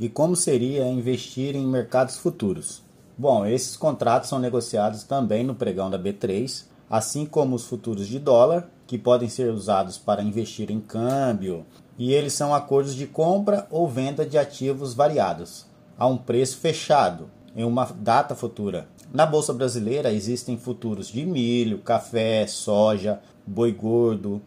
E 0.00 0.08
como 0.08 0.36
seria 0.36 0.86
investir 0.86 1.56
em 1.56 1.66
mercados 1.66 2.18
futuros? 2.18 2.84
Bom, 3.16 3.44
esses 3.44 3.76
contratos 3.76 4.28
são 4.28 4.38
negociados 4.38 5.02
também 5.02 5.42
no 5.42 5.56
pregão 5.56 5.90
da 5.90 5.98
B3, 5.98 6.66
assim 6.88 7.26
como 7.26 7.56
os 7.56 7.64
futuros 7.64 8.06
de 8.06 8.20
dólar, 8.20 8.70
que 8.86 8.96
podem 8.96 9.28
ser 9.28 9.50
usados 9.50 9.98
para 9.98 10.22
investir 10.22 10.70
em 10.70 10.78
câmbio, 10.78 11.66
e 11.98 12.12
eles 12.12 12.32
são 12.32 12.54
acordos 12.54 12.94
de 12.94 13.08
compra 13.08 13.66
ou 13.72 13.88
venda 13.88 14.24
de 14.24 14.38
ativos 14.38 14.94
variados 14.94 15.66
a 15.98 16.06
um 16.06 16.16
preço 16.16 16.58
fechado 16.58 17.28
em 17.56 17.64
uma 17.64 17.84
data 17.86 18.36
futura. 18.36 18.86
Na 19.12 19.26
bolsa 19.26 19.52
brasileira 19.52 20.12
existem 20.12 20.56
futuros 20.56 21.08
de 21.08 21.26
milho, 21.26 21.78
café, 21.78 22.46
soja, 22.46 23.20
boi 23.44 23.72
gordo, 23.72 24.40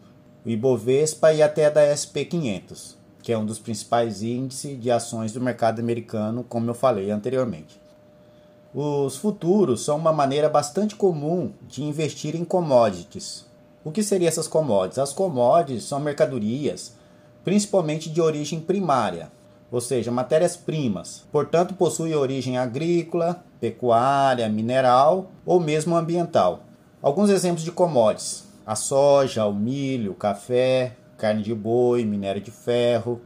Ibovespa 0.46 1.30
e 1.34 1.42
até 1.42 1.70
da 1.70 1.94
SP 1.94 2.24
500 2.24 3.01
que 3.22 3.32
é 3.32 3.38
um 3.38 3.46
dos 3.46 3.60
principais 3.60 4.22
índices 4.22 4.78
de 4.80 4.90
ações 4.90 5.32
do 5.32 5.40
mercado 5.40 5.80
americano, 5.80 6.44
como 6.48 6.68
eu 6.68 6.74
falei 6.74 7.10
anteriormente. 7.10 7.80
Os 8.74 9.16
futuros 9.16 9.84
são 9.84 9.96
uma 9.96 10.12
maneira 10.12 10.48
bastante 10.48 10.96
comum 10.96 11.52
de 11.68 11.84
investir 11.84 12.34
em 12.34 12.44
commodities. 12.44 13.46
O 13.84 13.92
que 13.92 14.02
seriam 14.02 14.28
essas 14.28 14.48
commodities? 14.48 14.98
As 14.98 15.12
commodities 15.12 15.84
são 15.84 16.00
mercadorias, 16.00 16.94
principalmente 17.44 18.10
de 18.10 18.20
origem 18.20 18.60
primária, 18.60 19.30
ou 19.70 19.80
seja, 19.80 20.10
matérias-primas. 20.10 21.24
Portanto, 21.30 21.74
possuem 21.74 22.14
origem 22.14 22.58
agrícola, 22.58 23.44
pecuária, 23.60 24.48
mineral 24.48 25.30
ou 25.46 25.60
mesmo 25.60 25.94
ambiental. 25.94 26.64
Alguns 27.00 27.30
exemplos 27.30 27.62
de 27.64 27.70
commodities: 27.70 28.44
a 28.66 28.74
soja, 28.74 29.44
o 29.44 29.54
milho, 29.54 30.12
o 30.12 30.16
café, 30.16 30.96
carne 31.22 31.40
de 31.40 31.54
boi, 31.54 32.04
minério 32.04 32.42
de 32.42 32.50
ferro, 32.50 33.20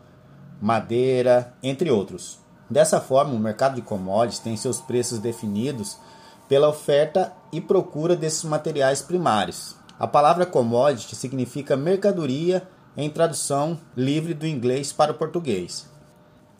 madeira, 0.60 1.55
entre 1.62 1.90
outros. 1.90 2.39
Dessa 2.68 3.01
forma, 3.01 3.32
o 3.32 3.39
mercado 3.39 3.77
de 3.77 3.81
commodities 3.81 4.39
tem 4.39 4.55
seus 4.55 4.82
preços 4.82 5.18
definidos 5.18 5.97
pela 6.47 6.68
oferta 6.68 7.32
e 7.51 7.59
procura 7.59 8.14
desses 8.14 8.44
materiais 8.44 9.01
primários. 9.01 9.77
A 9.98 10.06
palavra 10.06 10.44
commodity 10.44 11.16
significa 11.16 11.74
mercadoria 11.74 12.68
em 12.98 13.09
tradução 13.09 13.78
livre 13.97 14.35
do 14.35 14.47
inglês 14.47 14.93
para 14.93 15.12
o 15.12 15.14
português. 15.14 15.89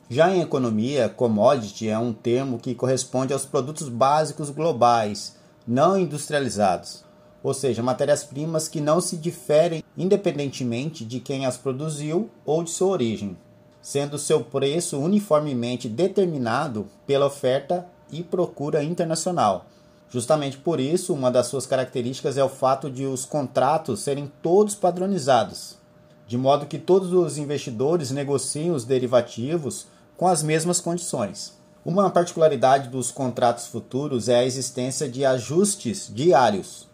Já 0.09 0.33
em 0.33 0.41
economia, 0.41 1.07
commodity 1.07 1.87
é 1.87 1.99
um 1.99 2.13
termo 2.13 2.57
que 2.57 2.73
corresponde 2.73 3.31
aos 3.31 3.45
produtos 3.45 3.89
básicos 3.89 4.49
globais, 4.49 5.35
não 5.67 5.99
industrializados 5.99 7.06
ou 7.47 7.53
seja, 7.53 7.81
matérias-primas 7.81 8.67
que 8.67 8.81
não 8.81 8.99
se 8.99 9.15
diferem 9.15 9.81
independentemente 9.97 11.05
de 11.05 11.21
quem 11.21 11.45
as 11.45 11.55
produziu 11.55 12.29
ou 12.45 12.61
de 12.61 12.69
sua 12.69 12.89
origem, 12.89 13.37
sendo 13.81 14.17
seu 14.17 14.43
preço 14.43 14.99
uniformemente 14.99 15.87
determinado 15.87 16.87
pela 17.05 17.25
oferta 17.25 17.87
e 18.11 18.21
procura 18.21 18.83
internacional. 18.83 19.65
Justamente 20.09 20.57
por 20.57 20.77
isso, 20.77 21.13
uma 21.13 21.31
das 21.31 21.47
suas 21.47 21.65
características 21.65 22.37
é 22.37 22.43
o 22.43 22.49
fato 22.49 22.91
de 22.91 23.05
os 23.05 23.23
contratos 23.23 24.01
serem 24.01 24.29
todos 24.43 24.75
padronizados, 24.75 25.77
de 26.27 26.37
modo 26.37 26.65
que 26.65 26.77
todos 26.77 27.13
os 27.13 27.37
investidores 27.37 28.11
negociem 28.11 28.71
os 28.71 28.83
derivativos 28.83 29.87
com 30.17 30.27
as 30.27 30.43
mesmas 30.43 30.81
condições. 30.81 31.53
Uma 31.85 32.09
particularidade 32.09 32.89
dos 32.89 33.09
contratos 33.09 33.67
futuros 33.67 34.27
é 34.27 34.35
a 34.35 34.45
existência 34.45 35.07
de 35.07 35.23
ajustes 35.23 36.11
diários, 36.13 36.86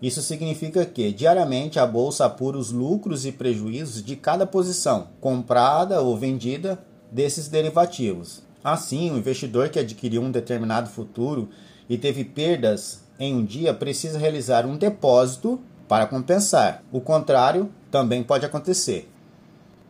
isso 0.00 0.22
significa 0.22 0.84
que 0.84 1.12
diariamente 1.12 1.78
a 1.78 1.86
bolsa 1.86 2.24
apura 2.24 2.56
os 2.56 2.70
lucros 2.70 3.26
e 3.26 3.32
prejuízos 3.32 4.02
de 4.02 4.14
cada 4.14 4.46
posição 4.46 5.08
comprada 5.20 6.00
ou 6.00 6.16
vendida 6.16 6.78
desses 7.10 7.48
derivativos. 7.48 8.42
Assim, 8.62 9.10
o 9.10 9.16
investidor 9.16 9.70
que 9.70 9.78
adquiriu 9.78 10.22
um 10.22 10.30
determinado 10.30 10.88
futuro 10.88 11.48
e 11.88 11.98
teve 11.98 12.24
perdas 12.24 13.02
em 13.18 13.34
um 13.34 13.44
dia 13.44 13.74
precisa 13.74 14.18
realizar 14.18 14.66
um 14.66 14.76
depósito 14.76 15.60
para 15.88 16.06
compensar. 16.06 16.84
O 16.92 17.00
contrário 17.00 17.70
também 17.90 18.22
pode 18.22 18.46
acontecer. 18.46 19.10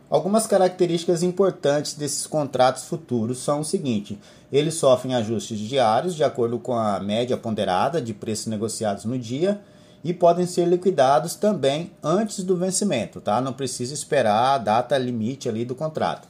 Algumas 0.09 0.47
características 0.47 1.21
importantes 1.21 1.93
desses 1.93 2.25
contratos 2.25 2.85
futuros 2.85 3.37
são 3.37 3.59
o 3.59 3.65
seguinte: 3.65 4.17
eles 4.51 4.73
sofrem 4.73 5.13
ajustes 5.13 5.59
diários 5.59 6.15
de 6.15 6.23
acordo 6.23 6.57
com 6.57 6.73
a 6.73 6.99
média 6.99 7.37
ponderada 7.37 8.01
de 8.01 8.11
preços 8.11 8.47
negociados 8.47 9.05
no 9.05 9.19
dia 9.19 9.61
e 10.03 10.13
podem 10.13 10.45
ser 10.45 10.65
liquidados 10.65 11.35
também 11.35 11.91
antes 12.03 12.43
do 12.43 12.55
vencimento, 12.55 13.19
tá? 13.19 13.41
Não 13.41 13.53
precisa 13.53 13.93
esperar 13.93 14.55
a 14.55 14.57
data 14.57 14.97
limite 14.97 15.49
ali 15.49 15.65
do 15.65 15.75
contrato. 15.75 16.27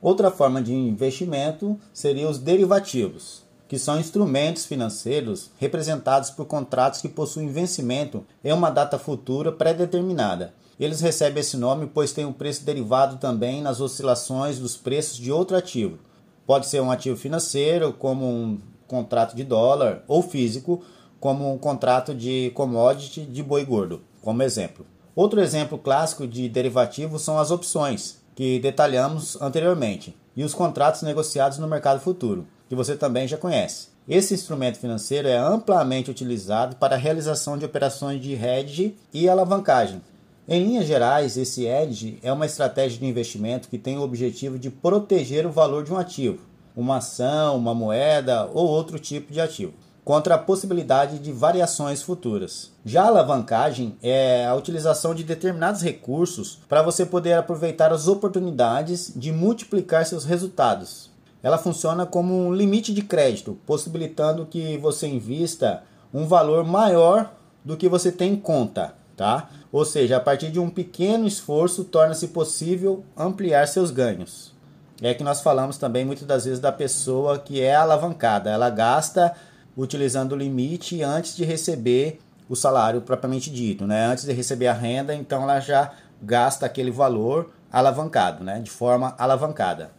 Outra 0.00 0.30
forma 0.30 0.62
de 0.62 0.72
investimento 0.72 1.76
seria 1.92 2.28
os 2.28 2.38
derivativos, 2.38 3.42
que 3.66 3.78
são 3.78 3.98
instrumentos 3.98 4.64
financeiros 4.64 5.50
representados 5.58 6.30
por 6.30 6.46
contratos 6.46 7.00
que 7.00 7.08
possuem 7.08 7.48
vencimento 7.48 8.24
em 8.44 8.52
uma 8.52 8.70
data 8.70 8.98
futura 8.98 9.50
pré-determinada 9.50 10.54
eles 10.84 11.00
recebem 11.00 11.40
esse 11.40 11.56
nome 11.56 11.90
pois 11.92 12.12
tem 12.12 12.24
um 12.24 12.32
preço 12.32 12.64
derivado 12.64 13.16
também 13.16 13.62
nas 13.62 13.80
oscilações 13.80 14.58
dos 14.58 14.76
preços 14.76 15.16
de 15.16 15.32
outro 15.32 15.56
ativo. 15.56 15.98
Pode 16.46 16.66
ser 16.66 16.80
um 16.80 16.90
ativo 16.90 17.16
financeiro, 17.16 17.92
como 17.92 18.26
um 18.26 18.58
contrato 18.86 19.34
de 19.34 19.42
dólar, 19.42 20.04
ou 20.06 20.22
físico, 20.22 20.82
como 21.18 21.52
um 21.52 21.58
contrato 21.58 22.14
de 22.14 22.52
commodity 22.54 23.22
de 23.22 23.42
boi 23.42 23.64
gordo, 23.64 24.02
como 24.22 24.42
exemplo. 24.42 24.86
Outro 25.14 25.40
exemplo 25.40 25.78
clássico 25.78 26.26
de 26.26 26.48
derivativo 26.48 27.18
são 27.18 27.38
as 27.38 27.50
opções, 27.50 28.20
que 28.34 28.60
detalhamos 28.60 29.40
anteriormente, 29.40 30.14
e 30.36 30.44
os 30.44 30.54
contratos 30.54 31.02
negociados 31.02 31.58
no 31.58 31.66
mercado 31.66 32.00
futuro, 32.00 32.46
que 32.68 32.74
você 32.74 32.94
também 32.94 33.26
já 33.26 33.38
conhece. 33.38 33.88
Esse 34.06 34.34
instrumento 34.34 34.78
financeiro 34.78 35.26
é 35.26 35.36
amplamente 35.36 36.10
utilizado 36.10 36.76
para 36.76 36.94
a 36.94 36.98
realização 36.98 37.58
de 37.58 37.64
operações 37.64 38.20
de 38.20 38.34
hedge 38.34 38.94
e 39.12 39.28
alavancagem, 39.28 40.00
em 40.48 40.62
linhas 40.62 40.86
gerais, 40.86 41.36
esse 41.36 41.66
hedge 41.66 42.20
é 42.22 42.32
uma 42.32 42.46
estratégia 42.46 43.00
de 43.00 43.06
investimento 43.06 43.68
que 43.68 43.76
tem 43.76 43.98
o 43.98 44.02
objetivo 44.02 44.56
de 44.56 44.70
proteger 44.70 45.44
o 45.44 45.50
valor 45.50 45.82
de 45.82 45.92
um 45.92 45.96
ativo, 45.96 46.38
uma 46.76 46.98
ação, 46.98 47.56
uma 47.56 47.74
moeda 47.74 48.48
ou 48.54 48.64
outro 48.64 48.96
tipo 48.96 49.32
de 49.32 49.40
ativo, 49.40 49.74
contra 50.04 50.36
a 50.36 50.38
possibilidade 50.38 51.18
de 51.18 51.32
variações 51.32 52.00
futuras. 52.00 52.70
Já 52.84 53.02
a 53.02 53.06
alavancagem 53.08 53.96
é 54.00 54.46
a 54.46 54.54
utilização 54.54 55.16
de 55.16 55.24
determinados 55.24 55.82
recursos 55.82 56.60
para 56.68 56.80
você 56.80 57.04
poder 57.04 57.32
aproveitar 57.32 57.92
as 57.92 58.06
oportunidades 58.06 59.12
de 59.16 59.32
multiplicar 59.32 60.06
seus 60.06 60.24
resultados. 60.24 61.10
Ela 61.42 61.58
funciona 61.58 62.06
como 62.06 62.32
um 62.32 62.54
limite 62.54 62.94
de 62.94 63.02
crédito, 63.02 63.58
possibilitando 63.66 64.46
que 64.46 64.78
você 64.78 65.08
invista 65.08 65.82
um 66.14 66.24
valor 66.24 66.64
maior 66.64 67.32
do 67.64 67.76
que 67.76 67.88
você 67.88 68.12
tem 68.12 68.34
em 68.34 68.36
conta 68.36 68.94
tá? 69.16 69.48
Ou 69.72 69.84
seja, 69.84 70.16
a 70.16 70.20
partir 70.20 70.50
de 70.50 70.60
um 70.60 70.70
pequeno 70.70 71.26
esforço 71.26 71.84
torna-se 71.84 72.28
possível 72.28 73.04
ampliar 73.16 73.66
seus 73.66 73.90
ganhos. 73.90 74.54
É 75.00 75.12
que 75.14 75.24
nós 75.24 75.40
falamos 75.40 75.76
também 75.76 76.04
muitas 76.04 76.26
das 76.26 76.44
vezes 76.44 76.60
da 76.60 76.72
pessoa 76.72 77.38
que 77.38 77.60
é 77.60 77.74
alavancada, 77.74 78.50
ela 78.50 78.70
gasta 78.70 79.34
utilizando 79.76 80.32
o 80.32 80.36
limite 80.36 81.02
antes 81.02 81.36
de 81.36 81.44
receber 81.44 82.18
o 82.48 82.56
salário 82.56 83.00
propriamente 83.02 83.50
dito, 83.50 83.86
né? 83.86 84.06
Antes 84.06 84.24
de 84.24 84.32
receber 84.32 84.68
a 84.68 84.72
renda, 84.72 85.14
então 85.14 85.42
ela 85.42 85.60
já 85.60 85.92
gasta 86.22 86.64
aquele 86.64 86.90
valor 86.90 87.50
alavancado, 87.70 88.42
né? 88.42 88.60
de 88.60 88.70
forma 88.70 89.14
alavancada. 89.18 89.90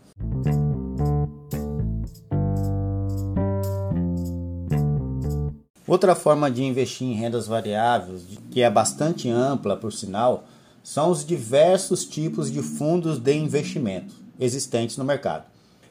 Outra 5.88 6.16
forma 6.16 6.52
de 6.52 6.66
investir 6.66 7.08
em 7.08 7.14
rendas 7.14 7.48
variáveis, 7.48 8.22
que 8.52 8.62
é 8.62 8.70
bastante 8.70 9.30
ampla 9.30 9.78
por 9.78 9.94
sinal, 9.94 10.44
são 10.84 11.10
os 11.10 11.26
diversos 11.26 12.04
tipos 12.04 12.52
de 12.52 12.62
fundos 12.62 13.18
de 13.18 13.34
investimento 13.34 14.14
existentes 14.38 14.98
no 14.98 15.06
mercado. 15.06 15.46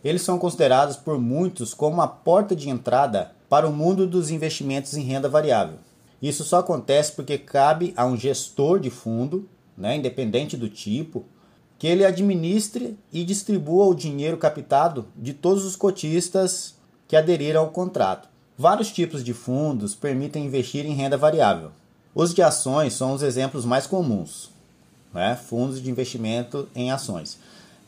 Eles 0.05 0.21
são 0.21 0.39
considerados 0.39 0.97
por 0.97 1.19
muitos 1.19 1.73
como 1.73 2.03
a 2.03 2.07
porta 2.07 2.55
de 2.55 2.69
entrada 2.69 3.33
para 3.49 3.67
o 3.67 3.73
mundo 3.73 4.07
dos 4.07 4.31
investimentos 4.31 4.95
em 4.95 5.03
renda 5.03 5.31
variável. 5.31 5.79
Isso 6.21 6.45
só 6.45 6.59
acontece 6.59 7.13
porque 7.13 7.39
cabe 7.39 7.95
a 7.97 8.05
um 8.05 8.19
gestor 8.19 8.79
de 8.79 8.91
fundo, 8.91 9.49
né, 9.77 9.97
independente 9.97 10.59
do 10.59 10.69
tipo, 10.69 11.25
que 11.79 11.87
ele 11.87 12.05
administre 12.05 12.99
e 13.11 13.25
distribua 13.25 13.87
o 13.87 13.95
dinheiro 13.95 14.37
captado 14.37 15.07
de 15.17 15.33
todos 15.33 15.65
os 15.65 15.75
cotistas 15.75 16.75
que 17.09 17.17
aderiram 17.17 17.63
ao 17.63 17.71
contrato. 17.71 18.36
Vários 18.59 18.91
tipos 18.91 19.23
de 19.23 19.35
fundos 19.35 19.95
permitem 19.95 20.47
investir 20.47 20.87
em 20.87 20.95
renda 20.95 21.19
variável. 21.19 21.73
Os 22.15 22.33
de 22.33 22.41
ações 22.41 22.95
são 22.95 23.13
os 23.13 23.23
exemplos 23.23 23.67
mais 23.67 23.87
comuns, 23.87 24.49
né? 25.13 25.37
fundos 25.37 25.83
de 25.83 25.91
investimento 25.91 26.67
em 26.75 26.91
ações. 26.91 27.39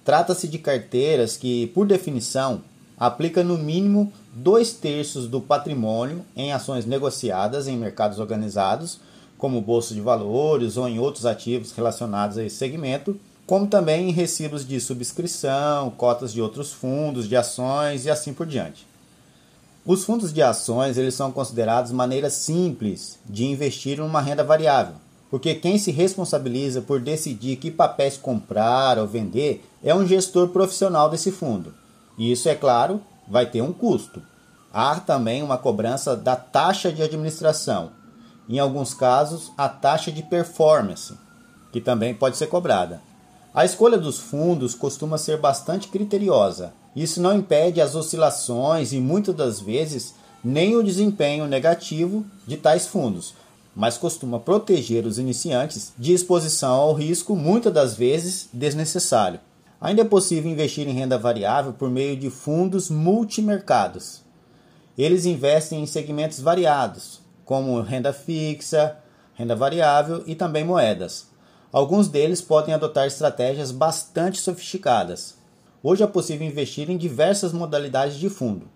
Trata-se 0.04 0.46
de 0.46 0.58
carteiras 0.58 1.38
que, 1.38 1.68
por 1.68 1.86
definição, 1.86 2.60
aplica 2.98 3.42
no 3.42 3.56
mínimo 3.56 4.12
dois 4.34 4.74
terços 4.74 5.26
do 5.26 5.40
patrimônio 5.40 6.22
em 6.36 6.52
ações 6.52 6.84
negociadas 6.84 7.66
em 7.66 7.78
mercados 7.78 8.18
organizados, 8.18 9.00
como 9.38 9.62
bolsa 9.62 9.94
de 9.94 10.02
valores 10.02 10.76
ou 10.76 10.86
em 10.86 10.98
outros 10.98 11.24
ativos 11.24 11.72
relacionados 11.72 12.36
a 12.36 12.44
esse 12.44 12.56
segmento, 12.56 13.18
como 13.46 13.66
também 13.66 14.10
em 14.10 14.12
recibos 14.12 14.68
de 14.68 14.78
subscrição, 14.80 15.90
cotas 15.92 16.30
de 16.30 16.42
outros 16.42 16.74
fundos 16.74 17.26
de 17.26 17.36
ações 17.36 18.04
e 18.04 18.10
assim 18.10 18.34
por 18.34 18.46
diante. 18.46 18.87
Os 19.88 20.04
fundos 20.04 20.34
de 20.34 20.42
ações 20.42 20.98
eles 20.98 21.14
são 21.14 21.32
considerados 21.32 21.92
maneira 21.92 22.28
simples 22.28 23.18
de 23.24 23.46
investir 23.46 23.98
em 23.98 24.02
uma 24.02 24.20
renda 24.20 24.44
variável, 24.44 24.96
porque 25.30 25.54
quem 25.54 25.78
se 25.78 25.90
responsabiliza 25.90 26.82
por 26.82 27.00
decidir 27.00 27.56
que 27.56 27.70
papéis 27.70 28.18
comprar 28.18 28.98
ou 28.98 29.06
vender 29.06 29.64
é 29.82 29.94
um 29.94 30.06
gestor 30.06 30.48
profissional 30.48 31.08
desse 31.08 31.32
fundo. 31.32 31.72
E 32.18 32.30
isso, 32.30 32.50
é 32.50 32.54
claro, 32.54 33.00
vai 33.26 33.46
ter 33.46 33.62
um 33.62 33.72
custo. 33.72 34.20
Há 34.70 35.00
também 35.00 35.42
uma 35.42 35.56
cobrança 35.56 36.14
da 36.14 36.36
taxa 36.36 36.92
de 36.92 37.02
administração, 37.02 37.92
em 38.46 38.58
alguns 38.58 38.92
casos, 38.92 39.50
a 39.56 39.70
taxa 39.70 40.12
de 40.12 40.22
performance, 40.22 41.14
que 41.72 41.80
também 41.80 42.12
pode 42.12 42.36
ser 42.36 42.48
cobrada. 42.48 43.00
A 43.54 43.64
escolha 43.64 43.96
dos 43.96 44.18
fundos 44.18 44.74
costuma 44.74 45.16
ser 45.16 45.38
bastante 45.38 45.88
criteriosa 45.88 46.74
isso 47.02 47.20
não 47.20 47.36
impede 47.36 47.80
as 47.80 47.94
oscilações 47.94 48.92
e 48.92 48.98
muitas 48.98 49.34
das 49.34 49.60
vezes 49.60 50.14
nem 50.42 50.76
o 50.76 50.82
desempenho 50.82 51.46
negativo 51.46 52.24
de 52.46 52.56
tais 52.56 52.86
fundos, 52.86 53.34
mas 53.74 53.98
costuma 53.98 54.40
proteger 54.40 55.06
os 55.06 55.18
iniciantes 55.18 55.92
de 55.98 56.12
exposição 56.12 56.72
ao 56.72 56.94
risco, 56.94 57.36
muitas 57.36 57.72
das 57.72 57.94
vezes 57.94 58.48
desnecessário. 58.52 59.40
Ainda 59.80 60.02
é 60.02 60.04
possível 60.04 60.50
investir 60.50 60.88
em 60.88 60.92
renda 60.92 61.16
variável 61.16 61.72
por 61.72 61.88
meio 61.88 62.16
de 62.16 62.30
fundos 62.30 62.90
multimercados. 62.90 64.22
Eles 64.96 65.24
investem 65.24 65.80
em 65.80 65.86
segmentos 65.86 66.40
variados, 66.40 67.20
como 67.44 67.80
renda 67.80 68.12
fixa, 68.12 68.96
renda 69.34 69.54
variável 69.54 70.24
e 70.26 70.34
também 70.34 70.64
moedas. 70.64 71.28
Alguns 71.72 72.08
deles 72.08 72.40
podem 72.40 72.74
adotar 72.74 73.06
estratégias 73.06 73.70
bastante 73.70 74.40
sofisticadas, 74.40 75.37
Hoje 75.80 76.02
é 76.02 76.06
possível 76.08 76.44
investir 76.44 76.90
em 76.90 76.96
diversas 76.96 77.52
modalidades 77.52 78.16
de 78.16 78.28
fundo. 78.28 78.66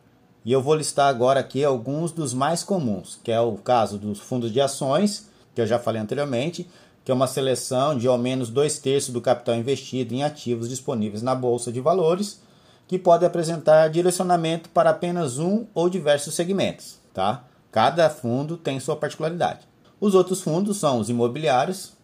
E 0.44 0.52
eu 0.52 0.62
vou 0.62 0.76
listar 0.76 1.08
agora 1.08 1.40
aqui 1.40 1.64
alguns 1.64 2.12
dos 2.12 2.32
mais 2.32 2.62
comuns, 2.62 3.18
que 3.24 3.32
é 3.32 3.40
o 3.40 3.54
caso 3.54 3.98
dos 3.98 4.20
fundos 4.20 4.52
de 4.52 4.60
ações, 4.60 5.28
que 5.52 5.60
eu 5.60 5.66
já 5.66 5.80
falei 5.80 6.00
anteriormente, 6.00 6.68
que 7.04 7.10
é 7.10 7.14
uma 7.14 7.26
seleção 7.26 7.98
de 7.98 8.06
ao 8.06 8.16
menos 8.16 8.50
dois 8.50 8.78
terços 8.78 9.12
do 9.12 9.20
capital 9.20 9.56
investido 9.56 10.14
em 10.14 10.22
ativos 10.22 10.68
disponíveis 10.68 11.22
na 11.22 11.34
bolsa 11.34 11.72
de 11.72 11.80
valores, 11.80 12.40
que 12.86 13.00
pode 13.00 13.24
apresentar 13.24 13.88
direcionamento 13.88 14.68
para 14.68 14.90
apenas 14.90 15.40
um 15.40 15.66
ou 15.74 15.88
diversos 15.88 16.34
segmentos, 16.34 17.00
tá? 17.12 17.44
Cada 17.72 18.08
fundo 18.10 18.56
tem 18.56 18.78
sua 18.78 18.94
particularidade. 18.94 19.66
Os 20.00 20.14
outros 20.14 20.40
fundos 20.40 20.76
são 20.76 21.00
os 21.00 21.10
imobiliários, 21.10 21.94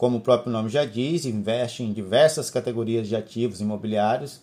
como 0.00 0.16
o 0.16 0.20
próprio 0.22 0.50
nome 0.50 0.70
já 0.70 0.86
diz, 0.86 1.26
investe 1.26 1.82
em 1.82 1.92
diversas 1.92 2.48
categorias 2.48 3.06
de 3.06 3.14
ativos 3.14 3.60
imobiliários. 3.60 4.40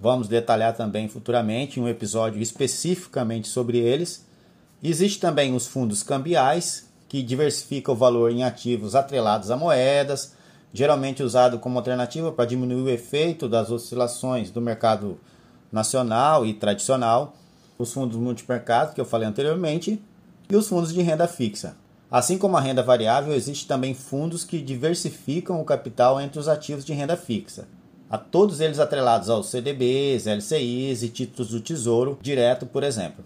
Vamos 0.00 0.26
detalhar 0.26 0.76
também 0.76 1.06
futuramente 1.06 1.78
um 1.78 1.86
episódio 1.86 2.42
especificamente 2.42 3.46
sobre 3.46 3.78
eles. 3.78 4.26
Existe 4.82 5.20
também 5.20 5.54
os 5.54 5.68
fundos 5.68 6.02
cambiais, 6.02 6.90
que 7.08 7.22
diversificam 7.22 7.94
o 7.94 7.96
valor 7.96 8.32
em 8.32 8.42
ativos 8.42 8.96
atrelados 8.96 9.52
a 9.52 9.56
moedas, 9.56 10.32
geralmente 10.72 11.22
usado 11.22 11.60
como 11.60 11.78
alternativa 11.78 12.32
para 12.32 12.46
diminuir 12.46 12.82
o 12.82 12.90
efeito 12.90 13.48
das 13.48 13.70
oscilações 13.70 14.50
do 14.50 14.60
mercado 14.60 15.20
nacional 15.70 16.44
e 16.44 16.54
tradicional. 16.54 17.36
Os 17.78 17.92
fundos 17.92 18.16
multimercado, 18.16 18.94
que 18.94 19.00
eu 19.00 19.04
falei 19.04 19.28
anteriormente, 19.28 20.02
e 20.50 20.56
os 20.56 20.66
fundos 20.66 20.92
de 20.92 21.02
renda 21.02 21.28
fixa. 21.28 21.80
Assim 22.12 22.36
como 22.36 22.58
a 22.58 22.60
renda 22.60 22.82
variável, 22.82 23.32
existe 23.32 23.66
também 23.66 23.94
fundos 23.94 24.44
que 24.44 24.60
diversificam 24.60 25.58
o 25.58 25.64
capital 25.64 26.20
entre 26.20 26.38
os 26.38 26.46
ativos 26.46 26.84
de 26.84 26.92
renda 26.92 27.16
fixa. 27.16 27.66
A 28.10 28.18
todos 28.18 28.60
eles 28.60 28.78
atrelados 28.78 29.30
aos 29.30 29.48
CDBs, 29.48 30.26
LCIs 30.26 31.02
e 31.02 31.08
títulos 31.08 31.52
do 31.52 31.60
Tesouro 31.62 32.18
Direto, 32.20 32.66
por 32.66 32.82
exemplo. 32.82 33.24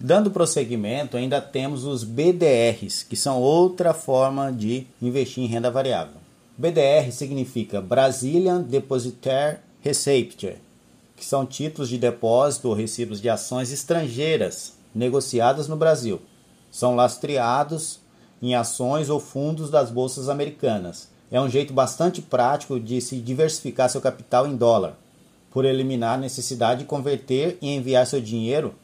Dando 0.00 0.30
prosseguimento, 0.30 1.18
ainda 1.18 1.42
temos 1.42 1.84
os 1.84 2.04
BDRs, 2.04 3.02
que 3.02 3.14
são 3.14 3.38
outra 3.38 3.92
forma 3.92 4.50
de 4.50 4.86
investir 5.02 5.44
em 5.44 5.46
renda 5.46 5.70
variável. 5.70 6.22
BDR 6.56 7.12
significa 7.12 7.82
Brazilian 7.82 8.62
Depositary 8.62 9.58
Receipt, 9.82 10.56
que 11.14 11.24
são 11.24 11.44
títulos 11.44 11.90
de 11.90 11.98
depósito 11.98 12.68
ou 12.68 12.74
recibos 12.74 13.20
de 13.20 13.28
ações 13.28 13.70
estrangeiras 13.70 14.80
negociadas 14.94 15.68
no 15.68 15.76
Brasil. 15.76 16.20
São 16.70 16.94
lastreados 16.94 18.00
em 18.40 18.54
ações 18.54 19.08
ou 19.08 19.20
fundos 19.20 19.70
das 19.70 19.90
bolsas 19.90 20.28
americanas. 20.28 21.08
É 21.30 21.40
um 21.40 21.48
jeito 21.48 21.72
bastante 21.72 22.20
prático 22.20 22.78
de 22.78 23.00
se 23.00 23.16
diversificar 23.16 23.88
seu 23.88 24.00
capital 24.00 24.46
em 24.46 24.56
dólar, 24.56 24.98
por 25.50 25.64
eliminar 25.64 26.14
a 26.14 26.20
necessidade 26.20 26.80
de 26.80 26.86
converter 26.86 27.58
e 27.60 27.74
enviar 27.74 28.06
seu 28.06 28.20
dinheiro 28.20 28.74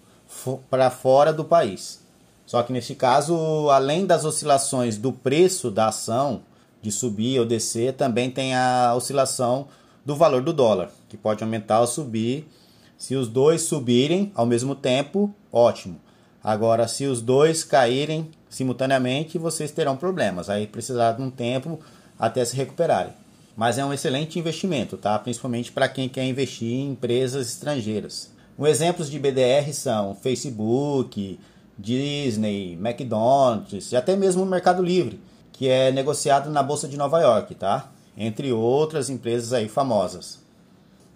para 0.71 0.91
fora 0.91 1.33
do 1.33 1.45
país. 1.45 2.01
Só 2.47 2.63
que 2.63 2.73
neste 2.73 2.95
caso, 2.95 3.69
além 3.71 4.07
das 4.07 4.25
oscilações 4.25 4.97
do 4.97 5.13
preço 5.13 5.71
da 5.71 5.89
ação, 5.89 6.43
de 6.81 6.93
subir 6.93 7.39
ou 7.39 7.45
descer, 7.45 7.93
também 7.95 8.31
tem 8.31 8.55
a 8.55 8.95
oscilação 8.95 9.69
do 10.05 10.15
valor 10.17 10.43
do 10.43 10.53
dólar, 10.53 10.91
que 11.09 11.17
pode 11.17 11.43
aumentar 11.43 11.81
ou 11.81 11.87
subir 11.87 12.49
se 12.97 13.15
os 13.15 13.29
dois 13.29 13.63
subirem 13.63 14.33
ao 14.35 14.47
mesmo 14.47 14.75
tempo, 14.75 15.33
ótimo. 15.53 16.01
Agora, 16.43 16.87
se 16.87 17.05
os 17.07 17.21
dois 17.21 17.65
caírem 17.65 18.31
simultaneamente, 18.49 19.39
vocês 19.39 19.71
terão 19.71 19.97
problemas. 19.97 20.49
Aí 20.49 20.67
precisar 20.67 21.13
de 21.13 21.23
um 21.23 21.31
tempo 21.31 21.81
até 22.19 22.45
se 22.45 22.57
recuperarem. 22.57 23.13
Mas 23.57 23.77
é 23.77 23.85
um 23.85 23.93
excelente 23.93 24.39
investimento, 24.39 24.97
tá? 24.97 25.19
Principalmente 25.19 25.73
para 25.73 25.89
quem 25.89 26.09
quer 26.09 26.25
investir 26.25 26.73
em 26.73 26.91
empresas 26.91 27.49
estrangeiras. 27.49 28.31
Exemplos 28.61 29.11
de 29.11 29.19
BDR 29.19 29.73
são 29.73 30.15
Facebook, 30.15 31.39
Disney, 31.79 32.75
McDonald's 32.75 33.93
e 33.93 33.97
até 33.97 34.17
mesmo 34.17 34.43
o 34.43 34.47
Mercado 34.47 34.83
Livre, 34.83 35.21
que 35.53 35.69
é 35.69 35.93
negociado 35.93 36.51
na 36.51 36.63
Bolsa 36.63 36.89
de 36.89 36.97
Nova 36.97 37.21
York, 37.21 37.55
tá? 37.55 37.91
Entre 38.17 38.53
outras 38.53 39.11
empresas 39.11 39.53
aí 39.53 39.69
famosas. 39.69 40.41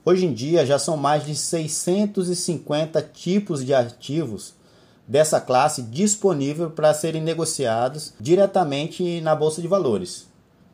Hoje 0.05 0.27
em 0.27 0.33
dia 0.33 0.67
já 0.67 0.81
são 0.81 0.97
mais 0.97 1.25
de 1.25 1.33
650 1.33 3.01
tipos 3.03 3.65
de 3.65 3.73
ativos 3.73 4.53
dessa 5.07 5.41
classe 5.41 5.81
disponível 5.81 6.71
para 6.71 6.93
serem 6.93 7.23
negociados 7.23 8.13
diretamente 8.19 9.21
na 9.21 9.37
bolsa 9.37 9.63
de 9.63 9.69
valores, 9.69 10.27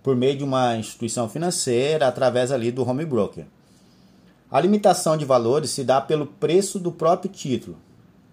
por 0.03 0.17
meio 0.17 0.39
de 0.39 0.45
uma 0.45 0.77
instituição 0.77 1.29
financeira 1.29 2.09
através 2.09 2.51
ali 2.51 2.73
do 2.73 2.89
home 2.89 3.05
broker. 3.05 3.45
A 4.51 4.59
limitação 4.63 5.15
de 5.15 5.27
valores 5.27 5.69
se 5.69 5.85
dá 5.85 6.01
pelo 6.01 6.27
preço 6.27 6.79
do 6.79 6.91
próprio 6.91 7.31
título. 7.31 7.77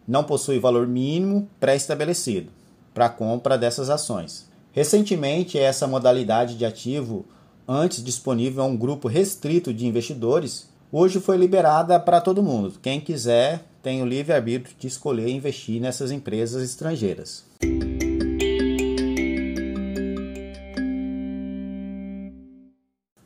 Não 0.08 0.24
possui 0.24 0.60
valor 0.60 0.88
mínimo 0.88 1.50
pré-estabelecido 1.60 2.50
para 2.94 3.08
a 3.08 3.10
compra 3.10 3.58
dessas 3.58 3.90
ações. 3.90 4.50
Recentemente, 4.72 5.60
essa 5.60 5.88
modalidade 5.88 6.58
de 6.58 6.66
ativo, 6.66 7.26
antes 7.68 8.02
disponível 8.02 8.64
a 8.64 8.66
um 8.66 8.78
grupo 8.78 9.10
restrito 9.10 9.74
de 9.74 9.86
investidores, 9.86 10.74
hoje 10.98 11.20
foi 11.20 11.36
liberada 11.36 12.00
para 12.00 12.22
todo 12.22 12.42
mundo. 12.42 12.76
Quem 12.82 13.02
quiser 13.02 13.66
tem 13.84 14.02
o 14.02 14.06
livre 14.06 14.32
arbítrio 14.32 14.74
de 14.80 14.88
escolher 14.88 15.28
investir 15.28 15.82
nessas 15.82 16.10
empresas 16.10 16.64
estrangeiras. 16.64 17.44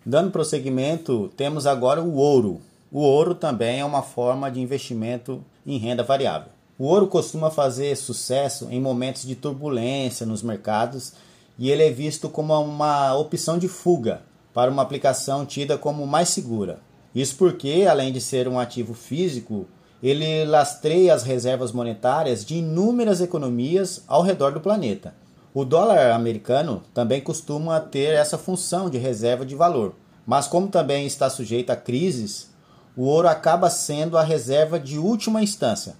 Dando 0.03 0.31
prosseguimento, 0.31 1.31
temos 1.37 1.67
agora 1.67 2.01
o 2.01 2.15
ouro. 2.15 2.59
O 2.91 3.01
ouro 3.01 3.35
também 3.35 3.81
é 3.81 3.85
uma 3.85 4.01
forma 4.01 4.49
de 4.49 4.59
investimento 4.59 5.45
em 5.63 5.77
renda 5.77 6.01
variável. 6.01 6.49
O 6.75 6.85
ouro 6.85 7.05
costuma 7.05 7.51
fazer 7.51 7.95
sucesso 7.95 8.67
em 8.71 8.81
momentos 8.81 9.27
de 9.27 9.35
turbulência 9.35 10.25
nos 10.25 10.41
mercados 10.41 11.13
e 11.55 11.69
ele 11.69 11.83
é 11.83 11.91
visto 11.91 12.29
como 12.29 12.59
uma 12.59 13.15
opção 13.15 13.59
de 13.59 13.67
fuga 13.67 14.23
para 14.55 14.71
uma 14.71 14.81
aplicação 14.81 15.45
tida 15.45 15.77
como 15.77 16.07
mais 16.07 16.29
segura. 16.29 16.88
Isso 17.13 17.35
porque, 17.35 17.85
além 17.89 18.11
de 18.11 18.21
ser 18.21 18.47
um 18.47 18.59
ativo 18.59 18.93
físico, 18.93 19.67
ele 20.01 20.45
lastreia 20.45 21.13
as 21.13 21.23
reservas 21.23 21.71
monetárias 21.71 22.45
de 22.45 22.55
inúmeras 22.55 23.19
economias 23.19 24.03
ao 24.07 24.21
redor 24.21 24.51
do 24.51 24.61
planeta. 24.61 25.13
O 25.53 25.65
dólar 25.65 26.11
americano 26.11 26.83
também 26.93 27.19
costuma 27.19 27.79
ter 27.79 28.13
essa 28.13 28.37
função 28.37 28.89
de 28.89 28.97
reserva 28.97 29.45
de 29.45 29.55
valor, 29.55 29.95
mas 30.25 30.47
como 30.47 30.67
também 30.67 31.07
está 31.07 31.29
sujeito 31.29 31.71
a 31.71 31.75
crises, 31.75 32.49
o 32.95 33.03
ouro 33.03 33.27
acaba 33.27 33.69
sendo 33.69 34.17
a 34.17 34.23
reserva 34.23 34.79
de 34.79 34.97
última 34.97 35.41
instância. 35.41 35.95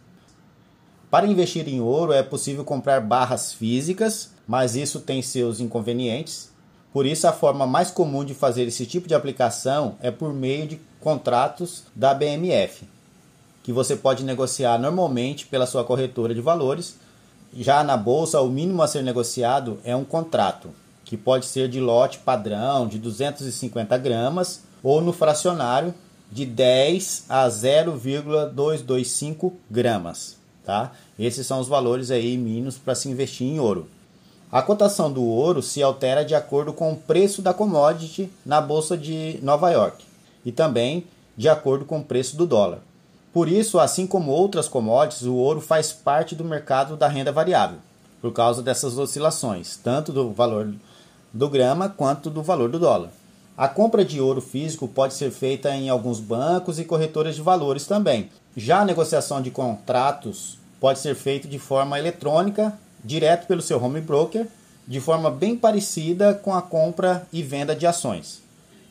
Para 1.10 1.26
investir 1.26 1.68
em 1.68 1.82
ouro 1.82 2.14
é 2.14 2.22
possível 2.22 2.64
comprar 2.64 3.02
barras 3.02 3.52
físicas, 3.52 4.30
mas 4.48 4.76
isso 4.76 5.00
tem 5.00 5.22
seus 5.22 5.60
inconvenientes. 5.60 6.52
Por 6.94 7.06
isso, 7.06 7.28
a 7.28 7.34
forma 7.34 7.66
mais 7.66 7.90
comum 7.90 8.24
de 8.24 8.34
fazer 8.36 8.64
esse 8.64 8.86
tipo 8.86 9.08
de 9.08 9.16
aplicação 9.16 9.96
é 10.02 10.12
por 10.12 10.32
meio 10.32 10.68
de 10.68 10.80
contratos 11.02 11.84
da 11.96 12.14
BMF, 12.14 12.84
que 13.64 13.72
você 13.72 13.96
pode 13.96 14.24
negociar 14.24 14.78
normalmente 14.78 15.46
pela 15.46 15.66
sua 15.66 15.84
corretora 15.84 16.36
de 16.36 16.42
valores. 16.42 16.98
Já 17.58 17.84
na 17.84 17.98
bolsa, 17.98 18.42
o 18.42 18.50
mínimo 18.50 18.82
a 18.82 18.88
ser 18.88 19.04
negociado 19.04 19.80
é 19.84 19.96
um 19.96 20.04
contrato, 20.04 20.70
que 21.06 21.16
pode 21.18 21.46
ser 21.46 21.70
de 21.70 21.80
lote 21.80 22.18
padrão 22.20 22.88
de 22.88 22.98
250 23.00 23.98
gramas 23.98 24.62
ou 24.84 25.00
no 25.02 25.14
fracionário 25.14 25.94
de 26.32 26.46
10 26.46 27.26
a 27.28 27.50
0,225 27.50 29.54
gramas. 29.70 30.38
Tá? 30.64 30.92
Esses 31.18 31.48
são 31.48 31.60
os 31.60 31.68
valores 31.68 32.12
aí 32.12 32.38
mínimos 32.38 32.78
para 32.78 32.94
se 32.94 33.10
investir 33.10 33.48
em 33.48 33.60
ouro. 33.60 33.90
A 34.52 34.62
cotação 34.62 35.12
do 35.12 35.24
ouro 35.24 35.64
se 35.64 35.82
altera 35.82 36.26
de 36.26 36.36
acordo 36.36 36.74
com 36.74 36.92
o 36.92 36.96
preço 36.96 37.42
da 37.42 37.54
commodity 37.54 38.30
na 38.46 38.62
bolsa 38.62 38.96
de 38.98 39.40
Nova 39.42 39.72
York 39.72 40.09
e 40.46 40.52
também 40.52 41.06
de 41.38 41.48
acordo 41.48 41.86
com 41.86 42.00
o 42.00 42.04
preço 42.04 42.36
do 42.36 42.46
dólar. 42.46 42.80
Por 43.32 43.48
isso, 43.48 43.80
assim 43.80 44.08
como 44.08 44.32
outras 44.32 44.68
commodities, 44.68 45.28
o 45.28 45.36
ouro 45.36 45.62
faz 45.62 45.92
parte 45.94 46.36
do 46.36 46.44
mercado 46.44 46.98
da 46.98 47.08
renda 47.08 47.32
variável, 47.32 47.78
por 48.22 48.34
causa 48.34 48.62
dessas 48.62 48.98
oscilações, 48.98 49.78
tanto 49.78 50.12
do 50.12 50.32
valor 50.32 50.74
do 51.32 51.48
grama 51.48 51.90
quanto 51.90 52.30
do 52.30 52.42
valor 52.42 52.70
do 52.70 52.80
dólar. 52.80 53.12
A 53.56 53.68
compra 53.68 54.04
de 54.04 54.20
ouro 54.20 54.42
físico 54.42 54.88
pode 54.88 55.14
ser 55.14 55.32
feita 55.32 55.70
em 55.76 55.90
alguns 55.90 56.20
bancos 56.20 56.80
e 56.80 56.86
corretoras 56.86 57.36
de 57.36 57.42
valores 57.42 57.86
também. 57.86 58.30
Já 58.56 58.80
a 58.80 58.86
negociação 58.86 59.42
de 59.42 59.52
contratos 59.52 60.58
pode 60.80 61.00
ser 61.00 61.14
feita 61.14 61.48
de 61.48 61.60
forma 61.60 62.00
eletrônica, 62.00 62.74
direto 63.04 63.48
pelo 63.48 63.62
seu 63.62 63.82
home 63.84 64.02
broker, 64.02 64.48
de 64.88 65.00
forma 65.00 65.30
bem 65.30 65.56
parecida 65.56 66.34
com 66.34 66.54
a 66.54 66.62
compra 66.62 67.28
e 67.32 67.44
venda 67.44 67.76
de 67.76 67.86
ações. 67.86 68.42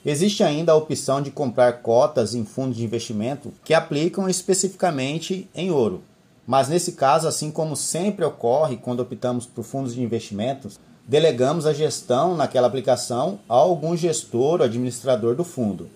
Existe 0.07 0.45
ainda 0.45 0.73
a 0.73 0.77
opção 0.77 1.21
de 1.21 1.31
comprar 1.31 1.83
cotas 1.83 2.35
em 2.35 2.45
fundos 2.45 2.77
de 2.77 2.85
investimento 2.85 3.53
que 3.65 3.75
aplicam 3.75 4.29
especificamente 4.29 5.49
em 5.55 5.71
ouro. 5.71 6.03
Mas 6.47 6.69
nesse 6.69 6.93
caso, 6.93 7.27
assim 7.27 7.51
como 7.51 7.77
sempre 7.77 8.25
ocorre 8.25 8.77
quando 8.77 9.01
optamos 9.01 9.45
por 9.45 9.65
fundos 9.65 9.95
de 9.95 10.03
investimentos, 10.03 10.79
delegamos 11.07 11.67
a 11.67 11.75
gestão 11.75 12.37
naquela 12.37 12.67
aplicação 12.67 13.41
a 13.49 13.55
algum 13.55 13.97
gestor 13.97 14.61
ou 14.61 14.65
administrador 14.65 15.35
do 15.35 15.45
fundo. 15.45 15.91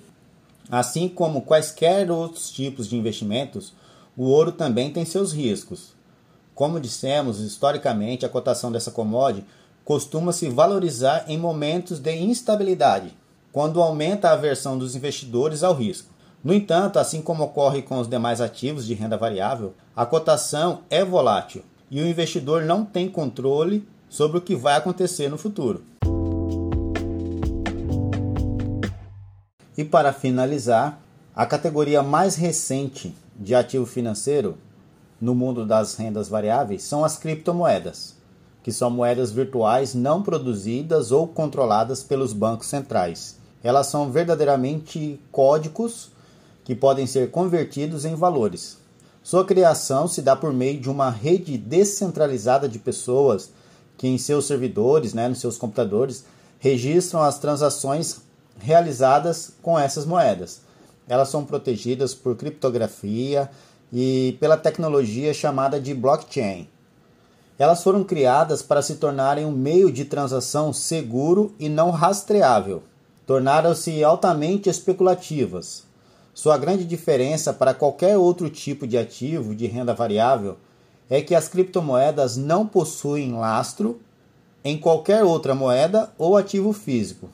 Assim 0.70 1.08
como 1.08 1.42
quaisquer 1.42 2.10
outros 2.10 2.50
tipos 2.50 2.88
de 2.88 2.96
investimentos, 2.96 3.72
o 4.16 4.24
ouro 4.24 4.52
também 4.52 4.92
tem 4.92 5.04
seus 5.04 5.32
riscos. 5.32 5.92
Como 6.54 6.80
dissemos, 6.80 7.40
historicamente 7.40 8.26
a 8.26 8.28
cotação 8.28 8.70
dessa 8.70 8.90
commodity 8.90 9.46
costuma 9.84 10.32
se 10.32 10.48
valorizar 10.48 11.24
em 11.28 11.38
momentos 11.38 11.98
de 11.98 12.14
instabilidade, 12.14 13.16
quando 13.52 13.82
aumenta 13.82 14.30
a 14.30 14.32
aversão 14.32 14.78
dos 14.78 14.96
investidores 14.96 15.62
ao 15.62 15.74
risco. 15.74 16.08
No 16.42 16.54
entanto, 16.54 16.98
assim 16.98 17.20
como 17.20 17.44
ocorre 17.44 17.82
com 17.82 18.00
os 18.00 18.08
demais 18.08 18.40
ativos 18.40 18.86
de 18.86 18.94
renda 18.94 19.16
variável, 19.16 19.74
a 19.94 20.06
cotação 20.06 20.80
é 20.88 21.04
volátil 21.04 21.62
e 21.90 22.00
o 22.00 22.06
investidor 22.06 22.62
não 22.62 22.84
tem 22.84 23.08
controle 23.08 23.86
sobre 24.08 24.38
o 24.38 24.40
que 24.40 24.56
vai 24.56 24.74
acontecer 24.74 25.28
no 25.28 25.36
futuro. 25.36 25.84
E 29.76 29.84
para 29.84 30.12
finalizar, 30.12 30.98
a 31.36 31.46
categoria 31.46 32.02
mais 32.02 32.34
recente 32.34 33.14
de 33.36 33.54
ativo 33.54 33.86
financeiro 33.86 34.56
no 35.20 35.34
mundo 35.34 35.64
das 35.64 35.94
rendas 35.94 36.28
variáveis 36.28 36.82
são 36.82 37.04
as 37.04 37.16
criptomoedas, 37.16 38.16
que 38.62 38.72
são 38.72 38.90
moedas 38.90 39.30
virtuais 39.30 39.94
não 39.94 40.22
produzidas 40.22 41.12
ou 41.12 41.28
controladas 41.28 42.02
pelos 42.02 42.32
bancos 42.32 42.66
centrais 42.66 43.41
elas 43.62 43.86
são 43.86 44.10
verdadeiramente 44.10 45.20
códigos 45.30 46.10
que 46.64 46.74
podem 46.74 47.06
ser 47.06 47.30
convertidos 47.30 48.04
em 48.04 48.14
valores. 48.14 48.78
Sua 49.22 49.44
criação 49.44 50.08
se 50.08 50.20
dá 50.20 50.34
por 50.34 50.52
meio 50.52 50.80
de 50.80 50.90
uma 50.90 51.08
rede 51.08 51.56
descentralizada 51.56 52.68
de 52.68 52.78
pessoas 52.78 53.50
que 53.96 54.08
em 54.08 54.18
seus 54.18 54.46
servidores, 54.46 55.14
né, 55.14 55.28
nos 55.28 55.40
seus 55.40 55.56
computadores, 55.56 56.24
registram 56.58 57.22
as 57.22 57.38
transações 57.38 58.20
realizadas 58.58 59.52
com 59.62 59.78
essas 59.78 60.04
moedas. 60.04 60.62
Elas 61.08 61.28
são 61.28 61.44
protegidas 61.44 62.14
por 62.14 62.36
criptografia 62.36 63.48
e 63.92 64.36
pela 64.40 64.56
tecnologia 64.56 65.32
chamada 65.32 65.80
de 65.80 65.94
blockchain. 65.94 66.68
Elas 67.58 67.82
foram 67.82 68.02
criadas 68.02 68.60
para 68.60 68.82
se 68.82 68.96
tornarem 68.96 69.44
um 69.44 69.52
meio 69.52 69.92
de 69.92 70.04
transação 70.04 70.72
seguro 70.72 71.54
e 71.60 71.68
não 71.68 71.90
rastreável 71.90 72.82
tornaram-se 73.26 74.02
altamente 74.02 74.68
especulativas. 74.68 75.84
Sua 76.34 76.56
grande 76.56 76.84
diferença 76.84 77.52
para 77.52 77.74
qualquer 77.74 78.16
outro 78.16 78.48
tipo 78.48 78.86
de 78.86 78.96
ativo 78.96 79.54
de 79.54 79.66
renda 79.66 79.92
variável 79.92 80.56
é 81.10 81.20
que 81.20 81.34
as 81.34 81.46
criptomoedas 81.46 82.36
não 82.36 82.66
possuem 82.66 83.32
lastro 83.32 84.00
em 84.64 84.78
qualquer 84.78 85.24
outra 85.24 85.54
moeda 85.54 86.10
ou 86.16 86.36
ativo 86.36 86.72
físico. 86.72 87.28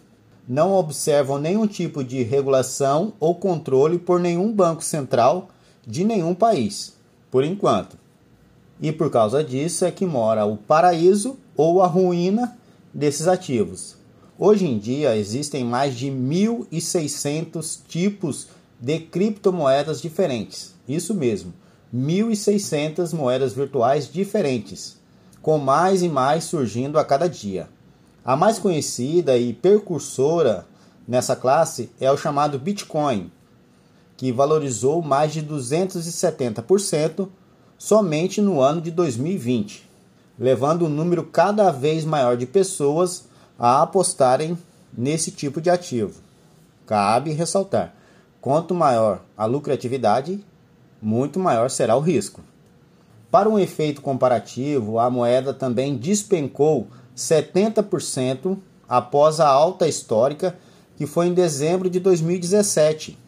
Não 0.48 0.72
observam 0.72 1.38
nenhum 1.38 1.66
tipo 1.66 2.02
de 2.02 2.22
regulação 2.22 3.12
ou 3.20 3.34
controle 3.34 3.98
por 3.98 4.18
nenhum 4.18 4.52
banco 4.52 4.82
central 4.82 5.48
de 5.86 6.04
nenhum 6.04 6.34
país, 6.34 6.94
por 7.30 7.44
enquanto. 7.44 7.96
E 8.80 8.90
por 8.90 9.10
causa 9.10 9.44
disso 9.44 9.84
é 9.84 9.90
que 9.90 10.06
mora 10.06 10.46
o 10.46 10.56
paraíso 10.56 11.36
ou 11.54 11.82
a 11.82 11.86
ruína 11.86 12.56
desses 12.94 13.28
ativos. 13.28 13.97
Hoje 14.40 14.66
em 14.66 14.78
dia 14.78 15.16
existem 15.16 15.64
mais 15.64 15.96
de 15.96 16.06
1.600 16.06 17.80
tipos 17.88 18.46
de 18.78 19.00
criptomoedas 19.00 20.00
diferentes. 20.00 20.76
Isso 20.86 21.12
mesmo, 21.12 21.52
1.600 21.92 23.12
moedas 23.14 23.52
virtuais 23.52 24.08
diferentes, 24.08 24.96
com 25.42 25.58
mais 25.58 26.04
e 26.04 26.08
mais 26.08 26.44
surgindo 26.44 27.00
a 27.00 27.04
cada 27.04 27.28
dia. 27.28 27.68
A 28.24 28.36
mais 28.36 28.60
conhecida 28.60 29.36
e 29.36 29.52
percursora 29.52 30.64
nessa 31.06 31.34
classe 31.34 31.90
é 32.00 32.08
o 32.08 32.16
chamado 32.16 32.60
Bitcoin, 32.60 33.32
que 34.16 34.30
valorizou 34.30 35.02
mais 35.02 35.32
de 35.32 35.42
270% 35.42 37.28
somente 37.76 38.40
no 38.40 38.60
ano 38.60 38.80
de 38.80 38.92
2020, 38.92 39.90
levando 40.38 40.84
um 40.86 40.88
número 40.88 41.24
cada 41.24 41.72
vez 41.72 42.04
maior 42.04 42.36
de 42.36 42.46
pessoas 42.46 43.27
a 43.58 43.82
apostarem 43.82 44.56
nesse 44.96 45.30
tipo 45.30 45.60
de 45.60 45.68
ativo. 45.68 46.20
Cabe 46.86 47.32
ressaltar: 47.32 47.94
quanto 48.40 48.74
maior 48.74 49.20
a 49.36 49.44
lucratividade, 49.44 50.44
muito 51.02 51.38
maior 51.40 51.68
será 51.70 51.96
o 51.96 52.00
risco. 52.00 52.40
Para 53.30 53.48
um 53.48 53.58
efeito 53.58 54.00
comparativo, 54.00 54.98
a 54.98 55.10
moeda 55.10 55.52
também 55.52 55.96
despencou 55.96 56.86
70% 57.16 58.56
após 58.88 59.38
a 59.38 59.48
alta 59.48 59.86
histórica 59.86 60.56
que 60.96 61.06
foi 61.06 61.26
em 61.26 61.34
dezembro 61.34 61.90
de 61.90 62.00
2017. 62.00 63.18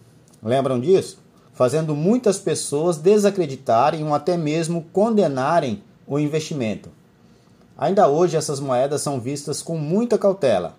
Lembram 0.42 0.80
disso? 0.80 1.18
Fazendo 1.52 1.94
muitas 1.94 2.38
pessoas 2.38 2.96
desacreditarem 2.96 4.02
ou 4.02 4.14
até 4.14 4.36
mesmo 4.36 4.86
condenarem 4.92 5.82
o 6.06 6.18
investimento. 6.18 6.90
Ainda 7.80 8.06
hoje 8.06 8.36
essas 8.36 8.60
moedas 8.60 9.00
são 9.00 9.18
vistas 9.18 9.62
com 9.62 9.78
muita 9.78 10.18
cautela, 10.18 10.76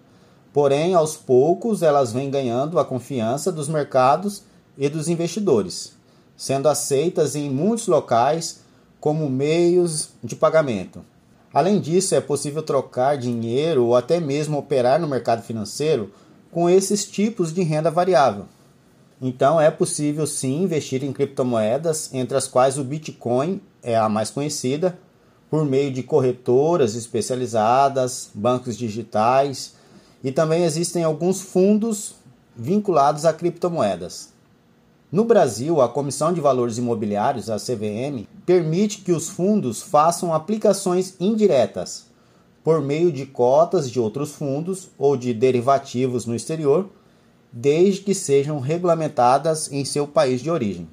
porém 0.53 0.93
aos 0.93 1.17
poucos 1.17 1.81
elas 1.81 2.13
vêm 2.13 2.29
ganhando 2.29 2.77
a 2.77 2.85
confiança 2.85 3.51
dos 3.51 3.67
mercados 3.67 4.43
e 4.77 4.87
dos 4.87 5.07
investidores, 5.07 5.93
sendo 6.37 6.69
aceitas 6.69 7.35
em 7.35 7.49
muitos 7.49 7.87
locais 7.87 8.61
como 8.99 9.27
meios 9.27 10.09
de 10.23 10.35
pagamento. 10.35 11.03
Além 11.51 11.79
disso, 11.79 12.13
é 12.13 12.21
possível 12.21 12.61
trocar 12.61 13.17
dinheiro 13.17 13.83
ou 13.83 13.95
até 13.95 14.19
mesmo 14.19 14.59
operar 14.59 15.01
no 15.01 15.07
mercado 15.07 15.41
financeiro 15.41 16.13
com 16.51 16.69
esses 16.69 17.03
tipos 17.03 17.51
de 17.51 17.63
renda 17.63 17.89
variável. 17.89 18.45
Então 19.19 19.59
é 19.59 19.71
possível 19.71 20.27
sim 20.27 20.61
investir 20.61 21.03
em 21.03 21.11
criptomoedas, 21.11 22.13
entre 22.13 22.37
as 22.37 22.47
quais 22.47 22.77
o 22.77 22.83
Bitcoin 22.83 23.59
é 23.81 23.97
a 23.97 24.07
mais 24.07 24.29
conhecida, 24.29 24.99
por 25.51 25.65
meio 25.65 25.91
de 25.91 26.01
corretoras 26.01 26.95
especializadas, 26.95 28.29
bancos 28.33 28.77
digitais 28.77 29.73
e 30.23 30.31
também 30.31 30.63
existem 30.63 31.03
alguns 31.03 31.41
fundos 31.41 32.15
vinculados 32.55 33.25
a 33.25 33.33
criptomoedas. 33.33 34.29
No 35.11 35.25
Brasil, 35.25 35.81
a 35.81 35.89
Comissão 35.89 36.31
de 36.31 36.39
Valores 36.39 36.77
Imobiliários, 36.77 37.49
a 37.49 37.57
CVM, 37.57 38.25
permite 38.45 39.01
que 39.01 39.11
os 39.11 39.27
fundos 39.27 39.81
façam 39.81 40.33
aplicações 40.33 41.15
indiretas 41.19 42.05
por 42.63 42.81
meio 42.81 43.11
de 43.11 43.25
cotas 43.25 43.91
de 43.91 43.99
outros 43.99 44.31
fundos 44.31 44.87
ou 44.97 45.17
de 45.17 45.33
derivativos 45.33 46.25
no 46.25 46.33
exterior, 46.33 46.89
desde 47.51 48.01
que 48.01 48.13
sejam 48.13 48.59
regulamentadas 48.61 49.69
em 49.69 49.83
seu 49.83 50.07
país 50.07 50.39
de 50.39 50.49
origem. 50.49 50.87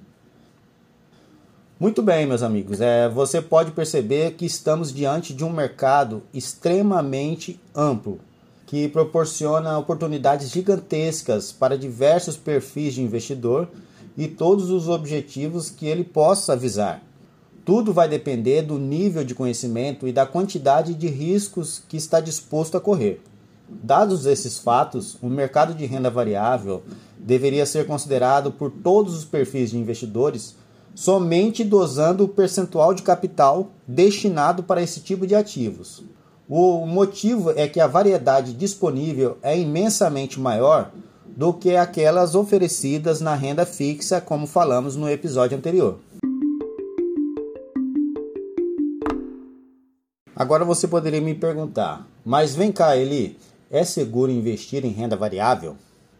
Muito 1.80 2.02
bem, 2.02 2.26
meus 2.26 2.42
amigos, 2.42 2.80
é, 2.80 3.08
você 3.08 3.40
pode 3.40 3.70
perceber 3.70 4.32
que 4.32 4.44
estamos 4.44 4.92
diante 4.92 5.32
de 5.32 5.44
um 5.44 5.52
mercado 5.52 6.24
extremamente 6.34 7.60
amplo, 7.72 8.18
que 8.66 8.88
proporciona 8.88 9.78
oportunidades 9.78 10.50
gigantescas 10.50 11.52
para 11.52 11.78
diversos 11.78 12.36
perfis 12.36 12.94
de 12.94 13.02
investidor 13.02 13.68
e 14.16 14.26
todos 14.26 14.70
os 14.70 14.88
objetivos 14.88 15.70
que 15.70 15.86
ele 15.86 16.02
possa 16.02 16.56
visar. 16.56 17.00
Tudo 17.64 17.92
vai 17.92 18.08
depender 18.08 18.62
do 18.62 18.76
nível 18.76 19.22
de 19.22 19.36
conhecimento 19.36 20.08
e 20.08 20.12
da 20.12 20.26
quantidade 20.26 20.94
de 20.94 21.06
riscos 21.06 21.80
que 21.88 21.96
está 21.96 22.18
disposto 22.18 22.76
a 22.76 22.80
correr. 22.80 23.22
Dados 23.68 24.26
esses 24.26 24.58
fatos, 24.58 25.16
o 25.22 25.28
mercado 25.28 25.74
de 25.74 25.86
renda 25.86 26.10
variável 26.10 26.82
deveria 27.16 27.64
ser 27.64 27.86
considerado 27.86 28.50
por 28.50 28.68
todos 28.68 29.16
os 29.16 29.24
perfis 29.24 29.70
de 29.70 29.78
investidores 29.78 30.56
somente 30.98 31.62
dosando 31.62 32.24
o 32.24 32.28
percentual 32.28 32.92
de 32.92 33.04
capital 33.04 33.70
destinado 33.86 34.64
para 34.64 34.82
esse 34.82 34.98
tipo 34.98 35.28
de 35.28 35.34
ativos. 35.36 36.02
O 36.48 36.84
motivo 36.86 37.52
é 37.52 37.68
que 37.68 37.78
a 37.78 37.86
variedade 37.86 38.52
disponível 38.52 39.38
é 39.40 39.56
imensamente 39.56 40.40
maior 40.40 40.90
do 41.24 41.52
que 41.52 41.76
aquelas 41.76 42.34
oferecidas 42.34 43.20
na 43.20 43.36
renda 43.36 43.64
fixa, 43.64 44.20
como 44.20 44.44
falamos 44.44 44.96
no 44.96 45.08
episódio 45.08 45.56
anterior. 45.56 46.00
Agora 50.34 50.64
você 50.64 50.88
poderia 50.88 51.20
me 51.20 51.32
perguntar, 51.36 52.08
mas 52.24 52.56
vem 52.56 52.72
cá, 52.72 52.96
Eli, 52.96 53.38
é 53.70 53.84
seguro 53.84 54.32
investir 54.32 54.84
em 54.84 54.90
renda 54.90 55.14
variável? 55.14 55.76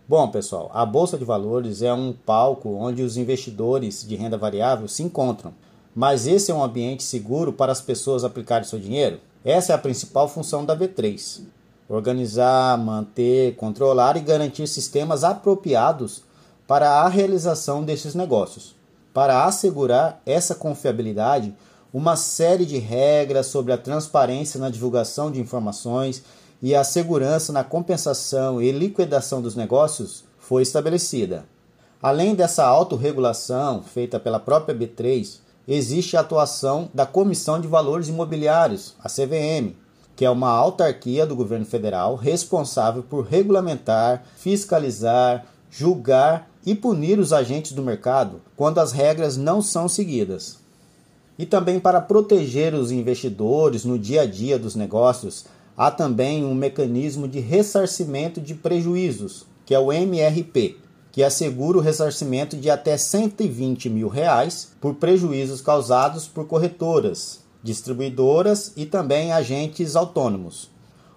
Bom, 0.09 0.27
pessoal, 0.29 0.71
a 0.73 0.87
Bolsa 0.87 1.19
de 1.19 1.25
Valores 1.27 1.83
é 1.83 1.93
um 1.93 2.15
palco 2.15 2.71
onde 2.71 3.03
os 3.03 3.19
investidores 3.19 4.09
de 4.09 4.17
renda 4.17 4.39
variável 4.39 4.89
se 4.89 5.03
encontram. 5.03 5.53
Mas 5.95 6.27
esse 6.27 6.51
é 6.51 6.55
um 6.55 6.63
ambiente 6.63 7.03
seguro 7.03 7.53
para 7.53 7.73
as 7.73 7.83
pessoas 7.83 8.25
aplicarem 8.25 8.67
seu 8.67 8.79
dinheiro? 8.79 9.21
Essa 9.45 9.73
é 9.73 9.75
a 9.75 9.79
principal 9.79 10.27
função 10.27 10.65
da 10.65 10.75
B3. 10.75 11.43
Organizar, 11.91 12.79
manter, 12.79 13.55
controlar 13.57 14.17
e 14.17 14.21
garantir 14.21 14.67
sistemas 14.67 15.25
apropriados 15.25 16.23
para 16.67 17.03
a 17.03 17.09
realização 17.09 17.85
desses 17.85 18.15
negócios. 18.15 18.75
Para 19.13 19.45
assegurar 19.45 20.23
essa 20.25 20.55
confiabilidade, 20.55 21.55
uma 21.93 22.17
série 22.17 22.65
de 22.65 22.79
regras 22.79 23.49
sobre 23.49 23.75
a 23.75 23.79
transparência 23.79 24.59
na 24.59 24.71
divulgação 24.71 25.31
de 25.31 25.39
informações 25.39 26.25
e 26.61 26.75
a 26.75 26.83
segurança 26.83 27.53
na 27.53 27.63
compensação 27.63 28.61
e 28.61 28.73
liquidação 28.73 29.41
dos 29.41 29.55
negócios 29.55 30.25
foi 30.39 30.63
estabelecida. 30.63 31.45
Além 32.03 32.35
dessa 32.35 32.65
autorregulação 32.65 33.83
feita 33.83 34.19
pela 34.19 34.41
própria 34.41 34.75
B3, 34.75 35.39
existe 35.67 36.17
a 36.17 36.21
atuação 36.21 36.89
da 36.95 37.05
Comissão 37.05 37.61
de 37.61 37.69
Valores 37.69 38.09
Imobiliários, 38.09 38.95
a 39.03 39.09
CVM, 39.09 39.75
que 40.17 40.25
é 40.25 40.31
uma 40.31 40.51
autarquia 40.51 41.27
do 41.27 41.37
governo 41.37 41.67
federal 41.67 42.17
responsável 42.17 43.03
por 43.03 43.25
regulamentar, 43.25 44.25
fiscalizar, 44.37 45.47
julgar 45.71 46.49
e 46.67 46.75
punir 46.75 47.19
os 47.19 47.33
agentes 47.33 47.73
do 47.73 47.83
mercado 47.83 48.41
quando 48.57 48.79
as 48.79 48.91
regras 48.91 49.37
não 49.37 49.63
são 49.63 49.89
seguidas. 49.89 50.59
E 51.39 51.47
também 51.47 51.79
para 51.79 52.01
proteger 52.01 52.75
os 52.75 52.91
investidores 52.91 53.85
no 53.85 53.97
dia 53.97 54.23
a 54.23 54.27
dia 54.27 54.59
dos 54.59 54.75
negócios 54.75 55.45
Há 55.79 55.93
também 55.93 56.45
um 56.45 56.57
mecanismo 56.57 57.29
de 57.29 57.39
ressarcimento 57.39 58.41
de 58.41 58.53
prejuízos, 58.53 59.47
que 59.65 59.73
é 59.73 59.79
o 59.79 59.93
MRP, 59.93 60.77
que 61.13 61.23
assegura 61.23 61.79
o 61.79 61.81
ressarcimento 61.81 62.57
de 62.57 62.69
até 62.69 62.97
120 62.97 63.89
mil 63.89 64.09
reais 64.09 64.73
por 64.81 64.97
prejuízos 64.97 65.61
causados 65.61 66.27
por 66.27 66.49
corretoras, 66.49 67.45
distribuidoras 67.63 68.73
e 68.77 68.87
também 68.87 69.31
agentes 69.31 69.95
autônomos. 69.95 70.69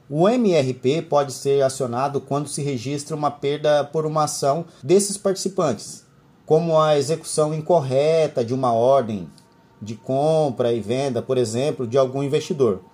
O 0.07 0.29
MRP 0.29 1.01
pode 1.09 1.33
ser 1.33 1.63
acionado 1.63 2.21
quando 2.21 2.47
se 2.47 2.61
registra 2.61 3.15
uma 3.15 3.31
perda 3.31 3.83
por 3.83 4.05
uma 4.05 4.25
ação 4.25 4.65
desses 4.83 5.17
participantes, 5.17 6.05
como 6.45 6.79
a 6.79 6.95
execução 6.99 7.51
incorreta 7.51 8.45
de 8.45 8.53
uma 8.53 8.71
ordem 8.71 9.27
de 9.81 9.95
compra 9.95 10.71
e 10.71 10.79
venda, 10.79 11.19
por 11.19 11.39
exemplo, 11.39 11.87
de 11.87 11.97
algum 11.97 12.21
investidor 12.21 12.90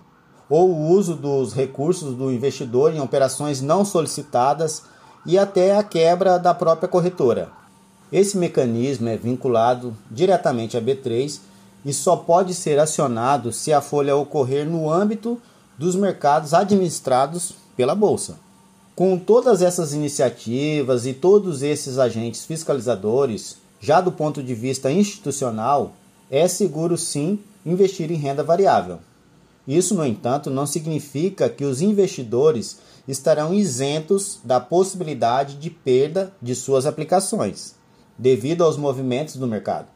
ou 0.48 0.70
o 0.70 0.88
uso 0.88 1.14
dos 1.14 1.52
recursos 1.52 2.14
do 2.14 2.32
investidor 2.32 2.94
em 2.94 3.00
operações 3.00 3.60
não 3.60 3.84
solicitadas 3.84 4.82
e 5.26 5.38
até 5.38 5.76
a 5.76 5.82
quebra 5.82 6.38
da 6.38 6.54
própria 6.54 6.88
corretora. 6.88 7.50
Esse 8.10 8.38
mecanismo 8.38 9.08
é 9.08 9.16
vinculado 9.16 9.94
diretamente 10.10 10.76
à 10.76 10.80
B3 10.80 11.40
e 11.84 11.92
só 11.92 12.16
pode 12.16 12.54
ser 12.54 12.78
acionado 12.78 13.52
se 13.52 13.72
a 13.72 13.80
folha 13.80 14.16
ocorrer 14.16 14.66
no 14.66 14.90
âmbito 14.90 15.40
dos 15.76 15.94
mercados 15.94 16.54
administrados 16.54 17.52
pela 17.76 17.94
Bolsa. 17.94 18.38
Com 18.96 19.16
todas 19.18 19.62
essas 19.62 19.92
iniciativas 19.92 21.06
e 21.06 21.12
todos 21.12 21.62
esses 21.62 21.98
agentes 21.98 22.44
fiscalizadores, 22.44 23.58
já 23.80 24.00
do 24.00 24.10
ponto 24.10 24.42
de 24.42 24.54
vista 24.54 24.90
institucional, 24.90 25.92
é 26.30 26.48
seguro 26.48 26.98
sim 26.98 27.38
investir 27.64 28.10
em 28.10 28.16
renda 28.16 28.42
variável. 28.42 28.98
Isso, 29.68 29.94
no 29.94 30.02
entanto, 30.02 30.48
não 30.48 30.66
significa 30.66 31.46
que 31.50 31.62
os 31.62 31.82
investidores 31.82 32.78
estarão 33.06 33.52
isentos 33.52 34.38
da 34.42 34.58
possibilidade 34.58 35.56
de 35.56 35.68
perda 35.68 36.32
de 36.40 36.54
suas 36.54 36.86
aplicações, 36.86 37.74
devido 38.16 38.64
aos 38.64 38.78
movimentos 38.78 39.36
do 39.36 39.46
mercado. 39.46 39.88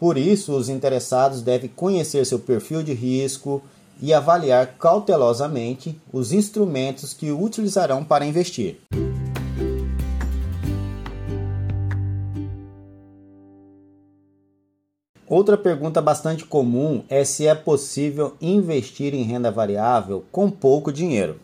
Por 0.00 0.18
isso, 0.18 0.52
os 0.52 0.68
interessados 0.68 1.42
devem 1.42 1.70
conhecer 1.70 2.26
seu 2.26 2.40
perfil 2.40 2.82
de 2.82 2.92
risco 2.92 3.62
e 4.02 4.12
avaliar 4.12 4.74
cautelosamente 4.78 5.96
os 6.12 6.32
instrumentos 6.32 7.14
que 7.14 7.30
utilizarão 7.30 8.02
para 8.02 8.26
investir. 8.26 8.80
Outra 15.30 15.56
pergunta 15.56 16.02
bastante 16.02 16.44
comum 16.44 17.04
é 17.08 17.24
se 17.24 17.46
é 17.46 17.54
possível 17.54 18.34
investir 18.40 19.14
em 19.14 19.22
renda 19.22 19.48
variável 19.48 20.24
com 20.32 20.50
pouco 20.50 20.92
dinheiro. 20.92 21.38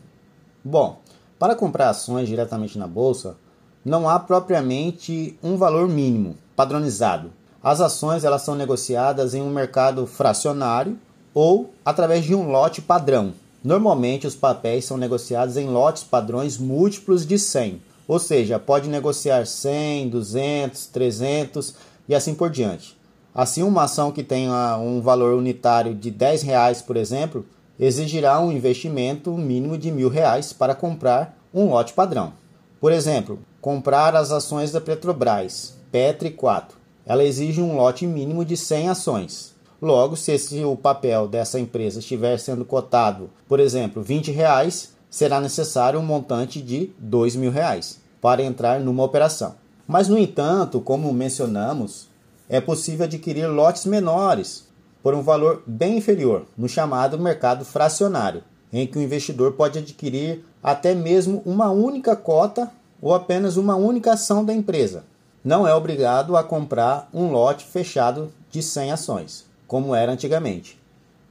Bom, 0.64 0.98
para 1.38 1.54
comprar 1.54 1.90
ações 1.90 2.26
diretamente 2.26 2.76
na 2.76 2.88
bolsa, 2.88 3.36
não 3.84 4.08
há 4.08 4.18
propriamente 4.18 5.38
um 5.40 5.56
valor 5.56 5.88
mínimo 5.88 6.34
padronizado. 6.56 7.30
As 7.62 7.80
ações 7.80 8.24
elas 8.24 8.42
são 8.42 8.56
negociadas 8.56 9.34
em 9.34 9.40
um 9.40 9.50
mercado 9.50 10.04
fracionário 10.04 10.98
ou 11.32 11.70
através 11.84 12.24
de 12.24 12.34
um 12.34 12.50
lote 12.50 12.82
padrão. 12.82 13.34
Normalmente 13.62 14.26
os 14.26 14.34
papéis 14.34 14.84
são 14.84 14.96
negociados 14.96 15.56
em 15.56 15.68
lotes 15.68 16.02
padrões 16.02 16.58
múltiplos 16.58 17.24
de 17.24 17.38
100, 17.38 17.80
ou 18.08 18.18
seja, 18.18 18.58
pode 18.58 18.88
negociar 18.88 19.46
100, 19.46 20.08
200, 20.08 20.86
300 20.86 21.74
e 22.08 22.16
assim 22.16 22.34
por 22.34 22.50
diante. 22.50 22.95
Assim, 23.36 23.62
uma 23.62 23.82
ação 23.82 24.10
que 24.10 24.24
tenha 24.24 24.78
um 24.78 25.02
valor 25.02 25.34
unitário 25.34 25.94
de 25.94 26.10
10 26.10 26.40
reais, 26.40 26.80
por 26.80 26.96
exemplo, 26.96 27.44
exigirá 27.78 28.40
um 28.40 28.50
investimento 28.50 29.30
mínimo 29.32 29.76
de 29.76 29.92
mil 29.92 30.08
reais 30.08 30.54
para 30.54 30.74
comprar 30.74 31.36
um 31.52 31.68
lote 31.68 31.92
padrão. 31.92 32.32
Por 32.80 32.92
exemplo, 32.92 33.38
comprar 33.60 34.16
as 34.16 34.32
ações 34.32 34.72
da 34.72 34.80
Petrobras, 34.80 35.74
Petri 35.92 36.30
4. 36.30 36.78
Ela 37.04 37.24
exige 37.24 37.60
um 37.60 37.76
lote 37.76 38.06
mínimo 38.06 38.42
de 38.42 38.56
100 38.56 38.88
ações. 38.88 39.54
Logo, 39.82 40.16
se 40.16 40.32
esse, 40.32 40.64
o 40.64 40.74
papel 40.74 41.28
dessa 41.28 41.60
empresa 41.60 41.98
estiver 41.98 42.38
sendo 42.38 42.64
cotado, 42.64 43.28
por 43.46 43.60
exemplo, 43.60 44.02
20 44.02 44.30
reais, 44.30 44.94
será 45.10 45.42
necessário 45.42 46.00
um 46.00 46.02
montante 46.02 46.62
de 46.62 46.90
2 46.98 47.36
mil 47.36 47.50
reais 47.50 48.00
para 48.18 48.42
entrar 48.42 48.80
numa 48.80 49.04
operação. 49.04 49.56
Mas, 49.86 50.08
no 50.08 50.16
entanto, 50.16 50.80
como 50.80 51.12
mencionamos, 51.12 52.08
é 52.48 52.60
possível 52.60 53.04
adquirir 53.04 53.46
lotes 53.46 53.84
menores 53.84 54.66
por 55.02 55.14
um 55.14 55.22
valor 55.22 55.62
bem 55.66 55.98
inferior, 55.98 56.46
no 56.56 56.68
chamado 56.68 57.18
mercado 57.18 57.64
fracionário, 57.64 58.42
em 58.72 58.86
que 58.86 58.98
o 58.98 59.02
investidor 59.02 59.52
pode 59.52 59.78
adquirir 59.78 60.44
até 60.62 60.94
mesmo 60.94 61.42
uma 61.46 61.70
única 61.70 62.16
cota 62.16 62.70
ou 63.00 63.14
apenas 63.14 63.56
uma 63.56 63.76
única 63.76 64.12
ação 64.12 64.44
da 64.44 64.52
empresa. 64.52 65.04
Não 65.44 65.66
é 65.66 65.72
obrigado 65.74 66.36
a 66.36 66.42
comprar 66.42 67.08
um 67.14 67.30
lote 67.30 67.64
fechado 67.64 68.32
de 68.50 68.62
100 68.62 68.92
ações, 68.92 69.44
como 69.66 69.94
era 69.94 70.10
antigamente. 70.10 70.76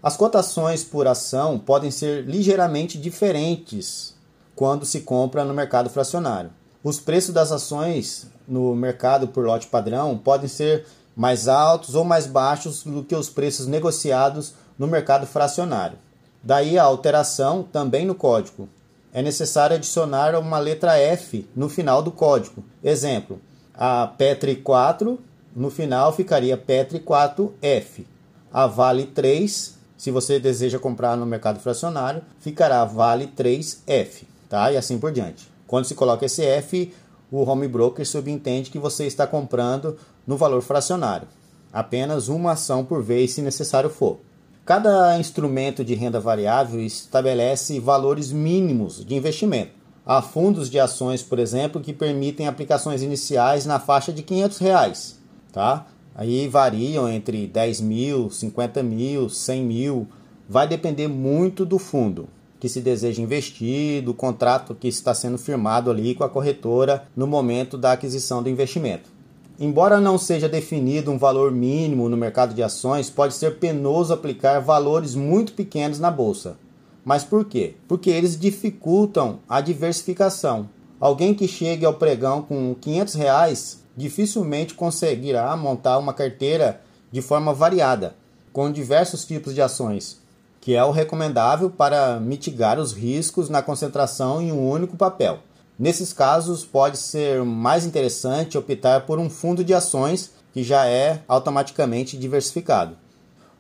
As 0.02 0.16
cotações 0.16 0.84
por 0.84 1.08
ação 1.08 1.60
podem 1.60 1.92
ser 1.92 2.24
ligeiramente 2.24 2.98
diferentes 2.98 4.16
quando 4.56 4.86
se 4.86 5.02
compra 5.02 5.44
no 5.44 5.54
mercado 5.54 5.90
fracionário. 5.90 6.52
Os 6.84 7.00
preços 7.00 7.34
das 7.34 7.52
ações 7.52 8.28
no 8.48 8.76
mercado 8.76 9.28
por 9.28 9.44
lote 9.44 9.68
padrão 9.68 10.18
podem 10.18 10.48
ser 10.48 10.86
mais 11.16 11.48
altos 11.48 11.96
ou 11.96 12.04
mais 12.04 12.28
baixos 12.28 12.84
do 12.84 13.04
que 13.04 13.16
os 13.16 13.30
preços 13.30 13.68
negociados 13.68 14.54
no 14.78 14.88
mercado 14.88 15.26
fracionário. 15.26 15.98
Daí 16.44 16.78
a 16.78 16.84
alteração 16.84 17.64
também 17.64 18.06
no 18.06 18.14
código. 18.14 18.68
É 19.14 19.22
necessário 19.22 19.78
adicionar 19.78 20.36
uma 20.36 20.60
letra 20.60 20.98
F 20.98 21.48
no 21.56 21.70
final 21.70 22.04
do 22.04 22.12
código. 22.12 22.64
Exemplo: 22.84 23.40
a 23.74 24.08
Petri 24.08 24.58
4 24.58 25.18
no 25.56 25.70
final 25.70 26.12
ficaria 26.12 26.58
Petri 26.58 27.00
4F. 27.00 28.06
A 28.52 28.68
Vale 28.68 29.06
3, 29.06 29.76
se 29.98 30.12
você 30.12 30.40
deseja 30.40 30.78
comprar 30.78 31.16
no 31.16 31.26
mercado 31.26 31.60
fracionário, 31.60 32.22
ficará 32.40 32.84
Vale 32.84 33.28
3F, 33.28 34.24
tá? 34.50 34.72
E 34.72 34.78
assim 34.78 35.00
por 35.00 35.12
diante. 35.12 35.50
Quando 35.66 35.86
se 35.86 35.96
coloca 35.96 36.26
esse 36.26 36.44
F, 36.44 36.94
o 37.32 37.44
home 37.44 37.68
broker 37.68 38.06
subentende 38.06 38.70
que 38.70 38.80
você 38.80 39.06
está 39.06 39.26
comprando 39.26 39.98
no 40.26 40.38
valor 40.38 40.62
fracionário, 40.62 41.28
apenas 41.72 42.28
uma 42.28 42.54
ação 42.54 42.84
por 42.84 43.04
vez, 43.04 43.32
se 43.32 43.42
necessário 43.42 43.90
for. 43.90 44.20
Cada 44.66 45.20
instrumento 45.20 45.84
de 45.84 45.94
renda 45.94 46.20
variável 46.20 46.84
estabelece 46.84 47.80
valores 47.80 48.32
mínimos 48.32 49.06
de 49.06 49.14
investimento. 49.14 49.74
Há 50.06 50.22
fundos 50.22 50.70
de 50.70 50.80
ações, 50.80 51.22
por 51.22 51.38
exemplo, 51.38 51.82
que 51.82 51.94
permitem 51.94 52.48
aplicações 52.48 53.04
iniciais 53.04 53.66
na 53.66 53.80
faixa 53.80 54.12
de 54.12 54.24
500 54.24 54.58
reais, 54.58 55.20
tá? 55.52 55.86
Aí 56.16 56.48
variam 56.48 57.10
entre 57.10 57.46
10 57.46 57.82
mil, 57.82 58.30
50 58.30 58.82
mil, 58.82 59.30
100 59.30 59.64
mil, 59.64 60.08
vai 60.48 60.68
depender 60.68 61.08
muito 61.08 61.66
do 61.66 61.78
fundo 61.78 62.30
que 62.60 62.70
se 62.70 62.82
deseja 62.82 63.22
investir, 63.22 64.02
do 64.02 64.14
contrato 64.14 64.74
que 64.74 64.88
está 64.88 65.14
sendo 65.14 65.38
firmado 65.38 65.92
ali 65.92 66.16
com 66.16 66.24
a 66.24 66.30
corretora 66.30 67.04
no 67.16 67.28
momento 67.28 67.78
da 67.78 67.92
aquisição 67.92 68.42
do 68.42 68.50
investimento. 68.50 69.15
Embora 69.58 70.02
não 70.02 70.18
seja 70.18 70.50
definido 70.50 71.10
um 71.10 71.18
valor 71.18 71.50
mínimo 71.50 72.10
no 72.10 72.18
mercado 72.18 72.54
de 72.54 72.62
ações, 72.62 73.10
pode 73.10 73.34
ser 73.34 73.58
penoso 73.58 74.14
aplicar 74.14 74.60
valores 74.60 75.16
muito 75.16 75.54
pequenos 75.54 75.98
na 75.98 76.12
bolsa. 76.12 76.58
Mas 77.06 77.24
por 77.24 77.46
quê? 77.46 77.76
Porque 77.88 78.10
eles 78.10 78.38
dificultam 78.38 79.40
a 79.48 79.62
diversificação. 79.62 80.68
Alguém 81.00 81.34
que 81.34 81.48
chegue 81.48 81.86
ao 81.86 81.94
pregão 81.94 82.42
com 82.42 82.76
500 82.82 83.14
reais 83.14 83.84
dificilmente 83.96 84.74
conseguirá 84.74 85.56
montar 85.56 86.00
uma 86.00 86.14
carteira 86.14 86.82
de 87.10 87.22
forma 87.22 87.54
variada, 87.54 88.16
com 88.52 88.70
diversos 88.70 89.24
tipos 89.24 89.54
de 89.54 89.62
ações, 89.62 90.20
que 90.60 90.76
é 90.76 90.84
o 90.84 90.92
recomendável 90.92 91.70
para 91.70 92.20
mitigar 92.20 92.78
os 92.78 92.92
riscos 92.92 93.50
na 93.50 93.62
concentração 93.62 94.42
em 94.42 94.52
um 94.52 94.70
único 94.70 94.98
papel. 94.98 95.40
Nesses 95.78 96.14
casos, 96.14 96.64
pode 96.64 96.98
ser 96.98 97.44
mais 97.44 97.86
interessante 97.86 98.58
optar 98.58 99.06
por 99.06 99.20
um 99.20 99.30
fundo 99.30 99.64
de 99.64 99.74
ações 99.74 100.32
que 100.54 100.64
já 100.64 100.88
é 100.88 101.22
automaticamente 101.28 102.18
diversificado. 102.18 102.96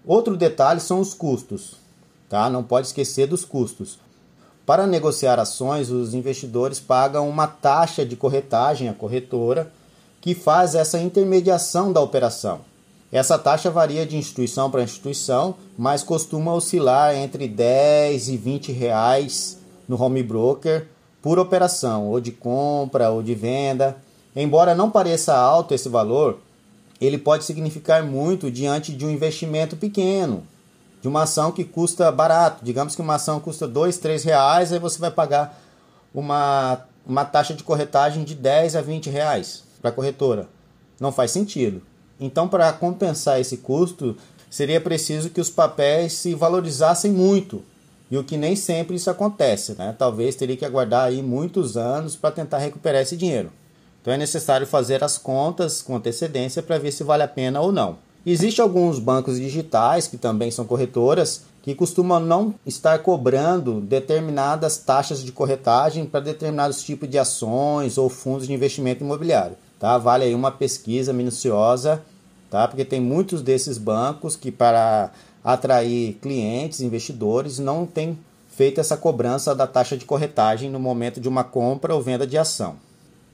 Outro 0.05 0.37
detalhe 0.37 0.79
são 0.79 1.01
os 1.01 1.13
custos, 1.13 1.75
tá? 2.29 2.49
Não 2.49 2.63
pode 2.63 2.87
esquecer 2.87 3.27
dos 3.27 3.43
custos. 3.43 3.99
Para 4.65 4.87
negociar 4.87 5.39
ações, 5.39 5.89
os 5.91 6.13
investidores 6.13 6.79
pagam 6.79 7.27
uma 7.27 7.47
taxa 7.47 8.05
de 8.05 8.15
corretagem 8.15 8.87
à 8.87 8.93
corretora 8.93 9.71
que 10.21 10.33
faz 10.33 10.73
essa 10.73 10.97
intermediação 10.97 11.91
da 11.91 11.99
operação. 11.99 12.61
Essa 13.11 13.37
taxa 13.37 13.69
varia 13.69 14.05
de 14.05 14.17
instituição 14.17 14.71
para 14.71 14.83
instituição, 14.83 15.55
mas 15.77 16.01
costuma 16.01 16.53
oscilar 16.53 17.13
entre 17.13 17.47
10 17.47 18.29
e 18.29 18.37
20 18.37 18.71
reais 18.71 19.57
no 19.87 20.01
home 20.01 20.23
broker 20.23 20.87
por 21.25 21.39
operação, 21.39 22.05
ou 22.05 22.21
de 22.21 22.31
compra 22.31 23.09
ou 23.09 23.23
de 23.23 23.33
venda. 23.33 23.97
Embora 24.35 24.75
não 24.75 24.91
pareça 24.91 25.35
alto 25.35 25.73
esse 25.73 25.89
valor, 25.89 26.37
ele 27.01 27.17
pode 27.17 27.45
significar 27.45 28.03
muito 28.03 28.51
diante 28.51 28.93
de 28.93 29.03
um 29.03 29.09
investimento 29.09 29.75
pequeno, 29.75 30.43
de 31.01 31.07
uma 31.07 31.23
ação 31.23 31.51
que 31.51 31.63
custa 31.63 32.11
barato. 32.11 32.63
Digamos 32.63 32.95
que 32.95 33.01
uma 33.01 33.15
ação 33.15 33.39
custa 33.39 33.67
dois, 33.67 33.97
três 33.97 34.23
reais, 34.23 34.71
aí 34.71 34.77
você 34.77 34.99
vai 34.99 35.09
pagar 35.09 35.59
uma, 36.13 36.81
uma 37.03 37.25
taxa 37.25 37.55
de 37.55 37.63
corretagem 37.63 38.23
de 38.23 38.35
10 38.35 38.75
a 38.75 38.81
20 38.83 39.09
reais 39.09 39.63
para 39.81 39.89
a 39.89 39.93
corretora. 39.93 40.47
Não 40.99 41.11
faz 41.11 41.31
sentido. 41.31 41.81
Então, 42.19 42.47
para 42.47 42.71
compensar 42.71 43.41
esse 43.41 43.57
custo, 43.57 44.15
seria 44.47 44.79
preciso 44.79 45.31
que 45.31 45.41
os 45.41 45.49
papéis 45.49 46.13
se 46.13 46.35
valorizassem 46.35 47.11
muito 47.11 47.63
e 48.09 48.17
o 48.17 48.23
que 48.23 48.37
nem 48.37 48.55
sempre 48.55 48.95
isso 48.95 49.09
acontece, 49.09 49.73
né? 49.77 49.95
Talvez 49.97 50.35
teria 50.35 50.55
que 50.55 50.65
aguardar 50.65 51.05
aí 51.05 51.21
muitos 51.21 51.75
anos 51.75 52.15
para 52.15 52.31
tentar 52.31 52.59
recuperar 52.59 53.01
esse 53.01 53.17
dinheiro. 53.17 53.51
Então 54.01 54.13
é 54.13 54.17
necessário 54.17 54.67
fazer 54.67 55.03
as 55.03 55.17
contas 55.17 55.81
com 55.81 55.95
antecedência 55.95 56.61
para 56.61 56.77
ver 56.77 56.91
se 56.91 57.03
vale 57.03 57.23
a 57.23 57.27
pena 57.27 57.59
ou 57.61 57.71
não. 57.71 57.97
Existem 58.23 58.61
alguns 58.61 58.99
bancos 58.99 59.37
digitais 59.37 60.07
que 60.07 60.17
também 60.17 60.51
são 60.51 60.65
corretoras 60.65 61.43
que 61.63 61.73
costumam 61.73 62.19
não 62.19 62.53
estar 62.63 62.99
cobrando 62.99 63.81
determinadas 63.81 64.77
taxas 64.77 65.23
de 65.23 65.31
corretagem 65.31 66.05
para 66.05 66.19
determinados 66.19 66.83
tipos 66.83 67.09
de 67.09 67.17
ações 67.17 67.97
ou 67.97 68.07
fundos 68.07 68.45
de 68.45 68.53
investimento 68.53 69.03
imobiliário. 69.03 69.57
Tá? 69.79 69.97
Vale 69.97 70.25
aí 70.25 70.35
uma 70.35 70.51
pesquisa 70.51 71.11
minuciosa, 71.11 72.03
tá? 72.51 72.67
porque 72.67 72.85
tem 72.85 73.01
muitos 73.01 73.41
desses 73.41 73.79
bancos 73.79 74.35
que 74.35 74.51
para 74.51 75.09
atrair 75.45 76.13
clientes, 76.15 76.81
investidores, 76.81 77.59
não 77.59 77.85
tem 77.85 78.17
feito 78.49 78.81
essa 78.81 78.97
cobrança 78.97 79.53
da 79.53 79.67
taxa 79.67 79.95
de 79.95 80.03
corretagem 80.03 80.71
no 80.71 80.79
momento 80.79 81.21
de 81.21 81.29
uma 81.29 81.43
compra 81.43 81.93
ou 81.93 82.01
venda 82.01 82.25
de 82.25 82.35
ação. 82.35 82.77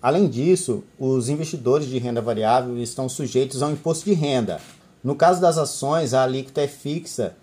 Além 0.01 0.27
disso, 0.27 0.83
os 0.99 1.29
investidores 1.29 1.87
de 1.87 1.97
renda 1.99 2.21
variável 2.21 2.77
estão 2.77 3.07
sujeitos 3.07 3.63
ao 3.63 3.71
imposto 3.71 4.03
de 4.03 4.13
renda. 4.13 4.59
No 5.01 5.15
caso 5.15 5.39
das 5.39 5.57
ações, 5.57 6.13
a 6.13 6.23
alíquota 6.23 6.61
é 6.61 6.67
fixa 6.67 7.35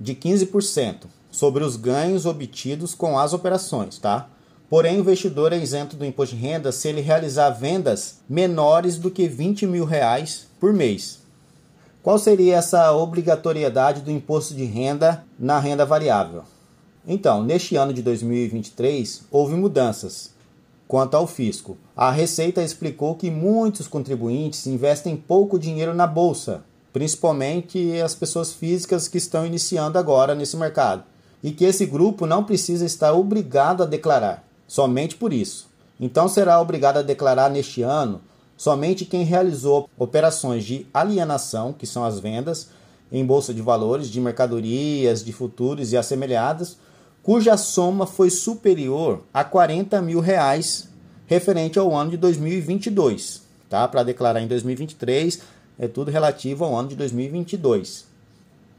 de 0.00 0.14
15% 0.14 1.04
sobre 1.30 1.62
os 1.62 1.76
ganhos 1.76 2.26
obtidos 2.26 2.94
com 2.94 3.18
as 3.18 3.32
operações, 3.32 3.98
tá? 3.98 4.28
Porém, 4.68 4.96
o 4.96 5.00
investidor 5.00 5.52
é 5.52 5.58
isento 5.58 5.94
do 5.94 6.04
imposto 6.04 6.34
de 6.34 6.42
renda 6.42 6.72
se 6.72 6.88
ele 6.88 7.00
realizar 7.00 7.50
vendas 7.50 8.16
menores 8.28 8.98
do 8.98 9.10
que 9.10 9.28
20 9.28 9.66
mil 9.66 9.84
reais 9.84 10.48
por 10.58 10.72
mês. 10.72 11.20
Qual 12.06 12.20
seria 12.20 12.54
essa 12.54 12.92
obrigatoriedade 12.92 14.00
do 14.00 14.12
imposto 14.12 14.54
de 14.54 14.62
renda 14.62 15.24
na 15.36 15.58
renda 15.58 15.84
variável? 15.84 16.44
Então, 17.04 17.42
neste 17.42 17.74
ano 17.74 17.92
de 17.92 18.00
2023, 18.00 19.22
houve 19.28 19.56
mudanças 19.56 20.30
quanto 20.86 21.16
ao 21.16 21.26
fisco. 21.26 21.76
A 21.96 22.12
Receita 22.12 22.62
explicou 22.62 23.16
que 23.16 23.28
muitos 23.28 23.88
contribuintes 23.88 24.68
investem 24.68 25.16
pouco 25.16 25.58
dinheiro 25.58 25.94
na 25.94 26.06
bolsa, 26.06 26.62
principalmente 26.92 28.00
as 28.00 28.14
pessoas 28.14 28.52
físicas 28.52 29.08
que 29.08 29.18
estão 29.18 29.44
iniciando 29.44 29.98
agora 29.98 30.32
nesse 30.32 30.56
mercado, 30.56 31.02
e 31.42 31.50
que 31.50 31.64
esse 31.64 31.84
grupo 31.86 32.24
não 32.24 32.44
precisa 32.44 32.86
estar 32.86 33.14
obrigado 33.14 33.82
a 33.82 33.86
declarar, 33.86 34.44
somente 34.68 35.16
por 35.16 35.32
isso. 35.32 35.68
Então 35.98 36.28
será 36.28 36.60
obrigado 36.60 36.98
a 36.98 37.02
declarar 37.02 37.50
neste 37.50 37.82
ano 37.82 38.20
Somente 38.56 39.04
quem 39.04 39.22
realizou 39.22 39.88
operações 39.98 40.64
de 40.64 40.86
alienação, 40.92 41.72
que 41.72 41.86
são 41.86 42.04
as 42.04 42.18
vendas 42.18 42.68
em 43.12 43.24
bolsa 43.24 43.52
de 43.52 43.60
valores 43.62 44.08
de 44.08 44.20
mercadorias, 44.20 45.24
de 45.24 45.32
futuros 45.32 45.92
e 45.92 45.96
assemelhadas, 45.96 46.76
cuja 47.22 47.56
soma 47.56 48.06
foi 48.06 48.30
superior 48.30 49.22
a 49.32 49.44
40 49.44 50.00
mil 50.00 50.20
reais 50.20 50.88
referente 51.26 51.78
ao 51.78 51.94
ano 51.94 52.12
de 52.12 52.16
2022. 52.16 53.42
Tá? 53.68 53.86
Para 53.86 54.02
declarar 54.02 54.40
em 54.40 54.46
2023 54.46 55.40
é 55.78 55.86
tudo 55.86 56.10
relativo 56.10 56.64
ao 56.64 56.74
ano 56.74 56.88
de 56.88 56.96
2022. 56.96 58.06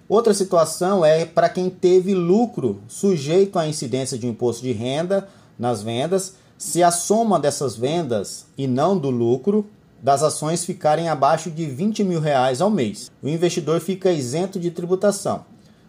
Outra 0.10 0.34
situação 0.34 1.04
é 1.06 1.26
para 1.26 1.50
quem 1.50 1.70
teve 1.70 2.16
lucro 2.16 2.82
sujeito 2.88 3.60
à 3.60 3.68
incidência 3.68 4.18
de 4.18 4.26
um 4.26 4.30
imposto 4.30 4.64
de 4.64 4.72
renda 4.72 5.28
nas 5.60 5.84
vendas 5.84 6.36
se 6.58 6.82
a 6.82 6.90
soma 6.90 7.40
dessas 7.40 7.76
vendas 7.76 8.48
e 8.58 8.66
não 8.68 8.98
do 8.98 9.10
lucro 9.10 9.66
das 10.02 10.24
ações 10.24 10.66
ficarem 10.66 11.08
abaixo 11.08 11.52
de 11.52 11.66
20 11.66 12.04
mil 12.04 12.20
reais 12.20 12.62
ao 12.62 12.70
mês, 12.70 13.12
o 13.22 13.28
investidor 13.28 13.80
fica 13.80 14.12
isento 14.12 14.60
de 14.60 14.72
tributação. 14.72 15.46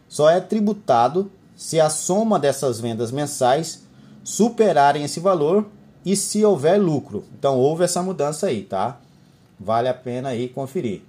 Só 0.09 0.29
é 0.29 0.41
tributado 0.41 1.31
se 1.57 1.81
a 1.81 1.89
soma 1.89 2.39
dessas 2.39 2.81
vendas 2.81 3.11
mensais 3.11 3.83
superarem 4.23 5.05
esse 5.05 5.21
valor 5.21 5.67
e 6.05 6.15
se 6.15 6.45
houver 6.45 6.81
lucro. 6.81 7.25
Então 7.39 7.57
houve 7.59 7.85
essa 7.85 8.03
mudança 8.03 8.47
aí, 8.47 8.63
tá? 8.63 8.99
Vale 9.59 9.89
a 9.89 9.95
pena 9.95 10.31
aí 10.31 10.49
conferir. 10.49 11.03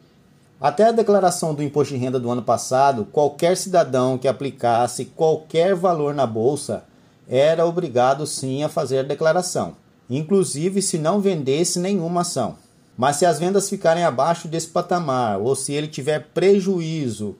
Até 0.59 0.85
a 0.85 0.91
declaração 0.91 1.53
do 1.53 1.63
imposto 1.63 1.93
de 1.93 1.99
renda 1.99 2.19
do 2.19 2.29
ano 2.29 2.41
passado, 2.41 3.05
qualquer 3.05 3.55
cidadão 3.55 4.17
que 4.17 4.27
aplicasse 4.27 5.05
qualquer 5.05 5.73
valor 5.75 6.13
na 6.13 6.25
bolsa 6.25 6.83
era 7.29 7.65
obrigado 7.65 8.25
sim 8.25 8.63
a 8.63 8.69
fazer 8.69 8.99
a 8.99 9.03
declaração. 9.03 9.77
inclusive 10.09 10.81
se 10.81 10.97
não 10.97 11.21
vendesse 11.21 11.77
nenhuma 11.77 12.21
ação. 12.21 12.55
Mas 12.97 13.17
se 13.17 13.27
as 13.27 13.37
vendas 13.37 13.69
ficarem 13.69 14.03
abaixo 14.03 14.47
desse 14.47 14.67
patamar 14.67 15.39
ou 15.39 15.55
se 15.55 15.71
ele 15.71 15.87
tiver 15.87 16.29
prejuízo 16.33 17.37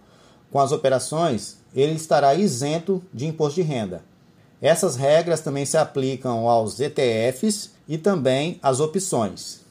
com 0.52 0.60
as 0.60 0.72
operações, 0.72 1.58
ele 1.74 1.94
estará 1.94 2.36
isento 2.36 3.02
de 3.12 3.26
imposto 3.26 3.56
de 3.56 3.68
renda. 3.68 4.04
Essas 4.62 4.96
regras 4.96 5.42
também 5.42 5.66
se 5.66 5.78
aplicam 5.78 6.48
aos 6.48 6.80
ETFs 6.80 7.72
e 7.88 7.98
também 7.98 8.60
às 8.62 8.80
opções. 8.80 9.62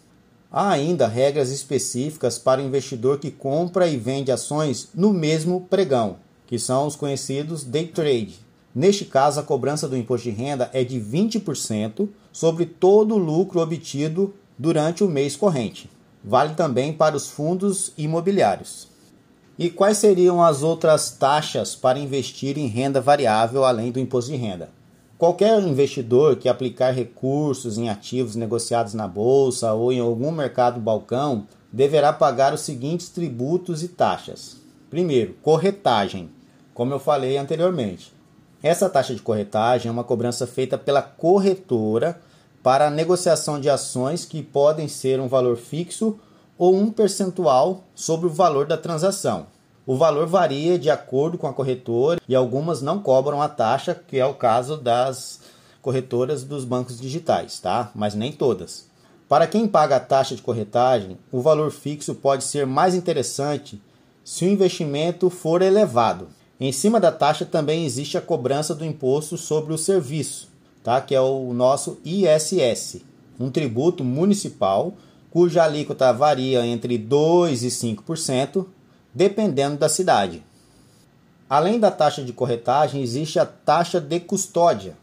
Há 0.50 0.70
ainda 0.70 1.06
regras 1.06 1.50
específicas 1.50 2.38
para 2.38 2.60
o 2.60 2.64
investidor 2.64 3.18
que 3.18 3.30
compra 3.30 3.86
e 3.86 3.96
vende 3.96 4.32
ações 4.32 4.88
no 4.94 5.12
mesmo 5.12 5.66
pregão, 5.70 6.16
que 6.46 6.58
são 6.58 6.86
os 6.86 6.96
conhecidos 6.96 7.62
day 7.62 7.86
trade. 7.86 8.47
Neste 8.78 9.04
caso, 9.04 9.40
a 9.40 9.42
cobrança 9.42 9.88
do 9.88 9.96
imposto 9.96 10.30
de 10.30 10.36
renda 10.36 10.70
é 10.72 10.84
de 10.84 11.00
20% 11.00 12.08
sobre 12.32 12.64
todo 12.64 13.16
o 13.16 13.18
lucro 13.18 13.60
obtido 13.60 14.32
durante 14.56 15.02
o 15.02 15.08
mês 15.08 15.34
corrente. 15.34 15.90
Vale 16.22 16.54
também 16.54 16.92
para 16.92 17.16
os 17.16 17.28
fundos 17.28 17.92
imobiliários. 17.98 18.86
E 19.58 19.68
quais 19.68 19.98
seriam 19.98 20.40
as 20.40 20.62
outras 20.62 21.10
taxas 21.10 21.74
para 21.74 21.98
investir 21.98 22.56
em 22.56 22.68
renda 22.68 23.00
variável 23.00 23.64
além 23.64 23.90
do 23.90 23.98
imposto 23.98 24.30
de 24.30 24.36
renda? 24.36 24.70
Qualquer 25.18 25.60
investidor 25.60 26.36
que 26.36 26.48
aplicar 26.48 26.92
recursos 26.92 27.78
em 27.78 27.88
ativos 27.88 28.36
negociados 28.36 28.94
na 28.94 29.08
bolsa 29.08 29.72
ou 29.72 29.92
em 29.92 29.98
algum 29.98 30.30
mercado 30.30 30.78
balcão 30.78 31.48
deverá 31.72 32.12
pagar 32.12 32.54
os 32.54 32.60
seguintes 32.60 33.08
tributos 33.08 33.82
e 33.82 33.88
taxas. 33.88 34.56
Primeiro, 34.88 35.34
corretagem, 35.42 36.30
como 36.72 36.94
eu 36.94 37.00
falei 37.00 37.36
anteriormente. 37.36 38.16
Essa 38.62 38.88
taxa 38.90 39.14
de 39.14 39.22
corretagem 39.22 39.88
é 39.88 39.92
uma 39.92 40.02
cobrança 40.02 40.46
feita 40.46 40.76
pela 40.76 41.00
corretora 41.00 42.20
para 42.60 42.88
a 42.88 42.90
negociação 42.90 43.60
de 43.60 43.70
ações 43.70 44.24
que 44.24 44.42
podem 44.42 44.88
ser 44.88 45.20
um 45.20 45.28
valor 45.28 45.56
fixo 45.56 46.18
ou 46.58 46.74
um 46.74 46.90
percentual 46.90 47.84
sobre 47.94 48.26
o 48.26 48.30
valor 48.30 48.66
da 48.66 48.76
transação. 48.76 49.46
O 49.86 49.96
valor 49.96 50.26
varia 50.26 50.76
de 50.76 50.90
acordo 50.90 51.38
com 51.38 51.46
a 51.46 51.52
corretora 51.52 52.20
e 52.28 52.34
algumas 52.34 52.82
não 52.82 53.00
cobram 53.00 53.40
a 53.40 53.48
taxa, 53.48 53.94
que 53.94 54.18
é 54.18 54.26
o 54.26 54.34
caso 54.34 54.76
das 54.76 55.40
corretoras 55.80 56.42
dos 56.42 56.64
bancos 56.64 57.00
digitais, 57.00 57.60
tá? 57.60 57.92
Mas 57.94 58.14
nem 58.14 58.32
todas. 58.32 58.86
Para 59.28 59.46
quem 59.46 59.68
paga 59.68 59.96
a 59.96 60.00
taxa 60.00 60.34
de 60.34 60.42
corretagem, 60.42 61.16
o 61.30 61.40
valor 61.40 61.70
fixo 61.70 62.14
pode 62.14 62.42
ser 62.42 62.66
mais 62.66 62.94
interessante 62.94 63.80
se 64.24 64.44
o 64.44 64.48
investimento 64.48 65.30
for 65.30 65.62
elevado. 65.62 66.28
Em 66.60 66.72
cima 66.72 66.98
da 66.98 67.12
taxa 67.12 67.44
também 67.44 67.84
existe 67.84 68.18
a 68.18 68.20
cobrança 68.20 68.74
do 68.74 68.84
imposto 68.84 69.36
sobre 69.36 69.72
o 69.72 69.78
serviço, 69.78 70.48
tá? 70.82 71.00
que 71.00 71.14
é 71.14 71.20
o 71.20 71.52
nosso 71.52 71.98
ISS, 72.04 73.02
um 73.38 73.48
tributo 73.48 74.02
municipal 74.02 74.94
cuja 75.30 75.62
alíquota 75.62 76.12
varia 76.12 76.66
entre 76.66 76.98
2% 76.98 77.62
e 77.62 77.68
5%, 77.68 78.66
dependendo 79.14 79.76
da 79.76 79.88
cidade. 79.88 80.42
Além 81.48 81.78
da 81.78 81.90
taxa 81.90 82.24
de 82.24 82.32
corretagem, 82.32 83.02
existe 83.02 83.38
a 83.38 83.46
taxa 83.46 84.00
de 84.00 84.18
custódia. 84.18 84.96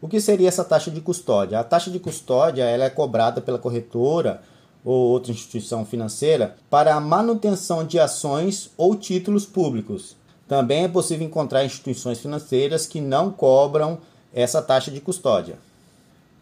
O 0.00 0.08
que 0.08 0.20
seria 0.20 0.48
essa 0.48 0.64
taxa 0.64 0.90
de 0.90 1.00
custódia? 1.00 1.58
A 1.58 1.64
taxa 1.64 1.90
de 1.90 1.98
custódia 1.98 2.62
ela 2.64 2.84
é 2.84 2.90
cobrada 2.90 3.40
pela 3.40 3.58
corretora 3.58 4.42
ou 4.84 5.10
outra 5.10 5.32
instituição 5.32 5.84
financeira 5.84 6.56
para 6.70 6.94
a 6.94 7.00
manutenção 7.00 7.84
de 7.84 7.98
ações 7.98 8.70
ou 8.78 8.94
títulos 8.94 9.44
públicos. 9.44 10.16
Também 10.50 10.82
é 10.82 10.88
possível 10.88 11.24
encontrar 11.24 11.64
instituições 11.64 12.18
financeiras 12.18 12.84
que 12.84 13.00
não 13.00 13.30
cobram 13.30 14.00
essa 14.34 14.60
taxa 14.60 14.90
de 14.90 15.00
custódia. 15.00 15.56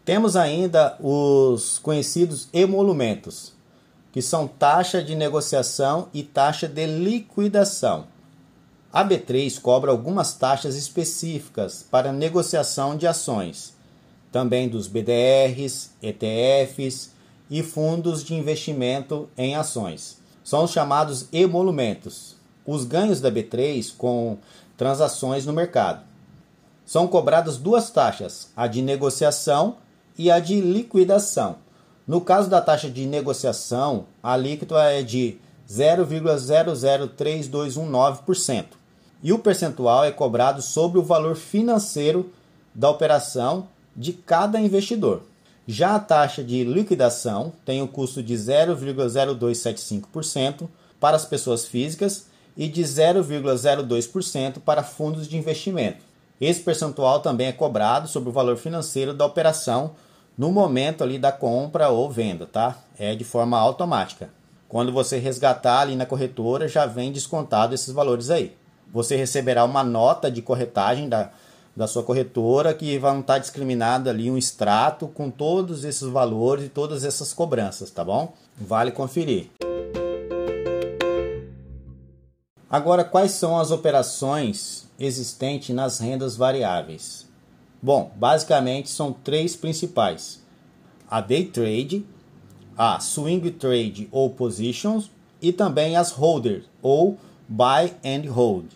Temos 0.03 0.35
ainda 0.35 0.97
os 0.99 1.77
conhecidos 1.77 2.49
emolumentos, 2.51 3.53
que 4.11 4.19
são 4.19 4.47
taxa 4.47 5.03
de 5.03 5.13
negociação 5.13 6.07
e 6.11 6.23
taxa 6.23 6.67
de 6.67 6.87
liquidação. 6.87 8.07
A 8.91 9.05
B3 9.05 9.61
cobra 9.61 9.91
algumas 9.91 10.33
taxas 10.33 10.75
específicas 10.75 11.85
para 11.91 12.11
negociação 12.11 12.97
de 12.97 13.05
ações, 13.05 13.75
também 14.31 14.67
dos 14.67 14.87
BDRs, 14.87 15.91
ETFs 16.01 17.11
e 17.47 17.61
fundos 17.61 18.23
de 18.23 18.33
investimento 18.33 19.29
em 19.37 19.55
ações. 19.55 20.17
São 20.43 20.63
os 20.63 20.71
chamados 20.71 21.27
emolumentos, 21.31 22.38
os 22.69 22.85
ganhos 22.85 23.19
da 23.19 23.29
B3 23.31 23.91
com 23.97 24.37
transações 24.77 25.43
no 25.45 25.53
mercado. 25.53 26.01
São 26.85 27.07
cobradas 27.07 27.57
duas 27.57 27.89
taxas, 27.89 28.51
a 28.55 28.67
de 28.67 28.83
negociação 28.83 29.77
e 30.17 30.29
a 30.29 30.39
de 30.39 30.61
liquidação. 30.61 31.55
No 32.07 32.21
caso 32.21 32.49
da 32.49 32.61
taxa 32.61 32.89
de 32.89 33.05
negociação, 33.05 34.05
a 34.21 34.33
alíquota 34.33 34.75
é 34.83 35.01
de 35.01 35.37
0,003219% 35.69 38.65
e 39.21 39.33
o 39.33 39.39
percentual 39.39 40.05
é 40.05 40.11
cobrado 40.11 40.61
sobre 40.61 40.99
o 40.99 41.03
valor 41.03 41.35
financeiro 41.35 42.31
da 42.73 42.89
operação 42.89 43.67
de 43.95 44.13
cada 44.13 44.59
investidor. 44.59 45.21
Já 45.67 45.95
a 45.95 45.99
taxa 45.99 46.43
de 46.43 46.63
liquidação 46.63 47.53
tem 47.65 47.81
o 47.81 47.85
um 47.85 47.87
custo 47.87 48.21
de 48.23 48.35
0,0275% 48.35 50.67
para 50.99 51.15
as 51.15 51.25
pessoas 51.25 51.65
físicas 51.65 52.28
e 52.55 52.67
de 52.67 52.81
0,02% 52.81 54.59
para 54.59 54.83
fundos 54.83 55.27
de 55.27 55.37
investimento. 55.37 56.03
Esse 56.39 56.61
percentual 56.61 57.19
também 57.19 57.47
é 57.47 57.51
cobrado 57.51 58.07
sobre 58.07 58.29
o 58.29 58.33
valor 58.33 58.57
financeiro 58.57 59.13
da 59.13 59.25
operação 59.25 59.91
no 60.37 60.51
momento 60.51 61.03
ali 61.03 61.19
da 61.19 61.31
compra 61.31 61.89
ou 61.89 62.09
venda, 62.09 62.45
tá? 62.45 62.77
É 62.97 63.13
de 63.13 63.25
forma 63.25 63.59
automática. 63.59 64.29
Quando 64.69 64.91
você 64.91 65.17
resgatar 65.17 65.81
ali 65.81 65.95
na 65.95 66.05
corretora, 66.05 66.67
já 66.67 66.85
vem 66.85 67.11
descontado 67.11 67.75
esses 67.75 67.91
valores 67.91 68.29
aí. 68.29 68.55
Você 68.93 69.15
receberá 69.15 69.65
uma 69.65 69.83
nota 69.83 70.31
de 70.31 70.41
corretagem 70.41 71.09
da, 71.09 71.31
da 71.75 71.87
sua 71.87 72.03
corretora 72.03 72.73
que 72.73 72.97
vai 72.97 73.19
estar 73.19 73.37
discriminado 73.37 74.09
ali 74.09 74.29
um 74.31 74.37
extrato 74.37 75.07
com 75.07 75.29
todos 75.29 75.83
esses 75.83 76.07
valores 76.07 76.65
e 76.65 76.69
todas 76.69 77.03
essas 77.03 77.33
cobranças, 77.33 77.91
tá 77.91 78.03
bom? 78.03 78.33
Vale 78.57 78.91
conferir. 78.91 79.49
Agora, 82.71 83.03
quais 83.03 83.31
são 83.31 83.57
as 83.57 83.71
operações 83.71 84.87
existentes 84.99 85.75
nas 85.75 85.97
rendas 85.97 86.37
variáveis? 86.37 87.27
Bom, 87.81 88.11
basicamente 88.15 88.91
são 88.91 89.11
três 89.11 89.55
principais: 89.55 90.43
a 91.09 91.19
day 91.19 91.45
trade, 91.45 92.05
a 92.77 92.99
swing 92.99 93.49
trade 93.49 94.07
ou 94.11 94.29
positions 94.29 95.09
e 95.41 95.51
também 95.51 95.97
as 95.97 96.11
holder 96.11 96.65
ou 96.79 97.17
buy 97.47 97.91
and 98.05 98.29
hold. 98.29 98.67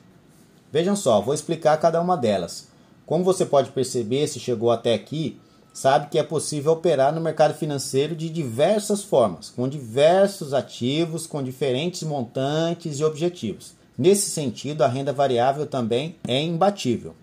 Vejam 0.71 0.95
só, 0.95 1.21
vou 1.21 1.35
explicar 1.35 1.77
cada 1.77 2.01
uma 2.01 2.17
delas. 2.17 2.69
Como 3.05 3.23
você 3.23 3.45
pode 3.45 3.69
perceber, 3.69 4.25
se 4.27 4.39
chegou 4.39 4.71
até 4.71 4.95
aqui, 4.95 5.39
sabe 5.71 6.09
que 6.09 6.17
é 6.17 6.23
possível 6.23 6.71
operar 6.71 7.13
no 7.13 7.21
mercado 7.21 7.53
financeiro 7.53 8.15
de 8.15 8.27
diversas 8.27 9.03
formas, 9.03 9.51
com 9.51 9.69
diversos 9.69 10.51
ativos, 10.51 11.27
com 11.27 11.43
diferentes 11.43 12.01
montantes 12.01 12.99
e 12.99 13.03
objetivos. 13.03 13.82
Nesse 13.97 14.31
sentido, 14.31 14.83
a 14.83 14.87
renda 14.87 15.13
variável 15.13 15.65
também 15.65 16.15
é 16.27 16.41
imbatível. 16.41 17.15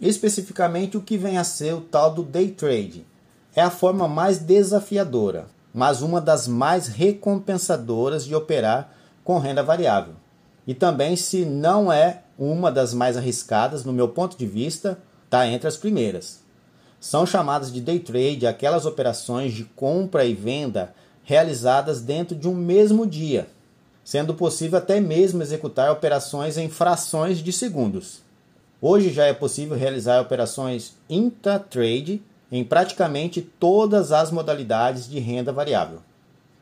Especificamente, 0.00 0.96
o 0.96 1.02
que 1.02 1.16
vem 1.16 1.38
a 1.38 1.44
ser 1.44 1.74
o 1.74 1.80
tal 1.80 2.12
do 2.12 2.22
day 2.22 2.50
trade. 2.50 3.04
É 3.54 3.62
a 3.62 3.70
forma 3.70 4.08
mais 4.08 4.38
desafiadora, 4.38 5.46
mas 5.74 6.02
uma 6.02 6.20
das 6.20 6.46
mais 6.48 6.88
recompensadoras 6.88 8.24
de 8.24 8.34
operar 8.34 8.92
com 9.24 9.38
renda 9.38 9.62
variável. 9.62 10.14
E 10.66 10.74
também, 10.74 11.16
se 11.16 11.44
não 11.44 11.92
é 11.92 12.22
uma 12.38 12.70
das 12.70 12.94
mais 12.94 13.16
arriscadas, 13.16 13.84
no 13.84 13.92
meu 13.92 14.08
ponto 14.08 14.36
de 14.38 14.46
vista, 14.46 14.98
está 15.24 15.46
entre 15.46 15.68
as 15.68 15.76
primeiras. 15.76 16.40
São 17.00 17.26
chamadas 17.26 17.72
de 17.72 17.80
day 17.80 17.98
trade 17.98 18.46
aquelas 18.46 18.86
operações 18.86 19.52
de 19.52 19.64
compra 19.64 20.24
e 20.24 20.34
venda 20.34 20.94
realizadas 21.24 22.00
dentro 22.00 22.36
de 22.36 22.48
um 22.48 22.54
mesmo 22.54 23.06
dia, 23.06 23.48
sendo 24.04 24.34
possível 24.34 24.78
até 24.78 25.00
mesmo 25.00 25.42
executar 25.42 25.90
operações 25.90 26.56
em 26.56 26.68
frações 26.68 27.38
de 27.38 27.52
segundos. 27.52 28.20
Hoje 28.80 29.12
já 29.12 29.26
é 29.26 29.32
possível 29.32 29.76
realizar 29.76 30.20
operações 30.20 30.94
intra-trade 31.08 32.22
em 32.50 32.64
praticamente 32.64 33.40
todas 33.40 34.12
as 34.12 34.30
modalidades 34.30 35.08
de 35.08 35.18
renda 35.18 35.52
variável. 35.52 36.00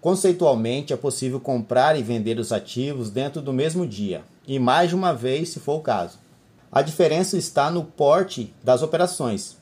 Conceitualmente, 0.00 0.92
é 0.92 0.96
possível 0.96 1.40
comprar 1.40 1.98
e 1.98 2.02
vender 2.02 2.38
os 2.38 2.52
ativos 2.52 3.10
dentro 3.10 3.42
do 3.42 3.52
mesmo 3.52 3.86
dia, 3.86 4.22
e 4.46 4.58
mais 4.58 4.90
de 4.90 4.94
uma 4.94 5.12
vez, 5.12 5.50
se 5.50 5.60
for 5.60 5.76
o 5.76 5.82
caso. 5.82 6.18
A 6.72 6.80
diferença 6.82 7.36
está 7.36 7.70
no 7.70 7.84
porte 7.84 8.54
das 8.62 8.82
operações 8.82 9.56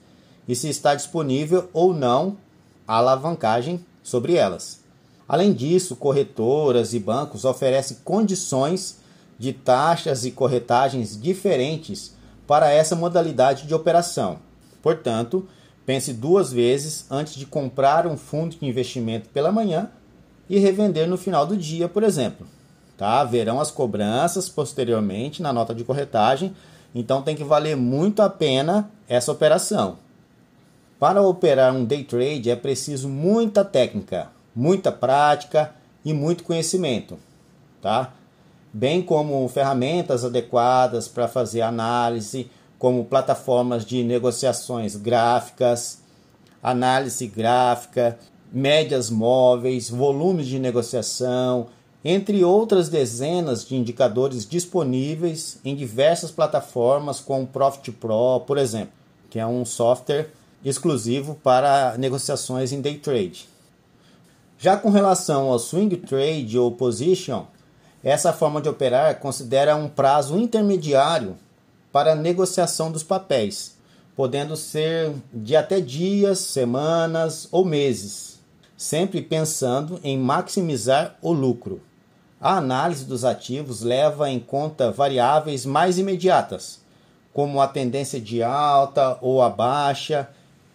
e 0.46 0.54
se 0.54 0.68
está 0.68 0.94
disponível 0.94 1.68
ou 1.72 1.94
não 1.94 2.36
a 2.86 2.96
alavancagem 2.96 3.84
sobre 4.02 4.34
elas. 4.34 4.77
Além 5.28 5.52
disso, 5.52 5.94
corretoras 5.94 6.94
e 6.94 6.98
bancos 6.98 7.44
oferecem 7.44 7.98
condições 8.02 8.98
de 9.38 9.52
taxas 9.52 10.24
e 10.24 10.30
corretagens 10.30 11.20
diferentes 11.20 12.14
para 12.46 12.70
essa 12.70 12.96
modalidade 12.96 13.66
de 13.66 13.74
operação. 13.74 14.38
Portanto, 14.82 15.46
Pense 15.88 16.12
duas 16.12 16.52
vezes 16.52 17.06
antes 17.10 17.34
de 17.34 17.46
comprar 17.46 18.06
um 18.06 18.14
fundo 18.14 18.54
de 18.54 18.66
investimento 18.66 19.30
pela 19.30 19.50
manhã 19.50 19.88
e 20.46 20.58
revender 20.58 21.08
no 21.08 21.16
final 21.16 21.46
do 21.46 21.56
dia, 21.56 21.88
por 21.88 22.02
exemplo. 22.02 22.46
Tá? 22.98 23.24
Verão 23.24 23.58
as 23.58 23.70
cobranças 23.70 24.50
posteriormente 24.50 25.40
na 25.40 25.50
nota 25.50 25.74
de 25.74 25.84
corretagem, 25.84 26.54
então 26.94 27.22
tem 27.22 27.34
que 27.34 27.42
valer 27.42 27.74
muito 27.74 28.20
a 28.20 28.28
pena 28.28 28.90
essa 29.08 29.32
operação. 29.32 29.96
Para 31.00 31.22
operar 31.22 31.74
um 31.74 31.86
day 31.86 32.04
trade 32.04 32.50
é 32.50 32.56
preciso 32.56 33.08
muita 33.08 33.64
técnica, 33.64 34.28
muita 34.58 34.90
prática 34.90 35.72
e 36.04 36.12
muito 36.12 36.42
conhecimento, 36.42 37.16
tá? 37.80 38.12
Bem 38.72 39.00
como 39.00 39.46
ferramentas 39.46 40.24
adequadas 40.24 41.06
para 41.06 41.28
fazer 41.28 41.60
análise, 41.60 42.50
como 42.76 43.04
plataformas 43.04 43.86
de 43.86 44.02
negociações 44.02 44.96
gráficas, 44.96 46.00
análise 46.60 47.28
gráfica, 47.28 48.18
médias 48.52 49.10
móveis, 49.10 49.88
volumes 49.88 50.48
de 50.48 50.58
negociação, 50.58 51.68
entre 52.04 52.42
outras 52.42 52.88
dezenas 52.88 53.64
de 53.64 53.76
indicadores 53.76 54.44
disponíveis 54.44 55.60
em 55.64 55.76
diversas 55.76 56.32
plataformas 56.32 57.20
como 57.20 57.46
Profit 57.46 57.92
Pro, 57.92 58.40
por 58.40 58.58
exemplo, 58.58 58.92
que 59.30 59.38
é 59.38 59.46
um 59.46 59.64
software 59.64 60.30
exclusivo 60.64 61.36
para 61.44 61.96
negociações 61.96 62.72
em 62.72 62.80
day 62.80 62.98
trade. 62.98 63.48
Já 64.60 64.76
com 64.76 64.90
relação 64.90 65.48
ao 65.48 65.58
swing 65.60 65.96
trade 65.98 66.58
ou 66.58 66.72
position, 66.72 67.44
essa 68.02 68.32
forma 68.32 68.60
de 68.60 68.68
operar 68.68 69.20
considera 69.20 69.76
um 69.76 69.88
prazo 69.88 70.36
intermediário 70.36 71.36
para 71.92 72.12
a 72.12 72.16
negociação 72.16 72.90
dos 72.90 73.04
papéis, 73.04 73.76
podendo 74.16 74.56
ser 74.56 75.12
de 75.32 75.54
até 75.54 75.80
dias, 75.80 76.40
semanas 76.40 77.46
ou 77.52 77.64
meses, 77.64 78.40
sempre 78.76 79.22
pensando 79.22 80.00
em 80.02 80.18
maximizar 80.18 81.16
o 81.22 81.30
lucro. 81.30 81.80
A 82.40 82.56
análise 82.56 83.04
dos 83.04 83.24
ativos 83.24 83.82
leva 83.82 84.28
em 84.28 84.40
conta 84.40 84.90
variáveis 84.90 85.64
mais 85.64 85.98
imediatas, 85.98 86.80
como 87.32 87.60
a 87.60 87.68
tendência 87.68 88.20
de 88.20 88.42
alta 88.42 89.18
ou 89.20 89.40
a 89.40 89.48
baixa, 89.48 90.28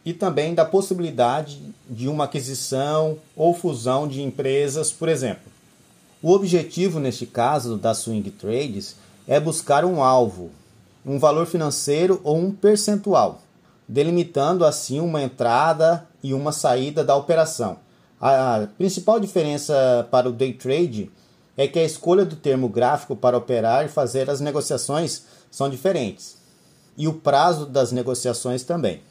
e 0.05 0.13
também 0.13 0.53
da 0.53 0.65
possibilidade 0.65 1.61
de 1.89 2.07
uma 2.07 2.25
aquisição 2.25 3.17
ou 3.35 3.53
fusão 3.53 4.07
de 4.07 4.21
empresas, 4.21 4.91
por 4.91 5.07
exemplo. 5.07 5.51
O 6.21 6.31
objetivo 6.31 6.99
neste 6.99 7.25
caso 7.25 7.77
da 7.77 7.93
swing 7.93 8.29
trades 8.31 8.95
é 9.27 9.39
buscar 9.39 9.85
um 9.85 10.03
alvo, 10.03 10.51
um 11.05 11.19
valor 11.19 11.45
financeiro 11.45 12.19
ou 12.23 12.37
um 12.37 12.51
percentual, 12.51 13.41
delimitando 13.87 14.65
assim 14.65 14.99
uma 14.99 15.21
entrada 15.21 16.07
e 16.21 16.33
uma 16.33 16.51
saída 16.51 17.03
da 17.03 17.15
operação. 17.15 17.77
A 18.19 18.67
principal 18.77 19.19
diferença 19.19 20.07
para 20.09 20.29
o 20.29 20.31
day 20.31 20.53
trade 20.53 21.11
é 21.57 21.67
que 21.67 21.77
a 21.77 21.83
escolha 21.83 22.25
do 22.25 22.35
termo 22.35 22.69
gráfico 22.69 23.15
para 23.15 23.37
operar 23.37 23.85
e 23.85 23.89
fazer 23.89 24.29
as 24.29 24.39
negociações 24.39 25.23
são 25.51 25.69
diferentes, 25.69 26.37
e 26.97 27.07
o 27.07 27.13
prazo 27.13 27.65
das 27.65 27.91
negociações 27.91 28.63
também. 28.63 29.01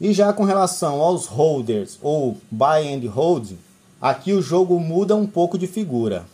E 0.00 0.12
já 0.12 0.32
com 0.32 0.44
relação 0.44 1.00
aos 1.00 1.26
holders 1.26 1.98
ou 2.00 2.36
buy 2.50 2.92
and 2.92 3.08
hold, 3.10 3.52
aqui 4.00 4.32
o 4.32 4.42
jogo 4.42 4.78
muda 4.78 5.16
um 5.16 5.26
pouco 5.26 5.58
de 5.58 5.66
figura. 5.66 6.24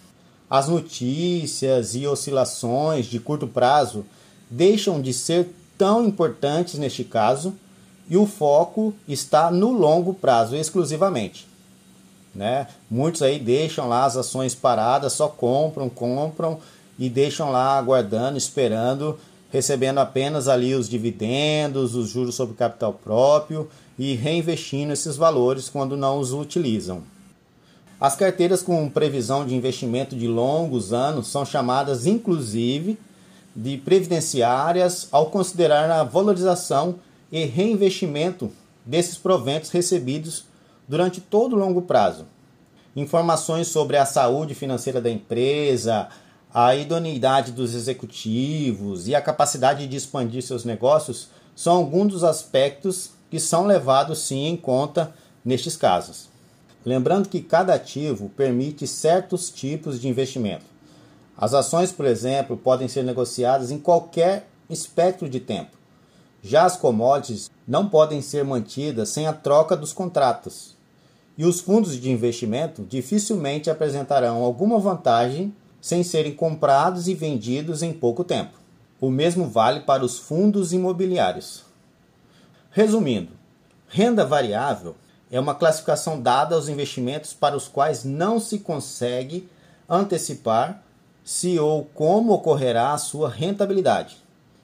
As 0.50 0.68
notícias 0.68 1.94
e 1.94 2.06
oscilações 2.06 3.06
de 3.06 3.18
curto 3.18 3.46
prazo 3.46 4.04
deixam 4.50 5.00
de 5.00 5.12
ser 5.12 5.48
tão 5.78 6.04
importantes 6.06 6.78
neste 6.78 7.04
caso 7.04 7.54
e 8.08 8.16
o 8.16 8.26
foco 8.26 8.94
está 9.08 9.50
no 9.50 9.72
longo 9.72 10.12
prazo 10.12 10.54
exclusivamente. 10.54 11.46
Né? 12.34 12.66
Muitos 12.90 13.22
aí 13.22 13.38
deixam 13.38 13.88
lá 13.88 14.04
as 14.04 14.16
ações 14.16 14.54
paradas, 14.54 15.14
só 15.14 15.28
compram, 15.28 15.88
compram 15.88 16.58
e 16.98 17.08
deixam 17.08 17.50
lá 17.50 17.78
aguardando, 17.78 18.36
esperando, 18.36 19.18
recebendo 19.54 19.98
apenas 19.98 20.48
ali 20.48 20.74
os 20.74 20.88
dividendos, 20.88 21.94
os 21.94 22.08
juros 22.10 22.34
sobre 22.34 22.56
capital 22.56 22.92
próprio 22.92 23.70
e 23.96 24.12
reinvestindo 24.16 24.92
esses 24.92 25.14
valores 25.14 25.68
quando 25.68 25.96
não 25.96 26.18
os 26.18 26.32
utilizam. 26.32 27.04
As 28.00 28.16
carteiras 28.16 28.62
com 28.62 28.90
previsão 28.90 29.46
de 29.46 29.54
investimento 29.54 30.16
de 30.16 30.26
longos 30.26 30.92
anos 30.92 31.28
são 31.28 31.46
chamadas, 31.46 32.04
inclusive, 32.04 32.98
de 33.54 33.76
previdenciárias 33.76 35.06
ao 35.12 35.26
considerar 35.26 35.88
a 35.88 36.02
valorização 36.02 36.96
e 37.30 37.44
reinvestimento 37.44 38.50
desses 38.84 39.16
proventos 39.16 39.70
recebidos 39.70 40.46
durante 40.88 41.20
todo 41.20 41.54
o 41.54 41.58
longo 41.60 41.82
prazo. 41.82 42.26
Informações 42.96 43.68
sobre 43.68 43.98
a 43.98 44.04
saúde 44.04 44.52
financeira 44.52 45.00
da 45.00 45.10
empresa, 45.10 46.08
a 46.54 46.76
idoneidade 46.76 47.50
dos 47.50 47.74
executivos 47.74 49.08
e 49.08 49.14
a 49.16 49.20
capacidade 49.20 49.88
de 49.88 49.96
expandir 49.96 50.40
seus 50.40 50.64
negócios 50.64 51.28
são 51.56 51.74
alguns 51.74 52.12
dos 52.12 52.22
aspectos 52.22 53.10
que 53.28 53.40
são 53.40 53.66
levados 53.66 54.20
sim 54.20 54.46
em 54.46 54.56
conta 54.56 55.12
nestes 55.44 55.76
casos. 55.76 56.28
Lembrando 56.86 57.28
que 57.28 57.40
cada 57.40 57.74
ativo 57.74 58.28
permite 58.36 58.86
certos 58.86 59.50
tipos 59.50 60.00
de 60.00 60.06
investimento. 60.06 60.64
As 61.36 61.54
ações, 61.54 61.90
por 61.90 62.06
exemplo, 62.06 62.56
podem 62.56 62.86
ser 62.86 63.02
negociadas 63.02 63.72
em 63.72 63.78
qualquer 63.78 64.48
espectro 64.70 65.28
de 65.28 65.40
tempo. 65.40 65.76
Já 66.40 66.66
as 66.66 66.76
commodities 66.76 67.50
não 67.66 67.88
podem 67.88 68.22
ser 68.22 68.44
mantidas 68.44 69.08
sem 69.08 69.26
a 69.26 69.32
troca 69.32 69.76
dos 69.76 69.92
contratos. 69.92 70.76
E 71.36 71.44
os 71.44 71.60
fundos 71.60 72.00
de 72.00 72.12
investimento 72.12 72.84
dificilmente 72.84 73.68
apresentarão 73.68 74.44
alguma 74.44 74.78
vantagem 74.78 75.52
sem 75.84 76.02
serem 76.02 76.32
comprados 76.32 77.08
e 77.08 77.14
vendidos 77.14 77.82
em 77.82 77.92
pouco 77.92 78.24
tempo. 78.24 78.58
O 78.98 79.10
mesmo 79.10 79.46
vale 79.46 79.80
para 79.80 80.02
os 80.02 80.18
fundos 80.18 80.72
imobiliários. 80.72 81.62
Resumindo, 82.70 83.32
renda 83.86 84.24
variável 84.24 84.96
é 85.30 85.38
uma 85.38 85.54
classificação 85.54 86.18
dada 86.18 86.54
aos 86.54 86.70
investimentos 86.70 87.34
para 87.34 87.54
os 87.54 87.68
quais 87.68 88.02
não 88.02 88.40
se 88.40 88.60
consegue 88.60 89.46
antecipar 89.86 90.82
se 91.22 91.58
ou 91.58 91.84
como 91.84 92.32
ocorrerá 92.32 92.94
a 92.94 92.98
sua 92.98 93.28
rentabilidade. 93.28 94.16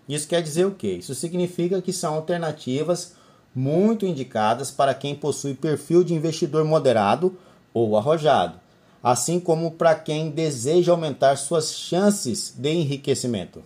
Isso 0.09 0.27
quer 0.27 0.43
dizer 0.43 0.65
o 0.65 0.75
quê? 0.75 0.93
Isso 0.93 1.15
significa 1.15 1.83
que 1.83 1.93
são 1.93 2.15
alternativas 2.15 3.15
muito 3.55 4.07
indicadas 4.07 4.71
para 4.71 4.95
quem 4.95 5.15
possui 5.15 5.53
perfil 5.53 6.03
de 6.03 6.15
investidor 6.15 6.65
moderado 6.65 7.39
ou 7.75 7.95
arrojado, 7.99 8.59
assim 9.03 9.41
como 9.41 9.71
para 9.73 9.95
quem 9.95 10.31
deseja 10.31 10.93
aumentar 10.93 11.37
suas 11.37 11.75
chances 11.75 12.55
de 12.57 12.71
enriquecimento. 12.71 13.63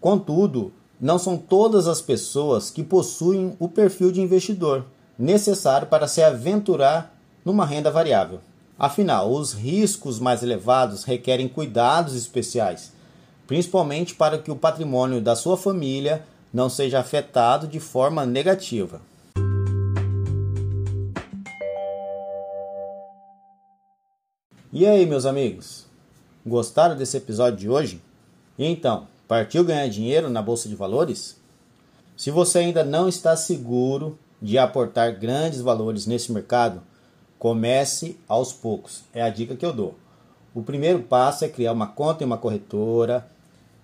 Contudo, 0.00 0.72
não 1.00 1.18
são 1.18 1.36
todas 1.36 1.88
as 1.88 2.00
pessoas 2.00 2.70
que 2.70 2.82
possuem 2.82 3.56
o 3.58 3.68
perfil 3.68 4.12
de 4.12 4.20
investidor 4.20 4.84
necessário 5.18 5.86
para 5.86 6.08
se 6.08 6.22
aventurar 6.22 7.14
numa 7.44 7.66
renda 7.66 7.90
variável. 7.90 8.40
Afinal, 8.78 9.32
os 9.32 9.52
riscos 9.52 10.18
mais 10.18 10.42
elevados 10.42 11.04
requerem 11.04 11.48
cuidados 11.48 12.14
especiais, 12.14 12.92
principalmente 13.46 14.14
para 14.14 14.38
que 14.38 14.50
o 14.50 14.56
patrimônio 14.56 15.20
da 15.20 15.36
sua 15.36 15.56
família 15.56 16.24
não 16.52 16.68
seja 16.68 17.00
afetado 17.00 17.66
de 17.66 17.78
forma 17.78 18.26
negativa. 18.26 19.00
E 24.76 24.84
aí, 24.84 25.06
meus 25.06 25.24
amigos? 25.24 25.86
Gostaram 26.44 26.96
desse 26.96 27.16
episódio 27.16 27.60
de 27.60 27.70
hoje? 27.70 28.02
E 28.58 28.66
então, 28.66 29.06
partiu 29.28 29.64
ganhar 29.64 29.86
dinheiro 29.86 30.28
na 30.28 30.42
bolsa 30.42 30.68
de 30.68 30.74
valores? 30.74 31.40
Se 32.16 32.28
você 32.32 32.58
ainda 32.58 32.82
não 32.82 33.08
está 33.08 33.36
seguro 33.36 34.18
de 34.42 34.58
aportar 34.58 35.16
grandes 35.16 35.60
valores 35.60 36.06
nesse 36.06 36.32
mercado, 36.32 36.82
Comece 37.44 38.18
aos 38.26 38.54
poucos, 38.54 39.02
é 39.12 39.20
a 39.20 39.28
dica 39.28 39.54
que 39.54 39.66
eu 39.66 39.72
dou. 39.72 39.96
O 40.54 40.62
primeiro 40.62 41.02
passo 41.02 41.44
é 41.44 41.48
criar 41.48 41.72
uma 41.72 41.86
conta 41.86 42.24
em 42.24 42.26
uma 42.26 42.38
corretora, 42.38 43.28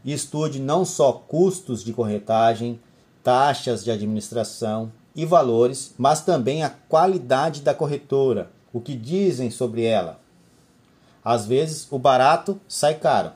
estude 0.03 0.59
não 0.59 0.83
só 0.85 1.12
custos 1.12 1.85
de 1.85 1.93
corretagem, 1.93 2.81
taxas 3.23 3.85
de 3.85 3.91
administração 3.91 4.91
e 5.15 5.27
valores, 5.27 5.95
mas 5.99 6.23
também 6.23 6.62
a 6.62 6.71
qualidade 6.71 7.61
da 7.61 7.75
corretora, 7.75 8.51
o 8.73 8.81
que 8.81 8.97
dizem 8.97 9.51
sobre 9.51 9.85
ela. 9.85 10.19
Às 11.24 11.47
vezes, 11.47 11.86
o 11.90 11.98
barato 11.98 12.60
sai 12.68 12.94
caro. 12.94 13.32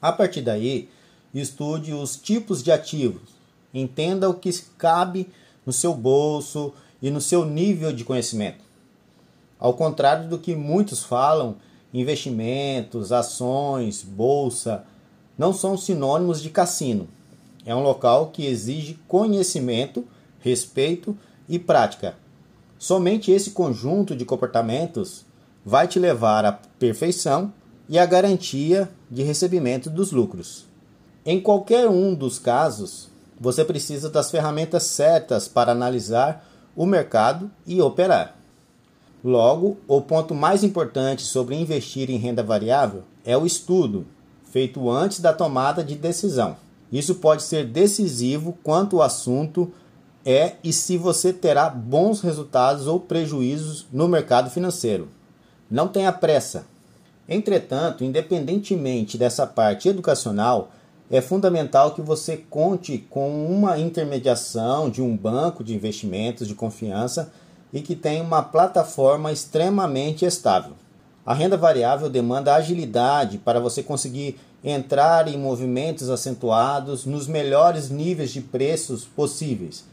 A 0.00 0.12
partir 0.12 0.42
daí, 0.42 0.88
estude 1.34 1.94
os 1.94 2.16
tipos 2.16 2.62
de 2.62 2.70
ativos, 2.70 3.22
entenda 3.72 4.28
o 4.28 4.34
que 4.34 4.52
cabe 4.76 5.28
no 5.64 5.72
seu 5.72 5.94
bolso 5.94 6.72
e 7.00 7.10
no 7.10 7.20
seu 7.20 7.44
nível 7.44 7.92
de 7.92 8.04
conhecimento. 8.04 8.64
Ao 9.58 9.72
contrário 9.74 10.28
do 10.28 10.38
que 10.38 10.54
muitos 10.54 11.02
falam, 11.04 11.56
investimentos, 11.94 13.12
ações, 13.12 14.02
bolsa 14.02 14.84
não 15.38 15.52
são 15.52 15.76
sinônimos 15.76 16.42
de 16.42 16.50
cassino. 16.50 17.08
É 17.64 17.74
um 17.74 17.82
local 17.82 18.28
que 18.28 18.44
exige 18.44 18.98
conhecimento, 19.06 20.04
respeito 20.40 21.16
e 21.48 21.58
prática. 21.58 22.16
Somente 22.78 23.30
esse 23.30 23.52
conjunto 23.52 24.16
de 24.16 24.24
comportamentos 24.24 25.24
vai 25.64 25.86
te 25.86 26.00
levar 26.00 26.44
à 26.44 26.52
perfeição 26.82 27.52
e 27.88 27.96
à 27.96 28.04
garantia 28.04 28.90
de 29.08 29.22
recebimento 29.22 29.88
dos 29.88 30.10
lucros. 30.10 30.66
Em 31.24 31.40
qualquer 31.40 31.88
um 31.88 32.12
dos 32.12 32.40
casos, 32.40 33.08
você 33.40 33.64
precisa 33.64 34.10
das 34.10 34.32
ferramentas 34.32 34.82
certas 34.82 35.46
para 35.46 35.70
analisar 35.70 36.44
o 36.74 36.84
mercado 36.84 37.48
e 37.64 37.80
operar. 37.80 38.36
Logo, 39.22 39.76
o 39.86 40.00
ponto 40.00 40.34
mais 40.34 40.64
importante 40.64 41.22
sobre 41.22 41.54
investir 41.54 42.10
em 42.10 42.16
renda 42.16 42.42
variável 42.42 43.04
é 43.24 43.38
o 43.38 43.46
estudo, 43.46 44.04
feito 44.50 44.90
antes 44.90 45.20
da 45.20 45.32
tomada 45.32 45.84
de 45.84 45.94
decisão. 45.94 46.56
Isso 46.90 47.14
pode 47.14 47.44
ser 47.44 47.64
decisivo 47.64 48.58
quanto 48.60 48.96
o 48.96 49.02
assunto 49.02 49.70
é 50.26 50.54
e 50.64 50.72
se 50.72 50.98
você 50.98 51.32
terá 51.32 51.70
bons 51.70 52.20
resultados 52.20 52.88
ou 52.88 52.98
prejuízos 52.98 53.86
no 53.92 54.08
mercado 54.08 54.50
financeiro. 54.50 55.08
Não 55.70 55.86
tenha 55.86 56.12
pressa. 56.12 56.71
Entretanto, 57.28 58.04
independentemente 58.04 59.16
dessa 59.16 59.46
parte 59.46 59.88
educacional, 59.88 60.70
é 61.10 61.20
fundamental 61.20 61.92
que 61.92 62.00
você 62.00 62.36
conte 62.36 62.98
com 63.10 63.46
uma 63.46 63.78
intermediação 63.78 64.88
de 64.88 65.02
um 65.02 65.16
banco 65.16 65.62
de 65.62 65.74
investimentos 65.74 66.48
de 66.48 66.54
confiança 66.54 67.32
e 67.72 67.80
que 67.80 67.94
tenha 67.94 68.22
uma 68.22 68.42
plataforma 68.42 69.30
extremamente 69.30 70.24
estável. 70.24 70.72
A 71.24 71.34
renda 71.34 71.56
variável 71.56 72.08
demanda 72.08 72.54
agilidade 72.54 73.38
para 73.38 73.60
você 73.60 73.82
conseguir 73.82 74.38
entrar 74.64 75.28
em 75.28 75.38
movimentos 75.38 76.08
acentuados 76.08 77.04
nos 77.04 77.26
melhores 77.26 77.90
níveis 77.90 78.30
de 78.30 78.40
preços 78.40 79.04
possíveis. 79.04 79.84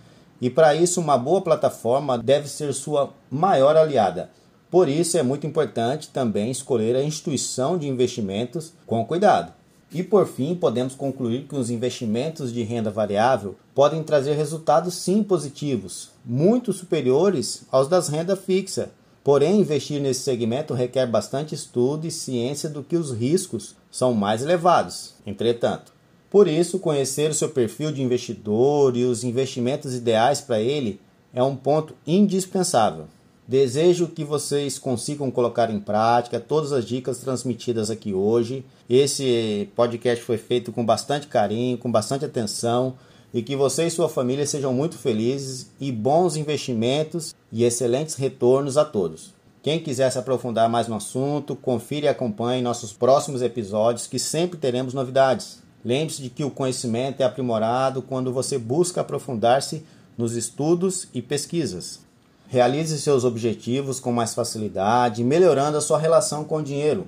E 0.42 0.50
para 0.50 0.74
isso, 0.74 1.02
uma 1.02 1.18
boa 1.18 1.42
plataforma 1.42 2.18
deve 2.18 2.48
ser 2.48 2.74
sua 2.74 3.12
maior 3.30 3.76
aliada. 3.76 4.30
Por 4.70 4.88
isso, 4.88 5.18
é 5.18 5.24
muito 5.24 5.48
importante 5.48 6.10
também 6.10 6.52
escolher 6.52 6.96
a 6.96 7.04
instituição 7.04 7.78
de 7.78 7.88
investimentos 7.88 8.74
com 8.86 9.06
cuidado. 9.06 9.54
E 9.92 10.04
por 10.04 10.28
fim, 10.28 10.54
podemos 10.54 10.94
concluir 10.94 11.48
que 11.48 11.56
os 11.56 11.72
investimentos 11.72 12.54
de 12.54 12.62
renda 12.62 12.92
variável 12.92 13.56
podem 13.74 14.04
trazer 14.04 14.34
resultados 14.34 14.94
sim 14.94 15.24
positivos, 15.24 16.12
muito 16.24 16.72
superiores 16.72 17.64
aos 17.72 17.88
das 17.88 18.08
renda 18.08 18.36
fixa. 18.36 18.92
Porém, 19.24 19.60
investir 19.60 20.00
nesse 20.00 20.22
segmento 20.22 20.76
requer 20.76 21.08
bastante 21.08 21.56
estudo 21.56 22.06
e 22.06 22.12
ciência 22.12 22.70
do 22.70 22.84
que 22.84 22.96
os 22.96 23.12
riscos 23.12 23.76
são 23.90 24.14
mais 24.14 24.44
elevados. 24.44 25.16
Entretanto, 25.26 25.92
por 26.30 26.48
isso, 26.48 26.78
conhecer 26.78 27.32
o 27.32 27.34
seu 27.34 27.50
perfil 27.50 27.92
de 27.92 28.04
investidor 28.04 28.96
e 28.96 29.04
os 29.04 29.24
investimentos 29.24 29.96
ideais 29.96 30.40
para 30.40 30.60
ele 30.60 31.02
é 31.34 31.42
um 31.42 31.56
ponto 31.56 31.96
indispensável. 32.06 33.08
Desejo 33.50 34.10
que 34.10 34.24
vocês 34.24 34.78
consigam 34.78 35.32
colocar 35.32 35.72
em 35.72 35.80
prática 35.80 36.40
todas 36.40 36.72
as 36.72 36.86
dicas 36.86 37.18
transmitidas 37.18 37.90
aqui 37.90 38.14
hoje. 38.14 38.64
Esse 38.88 39.68
podcast 39.76 40.24
foi 40.24 40.38
feito 40.38 40.72
com 40.72 40.86
bastante 40.86 41.26
carinho, 41.26 41.76
com 41.76 41.92
bastante 41.92 42.24
atenção 42.24 42.94
e 43.34 43.42
que 43.42 43.56
você 43.56 43.88
e 43.88 43.90
sua 43.90 44.08
família 44.08 44.46
sejam 44.46 44.72
muito 44.72 45.00
felizes 45.00 45.72
e 45.80 45.92
bons 45.92 46.36
investimentos 46.36 47.34
e 47.52 47.64
excelentes 47.64 48.14
retornos 48.14 48.78
a 48.78 48.86
todos. 48.86 49.34
Quem 49.64 49.80
quiser 49.80 50.12
se 50.12 50.20
aprofundar 50.20 50.70
mais 50.70 50.88
no 50.88 50.98
assunto, 50.98 51.56
confira 51.56 52.06
e 52.06 52.10
acompanhe 52.10 52.62
nossos 52.62 52.94
próximos 52.94 53.42
episódios 53.42 54.06
que 54.06 54.20
sempre 54.20 54.60
teremos 54.60 54.94
novidades. 54.94 55.64
Lembre-se 55.84 56.22
de 56.22 56.30
que 56.30 56.44
o 56.44 56.52
conhecimento 56.52 57.22
é 57.22 57.24
aprimorado 57.24 58.04
quando 58.04 58.32
você 58.32 58.60
busca 58.60 59.02
aprofundar-se 59.02 59.84
nos 60.16 60.36
estudos 60.36 61.08
e 61.16 61.20
pesquisas. 61.20 62.08
Realize 62.52 63.00
seus 63.00 63.24
objetivos 63.24 64.00
com 64.00 64.12
mais 64.12 64.34
facilidade, 64.34 65.24
melhorando 65.24 65.78
a 65.78 65.82
sua 65.82 66.00
relação 66.00 66.44
com 66.44 66.56
o 66.56 66.64
dinheiro. 66.64 67.06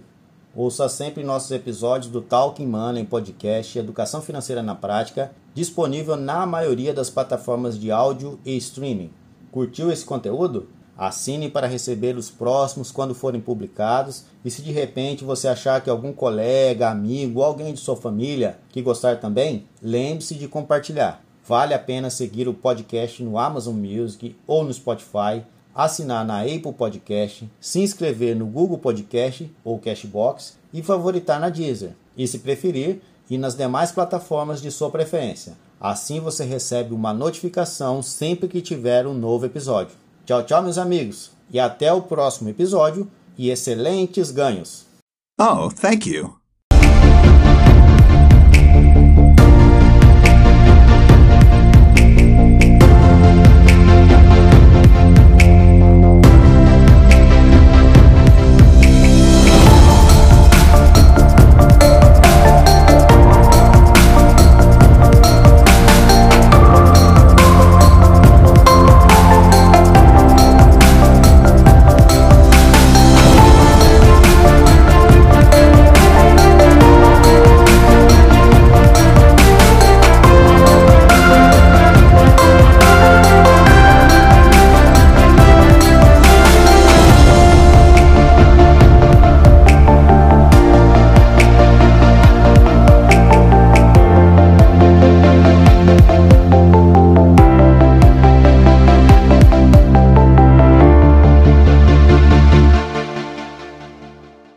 Ouça 0.55 0.87
sempre 0.87 1.23
nossos 1.23 1.49
episódios 1.49 2.11
do 2.11 2.21
Talking 2.21 2.67
Money 2.67 3.05
Podcast 3.05 3.79
Educação 3.79 4.21
Financeira 4.21 4.61
na 4.61 4.75
Prática, 4.75 5.31
disponível 5.51 6.15
na 6.15 6.45
maioria 6.45 6.93
das 6.93 7.09
plataformas 7.09 7.79
de 7.79 7.89
áudio 7.89 8.39
e 8.45 8.55
streaming. 8.55 9.09
Curtiu 9.51 9.91
esse 9.91 10.05
conteúdo? 10.05 10.67
Assine 10.95 11.49
para 11.49 11.65
receber 11.65 12.15
os 12.15 12.29
próximos 12.29 12.91
quando 12.91 13.15
forem 13.15 13.41
publicados. 13.41 14.25
E 14.45 14.51
se 14.51 14.61
de 14.61 14.71
repente 14.71 15.23
você 15.23 15.47
achar 15.47 15.81
que 15.81 15.89
algum 15.89 16.13
colega, 16.13 16.87
amigo, 16.87 17.41
alguém 17.41 17.73
de 17.73 17.79
sua 17.79 17.95
família 17.95 18.59
que 18.69 18.79
gostar 18.79 19.19
também, 19.19 19.65
lembre-se 19.81 20.35
de 20.35 20.47
compartilhar. 20.47 21.23
Vale 21.43 21.73
a 21.73 21.79
pena 21.79 22.09
seguir 22.09 22.47
o 22.47 22.53
podcast 22.53 23.23
no 23.23 23.37
Amazon 23.37 23.75
Music 23.75 24.35
ou 24.45 24.63
no 24.63 24.73
Spotify, 24.73 25.43
assinar 25.73 26.25
na 26.25 26.41
Apple 26.41 26.73
Podcast, 26.73 27.49
se 27.59 27.79
inscrever 27.79 28.35
no 28.35 28.45
Google 28.45 28.77
Podcast 28.77 29.51
ou 29.63 29.79
Cashbox 29.79 30.57
e 30.73 30.83
favoritar 30.83 31.39
na 31.39 31.49
Deezer. 31.49 31.93
E 32.15 32.27
se 32.27 32.39
preferir, 32.39 33.01
ir 33.29 33.37
nas 33.37 33.55
demais 33.55 33.91
plataformas 33.91 34.61
de 34.61 34.69
sua 34.69 34.89
preferência. 34.89 35.57
Assim 35.79 36.19
você 36.19 36.43
recebe 36.43 36.93
uma 36.93 37.13
notificação 37.13 38.03
sempre 38.03 38.47
que 38.47 38.61
tiver 38.61 39.07
um 39.07 39.13
novo 39.13 39.45
episódio. 39.45 39.95
Tchau, 40.25 40.43
tchau, 40.43 40.61
meus 40.61 40.77
amigos, 40.77 41.31
e 41.51 41.59
até 41.59 41.91
o 41.91 42.03
próximo 42.03 42.49
episódio 42.49 43.09
e 43.37 43.49
excelentes 43.49 44.29
ganhos. 44.29 44.85
Oh, 45.39 45.71
thank 45.71 46.07
you. 46.07 46.40